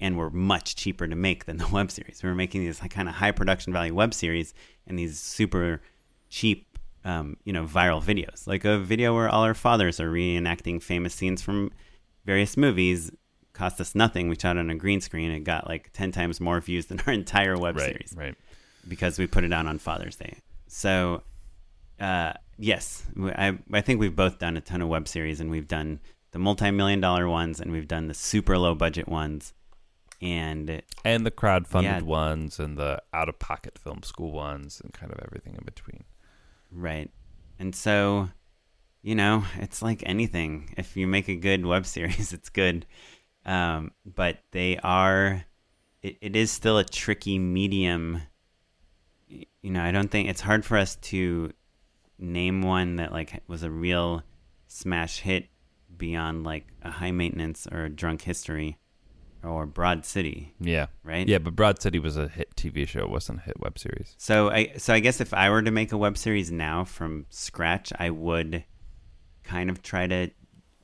and 0.00 0.16
were 0.16 0.30
much 0.30 0.74
cheaper 0.76 1.06
to 1.06 1.14
make 1.14 1.44
than 1.44 1.58
the 1.58 1.68
web 1.72 1.90
series. 1.90 2.22
We 2.22 2.28
were 2.28 2.34
making 2.34 2.64
these 2.64 2.80
like, 2.80 2.90
kind 2.90 3.08
of 3.08 3.14
high 3.14 3.32
production 3.32 3.72
value 3.72 3.94
web 3.94 4.14
series 4.14 4.54
and 4.86 4.98
these 4.98 5.18
super 5.18 5.80
cheap, 6.28 6.73
um, 7.04 7.36
you 7.44 7.52
know, 7.52 7.64
viral 7.64 8.02
videos, 8.02 8.46
like 8.46 8.64
a 8.64 8.78
video 8.78 9.14
where 9.14 9.28
all 9.28 9.42
our 9.42 9.54
fathers 9.54 10.00
are 10.00 10.10
reenacting 10.10 10.82
famous 10.82 11.14
scenes 11.14 11.42
from 11.42 11.70
various 12.24 12.56
movies 12.56 13.10
cost 13.54 13.80
us 13.80 13.94
nothing. 13.94 14.28
We 14.28 14.36
shot 14.36 14.58
on 14.58 14.68
a 14.68 14.74
green 14.74 15.00
screen. 15.00 15.30
It 15.30 15.44
got 15.44 15.66
like 15.66 15.90
10 15.92 16.12
times 16.12 16.40
more 16.40 16.60
views 16.60 16.86
than 16.88 17.00
our 17.06 17.12
entire 17.12 17.56
web 17.56 17.76
right, 17.76 17.86
series 17.86 18.14
right. 18.16 18.34
because 18.86 19.18
we 19.18 19.26
put 19.26 19.44
it 19.44 19.52
out 19.52 19.66
on 19.66 19.78
Father's 19.78 20.16
Day. 20.16 20.38
So, 20.66 21.22
uh, 21.98 22.34
yes, 22.58 23.06
I, 23.16 23.56
I 23.72 23.80
think 23.80 24.00
we've 24.00 24.14
both 24.16 24.38
done 24.38 24.56
a 24.56 24.60
ton 24.60 24.82
of 24.82 24.88
web 24.88 25.08
series 25.08 25.40
and 25.40 25.50
we've 25.50 25.68
done 25.68 26.00
the 26.32 26.38
multi 26.38 26.70
million 26.70 27.00
dollar 27.00 27.28
ones 27.28 27.60
and 27.60 27.70
we've 27.72 27.88
done 27.88 28.08
the 28.08 28.14
super 28.14 28.58
low 28.58 28.74
budget 28.74 29.08
ones. 29.08 29.54
And 30.20 30.82
And 31.04 31.26
the 31.26 31.30
crowdfunded 31.30 31.82
Yeah. 31.82 32.00
ones 32.00 32.58
and 32.58 32.76
the 32.76 33.02
out 33.12 33.28
of 33.28 33.38
pocket 33.38 33.78
film 33.78 34.02
school 34.02 34.32
ones 34.32 34.80
and 34.82 34.92
kind 34.92 35.12
of 35.12 35.20
everything 35.24 35.54
in 35.54 35.64
between. 35.64 36.04
Right. 36.74 37.10
And 37.58 37.74
so, 37.74 38.28
you 39.02 39.14
know, 39.14 39.44
it's 39.58 39.80
like 39.80 40.02
anything. 40.04 40.74
If 40.76 40.96
you 40.96 41.06
make 41.06 41.28
a 41.28 41.36
good 41.36 41.64
web 41.64 41.86
series, 41.86 42.32
it's 42.32 42.48
good. 42.48 42.86
Um, 43.46 43.92
but 44.04 44.38
they 44.50 44.78
are, 44.78 45.44
it, 46.02 46.16
it 46.20 46.36
is 46.36 46.50
still 46.50 46.78
a 46.78 46.84
tricky 46.84 47.38
medium. 47.38 48.22
You 49.28 49.70
know, 49.70 49.82
I 49.82 49.92
don't 49.92 50.10
think 50.10 50.28
it's 50.28 50.40
hard 50.40 50.64
for 50.64 50.76
us 50.76 50.96
to 50.96 51.52
name 52.18 52.62
one 52.62 52.96
that 52.96 53.12
like 53.12 53.42
was 53.46 53.62
a 53.62 53.70
real 53.70 54.22
smash 54.66 55.20
hit 55.20 55.48
beyond 55.96 56.44
like 56.44 56.66
a 56.82 56.90
high 56.90 57.10
maintenance 57.10 57.66
or 57.70 57.84
a 57.84 57.90
drunk 57.90 58.22
history 58.22 58.78
or 59.44 59.66
broad 59.66 60.04
city, 60.04 60.54
Yeah. 60.60 60.86
right? 61.02 61.28
Yeah, 61.28 61.38
but 61.38 61.54
Broad 61.54 61.80
City 61.80 61.98
was 61.98 62.16
a 62.16 62.28
hit 62.28 62.54
TV 62.56 62.86
show, 62.88 63.00
it 63.00 63.10
wasn't 63.10 63.40
a 63.40 63.42
hit 63.42 63.60
web 63.60 63.78
series. 63.78 64.14
So 64.18 64.50
I 64.50 64.72
so 64.78 64.94
I 64.94 65.00
guess 65.00 65.20
if 65.20 65.34
I 65.34 65.50
were 65.50 65.62
to 65.62 65.70
make 65.70 65.92
a 65.92 65.98
web 65.98 66.16
series 66.16 66.50
now 66.50 66.84
from 66.84 67.26
scratch, 67.30 67.92
I 67.98 68.10
would 68.10 68.64
kind 69.42 69.70
of 69.70 69.82
try 69.82 70.06
to 70.06 70.30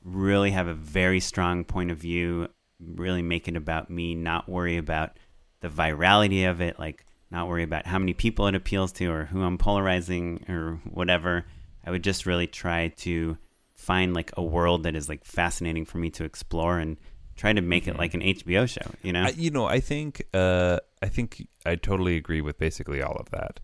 really 0.03 0.51
have 0.51 0.67
a 0.67 0.73
very 0.73 1.19
strong 1.19 1.63
point 1.63 1.91
of 1.91 1.97
view, 1.97 2.47
really 2.79 3.21
make 3.21 3.47
it 3.47 3.55
about 3.55 3.89
me, 3.89 4.15
not 4.15 4.47
worry 4.49 4.77
about 4.77 5.17
the 5.61 5.69
virality 5.69 6.49
of 6.49 6.61
it, 6.61 6.79
like 6.79 7.05
not 7.29 7.47
worry 7.47 7.63
about 7.63 7.85
how 7.87 7.97
many 7.99 8.13
people 8.13 8.47
it 8.47 8.55
appeals 8.55 8.91
to 8.93 9.07
or 9.07 9.25
who 9.25 9.41
I'm 9.43 9.57
polarizing 9.57 10.43
or 10.49 10.81
whatever. 10.89 11.45
I 11.85 11.91
would 11.91 12.03
just 12.03 12.25
really 12.25 12.47
try 12.47 12.89
to 12.97 13.37
find 13.75 14.13
like 14.13 14.31
a 14.37 14.43
world 14.43 14.83
that 14.83 14.95
is 14.95 15.09
like 15.09 15.23
fascinating 15.25 15.85
for 15.85 15.97
me 15.97 16.09
to 16.11 16.23
explore 16.23 16.77
and 16.77 16.97
try 17.35 17.53
to 17.53 17.61
make 17.61 17.87
it 17.87 17.97
like 17.97 18.13
an 18.13 18.21
HBO 18.21 18.67
show, 18.67 18.89
you 19.01 19.13
know? 19.13 19.23
I, 19.23 19.29
you 19.29 19.51
know, 19.51 19.65
I 19.65 19.79
think 19.79 20.23
uh, 20.33 20.79
I 21.01 21.07
think 21.07 21.47
I 21.65 21.75
totally 21.75 22.17
agree 22.17 22.41
with 22.41 22.57
basically 22.57 23.01
all 23.01 23.15
of 23.15 23.29
that. 23.31 23.59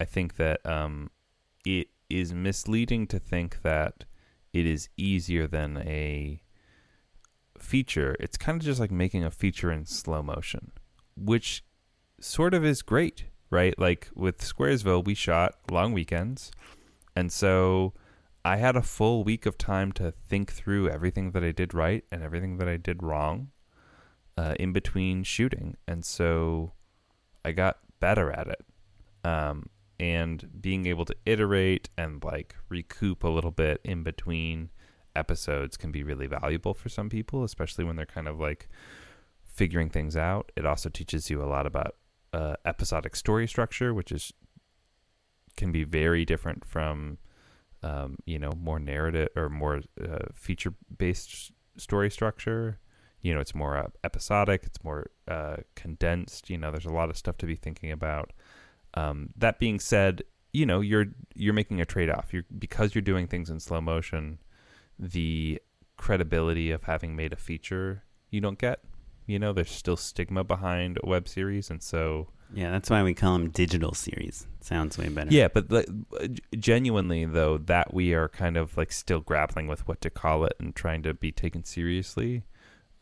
I 0.00 0.04
think 0.04 0.36
that 0.36 0.64
um, 0.66 1.10
it 1.64 1.88
is 2.10 2.34
misleading 2.34 3.06
to 3.08 3.18
think 3.18 3.62
that 3.62 4.04
it 4.52 4.66
is 4.66 4.88
easier 4.96 5.46
than 5.46 5.78
a 5.78 6.42
feature. 7.58 8.16
It's 8.20 8.36
kind 8.36 8.60
of 8.60 8.64
just 8.64 8.80
like 8.80 8.90
making 8.90 9.24
a 9.24 9.30
feature 9.30 9.70
in 9.70 9.86
slow 9.86 10.22
motion, 10.22 10.72
which 11.16 11.64
sort 12.20 12.54
of 12.54 12.64
is 12.64 12.82
great, 12.82 13.24
right? 13.50 13.78
Like 13.78 14.08
with 14.14 14.38
Squaresville, 14.38 15.04
we 15.04 15.14
shot 15.14 15.54
long 15.70 15.92
weekends, 15.92 16.50
and 17.16 17.32
so 17.32 17.94
I 18.44 18.56
had 18.56 18.76
a 18.76 18.82
full 18.82 19.24
week 19.24 19.46
of 19.46 19.56
time 19.56 19.92
to 19.92 20.12
think 20.12 20.52
through 20.52 20.90
everything 20.90 21.30
that 21.30 21.42
I 21.42 21.52
did 21.52 21.72
right 21.72 22.04
and 22.10 22.22
everything 22.22 22.58
that 22.58 22.68
I 22.68 22.76
did 22.76 23.02
wrong 23.02 23.48
uh, 24.36 24.54
in 24.60 24.72
between 24.72 25.22
shooting, 25.22 25.76
and 25.88 26.04
so 26.04 26.72
I 27.44 27.52
got 27.52 27.78
better 28.00 28.30
at 28.30 28.48
it. 28.48 28.64
Um, 29.24 29.70
and 29.98 30.60
being 30.60 30.86
able 30.86 31.04
to 31.04 31.14
iterate 31.24 31.88
and 31.96 32.22
like 32.22 32.56
recoup 32.68 33.22
a 33.24 33.28
little 33.28 33.52
bit 33.52 33.80
in 33.84 34.02
between 34.02 34.70
episodes 35.16 35.76
can 35.76 35.92
be 35.92 36.02
really 36.02 36.26
valuable 36.26 36.74
for 36.74 36.88
some 36.88 37.08
people, 37.08 37.44
especially 37.44 37.84
when 37.84 37.96
they're 37.96 38.04
kind 38.04 38.28
of 38.28 38.40
like 38.40 38.68
figuring 39.42 39.88
things 39.88 40.16
out. 40.16 40.50
It 40.56 40.66
also 40.66 40.88
teaches 40.88 41.30
you 41.30 41.42
a 41.42 41.46
lot 41.46 41.66
about 41.66 41.96
uh, 42.32 42.56
episodic 42.64 43.14
story 43.16 43.46
structure, 43.46 43.94
which 43.94 44.10
is 44.10 44.32
can 45.56 45.70
be 45.70 45.84
very 45.84 46.24
different 46.24 46.64
from 46.64 47.18
um, 47.84 48.16
you 48.24 48.38
know 48.38 48.50
more 48.58 48.78
narrative 48.78 49.28
or 49.36 49.48
more 49.48 49.82
uh, 50.02 50.26
feature 50.34 50.74
based 50.96 51.52
story 51.76 52.10
structure. 52.10 52.80
You 53.20 53.34
know, 53.34 53.40
it's 53.40 53.54
more 53.54 53.76
uh, 53.76 53.88
episodic. 54.02 54.62
It's 54.64 54.82
more 54.82 55.10
uh, 55.28 55.56
condensed. 55.76 56.50
You 56.50 56.58
know, 56.58 56.70
there's 56.70 56.86
a 56.86 56.92
lot 56.92 57.10
of 57.10 57.16
stuff 57.16 57.36
to 57.38 57.46
be 57.46 57.56
thinking 57.56 57.92
about. 57.92 58.32
Um, 58.94 59.30
that 59.36 59.58
being 59.58 59.80
said, 59.80 60.22
you 60.52 60.64
know 60.64 60.80
you're 60.80 61.06
you're 61.34 61.54
making 61.54 61.80
a 61.80 61.84
trade 61.84 62.08
off. 62.08 62.32
You're 62.32 62.44
because 62.58 62.94
you're 62.94 63.02
doing 63.02 63.26
things 63.26 63.50
in 63.50 63.60
slow 63.60 63.80
motion. 63.80 64.38
The 64.98 65.60
credibility 65.96 66.70
of 66.70 66.84
having 66.84 67.14
made 67.14 67.32
a 67.32 67.36
feature 67.36 68.04
you 68.30 68.40
don't 68.40 68.58
get. 68.58 68.80
You 69.26 69.38
know, 69.38 69.52
there's 69.52 69.70
still 69.70 69.96
stigma 69.96 70.44
behind 70.44 70.98
a 71.02 71.08
web 71.08 71.28
series, 71.28 71.70
and 71.70 71.82
so 71.82 72.28
yeah, 72.54 72.70
that's 72.70 72.90
why 72.90 73.02
we 73.02 73.14
call 73.14 73.32
them 73.34 73.50
digital 73.50 73.94
series. 73.94 74.46
Sounds 74.60 74.96
way 74.96 75.08
better. 75.08 75.30
yeah. 75.30 75.48
But 75.48 75.70
like, 75.70 75.88
genuinely 76.58 77.24
though, 77.24 77.58
that 77.58 77.92
we 77.92 78.14
are 78.14 78.28
kind 78.28 78.56
of 78.56 78.76
like 78.76 78.92
still 78.92 79.20
grappling 79.20 79.66
with 79.66 79.86
what 79.86 80.00
to 80.02 80.10
call 80.10 80.44
it 80.44 80.54
and 80.58 80.74
trying 80.74 81.02
to 81.02 81.14
be 81.14 81.32
taken 81.32 81.64
seriously. 81.64 82.44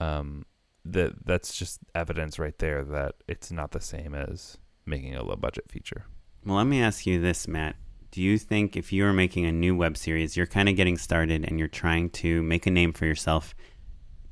Um, 0.01 0.45
that 0.85 1.25
that's 1.25 1.57
just 1.57 1.79
evidence 1.95 2.39
right 2.39 2.59
there 2.59 2.83
that 2.85 3.15
it's 3.29 3.53
not 3.53 3.71
the 3.71 3.81
same 3.81 4.15
as 4.15 4.59
making 4.85 5.15
a 5.15 5.23
low 5.23 5.37
budget 5.37 5.71
feature. 5.71 6.07
Well, 6.45 6.57
let 6.57 6.67
me 6.67 6.83
ask 6.83 7.07
you 7.07 7.21
this, 7.21 7.47
Matt. 7.47 7.77
Do 8.11 8.21
you 8.21 8.37
think 8.37 8.77
if 8.77 8.93
you 8.93 9.07
are 9.07 9.13
making 9.13 9.47
a 9.47 9.53
new 9.53 9.77
web 9.77 9.97
series, 9.97 10.37
you're 10.37 10.47
kind 10.47 10.69
of 10.69 10.77
getting 10.77 10.99
started 10.99 11.45
and 11.45 11.59
you're 11.59 11.69
trying 11.69 12.11
to 12.11 12.43
make 12.43 12.67
a 12.67 12.71
name 12.71 12.93
for 12.93 13.07
yourself, 13.07 13.55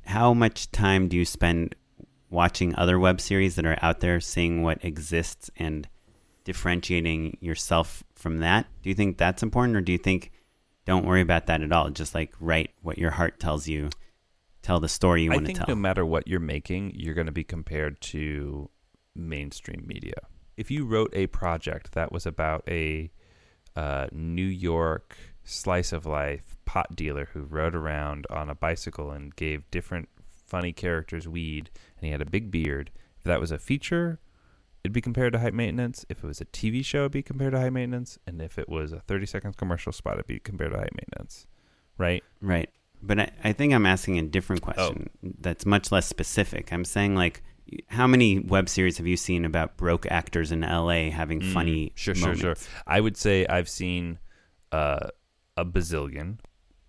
how 0.05 0.33
much 0.33 0.69
time 0.71 1.07
do 1.07 1.15
you 1.15 1.25
spend 1.25 1.75
watching 2.31 2.73
other 2.75 2.97
web 2.97 3.21
series 3.21 3.55
that 3.55 3.65
are 3.65 3.77
out 3.81 3.99
there, 3.99 4.19
seeing 4.19 4.63
what 4.63 4.83
exists 4.83 5.51
and 5.57 5.87
differentiating 6.43 7.37
yourself 7.41 8.03
from 8.15 8.39
that? 8.39 8.65
Do 8.81 8.89
you 8.89 8.95
think 8.95 9.17
that's 9.17 9.43
important 9.43 9.77
or 9.77 9.81
do 9.81 9.91
you 9.91 9.99
think 9.99 10.31
don't 10.85 11.05
worry 11.05 11.21
about 11.21 11.45
that 11.45 11.61
at 11.61 11.71
all? 11.71 11.89
Just 11.91 12.15
like 12.15 12.33
write 12.39 12.71
what 12.81 12.97
your 12.97 13.11
heart 13.11 13.39
tells 13.39 13.67
you, 13.67 13.89
tell 14.63 14.79
the 14.79 14.89
story 14.89 15.23
you 15.23 15.29
want 15.29 15.45
to 15.45 15.53
tell. 15.53 15.55
I 15.55 15.57
think 15.57 15.65
tell. 15.67 15.75
no 15.75 15.79
matter 15.79 16.05
what 16.05 16.27
you're 16.27 16.39
making, 16.39 16.93
you're 16.95 17.13
going 17.13 17.27
to 17.27 17.31
be 17.31 17.43
compared 17.43 18.01
to 18.01 18.69
mainstream 19.15 19.83
media. 19.85 20.15
If 20.57 20.71
you 20.71 20.85
wrote 20.85 21.11
a 21.13 21.27
project 21.27 21.91
that 21.93 22.11
was 22.11 22.25
about 22.25 22.63
a 22.67 23.11
uh, 23.75 24.07
New 24.11 24.45
York 24.45 25.17
slice 25.43 25.91
of 25.91 26.05
life 26.05 26.57
pot 26.65 26.95
dealer 26.95 27.29
who 27.33 27.41
rode 27.41 27.75
around 27.75 28.27
on 28.29 28.49
a 28.49 28.55
bicycle 28.55 29.11
and 29.11 29.35
gave 29.35 29.69
different 29.71 30.09
funny 30.51 30.73
characters 30.73 31.27
weed, 31.27 31.65
and 31.97 32.05
he 32.05 32.11
had 32.11 32.21
a 32.21 32.25
big 32.37 32.51
beard, 32.51 32.91
if 33.17 33.23
that 33.23 33.39
was 33.39 33.51
a 33.51 33.57
feature, 33.57 34.19
it'd 34.83 34.91
be 34.93 35.01
compared 35.09 35.31
to 35.33 35.39
high 35.39 35.51
maintenance. 35.51 36.05
If 36.09 36.23
it 36.23 36.27
was 36.27 36.41
a 36.41 36.45
TV 36.45 36.83
show, 36.83 36.99
it'd 37.01 37.11
be 37.13 37.23
compared 37.23 37.53
to 37.53 37.59
high 37.59 37.69
maintenance. 37.69 38.19
And 38.27 38.41
if 38.41 38.59
it 38.59 38.67
was 38.67 38.91
a 38.91 38.99
30 38.99 39.25
second 39.27 39.57
commercial 39.57 39.91
spot, 39.93 40.15
it'd 40.15 40.27
be 40.27 40.39
compared 40.39 40.71
to 40.73 40.77
high 40.77 40.89
maintenance. 40.99 41.47
Right? 41.97 42.23
Right. 42.41 42.69
But 43.01 43.19
I, 43.19 43.31
I 43.43 43.53
think 43.53 43.73
I'm 43.73 43.85
asking 43.85 44.19
a 44.19 44.23
different 44.23 44.61
question 44.61 45.09
that's 45.39 45.65
much 45.65 45.91
less 45.91 46.05
specific. 46.07 46.71
I'm 46.73 46.85
saying, 46.85 47.15
like, 47.15 47.41
how 47.87 48.05
many 48.07 48.39
web 48.39 48.67
series 48.67 48.97
have 48.97 49.07
you 49.07 49.17
seen 49.17 49.45
about 49.45 49.77
broke 49.77 50.05
actors 50.11 50.51
in 50.51 50.61
LA 50.61 51.09
having 51.11 51.41
funny 51.41 51.89
Mm, 51.89 51.97
Sure, 51.97 52.15
moments? 52.15 52.41
sure, 52.41 52.55
sure. 52.55 52.67
I 52.85 52.99
would 52.99 53.15
say 53.17 53.45
I've 53.47 53.69
seen 53.69 54.19
uh, 54.71 55.07
a 55.55 55.63
bazillion, 55.65 56.39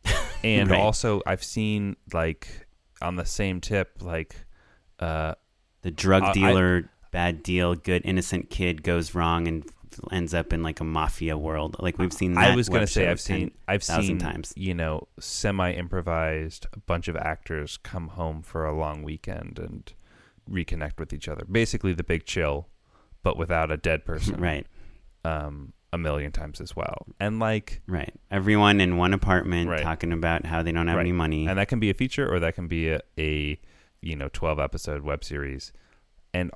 and 0.44 0.70
Right. 0.70 0.80
also 0.80 1.22
I've 1.26 1.44
seen 1.44 1.96
like 2.12 2.66
on 3.02 3.16
the 3.16 3.24
same 3.26 3.60
tip, 3.60 3.98
like 4.00 4.36
uh, 4.98 5.34
The 5.82 5.90
drug 5.90 6.22
I- 6.22 6.30
I- 6.30 6.32
dealer, 6.32 6.90
bad 7.10 7.42
deal, 7.42 7.74
good 7.74 8.02
innocent 8.04 8.50
kid 8.50 8.82
goes 8.82 9.14
wrong 9.14 9.46
and 9.48 9.64
ends 10.10 10.32
up 10.32 10.52
in 10.54 10.62
like 10.62 10.80
a 10.80 10.84
mafia 10.84 11.36
world. 11.36 11.76
Like 11.78 11.98
we've 11.98 12.12
seen. 12.12 12.32
That 12.34 12.52
I 12.52 12.56
was 12.56 12.68
going 12.68 12.78
gonna 12.78 12.86
say 12.86 13.08
I've 13.08 13.20
seen 13.20 13.50
I've 13.68 13.84
seen 13.84 14.18
times. 14.18 14.52
you 14.56 14.72
know 14.74 15.08
semi 15.20 15.72
improvised 15.72 16.66
a 16.72 16.78
bunch 16.78 17.08
of 17.08 17.16
actors 17.16 17.76
come 17.76 18.08
home 18.08 18.40
for 18.42 18.64
a 18.64 18.74
long 18.74 19.02
weekend 19.02 19.58
and 19.58 19.92
reconnect 20.50 20.98
with 20.98 21.12
each 21.12 21.28
other. 21.28 21.44
Basically, 21.50 21.92
the 21.92 22.02
big 22.04 22.24
chill, 22.24 22.68
but 23.22 23.36
without 23.36 23.70
a 23.70 23.76
dead 23.76 24.04
person. 24.06 24.40
Right. 24.40 24.66
Um, 25.24 25.72
a 25.92 25.98
million 25.98 26.32
times 26.32 26.60
as 26.60 26.74
well, 26.74 27.06
and 27.20 27.38
like 27.38 27.82
Right. 27.86 28.12
Everyone 28.30 28.80
in 28.80 28.96
one 28.96 29.12
apartment 29.12 29.68
Right. 29.68 29.82
talking 29.82 30.12
about 30.12 30.46
how 30.46 30.62
they 30.62 30.72
don't 30.72 30.86
have 30.88 30.96
Right. 30.96 31.02
any 31.02 31.12
money. 31.12 31.46
and 31.46 31.58
that 31.58 31.68
can 31.68 31.80
be 31.80 31.90
a 31.90 31.94
feature 31.94 32.32
or 32.32 32.40
that 32.40 32.54
can 32.54 32.66
be 32.68 32.88
a, 32.88 33.00
a 33.18 33.58
you 34.00 34.16
know 34.16 34.28
12 34.32 34.58
episode 34.58 35.02
web 35.02 35.22
series 35.22 35.72
and 36.34 36.50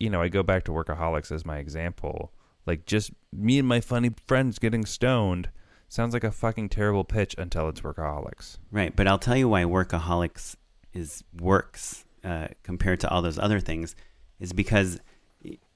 you 0.00 0.10
know 0.10 0.20
i 0.22 0.28
go 0.28 0.42
back 0.42 0.64
to 0.64 0.72
workaholics 0.72 1.30
as 1.30 1.44
my 1.46 1.58
example 1.58 2.32
like 2.66 2.86
just 2.86 3.12
me 3.32 3.58
and 3.58 3.68
my 3.68 3.80
funny 3.80 4.10
friends 4.26 4.58
getting 4.58 4.84
stoned 4.84 5.50
sounds 5.88 6.12
like 6.12 6.24
a 6.24 6.32
fucking 6.32 6.68
terrible 6.68 7.04
pitch 7.04 7.34
until 7.38 7.68
it's 7.68 7.82
workaholics 7.82 8.58
Right, 8.72 8.94
but 8.96 9.06
I'll 9.06 9.18
tell 9.18 9.36
you 9.36 9.48
why 9.48 9.62
Workaholics 9.64 10.56
is 10.92 11.22
works 11.40 12.04
uh, 12.24 12.48
compared 12.62 13.00
to 13.00 13.08
all 13.08 13.22
those 13.22 13.38
other 13.38 13.60
things, 13.60 13.94
is 14.40 14.52
because 14.52 14.98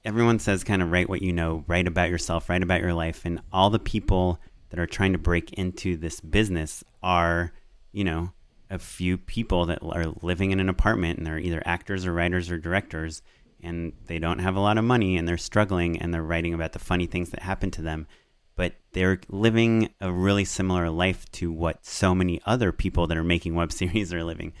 everyone 0.05 0.39
says 0.39 0.63
kind 0.63 0.81
of 0.81 0.91
write 0.91 1.09
what 1.09 1.21
you 1.21 1.33
know, 1.33 1.63
write 1.67 1.87
about 1.87 2.09
yourself, 2.09 2.49
write 2.49 2.63
about 2.63 2.81
your 2.81 2.93
life, 2.93 3.21
and 3.25 3.41
all 3.51 3.69
the 3.69 3.79
people 3.79 4.39
that 4.69 4.79
are 4.79 4.87
trying 4.87 5.13
to 5.13 5.19
break 5.19 5.53
into 5.53 5.95
this 5.97 6.19
business 6.19 6.83
are, 7.01 7.53
you 7.91 8.03
know, 8.03 8.31
a 8.69 8.79
few 8.79 9.17
people 9.17 9.67
that 9.67 9.79
are 9.83 10.07
living 10.21 10.51
in 10.51 10.59
an 10.59 10.69
apartment 10.69 11.17
and 11.17 11.27
they're 11.27 11.37
either 11.37 11.61
actors 11.65 12.05
or 12.05 12.13
writers 12.13 12.49
or 12.49 12.57
directors 12.57 13.21
and 13.61 13.93
they 14.07 14.19
don't 14.19 14.39
have 14.39 14.55
a 14.55 14.59
lot 14.59 14.77
of 14.77 14.83
money 14.83 15.15
and 15.15 15.27
they're 15.27 15.37
struggling 15.37 16.01
and 16.01 16.13
they're 16.13 16.23
writing 16.23 16.53
about 16.53 16.73
the 16.73 16.79
funny 16.79 17.05
things 17.05 17.29
that 17.29 17.41
happen 17.41 17.71
to 17.71 17.81
them. 17.81 18.07
But 18.55 18.73
they're 18.91 19.21
living 19.29 19.89
a 20.01 20.11
really 20.11 20.43
similar 20.43 20.89
life 20.89 21.31
to 21.33 21.51
what 21.51 21.85
so 21.85 22.13
many 22.13 22.41
other 22.45 22.71
people 22.71 23.07
that 23.07 23.17
are 23.17 23.23
making 23.23 23.55
web 23.55 23.71
series 23.71 24.13
are 24.13 24.23
living. 24.23 24.53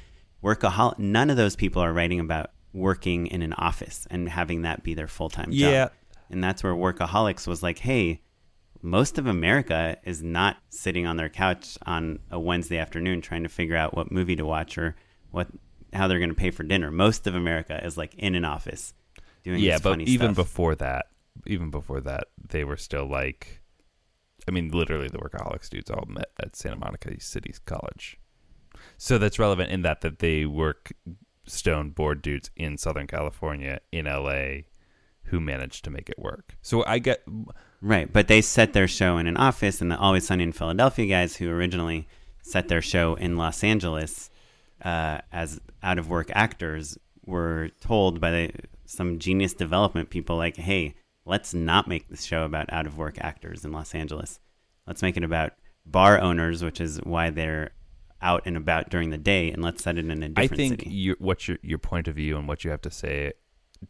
Workaholic 0.43 0.99
none 0.99 1.29
of 1.29 1.37
those 1.37 1.55
people 1.55 1.81
are 1.81 1.93
writing 1.93 2.19
about 2.19 2.51
working 2.73 3.27
in 3.27 3.41
an 3.41 3.53
office 3.53 4.07
and 4.09 4.29
having 4.29 4.63
that 4.63 4.83
be 4.83 4.93
their 4.93 5.07
full-time 5.07 5.51
job 5.51 5.71
and 6.29 6.43
that's 6.43 6.63
where 6.63 6.73
workaholics 6.73 7.47
was 7.47 7.61
like 7.61 7.79
hey 7.79 8.19
most 8.81 9.17
of 9.17 9.27
america 9.27 9.97
is 10.03 10.23
not 10.23 10.57
sitting 10.69 11.05
on 11.05 11.15
their 11.15 11.29
couch 11.29 11.77
on 11.85 12.19
a 12.31 12.39
wednesday 12.39 12.77
afternoon 12.77 13.21
trying 13.21 13.43
to 13.43 13.49
figure 13.49 13.75
out 13.75 13.95
what 13.95 14.11
movie 14.11 14.35
to 14.35 14.45
watch 14.45 14.77
or 14.77 14.95
what 15.31 15.47
how 15.93 16.07
they're 16.07 16.17
going 16.17 16.29
to 16.29 16.35
pay 16.35 16.49
for 16.49 16.63
dinner 16.63 16.89
most 16.89 17.27
of 17.27 17.35
america 17.35 17.79
is 17.85 17.97
like 17.97 18.15
in 18.15 18.33
an 18.33 18.43
office 18.43 18.93
doing 19.43 19.59
yeah, 19.59 19.77
but 19.81 20.01
even 20.01 20.33
stuff. 20.33 20.47
before 20.47 20.75
that, 20.75 21.07
even 21.45 21.69
before 21.69 22.01
that, 22.01 22.27
they 22.49 22.63
were 22.63 22.77
still 22.77 23.05
like, 23.05 23.61
I 24.47 24.51
mean, 24.51 24.71
literally 24.71 25.09
the 25.09 25.19
workaholics 25.19 25.69
dudes 25.69 25.91
all 25.91 26.05
met 26.07 26.29
at 26.41 26.55
Santa 26.55 26.77
Monica 26.77 27.19
City's 27.19 27.59
college. 27.59 28.17
So 28.97 29.17
that's 29.17 29.39
relevant 29.39 29.71
in 29.71 29.81
that 29.83 30.01
that 30.01 30.19
they 30.19 30.45
work 30.45 30.93
stone 31.45 31.89
board 31.91 32.21
dudes 32.21 32.49
in 32.55 32.77
Southern 32.77 33.07
California, 33.07 33.79
in 33.91 34.05
LA, 34.05 34.63
who 35.25 35.39
managed 35.39 35.83
to 35.85 35.89
make 35.89 36.09
it 36.09 36.19
work. 36.19 36.55
So 36.61 36.83
I 36.85 36.99
get 36.99 37.23
Right, 37.83 38.11
but 38.11 38.29
they 38.29 38.41
set 38.41 38.71
their 38.71 38.87
show 38.87 39.17
in 39.17 39.27
an 39.27 39.35
office, 39.35 39.81
and 39.81 39.91
the 39.91 39.97
Always 39.97 40.25
Sunny 40.25 40.45
in 40.45 40.53
Philadelphia 40.53 41.05
guys, 41.05 41.35
who 41.35 41.49
originally 41.49 42.07
set 42.41 42.69
their 42.69 42.81
show 42.81 43.15
in 43.15 43.35
Los 43.35 43.61
Angeles 43.61 44.29
uh, 44.85 45.17
as 45.33 45.59
out 45.83 45.99
of 45.99 46.09
work 46.09 46.31
actors, 46.33 46.97
were 47.25 47.71
told 47.81 48.21
by 48.21 48.31
the, 48.31 48.51
some 48.85 49.19
genius 49.19 49.53
development 49.53 50.09
people, 50.09 50.37
like, 50.37 50.55
"Hey, 50.55 50.95
let's 51.25 51.53
not 51.53 51.89
make 51.89 52.07
this 52.07 52.23
show 52.23 52.45
about 52.45 52.71
out 52.71 52.87
of 52.87 52.97
work 52.97 53.17
actors 53.19 53.65
in 53.65 53.73
Los 53.73 53.93
Angeles. 53.93 54.39
Let's 54.87 55.01
make 55.01 55.17
it 55.17 55.23
about 55.25 55.51
bar 55.85 56.21
owners, 56.21 56.63
which 56.63 56.79
is 56.79 56.99
why 57.03 57.31
they're 57.31 57.71
out 58.23 58.43
and 58.45 58.57
about 58.57 58.89
during 58.89 59.09
the 59.11 59.17
day, 59.17 59.51
and 59.51 59.61
let's 59.61 59.83
set 59.83 59.97
it 59.97 60.05
in 60.05 60.23
a 60.23 60.29
different 60.29 60.39
I 60.39 60.47
think 60.55 60.81
city." 60.81 60.89
your 60.89 61.15
what 61.19 61.47
your 61.47 61.57
your 61.61 61.77
point 61.77 62.07
of 62.07 62.15
view 62.15 62.37
and 62.37 62.47
what 62.47 62.63
you 62.63 62.71
have 62.71 62.81
to 62.81 62.91
say 62.91 63.33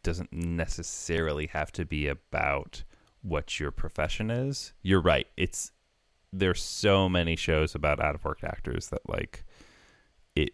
doesn't 0.02 0.34
necessarily 0.34 1.48
have 1.48 1.72
to 1.74 1.86
be 1.86 2.08
about 2.08 2.84
what 3.22 3.60
your 3.60 3.72
profession 3.72 4.32
is. 4.32 4.74
You're 4.82 5.02
right. 5.02 5.28
It's 5.38 5.72
there's 6.32 6.62
so 6.62 7.08
many 7.08 7.36
shows 7.36 7.76
about 7.76 8.00
out 8.00 8.16
of 8.16 8.26
work 8.26 8.44
actors 8.44 8.90
that 8.90 9.08
like 9.08 9.46
it 10.36 10.54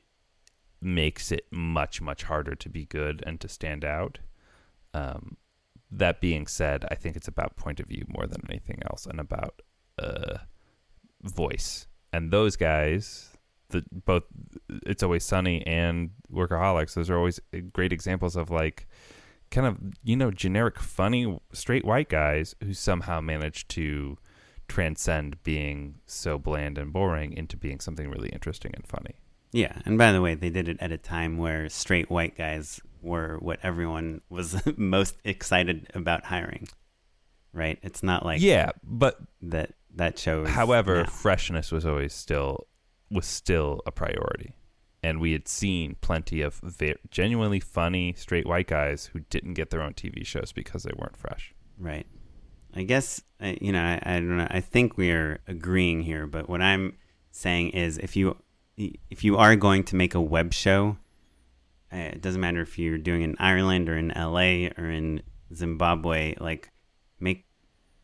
makes 0.81 1.31
it 1.31 1.45
much 1.51 2.01
much 2.01 2.23
harder 2.23 2.55
to 2.55 2.69
be 2.69 2.85
good 2.85 3.23
and 3.25 3.39
to 3.39 3.47
stand 3.47 3.85
out. 3.85 4.19
Um, 4.93 5.37
that 5.91 6.21
being 6.21 6.45
said, 6.47 6.85
I 6.91 6.95
think 6.95 7.15
it's 7.15 7.27
about 7.27 7.55
point 7.55 7.79
of 7.79 7.87
view 7.87 8.05
more 8.07 8.27
than 8.27 8.41
anything 8.49 8.79
else, 8.89 9.05
and 9.05 9.19
about 9.19 9.61
uh, 9.97 10.39
voice. 11.23 11.87
And 12.11 12.31
those 12.31 12.55
guys, 12.55 13.37
the 13.69 13.83
both 13.91 14.23
it's 14.85 15.03
always 15.03 15.23
sunny 15.23 15.65
and 15.65 16.11
workaholics 16.31 16.93
those 16.93 17.09
are 17.09 17.17
always 17.17 17.39
great 17.73 17.93
examples 17.93 18.35
of 18.35 18.49
like 18.49 18.87
kind 19.51 19.65
of 19.65 19.77
you 20.03 20.15
know 20.15 20.31
generic 20.31 20.79
funny 20.79 21.39
straight 21.53 21.85
white 21.85 22.09
guys 22.09 22.55
who 22.63 22.73
somehow 22.73 23.19
manage 23.19 23.67
to 23.67 24.17
transcend 24.67 25.41
being 25.43 25.95
so 26.05 26.37
bland 26.37 26.77
and 26.77 26.93
boring 26.93 27.33
into 27.33 27.57
being 27.57 27.79
something 27.79 28.09
really 28.09 28.29
interesting 28.29 28.71
and 28.75 28.85
funny 28.87 29.15
Yeah, 29.51 29.81
and 29.85 29.97
by 29.97 30.11
the 30.11 30.21
way, 30.21 30.35
they 30.35 30.51
did 30.51 30.69
it 30.69 30.77
at 30.79 30.91
a 30.91 30.97
time 30.97 31.39
where 31.39 31.69
straight 31.69 32.09
white 32.11 32.37
guys 32.37 32.79
were 33.01 33.37
what 33.39 33.59
everyone 33.63 34.21
was 34.29 34.61
most 34.77 35.15
excited 35.23 35.89
about 35.95 36.25
hiring. 36.25 36.67
Right? 37.51 37.79
It's 37.81 38.03
not 38.03 38.23
like 38.23 38.41
yeah 38.41 38.71
but 38.83 39.17
that 39.41 39.73
that 39.95 40.19
shows 40.19 40.47
however 40.49 41.03
now. 41.03 41.09
freshness 41.09 41.71
was 41.71 41.83
always 41.83 42.13
still 42.13 42.67
was 43.11 43.25
still 43.25 43.81
a 43.85 43.91
priority 43.91 44.53
and 45.01 45.19
we 45.19 45.31
had 45.31 45.47
seen 45.47 45.95
plenty 46.01 46.41
of 46.41 46.55
ve- 46.55 46.95
genuinely 47.09 47.59
funny 47.59 48.13
straight 48.17 48.45
white 48.45 48.67
guys 48.67 49.05
who 49.13 49.19
didn't 49.29 49.53
get 49.53 49.69
their 49.69 49.81
own 49.81 49.93
tv 49.93 50.25
shows 50.25 50.51
because 50.51 50.83
they 50.83 50.93
weren't 50.97 51.17
fresh 51.17 51.53
right. 51.79 52.05
I 52.75 52.83
guess 52.83 53.21
you 53.41 53.71
know. 53.71 53.81
I, 53.81 53.99
I 54.03 54.13
don't 54.19 54.37
know. 54.37 54.47
I 54.49 54.61
think 54.61 54.97
we 54.97 55.11
are 55.11 55.39
agreeing 55.47 56.01
here, 56.01 56.27
but 56.27 56.49
what 56.49 56.61
I'm 56.61 56.97
saying 57.31 57.69
is, 57.71 57.97
if 57.97 58.15
you 58.15 58.37
if 58.77 59.23
you 59.23 59.37
are 59.37 59.55
going 59.55 59.83
to 59.85 59.95
make 59.95 60.15
a 60.15 60.21
web 60.21 60.53
show, 60.53 60.97
uh, 61.91 61.97
it 61.97 62.21
doesn't 62.21 62.41
matter 62.41 62.61
if 62.61 62.77
you're 62.77 62.97
doing 62.97 63.21
it 63.21 63.25
in 63.25 63.35
Ireland 63.39 63.89
or 63.89 63.97
in 63.97 64.09
LA 64.09 64.69
or 64.77 64.89
in 64.89 65.21
Zimbabwe. 65.53 66.35
Like, 66.39 66.69
make 67.19 67.45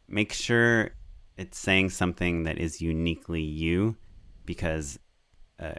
make 0.08 0.34
sure 0.34 0.92
it's 1.38 1.60
saying 1.60 1.90
something 1.92 2.44
that 2.44 2.58
is 2.58 2.82
uniquely 2.82 3.42
you, 3.42 3.96
because 4.46 5.00
uh, 5.60 5.76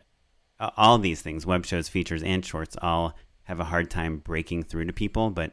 all 0.77 0.99
these 0.99 1.23
things, 1.23 1.47
web 1.47 1.67
shows, 1.67 1.89
features, 1.89 2.23
and 2.23 2.45
shorts, 2.45 2.77
all 2.83 3.15
have 3.45 3.61
a 3.61 3.65
hard 3.65 3.91
time 3.91 4.19
breaking 4.19 4.65
through 4.65 4.85
to 4.87 4.93
people. 4.93 5.31
But 5.31 5.53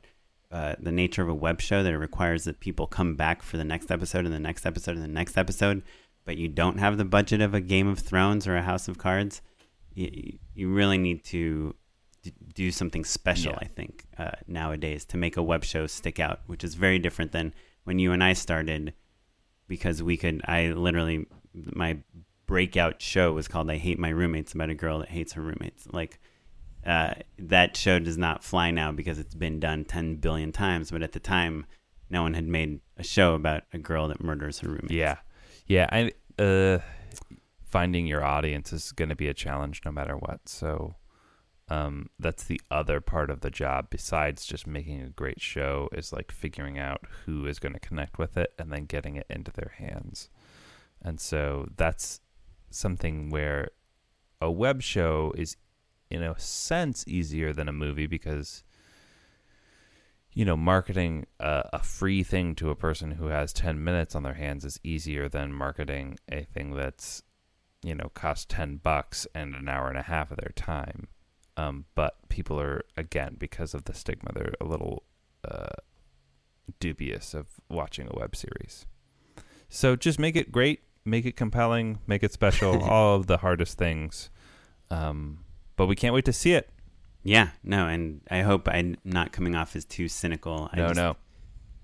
uh, 0.52 0.76
the 0.80 0.92
nature 0.92 1.22
of 1.22 1.30
a 1.30 1.34
web 1.34 1.62
show 1.62 1.84
that 1.84 1.94
it 1.94 1.98
requires 1.98 2.44
that 2.44 2.60
people 2.60 2.88
come 2.88 3.16
back 3.16 3.42
for 3.42 3.58
the 3.58 3.64
next 3.64 3.92
episode 3.92 4.26
and 4.26 4.34
the 4.34 4.40
next 4.40 4.66
episode 4.66 4.96
and 4.96 5.04
the 5.04 5.08
next 5.08 5.38
episode, 5.38 5.82
but 6.26 6.38
you 6.38 6.48
don't 6.48 6.78
have 6.78 6.98
the 6.98 7.06
budget 7.06 7.42
of 7.42 7.54
a 7.54 7.60
Game 7.60 7.88
of 7.88 8.00
Thrones 8.00 8.48
or 8.48 8.56
a 8.56 8.62
House 8.62 8.88
of 8.88 8.98
Cards, 8.98 9.42
you, 9.94 10.38
you 10.54 10.72
really 10.72 10.98
need 10.98 11.24
to 11.26 11.76
d- 12.22 12.34
do 12.54 12.72
something 12.72 13.04
special, 13.04 13.54
Yeah. 13.54 13.60
I 13.62 13.66
think, 13.66 14.06
uh, 14.18 14.32
nowadays 14.48 15.06
to 15.06 15.18
make 15.18 15.38
a 15.38 15.44
web 15.44 15.64
show 15.64 15.88
stick 15.88 16.20
out, 16.20 16.42
which 16.46 16.64
is 16.64 16.76
very 16.76 17.00
different 17.00 17.32
than 17.32 17.54
when 17.84 18.00
you 18.00 18.12
and 18.12 18.24
I 18.24 18.34
started 18.34 18.94
because 19.68 20.04
we 20.04 20.18
could, 20.18 20.42
I 20.46 20.68
literally, 20.68 21.26
my 21.54 21.98
breakout 22.46 23.02
show 23.02 23.34
was 23.34 23.48
called 23.48 23.70
I 23.70 23.78
Hate 23.78 24.00
My 24.00 24.10
Roommates 24.10 24.54
about 24.54 24.70
a 24.70 24.76
girl 24.76 25.00
that 25.00 25.10
hates 25.10 25.34
her 25.34 25.42
roommates. 25.42 25.88
Like, 25.92 26.20
uh, 26.86 27.14
that 27.40 27.78
show 27.78 28.00
does 28.00 28.18
not 28.18 28.44
fly 28.44 28.72
now 28.72 28.92
because 28.92 29.20
it's 29.20 29.36
been 29.36 29.60
done 29.60 29.86
10 29.86 30.18
billion 30.18 30.52
times, 30.52 30.92
but 30.92 31.02
at 31.02 31.14
the 31.14 31.20
time, 31.20 31.66
no 32.10 32.22
one 32.24 32.34
had 32.34 32.48
made 32.48 32.82
a 32.98 33.04
show 33.04 33.34
about 33.34 33.64
a 33.74 33.78
girl 33.78 34.08
that 34.10 34.24
murders 34.24 34.60
her 34.60 34.70
roommates. 34.70 34.92
Yeah, 34.92 35.18
yeah. 35.66 35.88
I 35.92 36.12
uh, 36.42 36.80
finding 37.64 38.06
your 38.06 38.24
audience 38.24 38.74
is 38.74 38.92
going 38.92 39.10
to 39.10 39.16
be 39.16 39.28
a 39.28 39.34
challenge 39.34 39.82
no 39.86 39.92
matter 39.92 40.16
what. 40.16 40.48
So, 40.48 40.96
um, 41.70 42.10
that's 42.20 42.44
the 42.44 42.62
other 42.70 43.00
part 43.00 43.30
of 43.30 43.42
the 43.42 43.50
job. 43.50 43.88
Besides 43.90 44.46
just 44.46 44.68
making 44.68 45.02
a 45.02 45.10
great 45.10 45.42
show, 45.42 45.90
is 45.94 46.12
like 46.12 46.32
figuring 46.32 46.78
out 46.78 47.02
who 47.26 47.46
is 47.46 47.60
going 47.60 47.74
to 47.74 47.80
connect 47.80 48.20
with 48.20 48.38
it 48.38 48.54
and 48.60 48.72
then 48.72 48.86
getting 48.86 49.16
it 49.16 49.26
into 49.30 49.52
their 49.52 49.74
hands. 49.78 50.30
And 51.02 51.20
so 51.20 51.68
that's 51.76 52.20
something 52.74 53.30
where 53.30 53.70
a 54.42 54.52
web 54.52 54.82
show 54.82 55.34
is, 55.38 55.56
in 56.10 56.24
a 56.24 56.38
sense, 56.40 57.04
easier 57.08 57.54
than 57.54 57.68
a 57.68 57.74
movie 57.74 58.08
because 58.08 58.64
you 60.34 60.46
know, 60.46 60.58
marketing 60.58 61.26
a, 61.40 61.70
a 61.74 61.84
free 61.84 62.24
thing 62.24 62.56
to 62.56 62.70
a 62.70 62.76
person 62.76 63.12
who 63.12 63.28
has 63.28 63.54
10 63.54 63.84
minutes 63.84 64.16
on 64.16 64.24
their 64.24 64.34
hands 64.34 64.66
is 64.66 64.80
easier 64.84 65.30
than 65.30 65.54
marketing 65.54 66.18
a 66.32 66.44
thing 66.44 66.76
that's, 66.76 67.22
you 67.84 67.94
know, 67.94 68.10
costs 68.14 68.46
10 68.50 68.78
bucks 68.78 69.28
and 69.36 69.56
an 69.56 69.70
hour 69.70 69.90
and 69.90 69.98
a 69.98 70.04
half 70.04 70.32
of 70.32 70.38
their 70.38 70.52
time. 70.56 71.08
Um, 71.56 71.86
but 71.94 72.18
people 72.30 72.60
are, 72.60 72.84
again, 72.98 73.36
because 73.38 73.76
of 73.76 73.86
the 73.86 73.94
stigma, 73.94 74.32
they're 74.34 74.56
a 74.60 74.66
little 74.66 75.04
uh, 75.48 75.76
dubious 76.80 77.36
of 77.36 77.48
watching 77.70 78.08
a 78.10 78.20
web 78.20 78.36
series. 78.36 78.88
So 79.70 79.96
just 79.96 80.18
make 80.18 80.36
it 80.36 80.52
great, 80.52 80.82
make 81.06 81.26
it 81.26 81.36
compelling, 81.36 82.00
make 82.08 82.24
it 82.24 82.34
special, 82.34 82.82
all 82.90 83.16
of 83.16 83.28
the 83.28 83.38
hardest 83.38 83.78
things. 83.78 84.30
Um, 84.90 85.40
but 85.76 85.88
we 85.88 85.96
can't 85.96 86.14
wait 86.14 86.26
to 86.26 86.34
see 86.34 86.54
it. 86.54 86.70
Yeah, 87.24 87.50
no, 87.64 87.88
and 87.88 88.22
I 88.30 88.42
hope 88.42 88.68
I'm 88.68 88.98
not 89.06 89.32
coming 89.32 89.56
off 89.56 89.76
as 89.76 89.86
too 89.86 90.08
cynical. 90.10 90.70
I 90.74 90.78
No, 90.78 90.88
just, 90.90 90.96
no. 90.98 91.16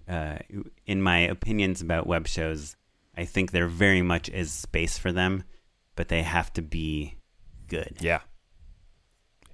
Uh, 0.07 0.37
in 0.85 1.01
my 1.01 1.19
opinions 1.19 1.81
about 1.81 2.07
web 2.07 2.27
shows, 2.27 2.75
I 3.15 3.25
think 3.25 3.51
there 3.51 3.67
very 3.67 4.01
much 4.01 4.27
is 4.29 4.51
space 4.51 4.97
for 4.97 5.11
them, 5.11 5.43
but 5.95 6.09
they 6.09 6.23
have 6.23 6.51
to 6.53 6.61
be 6.61 7.15
good. 7.67 7.97
Yeah. 8.01 8.19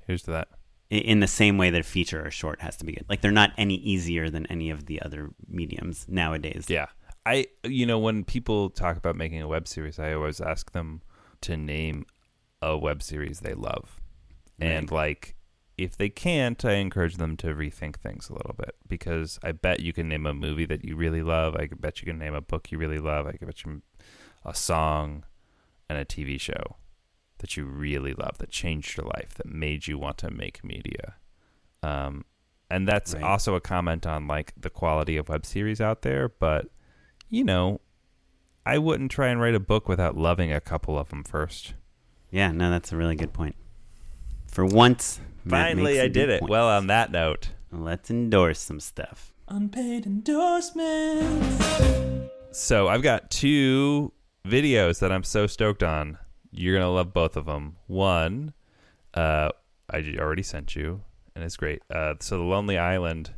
Here's 0.08 0.24
to 0.24 0.32
that. 0.32 0.48
I- 0.92 0.96
In 0.96 1.20
the 1.20 1.28
same 1.28 1.58
way 1.58 1.70
that 1.72 1.82
a 1.82 1.84
feature 1.84 2.26
or 2.26 2.32
short 2.32 2.62
has 2.62 2.78
to 2.78 2.86
be 2.86 2.94
good. 2.94 3.06
Like 3.10 3.22
they're 3.22 3.32
not 3.32 3.52
any 3.58 3.76
easier 3.76 4.30
than 4.30 4.46
any 4.48 4.70
of 4.70 4.86
the 4.86 5.02
other 5.02 5.32
mediums 5.48 6.06
nowadays. 6.08 6.66
Yeah. 6.70 6.88
I 7.26 7.48
you 7.64 7.86
know 7.86 8.00
when 8.00 8.24
people 8.24 8.70
talk 8.70 8.98
about 8.98 9.16
making 9.16 9.42
a 9.42 9.48
web 9.48 9.68
series, 9.68 10.00
I 10.00 10.14
always 10.14 10.40
ask 10.42 10.72
them 10.72 11.02
to 11.42 11.58
name 11.58 12.06
a 12.62 12.78
web 12.78 13.02
series 13.04 13.40
they 13.42 13.54
love. 13.54 14.00
And 14.60 14.90
like 14.92 15.36
if 15.78 15.98
they 15.98 16.08
can't, 16.10 16.64
I 16.64 16.74
encourage 16.76 17.18
them 17.18 17.36
to 17.38 17.48
rethink 17.48 17.98
things 17.98 18.30
a 18.30 18.34
little 18.34 18.56
bit 18.58 18.76
because 18.88 19.38
I 19.44 19.52
bet 19.52 19.82
you 19.82 19.92
can 19.92 20.08
name 20.08 20.26
a 20.26 20.34
movie 20.34 20.66
that 20.68 20.86
you 20.86 20.96
really 20.96 21.22
love. 21.22 21.56
I 21.58 21.68
bet 21.68 22.02
you 22.02 22.06
can 22.06 22.18
name 22.18 22.34
a 22.34 22.42
book 22.42 22.72
you 22.72 22.78
really 22.78 23.00
love. 23.00 23.28
I 23.28 23.34
bet 23.42 23.66
you 23.66 23.82
a 24.46 24.54
song 24.56 25.26
and 25.90 25.98
a 26.00 26.06
TV 26.06 26.40
show. 26.40 26.78
that 27.40 27.58
you 27.58 27.66
really 27.66 28.14
love 28.14 28.38
that 28.38 28.50
changed 28.50 28.96
your 28.96 29.06
life 29.08 29.34
that 29.36 29.46
made 29.48 29.88
you 29.88 29.98
want 30.00 30.18
to 30.18 30.32
make 30.32 30.64
media 30.64 31.16
um, 31.84 32.24
and 32.72 32.88
that's 32.88 33.14
Right. 33.14 33.22
also 33.24 33.56
a 33.56 33.62
comment 33.62 34.06
on 34.08 34.26
like 34.28 34.54
the 34.58 34.70
quality 34.70 35.18
of 35.18 35.28
web 35.28 35.46
series 35.46 35.82
out 35.82 36.02
there 36.02 36.30
but 36.30 36.68
you 37.36 37.44
know 37.44 37.80
i 38.66 38.78
wouldn't 38.78 39.12
try 39.12 39.28
and 39.28 39.40
write 39.42 39.56
a 39.56 39.60
book 39.60 39.88
without 39.90 40.16
loving 40.18 40.52
a 40.52 40.62
couple 40.62 40.98
of 40.98 41.10
them 41.10 41.24
first 41.24 41.74
Yeah, 42.32 42.52
no, 42.52 42.70
that's 42.70 42.92
a 42.92 42.98
really 42.98 43.16
good 43.16 43.34
point. 43.34 43.56
For 44.48 44.66
once, 44.66 45.20
finally 45.48 46.00
I 46.02 46.08
did 46.08 46.30
it 46.30 46.40
point. 46.42 46.50
well 46.50 46.68
on 46.70 46.88
that 46.88 47.12
note 47.12 47.50
let's 47.72 48.10
endorse 48.10 48.60
some 48.60 48.80
stuff. 48.80 49.34
unpaid 49.48 50.06
endorsements. 50.06 51.66
So 52.52 52.88
I've 52.88 53.02
got 53.04 53.30
two 53.30 54.12
videos 54.48 55.00
that 55.00 55.12
I'm 55.12 55.24
so 55.24 55.48
stoked 55.48 55.84
on. 55.84 56.18
You're 56.52 56.78
gonna 56.78 56.92
love 56.92 57.14
both 57.14 57.36
of 57.36 57.46
them. 57.46 57.76
One, 57.88 58.54
uh, 59.14 59.50
I 59.90 60.02
j- 60.02 60.18
already 60.18 60.44
sent 60.44 60.76
you, 60.76 61.02
and 61.36 61.44
it's 61.44 61.58
great. 61.58 61.82
Uh, 61.94 62.16
so 62.22 62.38
the 62.38 62.44
Lonely 62.44 62.78
Island, 62.78 63.32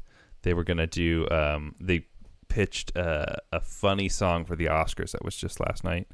they 0.44 0.53
were 0.53 0.64
gonna 0.64 0.86
do. 0.88 1.28
Um, 1.32 1.76
they 1.80 2.06
pitched 2.49 2.95
uh, 2.95 3.36
a 3.52 3.60
funny 3.60 4.10
song 4.10 4.45
for 4.45 4.56
the 4.56 4.65
Oscars 4.65 5.11
that 5.11 5.24
was 5.24 5.36
just 5.36 5.60
last 5.60 5.84
night. 5.84 6.07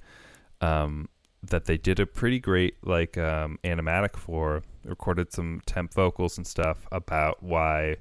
Um, 0.61 1.09
that 1.43 1.65
they 1.65 1.77
did 1.77 1.99
a 1.99 2.05
pretty 2.05 2.39
great 2.39 2.77
like 2.83 3.17
um, 3.17 3.59
animatic 3.63 4.15
for. 4.15 4.63
Recorded 4.85 5.31
some 5.31 5.61
temp 5.65 5.93
vocals 5.93 6.37
and 6.37 6.47
stuff 6.47 6.87
about 6.91 7.41
why 7.43 7.97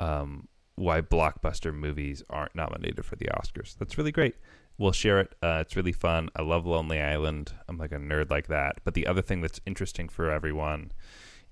um, 0.00 0.48
why 0.76 1.00
blockbuster 1.00 1.74
movies 1.74 2.22
aren't 2.28 2.54
nominated 2.54 3.04
for 3.04 3.16
the 3.16 3.26
Oscars. 3.26 3.76
That's 3.78 3.96
really 3.96 4.12
great. 4.12 4.36
We'll 4.76 4.92
share 4.92 5.20
it. 5.20 5.34
Uh, 5.42 5.58
it's 5.60 5.76
really 5.76 5.92
fun. 5.92 6.30
I 6.34 6.42
love 6.42 6.66
Lonely 6.66 7.00
Island. 7.00 7.52
I'm 7.68 7.78
like 7.78 7.92
a 7.92 7.98
nerd 7.98 8.30
like 8.30 8.48
that. 8.48 8.80
But 8.84 8.94
the 8.94 9.06
other 9.06 9.22
thing 9.22 9.40
that's 9.40 9.60
interesting 9.66 10.08
for 10.08 10.30
everyone 10.30 10.90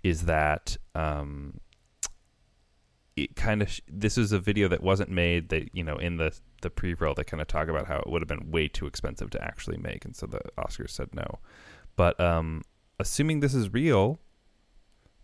is 0.03 0.23
that 0.23 0.77
um, 0.95 1.61
it 3.17 3.37
kind 3.37 3.63
of 3.63 3.71
sh- 3.71 3.81
this 3.89 4.17
is 4.17 4.33
a 4.33 4.39
video 4.39 4.69
that 4.69 4.83
wasn't 4.83 5.11
made. 5.11 5.49
That 5.51 5.75
you 5.75 5.85
know 5.85 5.97
in 5.97 6.17
the 6.17 6.37
the 6.63 6.71
pre-roll 6.71 7.15
they 7.15 7.25
kind 7.25 7.41
of 7.41 7.49
talk 7.49 7.69
about 7.69 7.87
how 7.87 7.99
it 7.99 8.09
would 8.09 8.23
have 8.23 8.29
been 8.29 8.51
way 8.51 8.69
too 8.69 8.87
expensive 8.87 9.31
to 9.31 9.45
actually 9.45 9.79
make, 9.79 10.05
and 10.05 10.17
so 10.17 10.27
the 10.27 10.41
Oscars 10.59 10.91
said 10.91 11.15
no. 11.15 11.39
But 11.97 12.19
um, 12.21 12.63
assuming 12.99 13.41
this 13.41 13.55
is 13.55 13.73
real, 13.73 14.19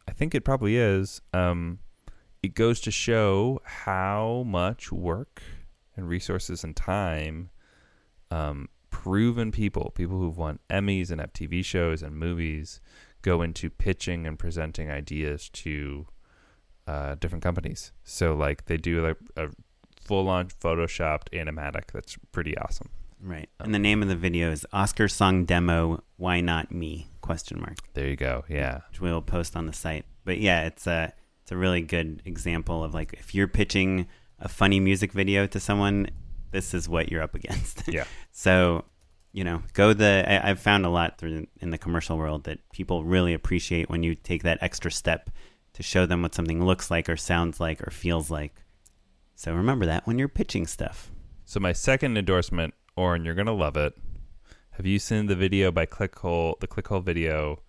I 0.07 0.13
think 0.13 0.35
it 0.35 0.45
probably 0.45 0.77
is. 0.77 1.21
Um, 1.33 1.79
it 2.43 2.55
goes 2.55 2.81
to 2.83 2.91
show 2.91 3.61
how 3.65 4.45
much 4.47 4.93
work 4.93 5.43
and 5.97 6.09
resources 6.09 6.63
and 6.63 6.77
time 6.77 7.51
um, 8.31 8.69
proven 8.91 9.51
people, 9.51 9.93
people 9.95 10.19
who've 10.19 10.37
won 10.37 10.59
Emmys 10.71 11.11
and 11.11 11.21
have 11.21 11.33
TV 11.33 11.65
shows 11.65 12.03
and 12.03 12.17
movies, 12.17 12.81
go 13.23 13.43
into 13.43 13.71
pitching 13.71 14.27
and 14.27 14.39
presenting 14.39 14.91
ideas 14.91 15.49
to 15.49 16.07
uh, 16.89 17.15
different 17.17 17.43
companies. 17.43 17.93
So, 18.03 18.35
like, 18.35 18.65
they 18.65 18.79
do 18.79 19.07
like 19.07 19.17
a 19.37 19.51
full 20.03 20.29
on 20.29 20.49
photoshopped 20.49 21.29
animatic 21.35 21.93
that's 21.93 22.17
pretty 22.33 22.57
awesome. 22.57 22.89
Right. 23.21 23.51
And 23.61 23.75
the 23.75 23.79
name 23.79 24.03
of 24.03 24.09
the 24.09 24.17
video 24.17 24.51
is 24.51 24.67
Oscar 24.73 25.07
song 25.07 25.45
demo. 25.45 26.03
Why 26.17 26.41
not 26.41 26.73
me? 26.73 27.09
Question 27.21 27.61
mark. 27.61 27.77
There 27.93 28.09
you 28.09 28.17
go. 28.17 28.45
Yeah. 28.49 28.81
Which 28.91 29.01
we'll 29.01 29.21
post 29.21 29.55
on 29.55 29.67
the 29.67 29.73
site. 29.73 30.07
But 30.25 30.39
yeah, 30.39 30.67
it's 30.67 30.87
a 30.87 31.13
it's 31.43 31.53
a 31.53 31.57
really 31.57 31.83
good 31.83 32.23
example 32.25 32.83
of 32.83 32.95
like 32.95 33.13
if 33.15 33.35
you're 33.35 33.49
pitching 33.49 34.07
a 34.39 34.49
funny 34.49 34.81
music 34.81 35.13
video 35.13 35.47
to 35.49 35.61
someone, 35.61 36.09
this 36.53 36.73
is 36.73 36.89
what 36.89 37.11
you're 37.11 37.23
up 37.23 37.35
against. 37.35 37.89
Yeah. 37.89 38.05
so, 38.31 38.85
you 39.33 39.45
know, 39.45 39.63
go 39.75 39.93
the. 39.93 40.25
I, 40.27 40.51
I've 40.51 40.61
found 40.61 40.87
a 40.87 40.91
lot 40.91 41.19
through 41.19 41.47
in 41.61 41.71
the 41.71 41.79
commercial 41.79 42.17
world 42.17 42.45
that 42.45 42.61
people 42.73 43.05
really 43.05 43.35
appreciate 43.35 43.91
when 43.91 44.03
you 44.03 44.15
take 44.15 44.45
that 44.45 44.59
extra 44.63 44.91
step 44.91 45.29
to 45.79 45.85
show 45.85 46.07
them 46.07 46.23
what 46.23 46.35
something 46.35 46.65
looks 46.65 46.91
like 46.91 47.09
or 47.09 47.17
sounds 47.17 47.61
like 47.61 47.81
or 47.87 47.93
feels 47.93 48.33
like. 48.33 48.65
So 49.37 49.55
remember 49.55 49.87
that 49.87 50.09
when 50.09 50.19
you're 50.19 50.27
pitching 50.27 50.67
stuff. 50.67 51.13
So 51.45 51.61
my 51.61 51.73
second 51.73 52.19
endorsement, 52.19 52.75
Oren, 52.97 53.25
you're 53.25 53.37
gonna 53.37 53.55
love 53.55 53.77
it. 53.77 53.95
Have 54.73 54.87
you 54.87 54.99
seen 54.99 55.27
the 55.27 55.37
video 55.37 55.71
by 55.71 55.87
Clickhole? 55.87 56.59
The 56.59 56.67
Clickhole 56.67 57.05
video, 57.05 57.63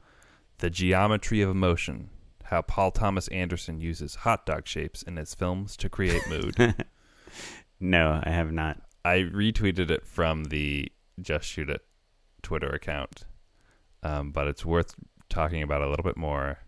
the 0.58 0.72
geometry 0.72 1.44
of 1.44 1.52
emotion. 1.52 2.10
How 2.46 2.64
Paul 2.64 2.90
Thomas 2.90 3.28
Anderson 3.28 3.80
uses 3.80 4.16
hot 4.16 4.44
dog 4.44 4.66
shapes 4.66 5.04
in 5.04 5.16
his 5.18 5.36
films 5.36 5.78
to 5.78 5.88
create 5.88 6.28
mood. 6.28 6.76
No, 7.80 8.20
I 8.24 8.32
have 8.32 8.52
not. 8.52 8.82
I 9.06 9.20
retweeted 9.20 9.90
it 9.90 10.06
from 10.06 10.46
the 10.46 10.92
Just 11.22 11.46
Shoot 11.48 11.70
It 11.70 11.82
Twitter 12.42 12.68
account, 12.68 13.24
um, 14.04 14.32
but 14.32 14.48
it's 14.48 14.66
worth 14.66 14.96
talking 15.30 15.64
about 15.64 15.82
a 15.82 15.90
little 15.90 16.04
bit 16.04 16.18
more. 16.18 16.60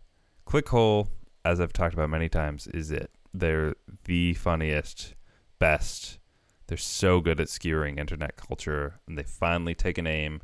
Clickhole, 0.48 1.10
as 1.44 1.60
I've 1.60 1.74
talked 1.74 1.94
about 1.94 2.10
many 2.10 2.30
times, 2.30 2.68
is 2.68 2.92
it. 2.92 3.12
They're 3.34 3.76
the 4.06 4.34
funniest, 4.34 5.16
best. 5.60 6.20
They're 6.68 6.78
so 6.78 7.20
good 7.22 7.40
at 7.40 7.50
skewering 7.50 7.98
internet 7.98 8.36
culture, 8.38 9.00
and 9.08 9.18
they 9.18 9.24
finally 9.24 9.76
take 9.76 9.98
an 9.98 10.08
aim 10.08 10.42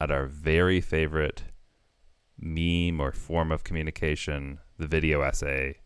at 0.00 0.10
our 0.10 0.26
very 0.26 0.80
favorite 0.80 1.44
meme 2.38 3.00
or 3.00 3.12
form 3.12 3.52
of 3.52 3.64
communication, 3.64 4.58
the 4.78 4.86
video 4.86 5.22
essay, 5.22 5.76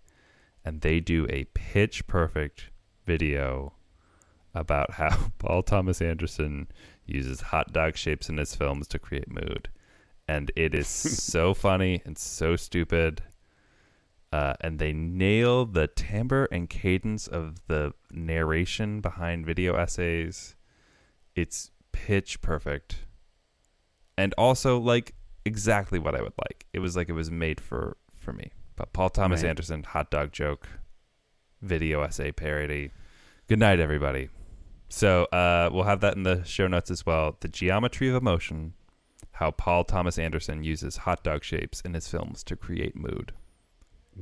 and 0.64 0.80
they 0.80 1.00
do 1.00 1.26
a 1.30 1.44
pitch 1.54 2.06
perfect 2.06 2.70
video 3.04 3.74
about 4.54 4.92
how 4.92 5.32
Paul 5.38 5.62
Thomas 5.62 6.00
Anderson 6.00 6.68
uses 7.04 7.40
hot 7.40 7.72
dog 7.72 7.96
shapes 7.96 8.28
in 8.28 8.38
his 8.38 8.54
films 8.54 8.88
to 8.88 8.98
create 8.98 9.30
mood. 9.30 9.68
And 10.26 10.50
it 10.56 10.74
is 10.74 10.88
so 10.88 11.54
funny 11.66 12.02
and 12.04 12.18
so 12.18 12.56
stupid. 12.56 13.22
Uh, 14.32 14.54
and 14.60 14.78
they 14.78 14.92
nail 14.92 15.64
the 15.64 15.86
timbre 15.86 16.48
and 16.50 16.68
cadence 16.68 17.26
of 17.26 17.66
the 17.68 17.92
narration 18.10 19.00
behind 19.00 19.46
video 19.46 19.76
essays. 19.76 20.56
It's 21.34 21.70
pitch 21.92 22.40
perfect. 22.40 23.06
And 24.18 24.34
also, 24.36 24.78
like, 24.78 25.14
exactly 25.44 25.98
what 25.98 26.14
I 26.14 26.22
would 26.22 26.34
like. 26.44 26.66
It 26.72 26.80
was 26.80 26.96
like 26.96 27.08
it 27.08 27.12
was 27.12 27.30
made 27.30 27.60
for, 27.60 27.96
for 28.16 28.32
me. 28.32 28.50
But 28.74 28.92
Paul 28.92 29.10
Thomas 29.10 29.42
Right. 29.42 29.50
Anderson, 29.50 29.84
hot 29.84 30.10
dog 30.10 30.32
joke, 30.32 30.68
video 31.62 32.02
essay 32.02 32.32
parody. 32.32 32.90
Good 33.48 33.58
night, 33.58 33.80
everybody. 33.80 34.28
So 34.88 35.24
uh, 35.26 35.70
we'll 35.72 35.84
have 35.84 36.00
that 36.00 36.16
in 36.16 36.24
the 36.24 36.44
show 36.44 36.66
notes 36.66 36.90
as 36.90 37.06
well. 37.06 37.36
The 37.40 37.48
geometry 37.48 38.08
of 38.08 38.14
emotion, 38.14 38.74
how 39.32 39.50
Paul 39.50 39.84
Thomas 39.84 40.18
Anderson 40.18 40.62
uses 40.62 40.98
hot 40.98 41.22
dog 41.22 41.44
shapes 41.44 41.80
in 41.80 41.94
his 41.94 42.08
films 42.08 42.42
to 42.44 42.56
create 42.56 42.96
mood. 42.96 43.32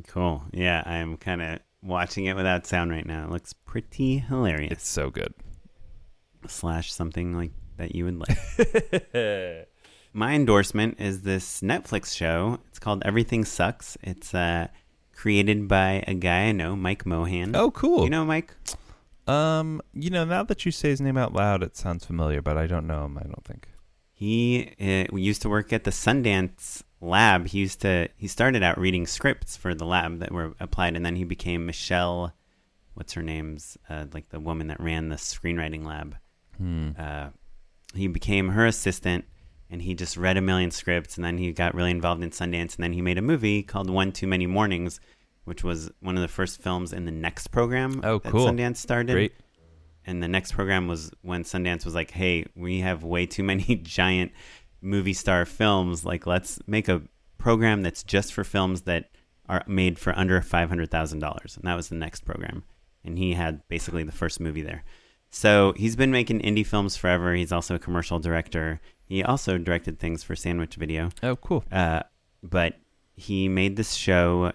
Cool. 0.08 0.42
Yeah, 0.52 0.82
I'm 0.84 1.16
kind 1.16 1.42
of 1.42 1.60
watching 1.82 2.26
it 2.26 2.36
without 2.36 2.66
sound 2.66 2.90
right 2.90 3.06
now. 3.06 3.24
It 3.24 3.30
looks 3.30 3.52
pretty 3.52 4.18
hilarious. 4.18 4.72
It's 4.72 4.88
so 4.88 5.10
good. 5.10 5.34
Slash 6.46 6.92
something 6.92 7.36
like 7.36 7.52
that 7.76 7.94
you 7.94 8.04
would 8.04 8.18
like. 8.18 9.68
My 10.12 10.34
endorsement 10.34 11.00
is 11.00 11.22
this 11.22 11.60
Netflix 11.60 12.14
show. 12.14 12.58
It's 12.68 12.78
called 12.78 13.02
Everything 13.04 13.44
Sucks. 13.44 13.96
It's 14.02 14.34
uh, 14.34 14.68
created 15.12 15.66
by 15.66 16.04
a 16.06 16.14
guy 16.14 16.44
I 16.44 16.52
know, 16.52 16.76
Mike 16.76 17.04
Mohan. 17.04 17.56
Oh, 17.56 17.70
cool. 17.70 18.04
You 18.04 18.10
know 18.10 18.24
Mike? 18.24 18.54
Um, 19.26 19.80
you 19.92 20.10
know, 20.10 20.24
now 20.24 20.42
that 20.44 20.64
you 20.64 20.70
say 20.70 20.90
his 20.90 21.00
name 21.00 21.16
out 21.16 21.32
loud, 21.32 21.62
it 21.62 21.76
sounds 21.76 22.04
familiar, 22.04 22.42
but 22.42 22.56
I 22.56 22.66
don't 22.66 22.86
know 22.86 23.06
him. 23.06 23.18
I 23.18 23.22
don't 23.22 23.44
think. 23.44 23.68
He 24.12 24.72
uh, 24.80 25.12
we 25.12 25.22
used 25.22 25.42
to 25.42 25.48
work 25.48 25.72
at 25.72 25.84
the 25.84 25.90
Sundance 25.90 26.82
lab. 27.04 27.46
He 27.48 27.58
used 27.60 27.80
to 27.82 28.08
he 28.16 28.26
started 28.26 28.62
out 28.62 28.78
reading 28.78 29.06
scripts 29.06 29.56
for 29.56 29.74
the 29.74 29.84
lab 29.86 30.18
that 30.20 30.32
were 30.32 30.54
applied, 30.60 30.96
and 30.96 31.04
then 31.04 31.16
he 31.16 31.24
became 31.24 31.66
Michelle. 31.66 32.32
What's 32.94 33.12
her 33.14 33.22
name's 33.22 33.76
uh, 33.88 34.06
like 34.12 34.28
the 34.30 34.40
woman 34.40 34.68
that 34.68 34.80
ran 34.80 35.08
the 35.08 35.16
screenwriting 35.16 35.84
lab. 35.84 36.16
Uh, 36.98 37.30
he 37.94 38.06
became 38.06 38.50
her 38.50 38.64
assistant, 38.66 39.24
and 39.70 39.82
he 39.82 39.94
just 39.94 40.16
read 40.16 40.36
a 40.36 40.40
million 40.40 40.70
scripts, 40.70 41.16
and 41.16 41.24
then 41.24 41.36
he 41.38 41.52
got 41.52 41.74
really 41.74 41.90
involved 41.90 42.22
in 42.22 42.30
Sundance, 42.30 42.76
and 42.76 42.84
then 42.84 42.92
he 42.92 43.02
made 43.02 43.18
a 43.18 43.22
movie 43.22 43.62
called 43.64 43.90
One 43.90 44.12
Too 44.12 44.26
Many 44.28 44.46
Mornings, 44.46 45.00
which 45.44 45.64
was 45.64 45.90
one 46.00 46.14
of 46.16 46.22
the 46.22 46.28
first 46.28 46.62
films 46.62 46.92
in 46.92 47.04
the 47.06 47.10
next 47.12 47.48
program 47.48 48.00
Oh, 48.04 48.18
that 48.20 48.30
cool. 48.30 48.46
Sundance 48.46 48.76
started 48.76 49.12
Great. 49.12 49.32
and 50.06 50.22
the 50.22 50.28
next 50.28 50.52
program 50.52 50.86
was 50.86 51.10
when 51.22 51.42
Sundance 51.42 51.84
was 51.84 51.94
like, 51.94 52.12
"Hey, 52.12 52.46
we 52.54 52.80
have 52.80 53.02
way 53.02 53.26
too 53.26 53.42
many 53.42 53.74
giant 53.82 54.30
movie 54.84 55.14
star 55.14 55.44
films. 55.44 56.04
Like, 56.04 56.26
let's 56.26 56.60
make 56.66 56.88
a 56.88 57.02
program 57.38 57.82
that's 57.82 58.02
just 58.02 58.32
for 58.32 58.44
films 58.44 58.82
that 58.82 59.10
are 59.48 59.64
made 59.66 59.98
for 59.98 60.16
under 60.16 60.40
five 60.40 60.68
hundred 60.68 60.90
thousand 60.90 61.18
dollars." 61.18 61.56
And 61.56 61.66
that 61.66 61.74
was 61.74 61.88
the 61.88 61.96
next 61.96 62.24
program, 62.24 62.62
and 63.04 63.18
he 63.18 63.32
had 63.32 63.66
basically 63.68 64.04
the 64.04 64.12
first 64.12 64.40
movie 64.40 64.62
there. 64.62 64.84
So 65.30 65.72
he's 65.76 65.96
been 65.96 66.12
making 66.12 66.40
indie 66.40 66.64
films 66.64 66.96
forever. 66.96 67.34
He's 67.34 67.50
also 67.50 67.74
a 67.74 67.78
commercial 67.80 68.20
director. 68.20 68.80
He 69.04 69.24
also 69.24 69.58
directed 69.58 69.98
things 69.98 70.22
for 70.22 70.36
Sandwich 70.36 70.76
Video. 70.76 71.10
Oh, 71.24 71.34
cool. 71.34 71.64
Uh, 71.72 72.04
but 72.42 72.76
he 73.16 73.48
made 73.48 73.74
this 73.74 73.94
show 73.94 74.52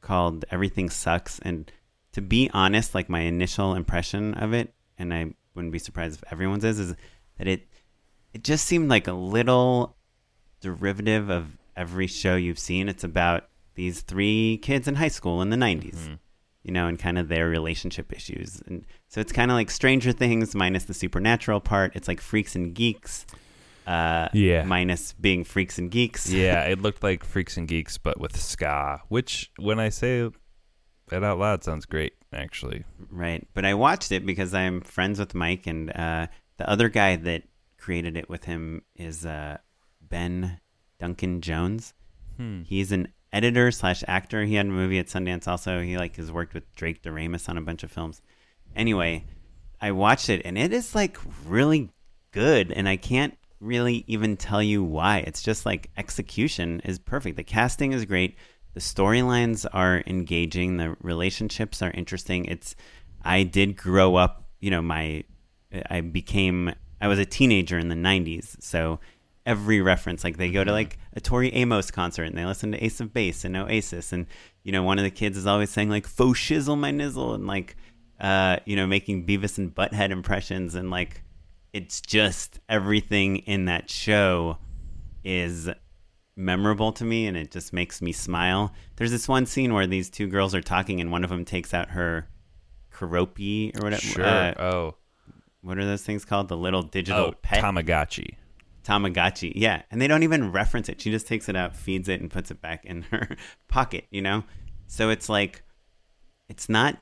called 0.00 0.44
Everything 0.50 0.90
Sucks. 0.90 1.40
And 1.40 1.70
to 2.12 2.20
be 2.20 2.48
honest, 2.54 2.94
like 2.94 3.08
my 3.08 3.20
initial 3.20 3.74
impression 3.74 4.34
of 4.34 4.52
it, 4.52 4.72
and 4.96 5.12
I 5.12 5.34
wouldn't 5.54 5.72
be 5.72 5.80
surprised 5.80 6.22
if 6.22 6.32
everyone's 6.32 6.64
is, 6.64 6.78
is 6.78 6.94
that 7.38 7.48
it 7.48 7.66
it 8.34 8.44
just 8.44 8.66
seemed 8.66 8.88
like 8.88 9.06
a 9.08 9.12
little 9.12 9.96
derivative 10.60 11.28
of 11.30 11.56
every 11.76 12.06
show 12.06 12.36
you've 12.36 12.58
seen. 12.58 12.88
It's 12.88 13.04
about 13.04 13.48
these 13.74 14.00
three 14.02 14.58
kids 14.62 14.86
in 14.88 14.96
high 14.96 15.08
school 15.08 15.42
in 15.42 15.50
the 15.50 15.56
90s, 15.56 15.94
Mm-hmm. 15.96 16.14
you 16.62 16.72
know, 16.72 16.86
and 16.86 16.98
kind 16.98 17.18
of 17.18 17.28
their 17.28 17.48
relationship 17.48 18.12
issues. 18.12 18.62
And 18.66 18.84
so 19.08 19.20
it's 19.20 19.32
kind 19.32 19.50
of 19.50 19.54
like 19.56 19.70
Stranger 19.70 20.12
Things 20.12 20.54
minus 20.54 20.84
the 20.84 20.94
supernatural 20.94 21.60
part. 21.60 21.96
It's 21.96 22.08
like 22.08 22.20
Freaks 22.20 22.54
and 22.54 22.74
Geeks. 22.74 23.26
Uh, 23.86 24.28
Yeah. 24.32 24.62
Minus 24.64 25.12
being 25.14 25.42
freaks 25.44 25.78
and 25.78 25.90
geeks. 25.90 26.30
yeah, 26.30 26.62
it 26.66 26.80
looked 26.80 27.02
like 27.02 27.24
Freaks 27.24 27.56
and 27.56 27.66
Geeks, 27.66 27.98
but 27.98 28.20
with 28.20 28.36
ska, 28.40 29.00
which 29.08 29.50
when 29.58 29.80
I 29.80 29.88
say 29.88 30.30
it 31.10 31.24
out 31.24 31.38
loud 31.40 31.64
sounds 31.64 31.84
great, 31.84 32.12
actually. 32.32 32.84
Right. 33.10 33.46
But 33.54 33.64
I 33.64 33.74
watched 33.74 34.12
it 34.12 34.24
because 34.24 34.54
I'm 34.54 34.82
friends 34.82 35.18
with 35.18 35.34
Mike, 35.34 35.66
and 35.66 35.90
uh, 35.90 36.28
the 36.58 36.70
other 36.70 36.88
guy 36.88 37.16
that 37.16 37.42
created 37.82 38.16
it 38.16 38.28
with 38.28 38.44
him 38.44 38.82
is 38.94 39.26
uh, 39.26 39.58
Ben 40.00 40.60
Duncan 41.00 41.40
Jones. 41.40 41.94
Hmm. 42.36 42.62
He's 42.62 42.92
an 42.92 43.08
editor 43.32 43.72
slash 43.72 44.04
actor. 44.06 44.44
He 44.44 44.54
had 44.54 44.66
a 44.66 44.70
movie 44.70 45.00
at 45.00 45.06
Sundance. 45.06 45.48
Also, 45.48 45.82
he 45.82 45.98
like 45.98 46.16
has 46.16 46.30
worked 46.30 46.54
with 46.54 46.72
Drake 46.76 47.02
Doremus 47.02 47.48
on 47.48 47.58
a 47.58 47.62
bunch 47.62 47.82
of 47.82 47.90
films. 47.90 48.22
Anyway, 48.76 49.24
I 49.80 49.90
watched 49.90 50.28
it, 50.28 50.42
and 50.44 50.56
it 50.56 50.72
is 50.72 50.94
like 50.94 51.18
really 51.46 51.90
good, 52.30 52.70
and 52.70 52.88
I 52.88 52.96
can't 52.96 53.36
really 53.60 54.04
even 54.06 54.36
tell 54.36 54.62
you 54.62 54.82
why. 54.82 55.18
It's 55.18 55.42
just 55.42 55.66
like 55.66 55.90
execution 55.96 56.80
is 56.84 56.98
perfect. 56.98 57.36
The 57.36 57.44
casting 57.44 57.92
is 57.92 58.04
great. 58.04 58.36
The 58.74 58.80
storylines 58.80 59.66
are 59.72 60.02
engaging. 60.06 60.76
The 60.76 60.96
relationships 61.02 61.82
are 61.82 61.90
interesting. 61.90 62.44
It's 62.46 62.76
I 63.24 63.42
did 63.42 63.76
grow 63.76 64.14
up, 64.14 64.44
you 64.60 64.70
know, 64.70 64.82
my 64.82 65.24
I 65.90 66.00
became 66.00 66.72
I 67.02 67.08
was 67.08 67.18
a 67.18 67.26
teenager 67.26 67.78
in 67.78 67.88
the 67.88 67.96
90s. 67.96 68.62
So 68.62 69.00
every 69.44 69.80
reference 69.80 70.22
like 70.22 70.36
they 70.36 70.52
go 70.52 70.62
to 70.62 70.70
like 70.70 70.96
a 71.14 71.20
Tori 71.20 71.52
Amos 71.52 71.90
concert 71.90 72.22
and 72.24 72.38
they 72.38 72.44
listen 72.44 72.70
to 72.70 72.84
Ace 72.84 73.00
of 73.00 73.12
Base 73.12 73.44
and 73.44 73.56
Oasis 73.56 74.12
and 74.12 74.26
you 74.62 74.70
know 74.70 74.84
one 74.84 74.98
of 74.98 75.04
the 75.04 75.10
kids 75.10 75.36
is 75.36 75.48
always 75.48 75.68
saying 75.68 75.90
like 75.90 76.06
faux 76.06 76.38
shizzle 76.38 76.78
my 76.78 76.92
nizzle 76.92 77.34
and 77.34 77.48
like 77.48 77.74
uh 78.20 78.58
you 78.66 78.76
know 78.76 78.86
making 78.86 79.26
Beavis 79.26 79.58
and 79.58 79.74
Butthead 79.74 80.10
impressions 80.10 80.76
and 80.76 80.90
like 80.90 81.24
it's 81.72 82.00
just 82.00 82.60
everything 82.68 83.38
in 83.38 83.64
that 83.64 83.90
show 83.90 84.58
is 85.24 85.68
memorable 86.36 86.92
to 86.92 87.04
me 87.04 87.26
and 87.26 87.36
it 87.36 87.50
just 87.50 87.72
makes 87.72 88.00
me 88.00 88.12
smile. 88.12 88.72
There's 88.96 89.10
this 89.10 89.26
one 89.26 89.46
scene 89.46 89.74
where 89.74 89.88
these 89.88 90.08
two 90.08 90.28
girls 90.28 90.54
are 90.54 90.60
talking 90.60 91.00
and 91.00 91.10
one 91.10 91.24
of 91.24 91.30
them 91.30 91.44
takes 91.44 91.74
out 91.74 91.90
her 91.90 92.28
karopi 92.92 93.76
or 93.76 93.84
whatever. 93.84 94.02
Sure. 94.02 94.24
uh, 94.24 94.54
oh. 94.62 94.94
What 95.62 95.78
are 95.78 95.84
those 95.84 96.02
things 96.02 96.24
called? 96.24 96.48
The 96.48 96.56
little 96.56 96.82
digital 96.82 97.26
Oh, 97.26 97.34
pet 97.42 97.62
Tamagotchi. 97.62 98.34
Tamagotchi. 98.84 99.52
Yeah, 99.54 99.82
and 99.90 100.00
they 100.00 100.08
don't 100.08 100.22
even 100.24 100.52
reference 100.52 100.88
it. 100.88 101.00
She 101.00 101.10
just 101.10 101.26
takes 101.26 101.48
it 101.48 101.56
out, 101.56 101.76
feeds 101.76 102.08
it, 102.08 102.20
and 102.20 102.30
puts 102.30 102.50
it 102.50 102.60
back 102.60 102.84
in 102.84 103.02
her 103.10 103.36
pocket. 103.68 104.06
You 104.10 104.22
know, 104.22 104.44
so 104.86 105.08
it's 105.10 105.28
like 105.28 105.62
it's 106.48 106.68
not. 106.68 106.98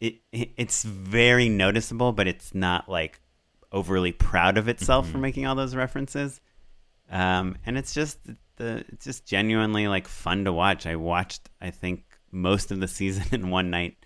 It, 0.00 0.20
it 0.32 0.50
it's 0.56 0.84
very 0.84 1.48
noticeable, 1.48 2.12
but 2.12 2.28
it's 2.28 2.54
not 2.54 2.88
like 2.88 3.20
overly 3.72 4.12
proud 4.12 4.56
of 4.56 4.68
itself 4.68 5.08
for 5.10 5.18
making 5.18 5.44
all 5.46 5.54
those 5.56 5.74
references. 5.74 6.40
Um, 7.10 7.56
and 7.66 7.76
it's 7.76 7.92
just 7.94 8.18
the 8.56 8.84
it's 8.90 9.04
just 9.04 9.26
genuinely 9.26 9.88
like 9.88 10.06
fun 10.06 10.44
to 10.44 10.52
watch. 10.52 10.86
I 10.86 10.94
watched 10.96 11.50
I 11.60 11.70
think 11.70 12.04
most 12.30 12.70
of 12.70 12.78
the 12.78 12.86
season 12.86 13.24
in 13.32 13.50
one 13.50 13.70
night, 13.70 13.96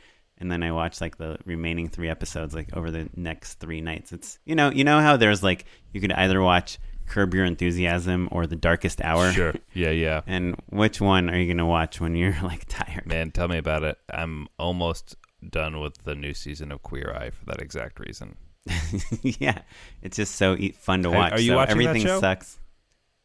and 0.43 0.51
then 0.53 0.63
I 0.63 0.73
watched 0.73 1.01
like 1.01 1.17
the 1.17 1.39
remaining 1.47 1.89
three 1.89 2.11
episodes 2.11 2.55
like 2.55 2.77
over 2.77 2.91
the 2.91 3.09
next 3.17 3.55
three 3.55 3.81
nights. 3.81 4.13
It's 4.13 4.39
you 4.45 4.55
know 4.55 4.71
you 4.71 4.85
know 4.85 5.01
how 5.01 5.17
there's 5.17 5.43
like 5.43 5.65
you 5.93 6.01
could 6.03 6.13
either 6.13 6.43
watch 6.43 6.79
Curb 7.07 7.33
Your 7.35 7.45
Enthusiasm 7.47 8.29
or 8.31 8.47
The 8.47 8.57
Darkest 8.57 9.01
Hour. 9.01 9.33
Sure. 9.33 9.55
Yeah, 9.73 9.91
yeah. 9.91 10.21
And 10.27 10.57
which 10.69 11.01
one 11.01 11.31
are 11.31 11.39
you 11.39 11.53
gonna 11.53 11.67
watch 11.67 12.01
when 12.01 12.15
you're 12.15 12.37
like 12.43 12.65
tired? 12.69 13.07
Man, 13.07 13.31
tell 13.31 13.49
me 13.49 13.57
about 13.59 13.83
it. 13.85 13.97
I'm 14.13 14.49
almost 14.59 15.17
done 15.49 15.81
with 15.81 15.99
the 16.05 16.15
new 16.15 16.35
season 16.35 16.71
of 16.73 16.83
Queer 16.83 17.13
Eye 17.17 17.31
for 17.31 17.45
that 17.47 17.63
exact 17.63 17.99
reason. 18.01 18.37
yeah, 19.23 19.63
it's 20.03 20.17
just 20.17 20.37
so 20.37 20.55
e- 20.57 20.71
fun 20.73 21.03
to 21.03 21.09
Are- 21.11 21.15
watch. 21.15 21.33
are 21.33 21.41
you 21.41 21.53
So 21.53 21.57
watching 21.57 21.79
that 21.79 21.85
everything 21.89 22.07
show? 22.07 22.21
sucks. 22.21 22.59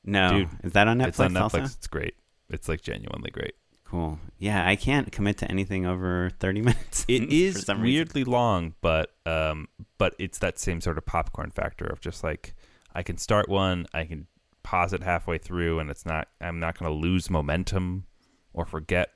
No, 0.03 0.29
Dude, 0.39 0.49
is 0.63 0.71
that 0.73 0.87
on 0.87 0.99
Netflix? 0.99 1.07
it's 1.09 1.19
on 1.19 1.31
Netflix. 1.33 1.41
Also? 1.43 1.57
It's 1.63 1.87
great. 1.87 2.15
It's 2.49 2.67
like 2.69 2.81
genuinely 2.81 3.29
great. 3.29 3.53
Cool. 3.89 4.19
Yeah, 4.37 4.67
I 4.67 4.75
can't 4.75 5.11
commit 5.11 5.37
to 5.37 5.49
anything 5.49 5.85
over 5.85 6.29
thirty 6.39 6.61
minutes. 6.69 7.05
It 7.07 7.31
is 7.31 7.55
reason. 7.55 7.81
weirdly 7.81 8.23
long, 8.25 8.73
but 8.81 9.11
um, 9.25 9.69
but 9.97 10.13
it's 10.19 10.39
that 10.39 10.59
same 10.59 10.81
sort 10.81 10.97
of 10.97 11.05
popcorn 11.05 11.51
factor 11.51 11.85
of 11.85 12.01
just 12.01 12.23
like 12.23 12.53
I 12.93 13.03
can 13.03 13.17
start 13.17 13.47
one, 13.47 13.85
I 13.93 14.03
can 14.03 14.27
pause 14.63 14.91
it 14.91 15.03
halfway 15.03 15.37
through, 15.37 15.79
and 15.79 15.89
it's 15.89 16.05
not. 16.05 16.27
I'm 16.41 16.59
not 16.59 16.77
going 16.77 16.91
to 16.91 16.97
lose 16.97 17.29
momentum 17.29 18.05
or 18.53 18.65
forget 18.65 19.09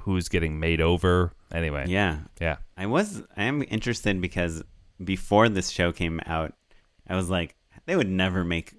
who's 0.00 0.28
getting 0.28 0.58
made 0.58 0.80
over. 0.80 1.32
Anyway, 1.52 1.84
Yeah, 1.86 2.18
yeah. 2.40 2.56
I 2.76 2.86
was. 2.86 3.22
I 3.36 3.44
am 3.44 3.62
interested 3.68 4.20
because 4.20 4.62
before 5.02 5.48
this 5.48 5.70
show 5.70 5.92
came 5.92 6.20
out, 6.26 6.54
I 7.08 7.14
was 7.14 7.30
like, 7.30 7.54
they 7.86 7.94
would 7.94 8.08
never 8.10 8.44
make 8.44 8.74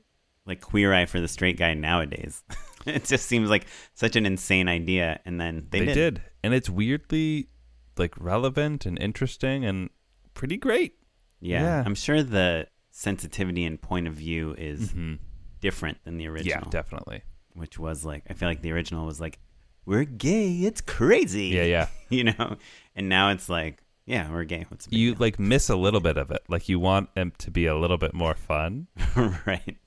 like 0.45 0.59
Queer 0.61 0.93
Eye 0.93 1.05
for 1.05 1.21
the 1.21 1.27
straight 1.29 1.57
guy 1.57 1.73
nowadays. 1.75 2.43
it 2.95 3.05
just 3.05 3.25
seems 3.27 3.49
like 3.49 3.65
such 3.93 4.15
an 4.15 4.25
insane 4.25 4.67
idea, 4.67 5.19
and 5.25 5.39
then 5.39 5.67
they, 5.71 5.85
They, 5.85 5.93
did. 5.93 6.21
and 6.43 6.53
it's 6.53 6.69
weirdly 6.69 7.49
like 7.97 8.13
relevant 8.19 8.85
and 8.85 8.97
interesting 9.01 9.65
and 9.65 9.89
pretty 10.33 10.57
great. 10.57 10.93
Yeah, 11.41 11.61
Yeah. 11.63 11.83
I'm 11.85 11.95
sure 11.95 12.23
the 12.23 12.67
sensitivity 12.91 13.63
and 13.65 13.81
point 13.81 14.07
of 14.07 14.13
view 14.13 14.55
is 14.57 14.93
Mhm. 14.93 15.19
different 15.61 16.03
than 16.03 16.17
the 16.17 16.27
original. 16.27 16.63
Yeah, 16.65 16.69
definitely. 16.69 17.23
which 17.53 17.77
was 17.79 18.05
like 18.05 18.23
I 18.29 18.33
feel 18.33 18.47
like 18.47 18.61
the 18.61 18.71
original 18.71 19.05
was 19.05 19.19
like 19.19 19.39
we're 19.85 20.05
gay, 20.05 20.51
it's 20.59 20.81
crazy. 20.81 21.47
Yeah, 21.47 21.63
yeah. 21.63 21.87
you 22.09 22.23
know, 22.25 22.57
and 22.95 23.09
now 23.09 23.31
it's 23.31 23.49
like 23.49 23.83
yeah, 24.05 24.31
we're 24.31 24.43
gay. 24.45 24.65
What's 24.69 24.87
You 24.91 25.11
deal? 25.11 25.19
like 25.19 25.39
miss 25.39 25.69
a 25.69 25.75
little 25.75 25.99
bit 25.99 26.17
of 26.17 26.31
it. 26.31 26.41
Like 26.47 26.67
you 26.69 26.79
want 26.79 27.13
them 27.15 27.31
to 27.39 27.51
be 27.51 27.65
a 27.65 27.75
little 27.77 27.97
bit 27.97 28.13
more 28.13 28.33
fun. 28.35 28.87
right? 29.45 29.77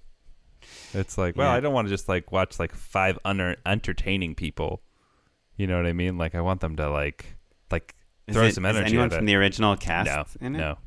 It's 0.95 1.17
like, 1.19 1.37
well, 1.37 1.49
Yeah. 1.51 1.57
I 1.57 1.61
don't 1.61 1.73
want 1.73 1.89
to 1.89 1.91
just 1.95 2.09
like 2.09 2.33
watch 2.33 2.59
like 2.59 2.75
five 2.75 3.19
un- 3.25 3.57
entertaining 3.67 4.35
people. 4.35 4.83
You 5.57 5.67
know 5.67 5.77
what 5.77 5.87
I 5.87 5.93
mean? 5.93 6.19
Like 6.19 6.35
I 6.35 6.41
want 6.41 6.61
them 6.61 6.77
to 6.77 6.91
like 6.91 7.37
like 7.71 7.95
Is 8.27 8.35
throw 8.35 8.45
it- 8.47 8.55
some 8.55 8.65
is 8.67 8.77
energy 8.77 8.91
anyone 8.93 9.07
at 9.07 9.13
from 9.17 9.25
it. 9.25 9.27
the 9.27 9.35
original 9.37 9.77
cast 9.77 10.41
no, 10.41 10.47
in 10.47 10.55
it? 10.55 10.59
no, 10.59 10.79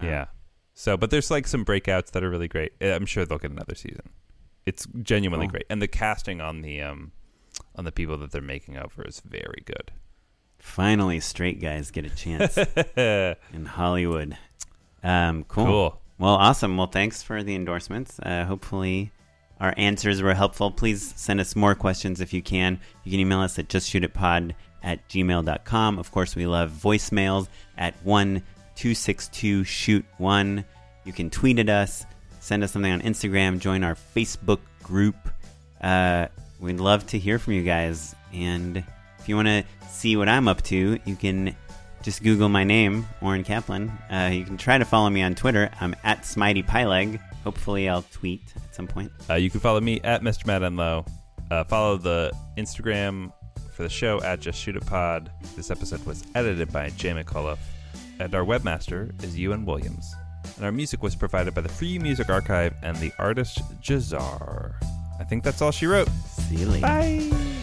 Oh. 0.00 0.06
yeah. 0.06 0.26
So, 0.74 0.96
but 0.96 1.10
there's 1.10 1.30
like 1.30 1.46
some 1.46 1.64
breakouts 1.64 2.10
that 2.12 2.24
are 2.24 2.30
really 2.30 2.48
great. 2.48 2.72
Uh, 2.80 2.86
I'm 2.86 3.04
sure 3.06 3.24
they'll 3.26 3.38
get 3.38 3.50
another 3.50 3.74
season. 3.74 4.08
It's 4.64 4.86
genuinely 5.02 5.46
Cool. 5.46 5.52
great, 5.52 5.66
and 5.68 5.82
the 5.82 5.88
casting 5.88 6.40
on 6.40 6.62
the 6.62 6.80
um 6.80 7.12
on 7.76 7.84
the 7.84 7.92
people 7.92 8.16
that 8.18 8.30
they're 8.32 8.40
making 8.40 8.78
over 8.78 9.02
is 9.06 9.20
very 9.20 9.62
good. 9.66 9.92
Finally, 10.58 11.20
straight 11.20 11.60
guys 11.60 11.90
get 11.90 12.06
a 12.06 12.10
chance 12.10 12.56
in 13.52 13.66
Hollywood. 13.66 14.38
Um, 15.02 15.44
cool. 15.44 15.66
Cool. 15.66 16.01
Well, 16.22 16.34
awesome. 16.34 16.76
Well, 16.76 16.86
thanks 16.86 17.20
for 17.20 17.42
the 17.42 17.56
endorsements. 17.56 18.20
Uh, 18.20 18.44
hopefully, 18.44 19.10
our 19.58 19.74
answers 19.76 20.22
were 20.22 20.34
helpful. 20.34 20.70
Please 20.70 21.12
send 21.16 21.40
us 21.40 21.56
more 21.56 21.74
questions 21.74 22.20
if 22.20 22.32
you 22.32 22.40
can. 22.40 22.78
You 23.02 23.10
can 23.10 23.18
email 23.18 23.40
us 23.40 23.58
at 23.58 23.66
justshootitpod 23.66 24.54
at 24.84 25.08
gmail.com. 25.08 25.98
Of 25.98 26.12
course, 26.12 26.36
we 26.36 26.46
love 26.46 26.70
voicemails 26.70 27.48
at 27.76 27.96
1 28.04 28.34
262 28.76 29.64
shoot 29.64 30.04
1. 30.18 30.64
You 31.04 31.12
can 31.12 31.28
tweet 31.28 31.58
at 31.58 31.68
us, 31.68 32.06
send 32.38 32.62
us 32.62 32.70
something 32.70 32.92
on 32.92 33.00
Instagram, 33.00 33.58
join 33.58 33.82
our 33.82 33.96
Facebook 33.96 34.60
group. 34.84 35.16
Uh, 35.80 36.28
we'd 36.60 36.78
love 36.78 37.04
to 37.08 37.18
hear 37.18 37.40
from 37.40 37.54
you 37.54 37.64
guys. 37.64 38.14
And 38.32 38.76
if 39.18 39.28
you 39.28 39.34
want 39.34 39.48
to 39.48 39.64
see 39.90 40.16
what 40.16 40.28
I'm 40.28 40.46
up 40.46 40.62
to, 40.62 41.00
you 41.04 41.16
can 41.16 41.56
just 42.02 42.22
Google 42.22 42.48
my 42.48 42.64
name, 42.64 43.06
Oren 43.20 43.44
Kaplan. 43.44 43.90
Uh, 44.10 44.30
you 44.32 44.44
can 44.44 44.56
try 44.56 44.78
to 44.78 44.84
follow 44.84 45.08
me 45.08 45.22
on 45.22 45.34
Twitter. 45.34 45.70
I'm 45.80 45.94
at 46.04 46.22
Smitey 46.22 46.66
Pyleg. 46.66 47.20
Hopefully, 47.44 47.88
I'll 47.88 48.02
tweet 48.12 48.52
at 48.56 48.74
some 48.74 48.86
point. 48.86 49.10
Uh, 49.30 49.34
you 49.34 49.50
can 49.50 49.60
follow 49.60 49.80
me 49.80 50.00
at 50.02 50.22
Mr. 50.22 50.46
Matt 50.46 50.62
Enlow. 50.62 51.06
Uh, 51.50 51.64
follow 51.64 51.96
the 51.96 52.32
Instagram 52.56 53.32
for 53.72 53.82
the 53.82 53.88
show 53.88 54.20
at 54.22 54.40
Just 54.40 54.58
Shoot 54.58 54.76
It 54.76 54.86
Pod. 54.86 55.30
This 55.56 55.70
episode 55.70 56.04
was 56.04 56.24
edited 56.34 56.72
by 56.72 56.90
Jay 56.90 57.10
McCullough, 57.10 57.58
and 58.18 58.34
our 58.34 58.44
webmaster 58.44 59.22
is 59.22 59.38
Ewan 59.38 59.64
Williams. 59.64 60.14
And 60.56 60.64
our 60.64 60.72
music 60.72 61.02
was 61.02 61.14
provided 61.14 61.54
by 61.54 61.60
the 61.60 61.68
Free 61.68 61.98
Music 61.98 62.28
Archive 62.28 62.74
and 62.82 62.96
the 62.98 63.12
artist 63.18 63.60
Jazar. 63.80 64.74
I 65.20 65.24
think 65.24 65.44
that's 65.44 65.62
all 65.62 65.70
she 65.70 65.86
wrote. 65.86 66.08
See 66.26 66.56
you 66.56 66.66
later. 66.66 66.86
Bye. 66.86 67.62